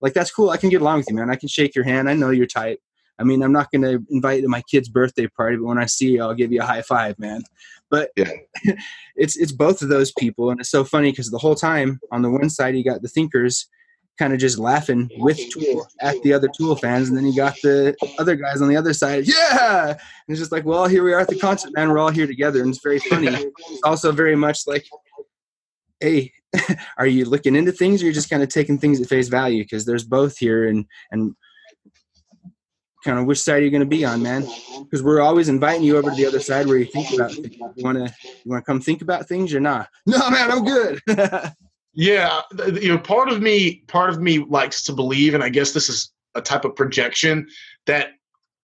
like 0.01 0.13
that's 0.13 0.31
cool 0.31 0.49
i 0.49 0.57
can 0.57 0.69
get 0.69 0.81
along 0.81 0.97
with 0.97 1.09
you 1.09 1.15
man 1.15 1.29
i 1.29 1.35
can 1.35 1.49
shake 1.49 1.75
your 1.75 1.85
hand 1.85 2.09
i 2.09 2.13
know 2.13 2.29
you're 2.29 2.45
tight 2.45 2.79
I 3.21 3.23
mean, 3.23 3.43
I'm 3.43 3.51
not 3.51 3.69
going 3.71 3.83
to 3.83 4.03
invite 4.09 4.37
you 4.37 4.41
to 4.43 4.47
my 4.47 4.63
kid's 4.63 4.89
birthday 4.89 5.27
party, 5.27 5.55
but 5.55 5.65
when 5.65 5.77
I 5.77 5.85
see 5.85 6.13
you, 6.13 6.23
I'll 6.23 6.33
give 6.33 6.51
you 6.51 6.61
a 6.61 6.65
high 6.65 6.81
five, 6.81 7.19
man. 7.19 7.43
But 7.91 8.09
yeah. 8.15 8.31
it's 9.15 9.37
it's 9.37 9.51
both 9.51 9.83
of 9.83 9.89
those 9.89 10.11
people, 10.17 10.49
and 10.49 10.59
it's 10.59 10.71
so 10.71 10.83
funny 10.83 11.11
because 11.11 11.29
the 11.29 11.37
whole 11.37 11.53
time 11.53 11.99
on 12.11 12.23
the 12.23 12.31
one 12.31 12.49
side 12.49 12.75
you 12.75 12.83
got 12.83 13.03
the 13.03 13.07
thinkers 13.07 13.67
kind 14.21 14.33
of 14.33 14.39
just 14.39 14.59
laughing 14.59 15.09
with 15.17 15.39
Tool 15.49 15.87
at 15.99 16.15
the 16.21 16.31
other 16.31 16.47
Tool 16.55 16.75
fans, 16.75 17.09
and 17.09 17.17
then 17.17 17.25
you 17.25 17.35
got 17.35 17.55
the 17.63 17.95
other 18.19 18.35
guys 18.35 18.61
on 18.61 18.69
the 18.69 18.77
other 18.77 18.93
side, 18.93 19.27
yeah. 19.27 19.87
And 19.87 19.99
it's 20.27 20.39
just 20.39 20.51
like, 20.51 20.63
well, 20.63 20.85
here 20.85 21.03
we 21.03 21.11
are 21.11 21.19
at 21.19 21.27
the 21.27 21.39
concert, 21.39 21.71
man. 21.73 21.89
We're 21.89 21.97
all 21.97 22.11
here 22.11 22.27
together, 22.27 22.61
and 22.61 22.69
it's 22.69 22.83
very 22.83 22.99
funny. 22.99 23.29
It's 23.29 23.81
also 23.83 24.11
very 24.11 24.35
much 24.35 24.67
like, 24.67 24.85
hey, 25.99 26.31
are 26.99 27.07
you 27.07 27.25
looking 27.25 27.55
into 27.55 27.71
things, 27.71 28.03
or 28.03 28.05
you're 28.05 28.13
just 28.13 28.29
kind 28.29 28.43
of 28.43 28.49
taking 28.49 28.77
things 28.77 29.01
at 29.01 29.07
face 29.07 29.27
value? 29.27 29.63
Because 29.63 29.85
there's 29.85 30.03
both 30.03 30.37
here, 30.37 30.67
and 30.67 30.85
and 31.09 31.35
kind 33.03 33.17
of 33.17 33.25
which 33.25 33.39
side 33.39 33.63
are 33.63 33.65
you 33.65 33.71
going 33.71 33.81
to 33.81 33.87
be 33.87 34.05
on, 34.05 34.21
man? 34.21 34.45
Because 34.83 35.01
we're 35.01 35.21
always 35.21 35.49
inviting 35.49 35.81
you 35.81 35.97
over 35.97 36.11
to 36.11 36.15
the 36.15 36.27
other 36.27 36.39
side 36.39 36.67
where 36.67 36.77
you 36.77 36.85
think 36.85 37.11
about 37.11 37.31
things. 37.31 37.55
You 37.75 37.83
want 37.83 37.97
to 37.97 38.13
you 38.23 38.51
want 38.51 38.63
to 38.63 38.71
come 38.71 38.81
think 38.81 39.01
about 39.01 39.27
things 39.27 39.51
or 39.51 39.59
not? 39.59 39.89
No, 40.05 40.29
man, 40.29 40.51
I'm 40.51 40.63
good. 40.63 41.01
yeah, 41.93 42.41
you 42.73 42.89
know, 42.89 42.97
part 42.97 43.29
of 43.29 43.41
me, 43.41 43.83
part 43.87 44.09
of 44.09 44.21
me 44.21 44.39
likes 44.39 44.83
to 44.83 44.93
believe, 44.93 45.33
and 45.33 45.43
I 45.43 45.49
guess 45.49 45.71
this 45.73 45.89
is 45.89 46.11
a 46.35 46.41
type 46.41 46.63
of 46.63 46.75
projection 46.75 47.47
that 47.85 48.11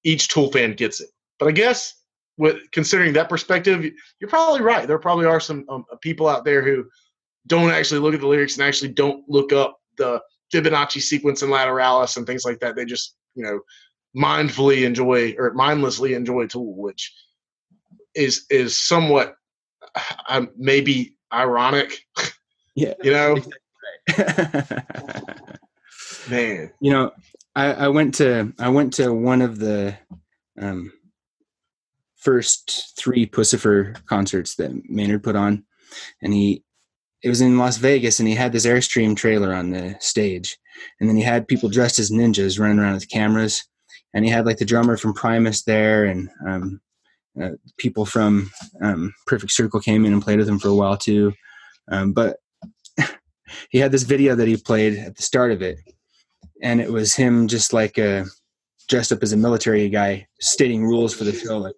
each 0.04 0.30
Tool 0.30 0.52
fan 0.52 0.74
gets 0.74 1.02
it. 1.02 1.10
But 1.40 1.50
I 1.50 1.52
guess 1.52 1.94
with 2.38 2.58
considering 2.72 3.14
that 3.14 3.30
perspective, 3.30 3.84
you're 4.20 4.30
probably 4.30 4.62
right. 4.62 4.88
There 4.88 5.00
probably 5.00 5.26
are 5.26 5.40
some 5.40 5.66
um, 5.70 5.86
people 6.02 6.28
out 6.28 6.46
there 6.46 6.62
who 6.62 6.86
don't 7.48 7.72
actually 7.72 8.00
look 8.00 8.14
at 8.14 8.22
the 8.22 8.28
lyrics 8.28 8.58
and 8.58 8.66
actually 8.66 8.90
don't 8.94 9.28
look 9.28 9.52
up 9.52 9.80
the 9.98 10.22
Fibonacci 10.54 11.02
sequence 11.02 11.42
and 11.42 11.52
Lateralus 11.52 12.18
and 12.18 12.26
things 12.26 12.46
like 12.46 12.60
that. 12.60 12.76
They 12.76 12.86
just, 12.86 13.16
you 13.36 13.44
know, 13.44 13.60
mindfully 14.16 14.86
enjoy 14.86 15.36
or 15.38 15.54
mindlessly 15.54 16.14
enjoy 16.14 16.48
Tool, 16.48 16.76
which 16.76 17.14
is 18.16 18.46
is 18.50 18.78
somewhat 18.78 19.36
uh, 20.30 20.46
maybe 20.58 21.16
ironic. 21.34 22.06
Yeah, 22.78 22.94
you 23.02 23.12
know. 23.12 23.38
Man, 26.30 26.72
you 26.80 26.92
know, 26.92 27.12
I, 27.56 27.74
I 27.74 27.88
went 27.88 28.14
to 28.16 28.54
I 28.60 28.70
went 28.70 28.94
to 28.94 29.12
one 29.12 29.42
of 29.42 29.58
the 29.58 29.98
um, 30.62 30.94
first 32.18 32.94
three 32.96 33.26
Puscifer 33.26 34.06
concerts 34.06 34.56
that 34.56 34.72
Maynard 34.88 35.24
put 35.24 35.36
on, 35.36 35.66
and 36.22 36.32
he 36.34 36.64
it 37.24 37.30
was 37.30 37.42
in 37.42 37.58
Las 37.58 37.78
Vegas, 37.78 38.20
and 38.20 38.28
he 38.28 38.36
had 38.36 38.52
this 38.52 38.68
Airstream 38.68 39.16
trailer 39.18 39.56
on 39.56 39.72
the 39.72 39.96
stage, 40.00 40.56
and 41.00 41.10
then 41.10 41.16
he 41.16 41.24
had 41.24 41.48
people 41.48 41.70
dressed 41.70 41.98
as 41.98 42.12
ninjas 42.12 42.60
running 42.60 42.78
around 42.78 42.94
with 42.94 43.10
cameras, 43.10 43.66
and 44.14 44.24
he 44.24 44.30
had 44.30 44.46
like 44.46 44.58
the 44.58 44.66
drummer 44.66 44.98
from 44.98 45.16
Primus 45.16 45.64
there, 45.64 46.06
and 46.06 46.30
um, 46.48 46.80
uh, 47.42 47.54
people 47.78 48.06
from 48.06 48.52
um, 48.84 49.16
Perfect 49.26 49.52
Circle 49.52 49.80
came 49.80 50.06
in 50.06 50.14
and 50.14 50.22
played 50.22 50.38
with 50.38 50.48
him 50.48 50.60
for 50.60 50.68
a 50.68 50.76
while 50.76 50.96
too. 50.96 51.34
Um, 51.92 52.14
but 52.14 52.38
he 53.70 53.78
had 53.80 53.91
this 53.91 54.04
video 54.04 54.36
that 54.36 54.48
he 54.48 54.58
played 54.58 54.98
at 54.98 55.16
the 55.16 55.24
start 55.24 55.52
of 55.52 55.62
it, 55.62 55.80
and 56.62 56.82
it 56.82 56.91
was 56.91 57.16
him 57.16 57.48
just 57.48 57.74
like 57.74 57.98
a 57.98 58.26
dressed 58.88 59.12
up 59.12 59.22
as 59.22 59.34
a 59.34 59.38
military 59.38 59.89
guy 59.89 60.26
stating 60.39 60.84
rules 60.84 61.14
for 61.14 61.24
the 61.26 61.34
show 61.34 61.58
like 61.58 61.76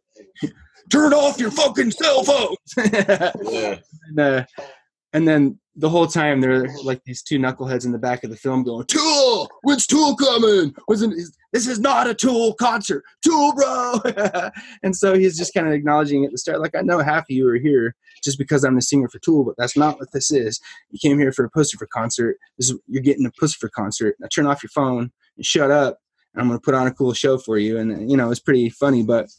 turn 0.91 1.13
off 1.13 1.39
your 1.39 1.51
fucking 1.51 1.91
cell 1.91 2.23
phones 2.23 2.57
Yeah. 3.41 3.77
and, 4.09 4.19
uh, 4.19 4.45
and 5.13 5.27
then 5.27 5.59
the 5.79 5.89
whole 5.89 6.07
time 6.07 6.41
they're 6.41 6.67
like 6.83 7.01
these 7.05 7.23
two 7.23 7.39
knuckleheads 7.39 7.85
in 7.85 7.93
the 7.93 7.97
back 7.97 8.23
of 8.23 8.29
the 8.29 8.35
film 8.35 8.63
going 8.63 8.85
tool! 8.85 9.49
When's 9.63 9.87
tool 9.87 10.15
coming? 10.15 10.75
Wasn't 10.87 11.15
this 11.53 11.67
is 11.67 11.79
not 11.79 12.07
a 12.07 12.13
tool 12.13 12.53
concert. 12.55 13.03
Tool 13.23 13.53
bro! 13.55 13.99
And 14.83 14.95
so 14.95 15.15
he's 15.15 15.37
just 15.37 15.53
kind 15.53 15.67
of 15.67 15.73
acknowledging 15.73 16.25
at 16.25 16.31
the 16.31 16.37
start 16.37 16.59
like 16.59 16.75
i 16.75 16.81
know 16.81 16.99
half 16.99 17.23
of 17.23 17.29
you 17.29 17.47
are 17.47 17.55
here 17.55 17.95
just 18.23 18.37
because 18.37 18.63
i'm 18.63 18.75
the 18.75 18.81
singer 18.81 19.07
for 19.07 19.19
tool 19.19 19.43
but 19.43 19.55
that's 19.57 19.77
not 19.77 19.99
what 19.99 20.11
this 20.11 20.31
is. 20.31 20.59
You 20.91 20.99
came 21.01 21.17
here 21.17 21.31
for 21.31 21.45
a 21.45 21.51
Puscifer 21.51 21.87
concert. 21.87 22.37
This 22.57 22.69
is 22.69 22.77
you're 22.87 23.01
getting 23.01 23.25
a 23.25 23.31
Puscifer 23.31 23.69
concert. 23.71 24.15
Now 24.19 24.27
turn 24.27 24.47
off 24.47 24.63
your 24.63 24.69
phone 24.69 25.11
and 25.37 25.45
shut 25.45 25.71
up 25.71 25.99
and 26.33 26.41
i'm 26.41 26.47
going 26.47 26.59
to 26.59 26.63
put 26.63 26.75
on 26.75 26.87
a 26.87 26.93
cool 26.93 27.13
show 27.13 27.37
for 27.37 27.57
you. 27.57 27.77
And 27.77 28.11
you 28.11 28.17
know 28.17 28.29
it's 28.31 28.41
pretty 28.41 28.69
funny 28.69 29.03
but 29.03 29.29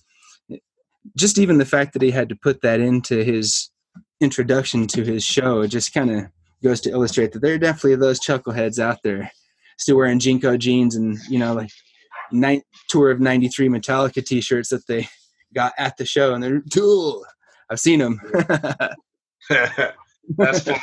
just 1.17 1.39
even 1.39 1.59
the 1.59 1.65
fact 1.65 1.93
that 1.93 2.03
he 2.03 2.11
had 2.11 2.29
to 2.29 2.37
put 2.37 2.63
that 2.63 2.81
into 2.81 3.25
his 3.25 3.71
introduction 4.21 4.87
to 4.87 5.05
his 5.05 5.25
show 5.25 5.61
it 5.63 5.69
just 5.69 5.93
kind 5.95 6.11
of 6.11 6.27
goes 6.63 6.81
to 6.81 6.91
illustrate 6.91 7.33
that 7.33 7.41
there 7.41 7.55
are 7.55 7.59
definitely 7.59 7.97
those 7.97 8.21
chuckleheads 8.21 8.79
out 8.79 8.99
there 9.03 9.31
still 9.79 9.97
wearing 9.97 10.19
JNCO 10.19 10.59
jeans 10.59 10.95
and 10.95 11.19
you 11.29 11.39
know 11.39 11.55
like 11.55 11.71
night 12.33 12.63
tour 12.89 13.11
of 13.11 13.21
93 13.21 13.69
metallica 13.69 14.25
t-shirts 14.25 14.69
that 14.69 14.87
they 14.87 15.09
got 15.55 15.73
at 15.79 15.97
the 15.97 16.05
show 16.05 16.35
and 16.35 16.43
they're 16.43 16.63
tool 16.71 17.25
i've 17.71 17.81
seen 17.81 17.99
them 17.99 18.21
That's 20.37 20.61
funny. 20.61 20.81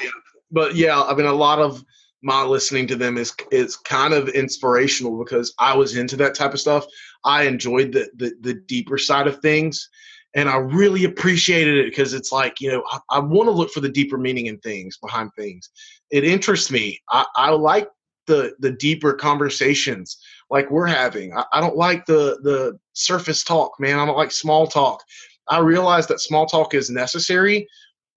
But 0.52 0.76
yeah, 0.76 1.02
I 1.02 1.14
mean, 1.14 1.26
a 1.26 1.34
lot 1.34 1.60
of 1.60 1.84
my 2.24 2.44
listening 2.44 2.88
to 2.88 2.96
them 2.96 3.18
is 3.18 3.34
is 3.52 3.76
kind 3.76 4.14
of 4.14 4.30
inspirational 4.30 5.18
because 5.24 5.54
I 5.60 5.76
was 5.76 5.96
into 5.96 6.16
that 6.18 6.36
type 6.36 6.54
of 6.54 6.60
stuff. 6.60 6.86
I 7.24 7.44
enjoyed 7.44 7.92
the 7.92 8.10
the, 8.16 8.34
the 8.42 8.54
deeper 8.54 8.98
side 8.98 9.28
of 9.28 9.40
things, 9.42 9.90
and 10.36 10.50
I 10.50 10.58
really 10.58 11.06
appreciated 11.06 11.78
it 11.78 11.90
because 11.90 12.14
it's 12.14 12.32
like 12.32 12.60
you 12.62 12.72
know 12.72 12.84
I, 12.92 13.00
I 13.10 13.20
want 13.20 13.48
to 13.48 13.52
look 13.52 13.72
for 13.72 13.82
the 13.82 13.90
deeper 13.90 14.18
meaning 14.18 14.48
in 14.48 14.58
things 14.60 14.98
behind 14.98 15.32
things. 15.36 15.70
It 16.12 16.24
interests 16.24 16.72
me. 16.72 17.00
I, 17.10 17.26
I 17.36 17.50
like 17.52 17.90
the 18.28 18.56
the 18.60 18.72
deeper 18.72 19.14
conversations 19.14 20.18
like 20.50 20.70
we're 20.70 20.88
having. 20.88 21.34
I, 21.36 21.46
I 21.54 21.62
don't 21.62 21.78
like 21.78 22.06
the 22.06 22.40
the 22.44 22.78
surface 22.94 23.44
talk, 23.44 23.80
man. 23.80 24.00
I 24.00 24.06
don't 24.06 24.18
like 24.18 24.32
small 24.32 24.68
talk. 24.68 25.04
I 25.50 25.60
realize 25.60 26.08
that 26.08 26.20
small 26.20 26.46
talk 26.46 26.74
is 26.74 26.90
necessary 26.90 27.68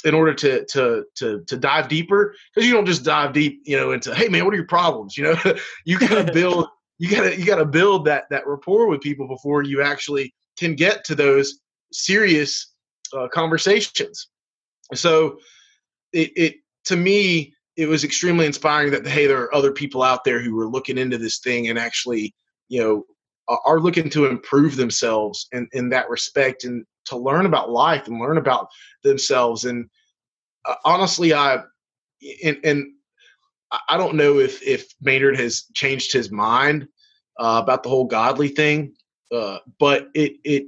in 0.05 0.15
order 0.15 0.35
to 0.35 0.65
to 0.67 1.05
to 1.17 1.43
to 1.47 1.57
dive 1.57 1.89
deeper 1.89 2.35
because 2.55 2.67
you 2.67 2.75
don't 2.75 2.87
just 2.87 3.05
dive 3.05 3.33
deep 3.33 3.61
you 3.65 3.77
know 3.77 3.93
into 3.93 4.15
hey 4.15 4.29
man 4.29 4.45
what 4.45 4.55
are 4.55 4.57
your 4.57 4.67
problems 4.67 5.17
you 5.17 5.25
know 5.25 5.37
you 5.85 5.99
gotta 5.99 6.33
build 6.33 6.67
you 6.99 7.11
gotta 7.11 7.39
you 7.39 7.45
gotta 7.45 7.67
build 7.67 8.05
that 8.07 8.25
that 8.31 8.47
rapport 8.47 8.89
with 8.89 9.01
people 9.01 9.29
before 9.29 9.63
you 9.63 9.83
actually 9.83 10.33
can 10.59 10.75
get 10.75 11.05
to 11.05 11.15
those 11.15 11.61
serious 11.93 12.73
uh, 13.17 13.29
conversations. 13.29 14.29
So 14.95 15.39
it, 16.13 16.33
it 16.37 16.55
to 16.87 16.97
me 16.97 17.55
it 17.77 17.87
was 17.87 18.05
extremely 18.05 18.47
inspiring 18.47 18.91
that 18.91 19.07
hey 19.07 19.27
there 19.27 19.41
are 19.43 19.55
other 19.55 19.73
people 19.73 20.03
out 20.03 20.25
there 20.25 20.41
who 20.41 20.59
are 20.61 20.69
looking 20.69 20.99
into 20.99 21.19
this 21.19 21.39
thing 21.39 21.69
and 21.69 21.79
actually 21.79 22.35
you 22.69 22.81
know 22.83 23.05
are- 23.67 23.81
looking 23.81 24.09
to 24.11 24.27
improve 24.27 24.77
themselves 24.77 25.49
in, 25.53 25.69
in 25.73 25.89
that 25.89 26.09
respect 26.09 26.65
and 26.65 26.85
to 27.05 27.17
learn 27.17 27.47
about 27.47 27.71
life 27.71 28.07
and 28.07 28.21
learn 28.21 28.39
about 28.39 28.69
themselves. 29.03 29.65
And 29.65 29.89
uh, 30.65 30.75
honestly 30.85 31.33
i 31.33 31.59
and, 32.45 32.59
and 32.65 32.87
i 33.89 33.97
don't 33.97 34.17
know 34.17 34.39
if 34.39 34.63
if 34.63 34.93
maynard 35.01 35.37
has 35.39 35.65
changed 35.75 36.13
his 36.13 36.31
mind 36.31 36.87
uh, 37.39 37.61
about 37.63 37.83
the 37.83 37.89
whole 37.89 38.05
godly 38.07 38.49
thing 38.49 38.95
uh, 39.35 39.59
but 39.79 40.09
it 40.15 40.33
it 40.45 40.67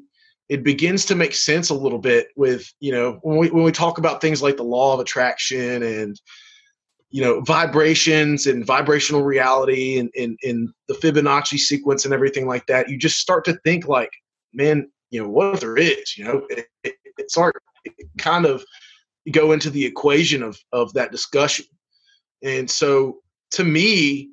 it 0.53 0.63
begins 0.63 1.07
to 1.07 1.15
make 1.15 1.35
sense 1.35 1.71
a 1.71 1.75
little 1.75 1.99
bit 1.99 2.29
with 2.37 2.71
you 2.79 2.93
know 2.93 3.19
when 3.23 3.39
we 3.39 3.51
when 3.51 3.65
we 3.65 3.73
talk 3.73 3.97
about 3.97 4.21
things 4.21 4.43
like 4.43 4.59
the 4.59 4.63
law 4.63 4.93
of 4.93 5.01
attraction 5.01 5.83
and 5.83 6.21
you 7.09 7.23
know 7.23 7.41
vibrations 7.41 8.47
and 8.47 8.67
vibrational 8.67 9.23
reality 9.23 9.99
and 9.99 10.11
in 10.13 10.37
in 10.43 10.71
the 10.89 10.95
fibonacci 10.95 11.57
sequence 11.57 12.05
and 12.05 12.13
everything 12.13 12.47
like 12.47 12.67
that 12.67 12.91
you 12.91 12.99
just 12.99 13.17
start 13.17 13.47
to 13.47 13.59
think 13.65 13.89
like 13.89 14.11
man 14.53 14.87
you 15.09 15.23
know 15.23 15.29
what 15.29 15.55
if 15.55 15.61
there 15.61 15.79
is 15.79 16.19
you 16.19 16.25
know? 16.25 16.47
It, 16.51 16.67
it, 16.85 16.95
it 17.17 17.31
start 17.31 17.57
it 17.87 17.95
kind 18.19 18.45
of 18.45 18.63
go 19.31 19.53
into 19.53 19.71
the 19.71 19.87
equation 19.87 20.43
of 20.43 20.59
of 20.71 20.93
that 20.93 21.13
discussion. 21.13 21.65
And 22.43 22.71
so 22.71 23.21
to 23.53 23.65
me 23.65 24.29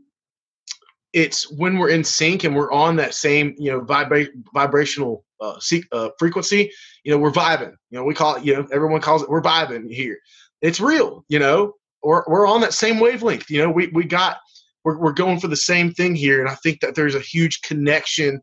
it's 1.13 1.49
when 1.53 1.77
we're 1.77 1.89
in 1.89 2.03
sync 2.03 2.43
and 2.43 2.57
we're 2.57 2.73
on 2.73 2.97
that 2.97 3.13
same 3.13 3.55
you 3.57 3.71
know 3.71 3.79
vibra- 3.79 4.33
vibrational 4.53 5.23
uh, 5.41 5.59
uh, 5.91 6.09
frequency 6.17 6.71
you 7.03 7.11
know 7.11 7.17
we're 7.17 7.31
vibing. 7.31 7.73
You 7.89 7.99
know 7.99 8.03
we 8.03 8.13
call 8.13 8.35
it 8.35 8.45
you 8.45 8.53
know 8.53 8.67
everyone 8.71 9.01
calls 9.01 9.23
it 9.23 9.29
we're 9.29 9.41
vibing 9.41 9.91
here. 9.91 10.17
It's 10.61 10.79
real 10.79 11.25
you 11.29 11.39
know? 11.39 11.73
Or 12.01 12.23
we're 12.29 12.47
on 12.47 12.61
that 12.61 12.73
same 12.73 12.99
wavelength 12.99 13.49
you 13.49 13.61
know? 13.61 13.69
We 13.69 13.87
we 13.87 14.03
got 14.05 14.37
we're, 14.83 14.97
we're 14.97 15.13
going 15.13 15.39
for 15.39 15.49
the 15.49 15.57
same 15.57 15.91
thing 15.93 16.15
here 16.15 16.39
and 16.39 16.49
i 16.49 16.55
think 16.55 16.79
that 16.79 16.95
there's 16.95 17.15
a 17.15 17.19
huge 17.19 17.61
connection 17.61 18.41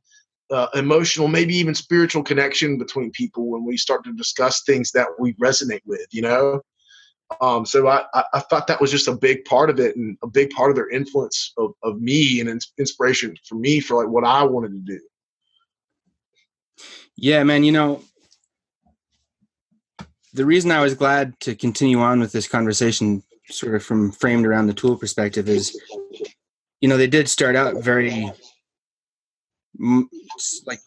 uh, 0.50 0.68
emotional 0.74 1.26
maybe 1.26 1.56
even 1.56 1.74
spiritual 1.74 2.22
connection 2.22 2.78
between 2.78 3.10
people 3.12 3.48
when 3.48 3.64
we 3.64 3.76
start 3.76 4.04
to 4.04 4.12
discuss 4.12 4.62
things 4.62 4.92
that 4.92 5.08
we 5.18 5.32
resonate 5.34 5.80
with 5.86 6.06
you 6.10 6.22
know? 6.22 6.60
Um, 7.40 7.66
so 7.66 7.88
I, 7.88 8.04
I 8.14 8.24
I 8.34 8.40
thought 8.40 8.68
that 8.68 8.80
was 8.80 8.90
just 8.90 9.08
a 9.08 9.16
big 9.16 9.44
part 9.44 9.68
of 9.68 9.80
it 9.80 9.96
and 9.96 10.16
a 10.22 10.28
big 10.28 10.50
part 10.50 10.70
of 10.70 10.76
their 10.76 10.88
influence 10.90 11.52
of, 11.58 11.72
of 11.82 12.00
me 12.00 12.40
and 12.40 12.62
inspiration 12.78 13.34
for 13.48 13.56
me 13.56 13.80
for 13.80 13.96
like 13.96 14.12
what 14.12 14.24
I 14.24 14.44
wanted 14.44 14.72
to 14.72 14.78
do. 14.78 15.00
Yeah, 17.16 17.42
man, 17.44 17.64
you 17.64 17.72
know, 17.72 18.02
the 20.34 20.44
reason 20.44 20.70
I 20.70 20.82
was 20.82 20.94
glad 20.94 21.38
to 21.40 21.54
continue 21.54 22.00
on 22.00 22.20
with 22.20 22.32
this 22.32 22.46
conversation, 22.46 23.22
sort 23.48 23.74
of 23.74 23.82
from 23.82 24.12
framed 24.12 24.44
around 24.44 24.66
the 24.66 24.74
tool 24.74 24.96
perspective, 24.96 25.48
is, 25.48 25.80
you 26.80 26.88
know, 26.88 26.98
they 26.98 27.06
did 27.06 27.28
start 27.28 27.56
out 27.56 27.82
very, 27.82 28.30
like, 30.66 30.80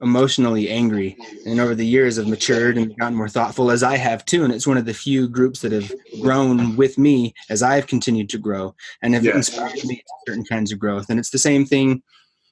emotionally 0.00 0.68
angry, 0.68 1.16
and 1.46 1.58
over 1.58 1.74
the 1.74 1.86
years 1.86 2.16
have 2.16 2.28
matured 2.28 2.76
and 2.76 2.96
gotten 2.98 3.16
more 3.16 3.28
thoughtful, 3.28 3.70
as 3.70 3.82
I 3.82 3.96
have 3.96 4.24
too. 4.24 4.44
And 4.44 4.52
it's 4.52 4.66
one 4.66 4.76
of 4.76 4.84
the 4.84 4.94
few 4.94 5.28
groups 5.28 5.60
that 5.60 5.72
have 5.72 5.90
grown 6.20 6.76
with 6.76 6.98
me 6.98 7.34
as 7.48 7.62
I've 7.62 7.86
continued 7.86 8.28
to 8.30 8.38
grow 8.38 8.74
and 9.02 9.14
have 9.14 9.24
Yeah. 9.24 9.36
inspired 9.36 9.82
me 9.84 9.96
to 9.96 10.02
certain 10.28 10.44
kinds 10.44 10.70
of 10.72 10.78
growth. 10.78 11.06
And 11.08 11.18
it's 11.18 11.30
the 11.30 11.38
same 11.38 11.64
thing, 11.64 12.02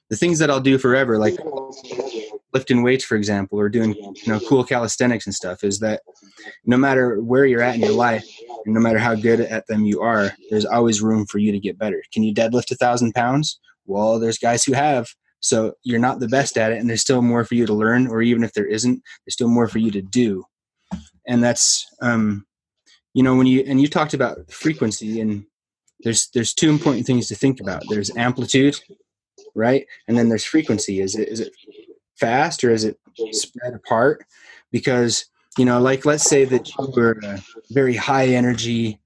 the 0.09 0.17
things 0.17 0.39
that 0.39 0.49
I'll 0.49 0.59
do 0.59 0.77
forever, 0.77 1.17
like 1.17 1.37
lifting 2.53 2.83
weights 2.83 3.03
for 3.03 3.15
example 3.15 3.59
or 3.59 3.67
doing 3.67 3.93
you 3.95 4.27
know 4.27 4.39
cool 4.41 4.63
calisthenics 4.63 5.25
and 5.25 5.33
stuff 5.33 5.63
is 5.63 5.79
that 5.79 6.01
no 6.65 6.77
matter 6.77 7.21
where 7.21 7.45
you're 7.45 7.61
at 7.61 7.75
in 7.75 7.81
your 7.81 7.93
life 7.93 8.27
and 8.65 8.73
no 8.73 8.79
matter 8.79 8.99
how 8.99 9.15
good 9.15 9.41
at 9.41 9.65
them 9.67 9.85
you 9.85 10.01
are 10.01 10.31
there's 10.49 10.65
always 10.65 11.01
room 11.01 11.25
for 11.25 11.39
you 11.39 11.51
to 11.51 11.59
get 11.59 11.77
better. 11.77 12.03
Can 12.13 12.23
you 12.23 12.33
deadlift 12.33 12.71
a 12.71 12.75
thousand 12.75 13.13
pounds? 13.13 13.59
Well 13.85 14.19
there's 14.19 14.37
guys 14.37 14.63
who 14.63 14.73
have. 14.73 15.07
So 15.39 15.73
you're 15.83 15.99
not 15.99 16.19
the 16.19 16.29
best 16.29 16.57
at 16.57 16.71
it 16.71 16.79
and 16.79 16.89
there's 16.89 17.01
still 17.01 17.21
more 17.21 17.43
for 17.43 17.55
you 17.55 17.65
to 17.65 17.73
learn 17.73 18.07
or 18.07 18.21
even 18.21 18.43
if 18.43 18.53
there 18.53 18.67
isn't 18.67 19.01
there's 19.25 19.33
still 19.33 19.49
more 19.49 19.67
for 19.67 19.79
you 19.79 19.91
to 19.91 20.01
do. 20.01 20.45
And 21.27 21.43
that's 21.43 21.85
um 22.01 22.45
you 23.13 23.23
know 23.23 23.35
when 23.35 23.47
you 23.47 23.63
and 23.67 23.81
you 23.81 23.87
talked 23.87 24.13
about 24.13 24.51
frequency 24.51 25.19
and 25.21 25.45
there's 26.03 26.29
there's 26.33 26.53
two 26.53 26.69
important 26.69 27.05
things 27.05 27.27
to 27.29 27.35
think 27.35 27.59
about. 27.59 27.83
There's 27.89 28.15
amplitude 28.15 28.77
right? 29.55 29.85
And 30.07 30.17
then 30.17 30.29
there's 30.29 30.43
frequency. 30.45 31.01
Is 31.01 31.15
it 31.15 31.27
is 31.27 31.39
it 31.39 31.53
fast 32.17 32.63
or 32.63 32.71
is 32.71 32.83
it 32.83 32.97
spread 33.31 33.73
apart? 33.73 34.25
Because 34.71 35.25
you 35.57 35.65
know 35.65 35.79
like 35.79 36.05
let's 36.05 36.23
say 36.23 36.45
that 36.45 36.69
you 36.69 36.91
were 36.95 37.19
a 37.23 37.41
very 37.71 37.95
high 37.95 38.27
energy 38.27 38.99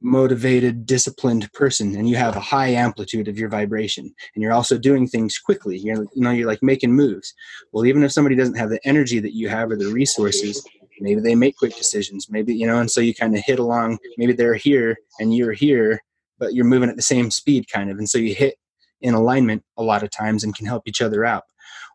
motivated 0.00 0.84
disciplined 0.84 1.50
person 1.52 1.96
and 1.96 2.08
you 2.08 2.16
have 2.16 2.36
a 2.36 2.40
high 2.40 2.68
amplitude 2.68 3.26
of 3.26 3.38
your 3.38 3.48
vibration 3.48 4.04
and 4.34 4.42
you're 4.42 4.52
also 4.52 4.76
doing 4.76 5.06
things 5.06 5.38
quickly 5.38 5.78
you're 5.78 6.02
you 6.14 6.22
know 6.22 6.30
you're 6.30 6.46
like 6.46 6.62
making 6.62 6.92
moves. 6.92 7.34
Well 7.72 7.86
even 7.86 8.02
if 8.02 8.12
somebody 8.12 8.36
doesn't 8.36 8.56
have 8.56 8.70
the 8.70 8.86
energy 8.86 9.18
that 9.20 9.34
you 9.34 9.48
have 9.48 9.70
or 9.70 9.76
the 9.76 9.92
resources 9.92 10.66
maybe 11.00 11.20
they 11.20 11.34
make 11.34 11.56
quick 11.56 11.76
decisions 11.76 12.28
maybe 12.30 12.54
you 12.54 12.66
know 12.66 12.78
and 12.78 12.90
so 12.90 13.00
you 13.00 13.14
kind 13.14 13.34
of 13.34 13.42
hit 13.42 13.58
along 13.58 13.98
maybe 14.16 14.32
they're 14.32 14.54
here 14.54 14.96
and 15.18 15.34
you're 15.34 15.52
here 15.52 16.00
but 16.38 16.54
you're 16.54 16.64
moving 16.64 16.88
at 16.88 16.96
the 16.96 17.02
same 17.02 17.30
speed 17.30 17.66
kind 17.70 17.90
of 17.90 17.98
and 17.98 18.08
so 18.08 18.18
you 18.18 18.34
hit 18.34 18.56
in 19.00 19.14
alignment 19.14 19.62
a 19.76 19.82
lot 19.82 20.02
of 20.02 20.10
times 20.10 20.44
and 20.44 20.54
can 20.54 20.66
help 20.66 20.82
each 20.86 21.02
other 21.02 21.24
out 21.24 21.44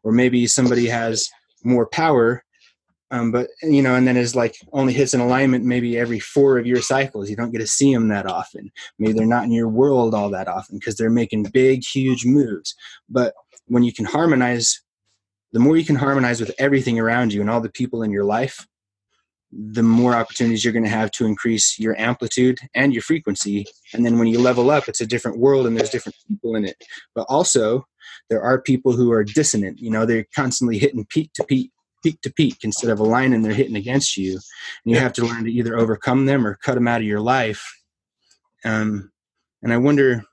or 0.03 0.11
maybe 0.11 0.47
somebody 0.47 0.87
has 0.87 1.29
more 1.63 1.87
power 1.87 2.43
um, 3.11 3.31
but 3.31 3.47
you 3.63 3.81
know 3.81 3.95
and 3.95 4.07
then 4.07 4.17
is 4.17 4.35
like 4.35 4.55
only 4.71 4.93
hits 4.93 5.13
an 5.13 5.21
alignment 5.21 5.65
maybe 5.65 5.97
every 5.97 6.19
four 6.19 6.57
of 6.57 6.67
your 6.67 6.81
cycles. 6.81 7.29
You 7.29 7.35
don't 7.35 7.51
get 7.51 7.59
to 7.59 7.67
see 7.67 7.93
them 7.93 8.09
that 8.09 8.27
often. 8.27 8.71
Maybe 8.99 9.13
they're 9.13 9.25
not 9.25 9.45
in 9.45 9.51
your 9.51 9.69
world 9.69 10.13
all 10.13 10.29
that 10.29 10.47
often 10.47 10.77
because 10.77 10.95
they're 10.95 11.09
making 11.09 11.43
big 11.51 11.83
huge 11.83 12.25
moves. 12.25 12.75
But 13.09 13.33
when 13.65 13.83
you 13.83 13.93
can 13.93 14.05
harmonize 14.05 14.81
the 15.51 15.59
more 15.59 15.77
you 15.77 15.85
can 15.85 15.95
harmonize 15.95 16.39
with 16.39 16.53
everything 16.59 16.99
around 16.99 17.33
you 17.33 17.41
and 17.41 17.49
all 17.49 17.61
the 17.61 17.71
people 17.71 18.03
in 18.03 18.11
your 18.11 18.25
life 18.25 18.67
the 19.51 19.81
more 19.81 20.13
opportunities 20.13 20.63
you're 20.63 20.73
going 20.73 20.85
to 20.85 20.91
have 20.91 21.09
to 21.09 21.25
increase 21.25 21.79
your 21.79 21.99
amplitude 21.99 22.59
and 22.75 22.93
your 22.93 23.01
frequency. 23.01 23.65
And 23.95 24.05
then 24.05 24.19
when 24.19 24.27
you 24.27 24.39
level 24.39 24.69
up 24.69 24.87
it's 24.87 25.01
a 25.01 25.07
different 25.07 25.39
world 25.39 25.65
and 25.65 25.75
there's 25.75 25.89
different 25.89 26.15
people 26.27 26.55
in 26.55 26.65
it. 26.65 26.77
But 27.15 27.25
also 27.29 27.87
there 28.29 28.41
are 28.41 28.61
people 28.61 28.91
who 28.91 29.11
are 29.11 29.23
dissonant 29.23 29.79
you 29.79 29.89
know 29.89 30.05
they're 30.05 30.25
constantly 30.35 30.77
hitting 30.77 31.05
peak 31.05 31.31
to 31.33 31.43
peak 31.43 31.71
peak 32.01 32.21
to 32.21 32.31
peak 32.31 32.57
instead 32.63 32.89
of 32.89 32.99
aligning. 32.99 33.41
they're 33.41 33.51
hitting 33.51 33.75
against 33.75 34.15
you. 34.15 34.31
And 34.31 34.41
you 34.85 34.97
have 34.97 35.11
to 35.13 35.25
learn 35.25 35.43
to 35.43 35.51
either 35.51 35.77
overcome 35.77 36.27
them 36.27 36.47
or 36.47 36.55
cut 36.55 36.75
them 36.75 36.87
out 36.87 37.01
of 37.01 37.07
your 37.07 37.19
life. 37.19 37.61
Um, 38.63 39.11
and 39.61 39.73
i 39.73 39.77
wonder 39.77 40.23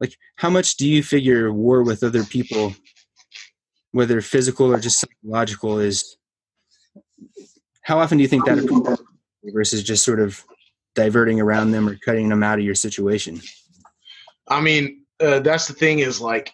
like 0.00 0.16
how 0.36 0.50
much 0.50 0.76
do 0.76 0.88
you 0.88 1.02
figure 1.02 1.52
war 1.52 1.82
with 1.82 2.02
other 2.02 2.24
people 2.24 2.74
whether 3.92 4.20
physical 4.20 4.72
or 4.72 4.78
just 4.78 5.00
psychological 5.00 5.78
is 5.78 6.16
how 7.82 7.98
often 7.98 8.18
do 8.18 8.22
you 8.22 8.28
think 8.28 8.44
that 8.44 8.98
versus 9.44 9.82
just 9.82 10.04
sort 10.04 10.20
of 10.20 10.44
diverting 10.94 11.40
around 11.40 11.72
them 11.72 11.88
or 11.88 11.96
cutting 12.04 12.28
them 12.28 12.42
out 12.42 12.58
of 12.58 12.64
your 12.64 12.74
situation? 12.74 13.40
I 14.48 14.60
mean 14.60 14.99
uh, 15.20 15.40
that's 15.40 15.66
the 15.66 15.74
thing 15.74 16.00
is 16.00 16.20
like 16.20 16.52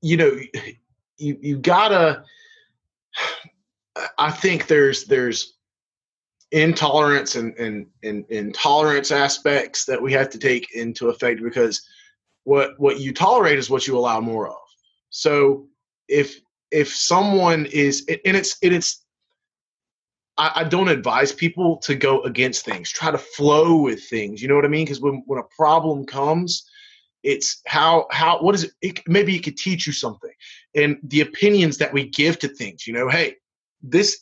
you 0.00 0.16
know 0.16 0.38
you 1.18 1.36
you 1.40 1.58
gotta 1.58 2.24
i 4.18 4.30
think 4.30 4.66
there's 4.66 5.04
there's 5.04 5.54
intolerance 6.52 7.34
and, 7.34 7.56
and, 7.56 7.86
and 8.02 8.26
intolerance 8.28 9.10
aspects 9.10 9.86
that 9.86 10.00
we 10.00 10.12
have 10.12 10.28
to 10.30 10.38
take 10.38 10.74
into 10.74 11.08
effect 11.08 11.42
because 11.42 11.86
what 12.44 12.78
what 12.78 13.00
you 13.00 13.12
tolerate 13.12 13.58
is 13.58 13.70
what 13.70 13.86
you 13.86 13.96
allow 13.96 14.20
more 14.20 14.48
of. 14.48 14.56
So 15.10 15.66
if 16.08 16.40
if 16.70 16.94
someone 16.94 17.66
is 17.66 18.04
and 18.08 18.36
it's 18.36 18.58
and 18.62 18.74
it's 18.74 19.04
I, 20.36 20.52
I 20.56 20.64
don't 20.64 20.88
advise 20.88 21.32
people 21.32 21.78
to 21.78 21.94
go 21.94 22.22
against 22.22 22.64
things 22.64 22.90
try 22.90 23.10
to 23.10 23.18
flow 23.18 23.76
with 23.76 24.02
things 24.08 24.42
you 24.42 24.48
know 24.48 24.56
what 24.56 24.64
i 24.64 24.68
mean? 24.68 24.84
Because 24.84 25.00
when 25.00 25.22
when 25.26 25.38
a 25.38 25.56
problem 25.56 26.04
comes 26.04 26.68
it's 27.22 27.60
how 27.66 28.06
how 28.10 28.40
what 28.40 28.54
is 28.54 28.64
it, 28.64 28.72
it 28.80 29.00
maybe 29.06 29.36
it 29.36 29.42
could 29.42 29.56
teach 29.56 29.86
you 29.86 29.92
something 29.92 30.32
and 30.74 30.98
the 31.02 31.20
opinions 31.20 31.78
that 31.78 31.92
we 31.92 32.08
give 32.08 32.38
to 32.38 32.48
things 32.48 32.86
you 32.86 32.92
know 32.92 33.08
hey 33.08 33.34
this 33.82 34.18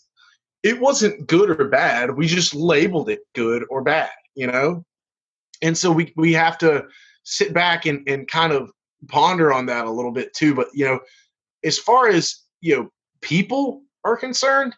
it 0.62 0.80
wasn't 0.80 1.26
good 1.26 1.50
or 1.50 1.68
bad. 1.68 2.16
We 2.16 2.26
just 2.26 2.54
labeled 2.54 3.08
it 3.08 3.20
good 3.34 3.64
or 3.70 3.82
bad, 3.82 4.10
you 4.34 4.46
know? 4.46 4.84
And 5.62 5.76
so 5.76 5.90
we, 5.90 6.12
we 6.16 6.32
have 6.34 6.58
to 6.58 6.86
sit 7.24 7.52
back 7.54 7.86
and, 7.86 8.06
and 8.08 8.28
kind 8.28 8.52
of 8.52 8.70
ponder 9.08 9.52
on 9.52 9.66
that 9.66 9.86
a 9.86 9.90
little 9.90 10.12
bit 10.12 10.34
too. 10.34 10.54
But, 10.54 10.68
you 10.74 10.84
know, 10.84 11.00
as 11.64 11.78
far 11.78 12.08
as, 12.08 12.42
you 12.60 12.76
know, 12.76 12.90
people 13.22 13.82
are 14.04 14.16
concerned, 14.16 14.74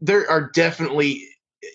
there 0.00 0.28
are 0.30 0.50
definitely, 0.50 1.26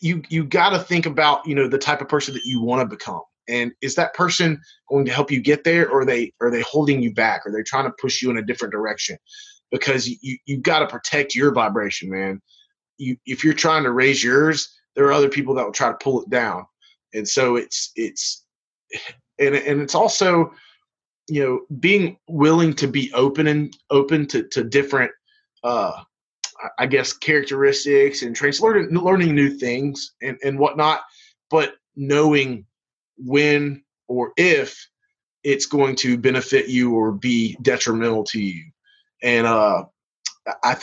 you, 0.01 0.21
you 0.29 0.43
got 0.43 0.71
to 0.71 0.79
think 0.79 1.05
about, 1.05 1.45
you 1.47 1.55
know, 1.55 1.67
the 1.67 1.77
type 1.77 2.01
of 2.01 2.09
person 2.09 2.33
that 2.33 2.45
you 2.45 2.61
want 2.61 2.81
to 2.81 2.95
become. 2.95 3.21
And 3.47 3.71
is 3.81 3.95
that 3.95 4.13
person 4.13 4.61
going 4.89 5.05
to 5.05 5.11
help 5.11 5.31
you 5.31 5.41
get 5.41 5.63
there 5.63 5.89
or 5.89 6.01
are 6.01 6.05
they, 6.05 6.33
are 6.41 6.51
they 6.51 6.61
holding 6.61 7.01
you 7.01 7.13
back? 7.13 7.45
Or 7.45 7.51
they 7.51 7.63
trying 7.63 7.85
to 7.85 7.95
push 8.01 8.21
you 8.21 8.29
in 8.29 8.37
a 8.37 8.45
different 8.45 8.73
direction? 8.73 9.17
Because 9.71 10.07
you, 10.07 10.37
you 10.45 10.57
got 10.57 10.79
to 10.79 10.87
protect 10.87 11.35
your 11.35 11.53
vibration, 11.53 12.09
man 12.09 12.41
you 12.97 13.17
if 13.25 13.43
you're 13.43 13.53
trying 13.53 13.83
to 13.83 13.91
raise 13.91 14.23
yours, 14.23 14.73
there 14.95 15.05
are 15.05 15.13
other 15.13 15.29
people 15.29 15.53
that 15.55 15.65
will 15.65 15.71
try 15.71 15.89
to 15.89 15.97
pull 16.01 16.21
it 16.21 16.29
down. 16.29 16.65
And 17.13 17.27
so 17.27 17.55
it's 17.55 17.91
it's 17.95 18.43
and 19.39 19.55
and 19.55 19.81
it's 19.81 19.95
also 19.95 20.51
you 21.29 21.43
know 21.43 21.77
being 21.79 22.17
willing 22.27 22.73
to 22.73 22.87
be 22.87 23.11
open 23.13 23.47
and 23.47 23.75
open 23.89 24.27
to 24.27 24.43
to 24.43 24.63
different 24.63 25.11
uh 25.63 26.03
I 26.79 26.87
guess 26.87 27.13
characteristics 27.13 28.23
and 28.23 28.35
traits, 28.35 28.61
learning 28.61 28.89
learning 28.89 29.35
new 29.35 29.49
things 29.49 30.13
and 30.21 30.37
and 30.43 30.57
whatnot, 30.57 31.01
but 31.49 31.75
knowing 31.95 32.65
when 33.18 33.84
or 34.07 34.32
if 34.38 34.88
it's 35.43 35.65
going 35.65 35.95
to 35.97 36.18
benefit 36.18 36.68
you 36.68 36.93
or 36.93 37.11
be 37.11 37.57
detrimental 37.61 38.24
to 38.26 38.39
you. 38.39 38.63
And 39.24 39.47
uh 39.47 39.84
I 40.63 40.78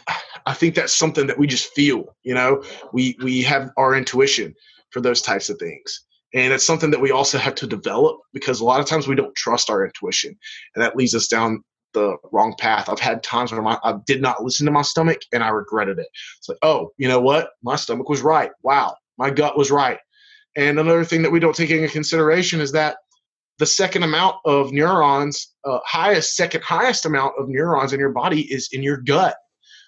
I 0.47 0.55
think 0.55 0.75
that's 0.75 0.93
something 0.93 1.27
that 1.27 1.39
we 1.39 1.47
just 1.47 1.73
feel. 1.75 2.15
You 2.23 2.35
know, 2.35 2.63
we 2.93 3.17
we 3.23 3.43
have 3.43 3.71
our 3.77 3.95
intuition 3.95 4.55
for 4.91 5.01
those 5.01 5.23
types 5.23 5.49
of 5.49 5.59
things, 5.59 6.05
and 6.35 6.53
it's 6.53 6.67
something 6.67 6.91
that 6.91 7.01
we 7.01 7.11
also 7.11 7.39
have 7.39 7.55
to 7.57 7.67
develop 7.67 8.19
because 8.33 8.61
a 8.61 8.65
lot 8.65 8.81
of 8.81 8.87
times 8.87 9.09
we 9.09 9.15
don't 9.15 9.35
trust 9.35 9.71
our 9.71 9.85
intuition, 9.85 10.37
and 10.75 10.85
that 10.85 10.97
leads 10.97 11.15
us 11.15 11.29
down 11.29 11.63
the 11.95 12.17
wrong 12.33 12.55
path. 12.59 12.89
I've 12.89 12.99
had 12.99 13.23
times 13.23 13.53
where 13.53 13.63
my, 13.63 13.79
I 13.85 13.95
did 14.05 14.21
not 14.21 14.43
listen 14.43 14.67
to 14.67 14.73
my 14.73 14.83
stomach 14.83 15.21
and 15.33 15.45
I 15.45 15.49
regretted 15.49 15.99
it. 15.99 16.09
It's 16.39 16.49
like, 16.49 16.59
oh, 16.63 16.91
you 16.99 17.07
know 17.07 17.21
what? 17.21 17.51
My 17.63 17.77
stomach 17.77 18.09
was 18.09 18.21
right. 18.21 18.51
Wow, 18.63 18.97
my 19.17 19.31
gut 19.31 19.57
was 19.57 19.71
right. 19.71 19.99
And 20.57 20.79
another 20.79 21.05
thing 21.05 21.23
that 21.23 21.33
we 21.33 21.41
don't 21.41 21.55
take 21.55 21.71
into 21.71 21.89
consideration 21.89 22.61
is 22.61 22.73
that 22.73 22.97
the 23.59 23.67
second 23.67 24.03
amount 24.03 24.37
of 24.45 24.73
neurons, 24.73 25.55
uh, 25.65 25.79
highest, 25.85 26.37
second 26.37 26.63
highest 26.63 27.07
amount 27.07 27.35
of 27.39 27.49
neurons 27.49 27.93
in 27.93 28.01
your 28.01 28.11
body 28.13 28.43
is 28.53 28.69
in 28.73 28.83
your 28.83 28.99
gut. 28.99 29.37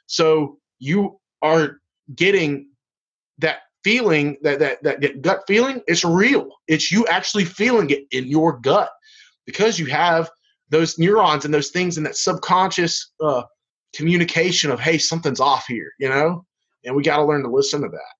So 0.07 0.59
you 0.79 1.19
are 1.43 1.79
getting 2.14 2.69
that 3.39 3.59
feeling, 3.83 4.37
that, 4.43 4.59
that, 4.61 4.83
that 4.83 5.23
gut 5.23 5.43
feeling, 5.47 5.83
it's 5.87 6.05
real. 6.05 6.49
It's 6.69 6.91
you 6.91 7.07
actually 7.07 7.45
feeling 7.45 7.91
it 7.91 8.05
in 8.11 8.27
your 8.27 8.59
gut 8.59 8.91
because 9.47 9.79
you 9.79 9.87
have 9.87 10.31
those 10.71 10.99
neurons 10.99 11.45
and 11.45 11.55
those 11.55 11.71
things 11.71 11.99
in 11.99 12.05
that 12.05 12.17
subconscious 12.17 13.12
uh, 13.21 13.43
communication 13.95 14.71
of, 14.71 14.81
hey, 14.81 14.99
something's 14.99 15.41
off 15.41 15.67
here, 15.67 15.93
you 15.99 16.09
know? 16.09 16.45
And 16.85 16.95
we 16.95 17.03
got 17.03 17.17
to 17.17 17.25
learn 17.25 17.43
to 17.43 17.51
listen 17.51 17.83
to 17.83 17.89
that. 17.89 18.14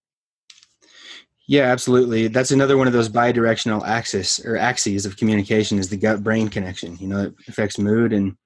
Yeah, 1.49 1.63
absolutely. 1.65 2.27
That's 2.29 2.51
another 2.51 2.77
one 2.77 2.89
of 2.89 2.93
those 2.93 3.09
bidirectional 3.09 3.87
axis 3.87 4.45
or 4.45 4.57
axes 4.57 5.07
of 5.07 5.17
communication 5.17 5.79
is 5.79 5.89
the 5.89 5.97
gut 5.97 6.23
brain 6.25 6.49
connection. 6.49 6.97
You 6.99 7.07
know, 7.07 7.23
it 7.25 7.35
affects 7.49 7.79
mood 7.79 8.13
and 8.13 8.37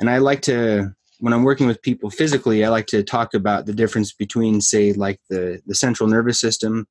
and 0.00 0.10
I 0.10 0.18
like 0.18 0.42
to 0.42 0.92
when 1.20 1.32
I'm 1.32 1.44
working 1.44 1.66
with 1.66 1.82
people 1.82 2.10
physically, 2.10 2.64
I 2.64 2.68
like 2.68 2.86
to 2.86 3.02
talk 3.02 3.34
about 3.34 3.66
the 3.66 3.72
difference 3.72 4.12
between, 4.12 4.60
say, 4.60 4.92
like 4.92 5.20
the 5.30 5.60
the 5.66 5.74
central 5.74 6.08
nervous 6.08 6.40
system 6.40 6.86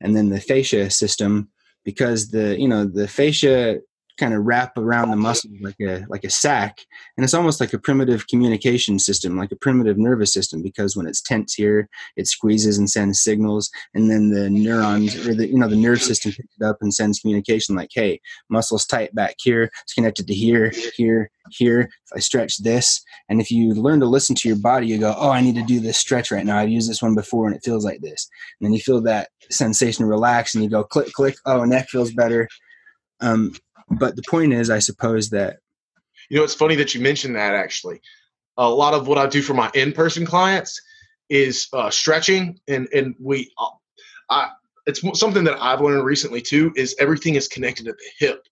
and 0.00 0.14
then 0.14 0.28
the 0.28 0.40
fascia 0.40 0.90
system, 0.90 1.50
because 1.84 2.30
the 2.30 2.58
you 2.58 2.68
know 2.68 2.84
the 2.84 3.08
fascia 3.08 3.80
kind 4.16 4.34
of 4.34 4.44
wrap 4.44 4.76
around 4.76 5.10
the 5.10 5.16
muscle 5.16 5.50
like 5.60 5.76
a 5.80 6.04
like 6.08 6.24
a 6.24 6.30
sack 6.30 6.78
and 7.16 7.24
it's 7.24 7.34
almost 7.34 7.60
like 7.60 7.72
a 7.72 7.78
primitive 7.78 8.26
communication 8.28 8.98
system 8.98 9.36
like 9.36 9.52
a 9.52 9.56
primitive 9.56 9.98
nervous 9.98 10.32
system 10.32 10.62
because 10.62 10.96
when 10.96 11.06
it's 11.06 11.20
tense 11.20 11.54
here 11.54 11.88
it 12.16 12.26
squeezes 12.26 12.78
and 12.78 12.88
sends 12.88 13.20
signals. 13.20 13.70
And 13.94 14.10
then 14.10 14.30
the 14.30 14.48
neurons 14.48 15.14
or 15.26 15.34
the 15.34 15.48
you 15.48 15.58
know 15.58 15.68
the 15.68 15.76
nerve 15.76 16.02
system 16.02 16.32
picks 16.32 16.56
it 16.58 16.64
up 16.64 16.78
and 16.80 16.92
sends 16.92 17.20
communication 17.20 17.74
like 17.74 17.90
hey 17.92 18.20
muscles 18.48 18.86
tight 18.86 19.14
back 19.14 19.36
here. 19.38 19.70
It's 19.82 19.94
connected 19.94 20.26
to 20.26 20.34
here 20.34 20.72
here 20.96 21.30
here. 21.50 21.80
If 21.80 22.16
i 22.16 22.18
stretch 22.18 22.58
this 22.58 23.02
and 23.28 23.40
if 23.40 23.50
you 23.50 23.74
learn 23.74 24.00
to 24.00 24.06
listen 24.06 24.34
to 24.36 24.48
your 24.48 24.58
body 24.58 24.88
you 24.88 24.98
go 24.98 25.14
oh 25.16 25.30
i 25.30 25.40
need 25.40 25.54
to 25.56 25.62
do 25.62 25.80
this 25.80 25.98
stretch 25.98 26.30
right 26.30 26.44
now. 26.44 26.58
I've 26.58 26.68
used 26.68 26.90
this 26.90 27.02
one 27.02 27.14
before 27.14 27.46
and 27.46 27.56
it 27.56 27.64
feels 27.64 27.84
like 27.84 28.00
this. 28.00 28.28
And 28.60 28.66
then 28.66 28.72
you 28.72 28.80
feel 28.80 29.00
that 29.02 29.28
sensation 29.50 30.06
relax 30.06 30.54
and 30.54 30.64
you 30.64 30.70
go 30.70 30.84
click 30.84 31.12
click. 31.12 31.36
Oh 31.44 31.64
neck 31.64 31.88
feels 31.88 32.12
better. 32.12 32.48
Um, 33.20 33.54
but 33.90 34.16
the 34.16 34.22
point 34.28 34.52
is, 34.52 34.70
I 34.70 34.78
suppose 34.78 35.30
that. 35.30 35.58
You 36.28 36.38
know, 36.38 36.44
it's 36.44 36.54
funny 36.54 36.74
that 36.76 36.94
you 36.94 37.00
mentioned 37.00 37.36
that 37.36 37.54
actually. 37.54 38.00
A 38.56 38.68
lot 38.68 38.94
of 38.94 39.06
what 39.06 39.18
I 39.18 39.26
do 39.26 39.42
for 39.42 39.54
my 39.54 39.70
in 39.74 39.92
person 39.92 40.24
clients 40.26 40.80
is 41.28 41.68
uh, 41.72 41.90
stretching, 41.90 42.58
and, 42.68 42.88
and 42.92 43.14
we, 43.20 43.52
uh, 43.58 43.68
I, 44.30 44.48
it's 44.86 45.02
something 45.18 45.44
that 45.44 45.60
I've 45.60 45.80
learned 45.80 46.04
recently 46.04 46.40
too 46.40 46.72
is 46.76 46.96
everything 46.98 47.34
is 47.34 47.48
connected 47.48 47.86
at 47.88 47.96
the 47.96 48.26
hip. 48.26 48.42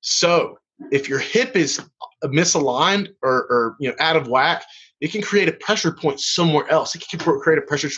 So 0.00 0.58
if 0.90 1.08
your 1.08 1.18
hip 1.18 1.56
is 1.56 1.80
misaligned 2.24 3.08
or, 3.22 3.46
or 3.50 3.76
you 3.80 3.88
know 3.88 3.96
out 4.00 4.16
of 4.16 4.28
whack, 4.28 4.64
it 5.00 5.12
can 5.12 5.22
create 5.22 5.48
a 5.48 5.52
pressure 5.52 5.92
point 5.92 6.20
somewhere 6.20 6.68
else. 6.70 6.94
It 6.94 7.04
can 7.08 7.18
create 7.18 7.58
a 7.58 7.62
pressure 7.62 7.90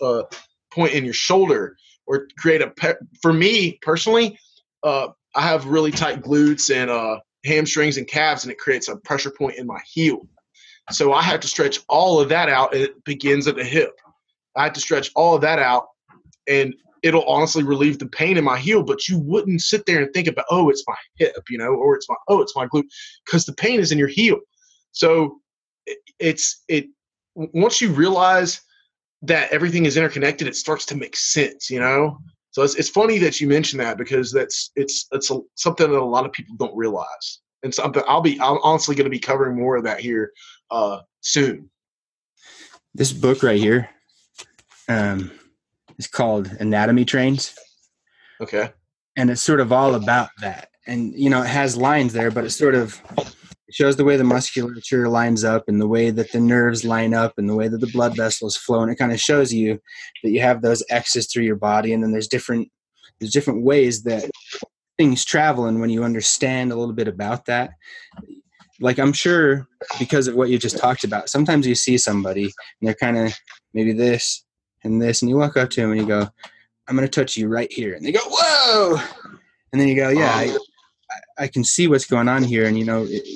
uh, 0.00 0.22
point 0.72 0.92
in 0.92 1.04
your 1.04 1.14
shoulder 1.14 1.76
or 2.06 2.26
create 2.38 2.62
a 2.62 2.70
pe- 2.70 2.94
for 3.20 3.32
me 3.32 3.78
personally 3.82 4.38
uh, 4.82 5.08
I 5.34 5.42
have 5.42 5.66
really 5.66 5.90
tight 5.90 6.22
glutes 6.22 6.74
and 6.74 6.90
uh, 6.90 7.20
hamstrings 7.44 7.96
and 7.96 8.06
calves, 8.06 8.44
and 8.44 8.52
it 8.52 8.58
creates 8.58 8.88
a 8.88 8.96
pressure 8.96 9.30
point 9.30 9.56
in 9.56 9.66
my 9.66 9.80
heel. 9.92 10.26
So 10.90 11.12
I 11.12 11.22
have 11.22 11.40
to 11.40 11.48
stretch 11.48 11.80
all 11.88 12.20
of 12.20 12.28
that 12.30 12.48
out, 12.48 12.74
and 12.74 12.82
it 12.82 13.04
begins 13.04 13.46
at 13.46 13.56
the 13.56 13.64
hip. 13.64 13.92
I 14.56 14.64
have 14.64 14.72
to 14.74 14.80
stretch 14.80 15.10
all 15.14 15.34
of 15.34 15.40
that 15.42 15.58
out, 15.58 15.86
and 16.48 16.74
it'll 17.02 17.24
honestly 17.24 17.62
relieve 17.62 17.98
the 17.98 18.06
pain 18.06 18.36
in 18.36 18.44
my 18.44 18.58
heel. 18.58 18.82
But 18.82 19.08
you 19.08 19.18
wouldn't 19.18 19.62
sit 19.62 19.86
there 19.86 20.02
and 20.02 20.12
think 20.12 20.28
about, 20.28 20.44
oh, 20.50 20.68
it's 20.68 20.84
my 20.86 20.96
hip, 21.16 21.36
you 21.48 21.58
know, 21.58 21.74
or 21.74 21.94
it's 21.96 22.08
my 22.08 22.16
oh, 22.28 22.40
it's 22.42 22.56
my 22.56 22.66
glute, 22.66 22.88
because 23.24 23.46
the 23.46 23.54
pain 23.54 23.80
is 23.80 23.92
in 23.92 23.98
your 23.98 24.08
heel. 24.08 24.38
So 24.92 25.40
it's 26.18 26.62
it 26.68 26.86
once 27.34 27.80
you 27.80 27.90
realize 27.90 28.60
that 29.22 29.52
everything 29.52 29.86
is 29.86 29.96
interconnected, 29.96 30.48
it 30.48 30.56
starts 30.56 30.84
to 30.86 30.96
make 30.96 31.16
sense, 31.16 31.70
you 31.70 31.80
know. 31.80 32.18
So 32.52 32.62
it's, 32.62 32.74
it's 32.76 32.90
funny 32.90 33.18
that 33.18 33.40
you 33.40 33.48
mentioned 33.48 33.80
that 33.80 33.96
because 33.98 34.30
that's 34.30 34.70
it's 34.76 35.06
it's 35.10 35.30
a, 35.30 35.40
something 35.54 35.90
that 35.90 35.98
a 35.98 36.04
lot 36.04 36.26
of 36.26 36.32
people 36.32 36.54
don't 36.58 36.76
realize, 36.76 37.40
and 37.62 37.74
something 37.74 38.02
I'll 38.06 38.20
be 38.20 38.38
I'm 38.40 38.58
honestly 38.62 38.94
going 38.94 39.06
to 39.06 39.10
be 39.10 39.18
covering 39.18 39.58
more 39.58 39.76
of 39.76 39.84
that 39.84 40.00
here 40.00 40.32
uh, 40.70 41.00
soon. 41.22 41.70
This 42.94 43.12
book 43.12 43.42
right 43.42 43.58
here 43.58 43.88
um, 44.86 45.30
is 45.98 46.06
called 46.06 46.54
Anatomy 46.60 47.06
Trains. 47.06 47.54
Okay. 48.38 48.70
And 49.16 49.30
it's 49.30 49.42
sort 49.42 49.60
of 49.60 49.72
all 49.72 49.94
about 49.94 50.28
that, 50.42 50.68
and 50.86 51.14
you 51.14 51.30
know 51.30 51.42
it 51.42 51.48
has 51.48 51.74
lines 51.74 52.12
there, 52.12 52.30
but 52.30 52.44
it's 52.44 52.56
sort 52.56 52.74
of 52.74 53.00
It 53.72 53.76
shows 53.76 53.96
the 53.96 54.04
way 54.04 54.18
the 54.18 54.24
musculature 54.24 55.08
lines 55.08 55.44
up 55.44 55.64
and 55.66 55.80
the 55.80 55.88
way 55.88 56.10
that 56.10 56.30
the 56.30 56.40
nerves 56.40 56.84
line 56.84 57.14
up 57.14 57.38
and 57.38 57.48
the 57.48 57.56
way 57.56 57.68
that 57.68 57.80
the 57.80 57.86
blood 57.86 58.14
vessels 58.14 58.54
flow. 58.54 58.82
And 58.82 58.92
it 58.92 58.96
kind 58.96 59.12
of 59.12 59.18
shows 59.18 59.50
you 59.50 59.80
that 60.22 60.30
you 60.30 60.42
have 60.42 60.60
those 60.60 60.84
X's 60.90 61.26
through 61.26 61.44
your 61.44 61.56
body. 61.56 61.94
And 61.94 62.04
then 62.04 62.12
there's 62.12 62.28
different 62.28 62.68
there's 63.18 63.32
different 63.32 63.62
ways 63.62 64.02
that 64.02 64.30
things 64.98 65.24
travel. 65.24 65.64
And 65.64 65.80
when 65.80 65.88
you 65.88 66.04
understand 66.04 66.70
a 66.70 66.76
little 66.76 66.94
bit 66.94 67.08
about 67.08 67.46
that, 67.46 67.70
like 68.78 68.98
I'm 68.98 69.14
sure 69.14 69.66
because 69.98 70.28
of 70.28 70.34
what 70.34 70.50
you 70.50 70.58
just 70.58 70.76
talked 70.76 71.04
about, 71.04 71.30
sometimes 71.30 71.66
you 71.66 71.74
see 71.74 71.96
somebody 71.96 72.44
and 72.44 72.52
they're 72.82 72.94
kind 72.94 73.16
of 73.16 73.32
maybe 73.72 73.94
this 73.94 74.44
and 74.84 75.00
this, 75.00 75.22
and 75.22 75.30
you 75.30 75.38
walk 75.38 75.56
up 75.56 75.70
to 75.70 75.80
them 75.80 75.92
and 75.92 76.00
you 76.02 76.06
go, 76.06 76.28
I'm 76.88 76.94
going 76.94 77.08
to 77.08 77.20
touch 77.20 77.38
you 77.38 77.48
right 77.48 77.72
here. 77.72 77.94
And 77.94 78.04
they 78.04 78.12
go, 78.12 78.20
Whoa. 78.22 79.00
And 79.72 79.80
then 79.80 79.88
you 79.88 79.96
go, 79.96 80.10
Yeah, 80.10 80.34
um. 80.34 80.58
I, 81.38 81.44
I 81.44 81.48
can 81.48 81.64
see 81.64 81.88
what's 81.88 82.04
going 82.04 82.28
on 82.28 82.42
here. 82.42 82.66
And, 82.66 82.78
you 82.78 82.84
know, 82.84 83.06
it, 83.08 83.26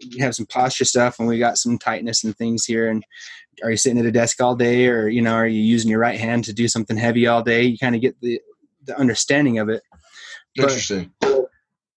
you 0.00 0.24
have 0.24 0.34
some 0.34 0.46
posture 0.46 0.84
stuff 0.84 1.18
and 1.18 1.28
we 1.28 1.38
got 1.38 1.58
some 1.58 1.78
tightness 1.78 2.24
and 2.24 2.36
things 2.36 2.64
here. 2.64 2.88
And 2.88 3.04
are 3.62 3.70
you 3.70 3.76
sitting 3.76 3.98
at 3.98 4.06
a 4.06 4.12
desk 4.12 4.40
all 4.40 4.56
day 4.56 4.88
or 4.88 5.08
you 5.08 5.22
know 5.22 5.34
are 5.34 5.46
you 5.46 5.60
using 5.60 5.90
your 5.90 6.00
right 6.00 6.18
hand 6.18 6.44
to 6.44 6.52
do 6.52 6.68
something 6.68 6.96
heavy 6.96 7.26
all 7.26 7.42
day? 7.42 7.62
You 7.62 7.78
kind 7.78 7.94
of 7.94 8.00
get 8.00 8.20
the 8.20 8.40
the 8.84 8.98
understanding 8.98 9.58
of 9.58 9.68
it. 9.68 9.82
Interesting. 10.56 11.12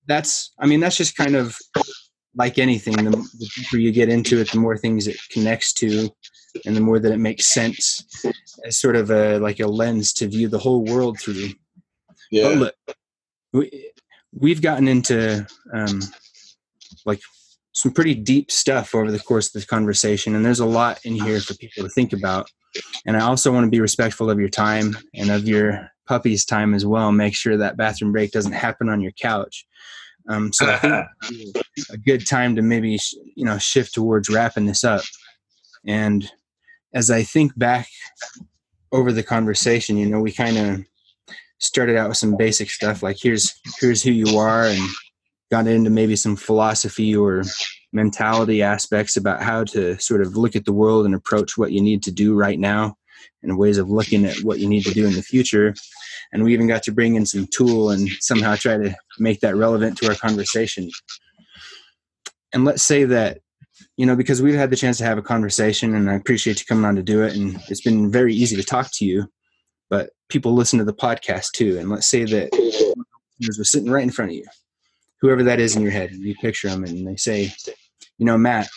that's 0.06 0.52
i 0.60 0.68
mean 0.68 0.80
that's 0.80 0.98
just 0.98 1.16
kind 1.16 1.36
of 1.36 1.58
like 2.36 2.58
anything. 2.58 2.96
The, 2.96 3.12
the 3.12 3.50
deeper 3.56 3.78
you 3.78 3.92
get 3.92 4.10
into 4.10 4.40
it 4.40 4.52
the 4.52 4.60
more 4.60 4.78
things 4.78 5.08
it 5.08 5.18
connects 5.32 5.72
to 5.74 6.10
and 6.66 6.76
the 6.76 6.82
more 6.82 7.00
that 7.00 7.12
it 7.12 7.18
makes 7.18 7.48
sense 7.48 8.04
as 8.66 8.80
sort 8.80 8.96
of 8.96 9.12
a 9.12 9.38
like 9.40 9.60
a 9.60 9.68
lens 9.68 10.14
to 10.14 10.28
view 10.28 10.48
the 10.48 10.60
whole 10.60 10.84
world 10.84 11.20
through. 11.20 11.50
Yeah. 12.32 12.50
but 12.50 12.58
look 12.58 12.76
we, 13.54 13.92
we've 14.34 14.62
gotten 14.62 14.88
into 14.88 15.46
um 15.74 16.00
like 17.06 17.22
some 17.74 17.92
pretty 17.92 18.16
deep 18.16 18.52
stuff 18.52 18.96
over 18.96 19.12
the 19.12 19.20
course 19.20 19.48
of 19.48 19.54
this 19.54 19.66
conversation, 19.66 20.36
and 20.36 20.46
there's 20.46 20.60
a 20.60 20.66
lot 20.66 21.00
in 21.04 21.16
here 21.16 21.40
for 21.40 21.56
people 21.56 21.84
to 21.84 21.90
think 21.90 22.14
about. 22.14 22.50
And 23.06 23.18
I 23.18 23.22
also 23.22 23.52
want 23.52 23.66
to 23.66 23.72
be 23.72 23.80
respectful 23.80 24.30
of 24.30 24.40
your 24.40 24.50
time 24.50 24.98
and 25.14 25.30
of 25.30 25.48
your 25.48 25.90
puppy's 26.08 26.46
time 26.46 26.74
as 26.74 26.86
well. 26.86 27.12
Make 27.12 27.36
sure 27.36 27.58
that 27.58 27.78
bathroom 27.78 28.12
break 28.12 28.32
doesn't 28.32 28.54
happen 28.54 28.90
on 28.90 29.02
your 29.02 29.12
couch. 29.12 29.66
Um, 30.30 30.54
so 30.54 30.68
I 30.68 30.78
think 30.78 31.56
a 31.92 31.98
good 31.98 32.26
time 32.26 32.56
to 32.56 32.62
maybe 32.62 33.00
you 33.36 33.46
know 33.46 33.58
shift 33.58 33.94
towards 33.94 34.30
wrapping 34.30 34.66
this 34.66 34.84
up. 34.84 35.02
And 35.86 36.30
as 36.94 37.10
I 37.10 37.24
think 37.24 37.58
back 37.58 37.88
over 38.92 39.12
the 39.12 39.24
conversation, 39.24 39.98
you 39.98 40.08
know, 40.08 40.20
we 40.20 40.32
kind 40.32 40.58
of 40.58 40.86
started 41.58 41.98
out 41.98 42.10
with 42.10 42.18
some 42.18 42.36
basic 42.36 42.70
stuff 42.70 43.02
like 43.02 43.18
here's 43.20 43.54
here's 43.80 44.04
who 44.04 44.12
you 44.12 44.38
are 44.38 44.66
and 44.66 44.82
got 45.54 45.68
into 45.68 45.92
maybe 45.92 46.16
some 46.16 46.36
philosophy 46.36 47.16
or 47.16 47.44
mentality 47.92 48.64
aspects 48.64 49.16
about 49.16 49.40
how 49.40 49.64
to 49.64 49.96
sort 50.00 50.20
of 50.20 50.36
look 50.36 50.56
at 50.56 50.66
the 50.66 50.74
world 50.74 51.06
and 51.06 51.14
approach 51.14 51.60
what 51.60 51.72
you 51.72 51.80
need 51.80 52.02
to 52.02 52.12
do 52.12 52.34
right 52.34 52.58
now 52.58 52.96
and 53.44 53.56
ways 53.56 53.78
of 53.78 53.88
looking 53.88 54.26
at 54.26 54.36
what 54.38 54.58
you 54.58 54.68
need 54.68 54.84
to 54.84 54.96
do 54.96 55.06
in 55.06 55.14
the 55.14 55.22
future. 55.22 55.76
And 56.32 56.44
we 56.44 56.54
even 56.54 56.66
got 56.66 56.82
to 56.84 56.92
bring 56.92 57.14
in 57.14 57.28
some 57.28 57.48
tool 57.56 57.92
and 57.92 58.10
somehow 58.20 58.56
try 58.56 58.78
to 58.78 58.96
make 59.20 59.42
that 59.42 59.56
relevant 59.56 59.96
to 60.00 60.08
our 60.08 60.16
conversation. 60.16 60.90
And 62.52 62.66
let's 62.66 62.82
say 62.82 63.04
that, 63.04 63.38
you 63.96 64.08
know, 64.08 64.16
because 64.16 64.42
we've 64.42 64.56
had 64.56 64.72
the 64.72 64.76
chance 64.76 64.98
to 64.98 65.04
have 65.04 65.20
a 65.20 65.22
conversation 65.22 65.94
and 65.94 66.10
I 66.10 66.16
appreciate 66.16 66.62
you 66.62 66.66
coming 66.66 66.86
on 66.86 66.96
to 66.96 67.04
do 67.04 67.22
it. 67.22 67.36
And 67.36 67.62
it's 67.70 67.84
been 67.84 68.12
very 68.12 68.34
easy 68.34 68.56
to 68.56 68.64
talk 68.64 68.90
to 68.94 69.06
you, 69.06 69.28
but 69.88 70.10
people 70.30 70.56
listen 70.56 70.80
to 70.80 70.86
the 70.86 70.96
podcast 70.96 71.52
too. 71.52 71.78
And 71.78 71.92
let's 71.92 72.08
say 72.08 72.24
that 72.24 72.50
we're 73.40 73.64
sitting 73.64 73.92
right 73.92 74.02
in 74.02 74.10
front 74.10 74.32
of 74.32 74.38
you 74.38 74.48
whoever 75.24 75.42
that 75.42 75.62
is 75.62 75.78
in 75.78 75.82
your 75.82 75.92
head. 75.92 76.12
You 76.12 76.36
picture 76.36 76.68
them 76.68 76.84
and 76.84 77.08
they 77.08 77.16
say, 77.16 77.54
you 78.18 78.26
know, 78.26 78.38
Matt, 78.38 78.68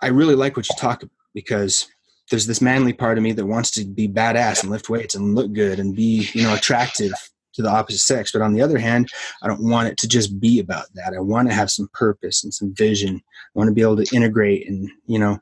I 0.00 0.06
really 0.06 0.36
like 0.36 0.56
what 0.56 0.68
you 0.68 0.76
talk 0.78 1.02
about 1.02 1.12
because 1.34 1.88
there's 2.30 2.46
this 2.46 2.60
manly 2.60 2.92
part 2.92 3.18
of 3.18 3.24
me 3.24 3.32
that 3.32 3.46
wants 3.46 3.72
to 3.72 3.84
be 3.84 4.08
badass 4.08 4.62
and 4.62 4.70
lift 4.70 4.88
weights 4.88 5.16
and 5.16 5.34
look 5.34 5.52
good 5.52 5.80
and 5.80 5.96
be, 5.96 6.28
you 6.34 6.44
know, 6.44 6.54
attractive 6.54 7.10
to 7.54 7.62
the 7.62 7.68
opposite 7.68 7.98
sex. 7.98 8.30
But 8.30 8.42
on 8.42 8.52
the 8.52 8.62
other 8.62 8.78
hand, 8.78 9.10
I 9.42 9.48
don't 9.48 9.68
want 9.68 9.88
it 9.88 9.98
to 9.98 10.08
just 10.08 10.38
be 10.38 10.60
about 10.60 10.86
that. 10.94 11.14
I 11.16 11.18
want 11.20 11.48
to 11.48 11.54
have 11.54 11.72
some 11.72 11.90
purpose 11.92 12.44
and 12.44 12.54
some 12.54 12.72
vision. 12.72 13.16
I 13.16 13.58
want 13.58 13.66
to 13.66 13.74
be 13.74 13.82
able 13.82 13.96
to 13.96 14.14
integrate 14.16 14.68
and, 14.68 14.88
you 15.06 15.18
know, 15.18 15.40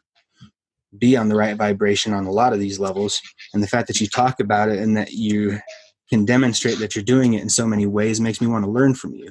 be 0.97 1.19
on 1.19 1.29
the 1.29 1.37
right 1.37 1.55
vibration 1.55 2.15
on 2.15 2.25
a 2.25 2.33
lot 2.33 2.55
of 2.55 2.61
these 2.61 2.81
levels. 2.81 3.21
And 3.53 3.63
the 3.63 3.69
fact 3.69 3.89
that 3.89 4.01
you 4.01 4.07
talk 4.07 4.41
about 4.41 4.71
it 4.71 4.79
and 4.79 4.97
that 4.97 5.13
you 5.13 5.59
can 6.09 6.25
demonstrate 6.25 6.79
that 6.79 6.95
you're 6.95 7.05
doing 7.05 7.35
it 7.35 7.43
in 7.43 7.49
so 7.49 7.67
many 7.67 7.87
ways 7.87 8.21
makes 8.21 8.41
me 8.41 8.47
want 8.47 8.65
to 8.65 8.71
learn 8.71 8.95
from 8.95 9.15
you. 9.15 9.31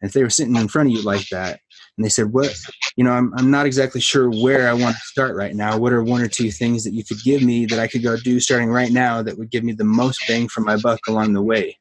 And 0.00 0.08
if 0.08 0.12
they 0.12 0.22
were 0.22 0.30
sitting 0.30 0.56
in 0.56 0.68
front 0.68 0.88
of 0.88 0.94
you 0.94 1.02
like 1.02 1.28
that 1.30 1.60
and 1.96 2.04
they 2.04 2.10
said, 2.10 2.32
What, 2.32 2.54
you 2.96 3.04
know, 3.04 3.12
I'm, 3.12 3.32
I'm 3.36 3.50
not 3.50 3.66
exactly 3.66 4.00
sure 4.00 4.28
where 4.28 4.68
I 4.68 4.74
want 4.74 4.96
to 4.96 5.02
start 5.02 5.36
right 5.36 5.54
now. 5.54 5.78
What 5.78 5.92
are 5.92 6.02
one 6.02 6.20
or 6.20 6.28
two 6.28 6.50
things 6.50 6.84
that 6.84 6.92
you 6.92 7.04
could 7.04 7.22
give 7.24 7.42
me 7.42 7.64
that 7.66 7.78
I 7.78 7.86
could 7.86 8.02
go 8.02 8.16
do 8.16 8.38
starting 8.40 8.68
right 8.68 8.92
now 8.92 9.22
that 9.22 9.38
would 9.38 9.50
give 9.50 9.64
me 9.64 9.72
the 9.72 9.84
most 9.84 10.22
bang 10.28 10.48
for 10.48 10.60
my 10.60 10.76
buck 10.76 11.00
along 11.08 11.32
the 11.32 11.42
way? 11.42 11.78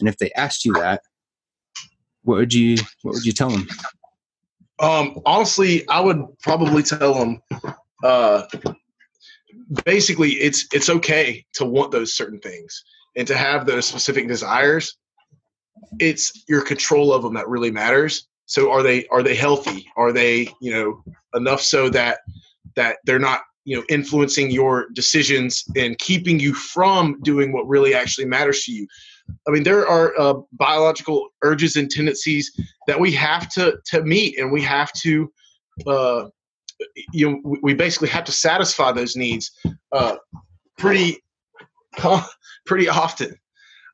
And 0.00 0.08
if 0.08 0.18
they 0.18 0.32
asked 0.32 0.64
you 0.64 0.72
that, 0.74 1.02
what 2.22 2.38
would 2.38 2.54
you 2.54 2.76
what 3.02 3.14
would 3.14 3.24
you 3.24 3.32
tell 3.32 3.50
them? 3.50 3.68
Um, 4.80 5.20
honestly, 5.24 5.86
I 5.88 6.00
would 6.00 6.24
probably 6.40 6.82
tell 6.82 7.14
them 7.14 7.42
uh, 8.02 8.42
basically 9.84 10.30
it's 10.32 10.66
it's 10.72 10.88
okay 10.88 11.44
to 11.54 11.64
want 11.64 11.92
those 11.92 12.14
certain 12.14 12.40
things 12.40 12.82
and 13.16 13.26
to 13.26 13.36
have 13.36 13.66
those 13.66 13.86
specific 13.86 14.28
desires 14.28 14.96
it's 15.98 16.44
your 16.48 16.62
control 16.62 17.12
of 17.12 17.22
them 17.22 17.34
that 17.34 17.48
really 17.48 17.70
matters. 17.70 18.28
So 18.46 18.70
are 18.70 18.82
they 18.82 19.06
are 19.08 19.22
they 19.22 19.34
healthy? 19.34 19.86
Are 19.96 20.12
they 20.12 20.48
you 20.60 20.72
know 20.72 21.02
enough 21.34 21.60
so 21.60 21.88
that 21.90 22.18
that 22.76 22.98
they're 23.04 23.18
not 23.18 23.42
you 23.64 23.76
know 23.76 23.84
influencing 23.88 24.50
your 24.50 24.88
decisions 24.94 25.64
and 25.76 25.98
keeping 25.98 26.40
you 26.40 26.54
from 26.54 27.20
doing 27.22 27.52
what 27.52 27.68
really 27.68 27.94
actually 27.94 28.26
matters 28.26 28.64
to 28.64 28.72
you? 28.72 28.86
I 29.46 29.52
mean 29.52 29.62
there 29.62 29.86
are 29.86 30.18
uh, 30.18 30.34
biological 30.52 31.28
urges 31.42 31.76
and 31.76 31.90
tendencies 31.90 32.50
that 32.86 32.98
we 32.98 33.12
have 33.12 33.48
to 33.50 33.78
to 33.86 34.02
meet 34.02 34.38
and 34.38 34.50
we 34.50 34.62
have 34.62 34.92
to 34.94 35.32
uh, 35.86 36.28
you 37.12 37.30
know 37.30 37.56
we 37.62 37.74
basically 37.74 38.08
have 38.08 38.24
to 38.24 38.32
satisfy 38.32 38.92
those 38.92 39.16
needs 39.16 39.50
uh, 39.92 40.16
pretty 40.76 41.22
pretty 42.66 42.88
often. 42.88 43.36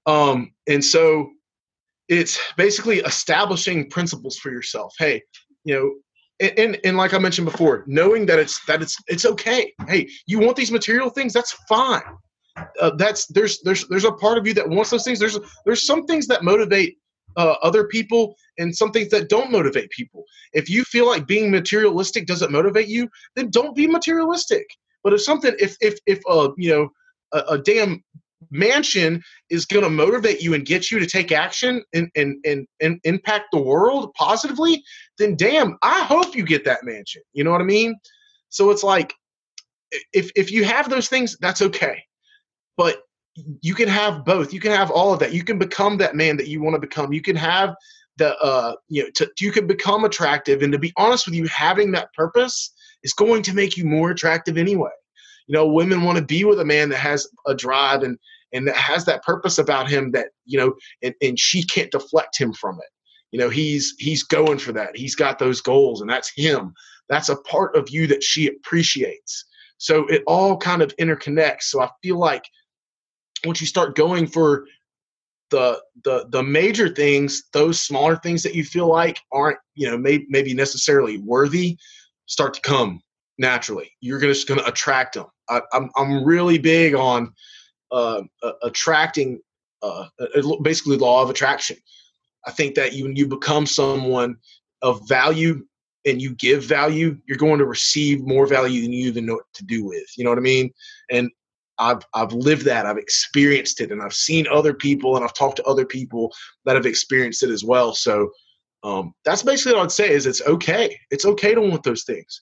Um, 0.07 0.53
and 0.67 0.85
so 0.85 1.31
it's 2.09 2.39
basically 2.57 2.99
establishing 3.01 3.91
principles 3.91 4.39
for 4.39 4.51
yourself. 4.51 4.95
Hey, 4.99 5.23
you 5.65 5.75
know, 5.75 5.95
and, 6.41 6.59
and, 6.59 6.81
and 6.85 6.97
like 6.97 7.15
I 7.15 7.19
mentioned 7.19 7.51
before, 7.51 7.85
knowing 7.87 8.27
that 8.27 8.39
it's 8.39 8.65
that 8.67 8.81
it's 8.81 8.97
it's 9.07 9.27
okay. 9.27 9.73
Hey, 9.87 10.09
you 10.27 10.39
want 10.39 10.57
these 10.57 10.73
material 10.73 11.11
things? 11.11 11.33
That's 11.33 11.53
fine. 11.69 12.03
Uh, 12.81 12.93
that's 12.97 13.27
there's 13.27 13.61
there's 13.63 13.87
there's 13.89 14.05
a 14.05 14.13
part 14.13 14.39
of 14.39 14.47
you 14.47 14.55
that 14.55 14.69
wants 14.69 14.91
those 14.91 15.05
things. 15.05 15.19
There's 15.19 15.39
there's 15.67 15.87
some 15.87 16.07
things 16.07 16.27
that 16.29 16.45
motivate 16.45 16.97
uh, 17.37 17.57
other 17.63 17.85
people 17.85 18.35
and 18.59 18.75
some 18.75 18.91
things 18.91 19.11
that 19.11 19.29
don't 19.29 19.53
motivate 19.53 19.91
people. 19.91 20.25
If 20.53 20.69
you 20.71 20.85
feel 20.85 21.07
like 21.07 21.27
being 21.27 21.51
materialistic 21.51 22.27
doesn't 22.27 22.51
motivate 22.51 22.89
you, 22.89 23.09
then 23.37 23.51
don't 23.51 23.77
be 23.77 23.87
materialistic. 23.87 24.67
But 25.05 25.13
if 25.13 25.23
something, 25.23 25.55
if 25.59 25.77
if 25.81 25.99
if 26.07 26.21
uh 26.29 26.51
you 26.57 26.71
know 26.71 26.89
a, 27.33 27.55
a 27.55 27.59
damn 27.59 28.03
mansion 28.51 29.23
is 29.51 29.67
going 29.67 29.85
to 29.85 29.91
motivate 29.91 30.41
you 30.41 30.55
and 30.55 30.65
get 30.65 30.91
you 30.91 30.99
to 30.99 31.07
take 31.07 31.33
action 31.33 31.83
and, 31.93 32.11
and, 32.15 32.37
and, 32.45 32.67
and 32.81 33.01
impact 33.05 33.47
the 33.53 33.61
world 33.61 34.13
positively, 34.15 34.83
then 35.19 35.37
damn, 35.37 35.77
I 35.83 36.03
hope 36.03 36.37
you 36.37 36.45
get 36.45 36.65
that 36.65 36.85
mansion. 36.85 37.23
You 37.33 37.45
know 37.45 37.51
what 37.51 37.61
I 37.61 37.65
mean? 37.65 37.97
So 38.49 38.71
it's 38.71 38.85
like, 38.85 39.13
if, 40.13 40.31
if 40.37 40.51
you 40.53 40.65
have 40.65 40.89
those 40.89 41.09
things, 41.09 41.37
that's 41.41 41.63
okay. 41.63 42.03
But 42.77 42.99
you 43.63 43.75
can 43.75 43.89
have 43.89 44.25
both. 44.25 44.53
You 44.53 44.61
can 44.61 44.73
have 44.73 44.91
all 44.91 45.13
of 45.13 45.21
that. 45.21 45.33
You 45.33 45.45
can 45.45 45.59
become 45.59 45.97
that 45.99 46.15
man 46.15 46.37
that 46.37 46.49
you 46.49 46.63
want 46.63 46.75
to 46.75 46.81
become. 46.81 47.13
You 47.13 47.23
can 47.23 47.37
have 47.37 47.75
the, 48.17 48.37
uh, 48.39 48.75
you 48.89 49.05
know, 49.05 49.11
to, 49.17 49.31
you 49.41 49.53
can 49.53 49.67
become 49.67 50.05
attractive. 50.05 50.63
And 50.63 50.73
to 50.73 50.79
be 50.79 50.93
honest 50.97 51.27
with 51.27 51.35
you, 51.35 51.47
having 51.47 51.93
that 51.93 52.13
purpose 52.15 52.73
is 53.03 53.13
going 53.13 53.43
to 53.43 53.55
make 53.55 53.77
you 53.77 53.85
more 53.85 54.11
attractive 54.11 54.59
anyway. 54.59 54.91
You 55.49 55.55
know, 55.55 55.67
women 55.67 56.03
want 56.03 56.19
to 56.19 56.25
be 56.25 56.45
with 56.45 56.61
a 56.61 56.65
man 56.65 56.91
that 56.91 56.99
has 56.99 57.27
a 57.47 57.55
drive 57.55 58.03
and 58.03 58.19
and 58.53 58.67
that 58.67 58.77
has 58.77 59.05
that 59.05 59.23
purpose 59.23 59.59
about 59.59 59.91
him 59.91 60.13
that 60.13 60.29
you 60.45 60.59
know, 60.59 60.75
and, 61.03 61.15
and 61.21 61.39
she 61.39 61.63
can't 61.65 61.91
deflect 61.91 62.39
him 62.39 62.53
from 62.53 62.77
it. 62.77 62.91
You 63.33 63.39
know, 63.39 63.49
he's 63.49 63.95
he's 63.99 64.23
going 64.23 64.59
for 64.59 64.73
that. 64.73 64.97
He's 64.97 65.15
got 65.15 65.39
those 65.39 65.61
goals, 65.61 66.01
and 66.01 66.09
that's 66.09 66.33
him. 66.35 66.73
That's 67.09 67.31
a 67.31 67.37
part 67.37 67.77
of 67.77 67.91
you 67.91 68.07
that 68.09 68.23
she 68.23 68.47
appreciates. 68.47 69.45
So 69.79 70.07
it 70.07 70.23
all 70.27 70.57
kind 70.57 70.83
of 70.83 70.95
interconnects. 70.97 71.65
So 71.65 71.81
I 71.81 71.89
feel 72.03 72.19
like 72.19 72.45
once 73.45 73.61
you 73.61 73.67
start 73.67 73.97
going 73.97 74.27
for 74.27 74.67
the 75.51 75.81
the 76.05 76.27
the 76.31 76.43
major 76.43 76.89
things, 76.89 77.45
those 77.55 77.81
smaller 77.81 78.17
things 78.17 78.43
that 78.43 78.55
you 78.55 78.65
feel 78.65 78.87
like 78.87 79.19
aren't 79.33 79.59
you 79.75 79.91
know 79.91 79.97
may, 79.97 80.27
maybe 80.29 80.53
necessarily 80.53 81.19
worthy, 81.19 81.79
start 82.27 82.53
to 82.55 82.61
come 82.61 83.01
naturally. 83.39 83.91
You're 84.01 84.21
just 84.21 84.49
going 84.49 84.61
to 84.61 84.67
attract 84.67 85.15
them. 85.15 85.27
I, 85.49 85.61
I'm 85.73 85.91
I'm 85.97 86.25
really 86.25 86.59
big 86.59 86.95
on 86.95 87.33
uh, 87.91 88.23
attracting, 88.63 89.41
uh, 89.83 90.07
basically 90.63 90.97
law 90.97 91.23
of 91.23 91.31
attraction. 91.31 91.77
I 92.47 92.51
think 92.51 92.75
that 92.75 92.93
you 92.93 93.09
you 93.15 93.27
become 93.27 93.67
someone 93.67 94.37
of 94.83 95.07
value 95.09 95.65
and 96.07 96.23
you 96.23 96.35
give 96.37 96.65
value, 96.65 97.19
you're 97.27 97.39
going 97.39 97.59
to 97.59 97.67
receive 97.67 98.21
more 98.21 98.47
value 98.47 98.83
than 98.83 98.93
you 98.93 99.07
even 99.07 99.27
know 99.27 99.35
what 99.35 99.53
to 99.55 99.65
do 99.65 99.85
with. 99.85 100.07
You 100.17 100.25
know 100.25 100.31
what 100.31 100.39
I 100.39 100.43
mean? 100.43 100.71
And 101.11 101.31
I've 101.79 102.03
I've 102.15 102.33
lived 102.33 102.65
that. 102.65 102.87
I've 102.87 102.99
experienced 102.99 103.81
it, 103.81 103.93
and 103.93 104.03
I've 104.03 104.15
seen 104.15 104.47
other 104.49 104.75
people, 104.75 105.17
and 105.17 105.25
I've 105.25 105.35
talked 105.35 105.57
to 105.57 105.65
other 105.65 105.87
people 105.87 106.33
that 106.65 106.75
have 106.75 106.87
experienced 106.87 107.43
it 107.43 107.51
as 107.51 107.65
well. 107.65 107.95
So 107.95 108.31
um, 108.83 109.13
that's 109.25 109.43
basically 109.43 109.75
what 109.75 109.85
I'd 109.85 109.93
say. 109.93 110.11
Is 110.11 110.27
it's 110.27 110.43
okay. 110.43 110.99
It's 111.11 111.25
okay 111.25 111.55
to 111.55 111.61
want 111.61 111.85
those 111.85 112.05
things. 112.05 112.41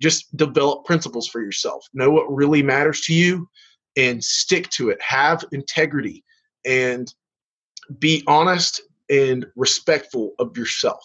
Just 0.00 0.34
develop 0.36 0.84
principles 0.84 1.28
for 1.28 1.42
yourself. 1.42 1.86
Know 1.92 2.10
what 2.10 2.32
really 2.32 2.62
matters 2.62 3.02
to 3.02 3.14
you, 3.14 3.48
and 3.96 4.22
stick 4.22 4.68
to 4.70 4.90
it. 4.90 5.00
Have 5.02 5.44
integrity, 5.52 6.24
and 6.64 7.12
be 7.98 8.22
honest 8.26 8.80
and 9.10 9.46
respectful 9.56 10.34
of 10.38 10.56
yourself. 10.56 11.04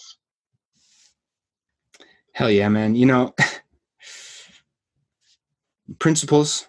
Hell 2.33 2.51
yeah, 2.51 2.69
man. 2.69 2.95
You 2.95 3.05
know, 3.05 3.35
principles. 5.99 6.67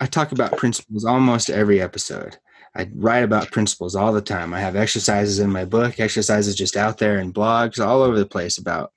I 0.00 0.06
talk 0.06 0.30
about 0.30 0.56
principles 0.56 1.04
almost 1.04 1.50
every 1.50 1.82
episode. 1.82 2.38
I 2.76 2.88
write 2.94 3.24
about 3.24 3.50
principles 3.50 3.96
all 3.96 4.12
the 4.12 4.20
time. 4.20 4.54
I 4.54 4.60
have 4.60 4.76
exercises 4.76 5.40
in 5.40 5.50
my 5.50 5.64
book, 5.64 5.98
exercises 5.98 6.54
just 6.54 6.76
out 6.76 6.98
there 6.98 7.18
in 7.18 7.32
blogs 7.32 7.84
all 7.84 8.02
over 8.02 8.16
the 8.16 8.26
place 8.26 8.58
about 8.58 8.92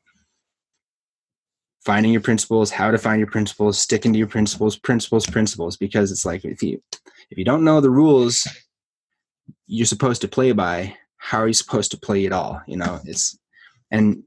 finding 1.86 2.12
your 2.12 2.22
principles, 2.22 2.72
how 2.72 2.92
to 2.92 2.98
find 2.98 3.20
your 3.20 3.30
principles, 3.30 3.80
sticking 3.80 4.14
to 4.14 4.20
your 4.20 4.28
principles, 4.28 4.78
principles, 4.78 5.26
principles 5.26 5.78
because 5.78 6.12
it's 6.12 6.26
like 6.26 6.46
if 6.46 6.62
you 6.62 6.82
if 7.30 7.38
you 7.38 7.46
don't 7.46 7.64
know 7.64 7.82
the 7.82 7.90
rules 7.90 8.48
you're 9.68 9.86
supposed 9.86 10.22
to 10.22 10.28
play 10.28 10.52
by, 10.52 10.96
how 11.18 11.40
are 11.40 11.48
you 11.48 11.54
supposed 11.54 11.92
to 11.92 11.98
play 11.98 12.26
it 12.26 12.34
all? 12.34 12.62
You 12.68 12.78
know, 12.78 13.00
it's 13.06 13.38
and 13.90 14.24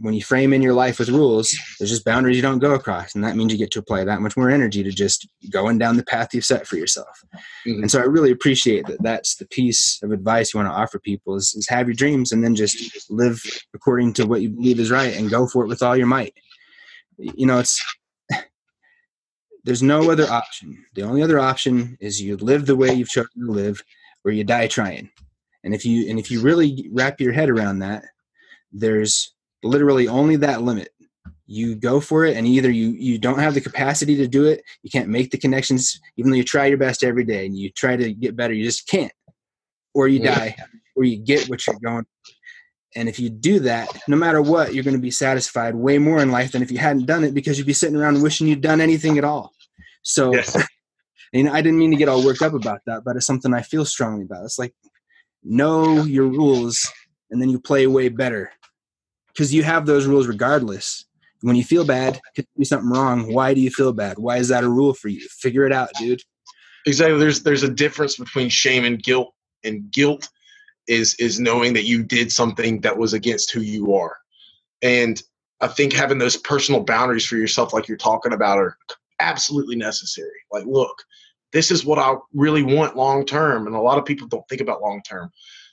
when 0.00 0.14
you 0.14 0.22
frame 0.22 0.52
in 0.52 0.62
your 0.62 0.74
life 0.74 1.00
with 1.00 1.08
rules, 1.08 1.56
there's 1.78 1.90
just 1.90 2.04
boundaries 2.04 2.36
you 2.36 2.42
don't 2.42 2.60
go 2.60 2.74
across, 2.74 3.14
and 3.14 3.24
that 3.24 3.36
means 3.36 3.52
you 3.52 3.58
get 3.58 3.72
to 3.72 3.80
apply 3.80 4.04
that 4.04 4.20
much 4.20 4.36
more 4.36 4.48
energy 4.48 4.82
to 4.82 4.90
just 4.90 5.28
going 5.50 5.76
down 5.76 5.96
the 5.96 6.04
path 6.04 6.32
you've 6.32 6.44
set 6.44 6.66
for 6.66 6.76
yourself. 6.76 7.20
Mm-hmm. 7.66 7.82
And 7.82 7.90
so 7.90 8.00
I 8.00 8.04
really 8.04 8.30
appreciate 8.30 8.86
that. 8.86 9.02
That's 9.02 9.36
the 9.36 9.46
piece 9.46 10.00
of 10.02 10.12
advice 10.12 10.54
you 10.54 10.58
want 10.58 10.72
to 10.72 10.76
offer 10.78 10.98
people: 11.00 11.36
is, 11.36 11.54
is 11.54 11.68
have 11.68 11.88
your 11.88 11.94
dreams 11.94 12.32
and 12.32 12.44
then 12.44 12.54
just 12.54 13.10
live 13.10 13.42
according 13.74 14.12
to 14.14 14.26
what 14.26 14.40
you 14.40 14.50
believe 14.50 14.78
is 14.78 14.90
right 14.90 15.16
and 15.16 15.30
go 15.30 15.46
for 15.48 15.64
it 15.64 15.68
with 15.68 15.82
all 15.82 15.96
your 15.96 16.06
might. 16.06 16.34
You 17.18 17.46
know, 17.46 17.58
it's 17.58 17.82
there's 19.64 19.82
no 19.82 20.10
other 20.10 20.26
option. 20.28 20.84
The 20.94 21.02
only 21.02 21.22
other 21.22 21.38
option 21.38 21.96
is 22.00 22.22
you 22.22 22.36
live 22.36 22.66
the 22.66 22.76
way 22.76 22.92
you've 22.92 23.08
chosen 23.08 23.46
to 23.46 23.52
live, 23.52 23.82
or 24.24 24.30
you 24.30 24.44
die 24.44 24.68
trying. 24.68 25.10
And 25.64 25.74
if 25.74 25.84
you 25.84 26.08
and 26.08 26.18
if 26.18 26.30
you 26.30 26.40
really 26.40 26.88
wrap 26.92 27.20
your 27.20 27.32
head 27.32 27.50
around 27.50 27.80
that, 27.80 28.04
there's 28.72 29.34
literally 29.62 30.08
only 30.08 30.36
that 30.36 30.62
limit 30.62 30.90
you 31.46 31.74
go 31.74 31.98
for 31.98 32.26
it 32.26 32.36
and 32.36 32.46
either 32.46 32.70
you 32.70 32.90
you 32.90 33.18
don't 33.18 33.38
have 33.38 33.54
the 33.54 33.60
capacity 33.60 34.14
to 34.14 34.28
do 34.28 34.44
it 34.44 34.62
you 34.82 34.90
can't 34.90 35.08
make 35.08 35.30
the 35.30 35.38
connections 35.38 35.98
even 36.16 36.30
though 36.30 36.36
you 36.36 36.44
try 36.44 36.66
your 36.66 36.76
best 36.76 37.02
every 37.02 37.24
day 37.24 37.46
and 37.46 37.56
you 37.56 37.70
try 37.70 37.96
to 37.96 38.12
get 38.12 38.36
better 38.36 38.52
you 38.52 38.62
just 38.62 38.86
can't 38.86 39.12
or 39.94 40.08
you 40.08 40.20
die 40.20 40.54
or 40.94 41.04
you 41.04 41.16
get 41.16 41.48
what 41.48 41.66
you're 41.66 41.78
going 41.82 42.04
and 42.96 43.08
if 43.08 43.18
you 43.18 43.28
do 43.28 43.60
that 43.60 43.88
no 44.08 44.16
matter 44.16 44.40
what 44.40 44.74
you're 44.74 44.84
going 44.84 44.96
to 44.96 45.00
be 45.00 45.10
satisfied 45.10 45.74
way 45.74 45.98
more 45.98 46.20
in 46.20 46.30
life 46.30 46.52
than 46.52 46.62
if 46.62 46.70
you 46.70 46.78
hadn't 46.78 47.06
done 47.06 47.24
it 47.24 47.34
because 47.34 47.58
you'd 47.58 47.66
be 47.66 47.72
sitting 47.72 47.96
around 47.96 48.22
wishing 48.22 48.46
you'd 48.46 48.60
done 48.60 48.80
anything 48.80 49.18
at 49.18 49.24
all 49.24 49.52
so 50.02 50.32
yes. 50.34 50.56
and 51.32 51.48
i 51.50 51.60
didn't 51.60 51.78
mean 51.78 51.90
to 51.90 51.96
get 51.96 52.08
all 52.08 52.24
worked 52.24 52.42
up 52.42 52.54
about 52.54 52.80
that 52.86 53.02
but 53.04 53.16
it's 53.16 53.26
something 53.26 53.52
i 53.52 53.62
feel 53.62 53.84
strongly 53.84 54.24
about 54.24 54.44
it's 54.44 54.58
like 54.58 54.74
know 55.44 56.02
your 56.04 56.26
rules 56.26 56.90
and 57.30 57.40
then 57.40 57.48
you 57.48 57.60
play 57.60 57.86
way 57.86 58.08
better 58.08 58.52
because 59.38 59.54
you 59.54 59.62
have 59.62 59.86
those 59.86 60.06
rules 60.06 60.26
regardless. 60.26 61.04
When 61.42 61.54
you 61.54 61.62
feel 61.62 61.84
bad, 61.84 62.20
could 62.34 62.46
do 62.56 62.64
something 62.64 62.90
wrong. 62.90 63.32
Why 63.32 63.54
do 63.54 63.60
you 63.60 63.70
feel 63.70 63.92
bad? 63.92 64.18
Why 64.18 64.38
is 64.38 64.48
that 64.48 64.64
a 64.64 64.68
rule 64.68 64.92
for 64.92 65.06
you? 65.06 65.20
Figure 65.28 65.64
it 65.64 65.72
out, 65.72 65.90
dude. 65.96 66.20
Exactly. 66.84 67.20
There's 67.20 67.44
there's 67.44 67.62
a 67.62 67.70
difference 67.70 68.16
between 68.16 68.48
shame 68.48 68.84
and 68.84 69.00
guilt. 69.00 69.32
And 69.62 69.90
guilt 69.92 70.28
is 70.88 71.14
is 71.16 71.38
knowing 71.38 71.74
that 71.74 71.84
you 71.84 72.02
did 72.02 72.32
something 72.32 72.80
that 72.80 72.96
was 72.96 73.12
against 73.12 73.52
who 73.52 73.60
you 73.60 73.94
are. 73.94 74.16
And 74.82 75.22
I 75.60 75.68
think 75.68 75.92
having 75.92 76.18
those 76.18 76.36
personal 76.36 76.82
boundaries 76.82 77.26
for 77.26 77.36
yourself, 77.36 77.72
like 77.72 77.88
you're 77.88 77.96
talking 77.96 78.32
about, 78.32 78.58
are 78.58 78.76
absolutely 79.20 79.76
necessary. 79.76 80.30
Like, 80.50 80.64
look, 80.66 81.02
this 81.52 81.70
is 81.70 81.84
what 81.84 81.98
I 81.98 82.14
really 82.32 82.62
want 82.62 82.96
long 82.96 83.24
term. 83.24 83.66
And 83.66 83.76
a 83.76 83.80
lot 83.80 83.98
of 83.98 84.04
people 84.04 84.26
don't 84.26 84.48
think 84.48 84.60
about 84.60 84.82
long 84.82 85.02
term. 85.02 85.30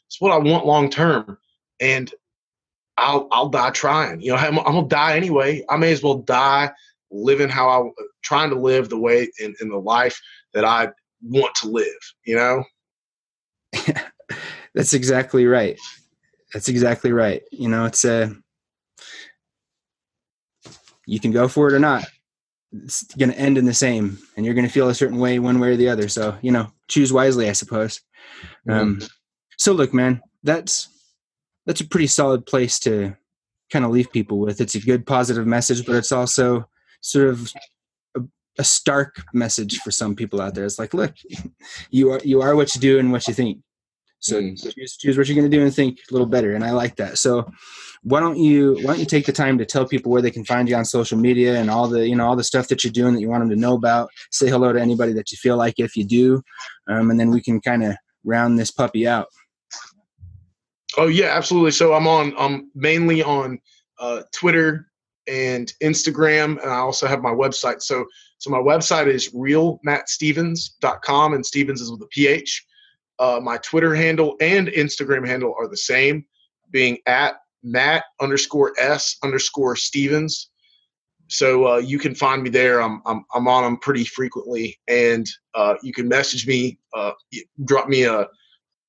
It's 0.08 0.20
what 0.20 0.32
I 0.32 0.38
want 0.38 0.66
long 0.66 0.90
term. 0.90 1.38
And 1.80 2.12
I'll 2.98 3.28
I'll 3.32 3.50
die 3.50 3.72
trying. 3.72 4.22
You 4.22 4.32
know, 4.32 4.38
I'm, 4.38 4.60
I'm, 4.60 4.66
gonna 4.66 4.88
die 4.88 5.18
anyway. 5.18 5.64
I 5.70 5.78
may 5.78 5.92
as 5.92 6.02
well 6.02 6.20
die 6.20 6.72
living 7.12 7.50
how 7.50 7.70
I 7.70 8.04
trying 8.24 8.50
to 8.50 8.56
live 8.56 8.90
the 8.90 8.98
way 8.98 9.30
in, 9.40 9.54
in 9.62 9.70
the 9.70 9.78
life 9.78 10.20
that 10.54 10.66
I 10.66 10.90
want 11.22 11.54
to 11.56 11.70
live. 11.70 12.14
You 12.26 12.36
know. 12.36 12.64
That's 14.76 14.94
exactly 14.94 15.48
right. 15.48 15.80
That's 16.54 16.70
exactly 16.70 17.12
right. 17.12 17.42
You 17.52 17.70
know, 17.70 17.86
it's 17.86 18.06
a 18.06 18.36
you 21.08 21.20
can 21.20 21.32
go 21.32 21.48
for 21.48 21.68
it 21.68 21.74
or 21.74 21.80
not. 21.80 22.06
It's 22.72 23.04
going 23.16 23.32
to 23.32 23.40
end 23.40 23.58
in 23.58 23.66
the 23.66 23.74
same, 23.74 24.18
and 24.36 24.46
you're 24.46 24.56
going 24.56 24.68
to 24.68 24.72
feel 24.72 24.90
a 24.90 24.96
certain 24.96 25.18
way 25.18 25.40
one 25.40 25.60
way 25.60 25.70
or 25.70 25.78
the 25.78 25.90
other. 25.90 26.10
So, 26.10 26.38
you 26.42 26.52
know, 26.52 26.72
choose 26.88 27.14
wisely, 27.14 27.50
I 27.50 27.54
suppose. 27.54 28.02
Um, 28.70 28.98
mm-hmm. 28.98 29.08
so, 29.58 29.72
look, 29.72 29.94
man, 29.94 30.22
that's 30.44 30.90
that's 31.66 31.82
a 31.82 31.88
pretty 31.88 32.08
solid 32.08 32.46
place 32.46 32.80
to 32.80 33.16
kind 33.72 33.86
of 33.86 33.92
leave 33.92 34.12
people 34.12 34.40
with. 34.40 34.60
It's 34.60 34.76
a 34.76 34.80
good 34.80 35.06
positive 35.06 35.48
message, 35.48 35.86
but 35.86 35.96
it's 35.96 36.12
also 36.12 36.68
sort 37.02 37.30
of 37.30 37.54
a, 38.16 38.22
a, 38.60 38.64
stark 38.64 39.24
message 39.34 39.80
for 39.80 39.92
some 39.92 40.16
people 40.16 40.42
out 40.42 40.54
there. 40.54 40.66
It's 40.66 40.80
like, 40.80 40.94
look, 40.94 41.14
you 41.92 42.12
are 42.12 42.20
you 42.26 42.42
are 42.42 42.56
what 42.56 42.76
you 42.76 42.82
do 42.82 43.00
and 43.00 43.12
what 43.12 43.28
you 43.28 43.34
think. 43.34 43.60
So 44.26 44.42
mm. 44.42 44.76
choose, 44.76 44.98
choose 44.98 45.18
what 45.18 45.28
you're 45.28 45.36
going 45.36 45.50
to 45.50 45.56
do 45.56 45.64
and 45.64 45.74
think 45.74 46.00
a 46.10 46.14
little 46.14 46.26
better. 46.26 46.56
And 46.56 46.64
I 46.64 46.72
like 46.72 46.96
that. 46.96 47.20
So 47.20 47.48
why 48.02 48.20
don't 48.20 48.38
you 48.38 48.74
why 48.82 48.94
don't 48.94 49.00
you 49.00 49.06
take 49.06 49.28
the 49.28 49.32
time 49.32 49.60
to 49.60 49.66
tell 49.66 49.88
people 49.88 50.12
where 50.12 50.22
they 50.22 50.32
can 50.32 50.44
find 50.44 50.68
you 50.68 50.76
on 50.76 50.86
social 50.86 51.18
media 51.18 51.60
and 51.60 51.70
all 51.70 51.88
the 51.88 52.08
you 52.08 52.16
know 52.16 52.26
all 52.26 52.36
the 52.36 52.44
stuff 52.44 52.68
that 52.70 52.84
you're 52.84 52.92
doing 52.92 53.14
that 53.14 53.22
you 53.22 53.30
want 53.30 53.42
them 53.42 53.52
to 53.52 53.56
know 53.56 53.76
about. 53.76 54.10
Say 54.32 54.50
hello 54.50 54.74
to 54.74 54.82
anybody 54.82 55.14
that 55.14 55.32
you 55.32 55.38
feel 55.38 55.58
like 55.58 55.76
if 55.78 55.96
you 55.96 56.06
do, 56.06 56.42
um, 56.88 57.12
and 57.12 57.20
then 57.20 57.30
we 57.30 57.42
can 57.42 57.62
kind 57.62 57.84
of 57.84 57.96
round 58.24 58.58
this 58.58 58.72
puppy 58.72 59.08
out. 59.08 59.28
Oh 60.98 61.08
yeah, 61.08 61.36
absolutely. 61.36 61.72
So 61.72 61.94
I'm 61.94 62.08
on 62.08 62.34
I'm 62.38 62.72
mainly 62.74 63.22
on 63.22 63.60
uh, 64.00 64.24
Twitter 64.34 64.88
and 65.28 65.72
Instagram, 65.84 66.62
and 66.62 66.72
I 66.72 66.78
also 66.78 67.08
have 67.08 67.22
my 67.22 67.32
website. 67.32 67.84
So 67.84 68.06
so 68.40 68.50
my 68.50 68.60
website 68.60 69.08
is 69.08 69.32
realmattstephens.com, 69.34 71.34
and 71.34 71.46
Stephens 71.46 71.82
is 71.82 71.92
with 71.92 72.02
a 72.02 72.08
PH. 72.08 72.66
Uh, 73.20 73.40
my 73.42 73.58
Twitter 73.58 73.96
handle 73.96 74.36
and 74.42 74.68
Instagram 74.70 75.28
handle 75.28 75.56
are 75.58 75.68
the 75.68 75.78
same, 75.78 76.26
being 76.72 76.98
at 77.06 77.36
Matt 77.64 78.06
underscore 78.22 78.74
S 78.78 79.18
underscore 79.24 79.76
Stephens. 79.76 80.50
So 81.28 81.68
uh, 81.68 81.78
you 81.78 81.98
can 81.98 82.14
find 82.14 82.44
me 82.44 82.50
there. 82.50 82.82
I'm, 82.82 83.02
I'm 83.06 83.26
I'm 83.34 83.48
on 83.48 83.64
them 83.64 83.78
pretty 83.78 84.04
frequently, 84.04 84.80
and 84.88 85.28
uh, 85.56 85.76
you 85.82 85.92
can 85.92 86.08
message 86.08 86.46
me, 86.46 86.78
uh, 86.94 87.14
drop 87.64 87.88
me 87.88 88.04
a 88.04 88.28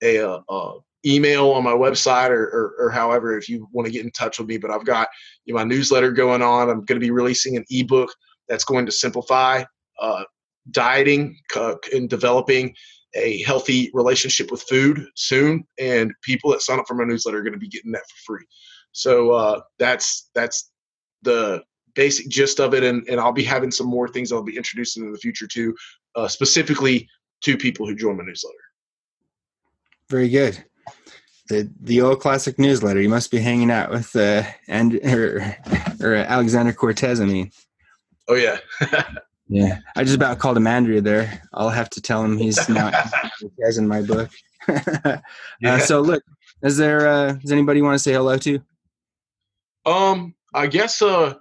a, 0.02 0.16
a, 0.16 0.42
a 0.48 0.78
email 1.06 1.50
on 1.50 1.62
my 1.62 1.72
website 1.72 2.30
or, 2.30 2.44
or, 2.44 2.74
or, 2.78 2.90
however 2.90 3.38
if 3.38 3.48
you 3.48 3.68
want 3.70 3.86
to 3.86 3.92
get 3.92 4.04
in 4.04 4.10
touch 4.10 4.38
with 4.38 4.48
me 4.48 4.56
but 4.56 4.70
i've 4.70 4.84
got 4.84 5.08
you 5.44 5.54
know, 5.54 5.58
my 5.58 5.64
newsletter 5.64 6.10
going 6.10 6.42
on 6.42 6.68
i'm 6.68 6.84
going 6.84 7.00
to 7.00 7.04
be 7.04 7.12
releasing 7.12 7.56
an 7.56 7.64
ebook 7.70 8.12
that's 8.48 8.64
going 8.64 8.84
to 8.84 8.92
simplify 8.92 9.62
uh, 10.00 10.24
dieting 10.70 11.38
uh, 11.54 11.74
and 11.94 12.10
developing 12.10 12.74
a 13.16 13.42
healthy 13.42 13.90
relationship 13.94 14.50
with 14.50 14.62
food 14.62 15.06
soon 15.14 15.64
and 15.78 16.12
people 16.22 16.50
that 16.50 16.62
sign 16.62 16.78
up 16.78 16.86
for 16.86 16.94
my 16.94 17.04
newsletter 17.04 17.38
are 17.38 17.42
going 17.42 17.52
to 17.52 17.58
be 17.58 17.68
getting 17.68 17.92
that 17.92 18.02
for 18.08 18.34
free 18.34 18.46
so 18.92 19.32
uh, 19.32 19.60
that's 19.78 20.30
that's 20.34 20.70
the 21.22 21.62
basic 21.94 22.28
gist 22.28 22.60
of 22.60 22.74
it 22.74 22.84
and, 22.84 23.06
and 23.08 23.18
i'll 23.20 23.32
be 23.32 23.44
having 23.44 23.70
some 23.70 23.86
more 23.86 24.06
things 24.06 24.30
i'll 24.30 24.42
be 24.42 24.56
introducing 24.56 25.04
in 25.04 25.12
the 25.12 25.18
future 25.18 25.46
too 25.46 25.74
uh, 26.14 26.28
specifically 26.28 27.08
to 27.42 27.56
people 27.56 27.86
who 27.86 27.94
join 27.94 28.16
my 28.16 28.24
newsletter 28.24 28.54
very 30.10 30.28
good 30.28 30.62
the 31.48 31.70
the 31.80 32.00
old 32.00 32.20
classic 32.20 32.58
newsletter. 32.58 33.00
You 33.00 33.08
must 33.08 33.30
be 33.30 33.38
hanging 33.38 33.70
out 33.70 33.90
with 33.90 34.14
uh, 34.16 34.42
and 34.68 34.94
or, 35.04 35.56
or 36.00 36.14
Alexander 36.14 36.72
Cortez. 36.72 37.20
I 37.20 37.26
mean, 37.26 37.50
oh 38.28 38.34
yeah, 38.34 38.58
yeah. 39.48 39.78
I 39.94 40.04
just 40.04 40.16
about 40.16 40.38
called 40.38 40.56
him 40.56 40.66
Andrea 40.66 41.00
there. 41.00 41.42
I'll 41.52 41.70
have 41.70 41.90
to 41.90 42.00
tell 42.00 42.24
him 42.24 42.36
he's 42.36 42.68
not 42.68 42.92
Cortez 43.40 43.78
in 43.78 43.86
my 43.86 44.02
book. 44.02 44.30
uh, 44.68 45.18
yeah. 45.60 45.78
So 45.78 46.00
look, 46.00 46.22
is 46.62 46.76
there 46.76 47.06
uh, 47.06 47.32
does 47.34 47.52
anybody 47.52 47.82
want 47.82 47.94
to 47.94 47.98
say 47.98 48.12
hello 48.12 48.36
to? 48.38 48.60
Um, 49.84 50.34
I 50.52 50.66
guess 50.66 51.00
uh, 51.00 51.34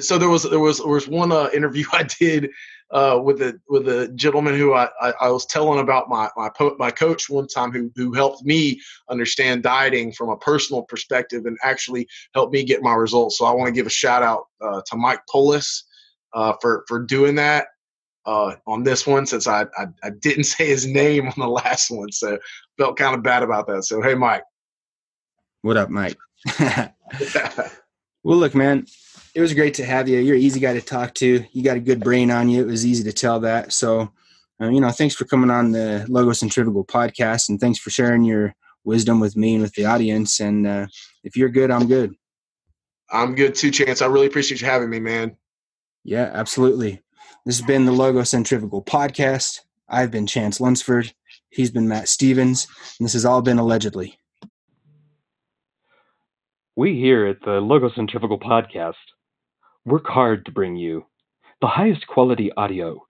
so 0.00 0.18
there 0.18 0.28
was 0.28 0.44
there 0.44 0.60
was 0.60 0.78
there 0.78 0.88
was 0.88 1.08
one 1.08 1.32
uh, 1.32 1.50
interview 1.52 1.84
I 1.92 2.04
did 2.04 2.50
uh, 2.90 3.20
with 3.22 3.40
a 3.42 3.60
with 3.68 3.88
a 3.88 4.08
gentleman 4.14 4.56
who 4.56 4.74
I, 4.74 4.88
I, 5.00 5.12
I, 5.20 5.30
was 5.30 5.46
telling 5.46 5.78
about 5.78 6.08
my 6.08 6.28
my 6.36 6.50
my 6.78 6.90
coach 6.90 7.28
one 7.28 7.46
time 7.46 7.72
who 7.72 7.90
who 7.94 8.12
helped 8.12 8.44
me 8.44 8.80
understand 9.08 9.62
dieting 9.62 10.12
from 10.12 10.28
a 10.28 10.36
personal 10.36 10.82
perspective 10.82 11.46
and 11.46 11.56
actually 11.62 12.08
helped 12.34 12.52
me 12.52 12.64
get 12.64 12.82
my 12.82 12.94
results. 12.94 13.38
So 13.38 13.44
I 13.44 13.52
want 13.52 13.68
to 13.68 13.72
give 13.72 13.86
a 13.86 13.90
shout 13.90 14.22
out 14.22 14.46
uh, 14.60 14.80
to 14.86 14.96
Mike 14.96 15.20
Polis 15.30 15.84
uh, 16.32 16.54
for 16.60 16.84
for 16.88 17.00
doing 17.00 17.34
that 17.36 17.68
uh, 18.26 18.54
on 18.66 18.82
this 18.82 19.06
one 19.06 19.26
since 19.26 19.46
I, 19.46 19.62
I, 19.76 19.86
I 20.02 20.10
didn't 20.10 20.44
say 20.54 20.66
his 20.66 20.86
name 20.86 21.28
on 21.28 21.34
the 21.36 21.48
last 21.48 21.90
one, 21.90 22.12
so 22.12 22.38
felt 22.78 22.96
kind 22.96 23.14
of 23.14 23.22
bad 23.22 23.42
about 23.42 23.66
that. 23.68 23.84
So 23.84 24.02
hey, 24.02 24.14
Mike. 24.14 24.44
What 25.62 25.76
up, 25.76 25.90
Mike? 25.90 26.16
well, 26.58 28.38
look, 28.38 28.54
man, 28.54 28.86
it 29.34 29.40
was 29.40 29.54
great 29.54 29.74
to 29.74 29.84
have 29.84 30.08
you. 30.08 30.18
You're 30.18 30.36
an 30.36 30.42
easy 30.42 30.60
guy 30.60 30.74
to 30.74 30.80
talk 30.80 31.14
to. 31.14 31.44
You 31.52 31.62
got 31.62 31.76
a 31.76 31.80
good 31.80 32.00
brain 32.00 32.30
on 32.30 32.48
you. 32.48 32.62
It 32.62 32.70
was 32.70 32.86
easy 32.86 33.04
to 33.04 33.12
tell 33.12 33.40
that. 33.40 33.72
So, 33.72 34.10
uh, 34.60 34.68
you 34.68 34.80
know, 34.80 34.90
thanks 34.90 35.14
for 35.14 35.24
coming 35.26 35.50
on 35.50 35.72
the 35.72 36.06
Logo 36.08 36.32
Centrifugal 36.32 36.84
podcast, 36.84 37.48
and 37.48 37.60
thanks 37.60 37.78
for 37.78 37.90
sharing 37.90 38.24
your 38.24 38.54
wisdom 38.84 39.20
with 39.20 39.36
me 39.36 39.54
and 39.54 39.62
with 39.62 39.74
the 39.74 39.84
audience. 39.84 40.40
And 40.40 40.66
uh, 40.66 40.86
if 41.22 41.36
you're 41.36 41.50
good, 41.50 41.70
I'm 41.70 41.86
good. 41.86 42.14
I'm 43.10 43.34
good 43.34 43.54
too, 43.54 43.70
Chance. 43.70 44.02
I 44.02 44.06
really 44.06 44.26
appreciate 44.26 44.60
you 44.60 44.66
having 44.66 44.88
me, 44.88 45.00
man. 45.00 45.36
Yeah, 46.04 46.30
absolutely. 46.32 47.02
This 47.44 47.58
has 47.58 47.66
been 47.66 47.84
the 47.84 47.92
Logo 47.92 48.22
Centrifugal 48.22 48.82
podcast. 48.82 49.60
I've 49.88 50.10
been 50.10 50.26
Chance 50.26 50.60
Lunsford. 50.60 51.12
He's 51.50 51.70
been 51.70 51.88
Matt 51.88 52.08
Stephens, 52.08 52.66
and 52.98 53.04
this 53.04 53.12
has 53.12 53.24
all 53.24 53.42
been 53.42 53.58
allegedly. 53.58 54.18
We 56.76 56.98
here 56.98 57.26
at 57.26 57.42
the 57.44 57.60
Logo 57.60 57.90
Centrifugal 57.90 58.38
podcast 58.38 58.94
work 59.84 60.06
hard 60.06 60.46
to 60.46 60.52
bring 60.52 60.76
you 60.76 61.06
the 61.60 61.66
highest 61.66 62.06
quality 62.06 62.50
audio, 62.56 63.02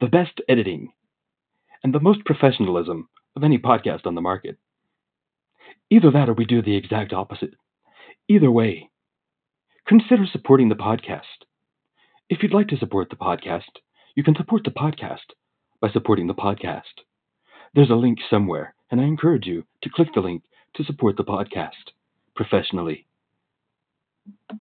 the 0.00 0.06
best 0.06 0.40
editing, 0.48 0.92
and 1.82 1.94
the 1.94 2.00
most 2.00 2.24
professionalism 2.24 3.08
of 3.36 3.44
any 3.44 3.58
podcast 3.58 4.06
on 4.06 4.14
the 4.14 4.20
market. 4.20 4.56
Either 5.90 6.10
that 6.10 6.28
or 6.28 6.34
we 6.34 6.44
do 6.44 6.62
the 6.62 6.76
exact 6.76 7.12
opposite. 7.12 7.54
Either 8.28 8.50
way, 8.50 8.90
consider 9.86 10.26
supporting 10.26 10.68
the 10.68 10.74
podcast. 10.74 11.47
If 12.30 12.42
you'd 12.42 12.52
like 12.52 12.68
to 12.68 12.76
support 12.76 13.08
the 13.08 13.16
podcast, 13.16 13.80
you 14.14 14.22
can 14.22 14.36
support 14.36 14.62
the 14.64 14.70
podcast 14.70 15.32
by 15.80 15.88
supporting 15.90 16.26
the 16.26 16.34
podcast. 16.34 16.82
There's 17.74 17.88
a 17.88 17.94
link 17.94 18.18
somewhere, 18.28 18.74
and 18.90 19.00
I 19.00 19.04
encourage 19.04 19.46
you 19.46 19.64
to 19.82 19.88
click 19.88 20.08
the 20.14 20.20
link 20.20 20.42
to 20.74 20.84
support 20.84 21.16
the 21.16 21.24
podcast 21.24 21.94
professionally. 22.36 23.06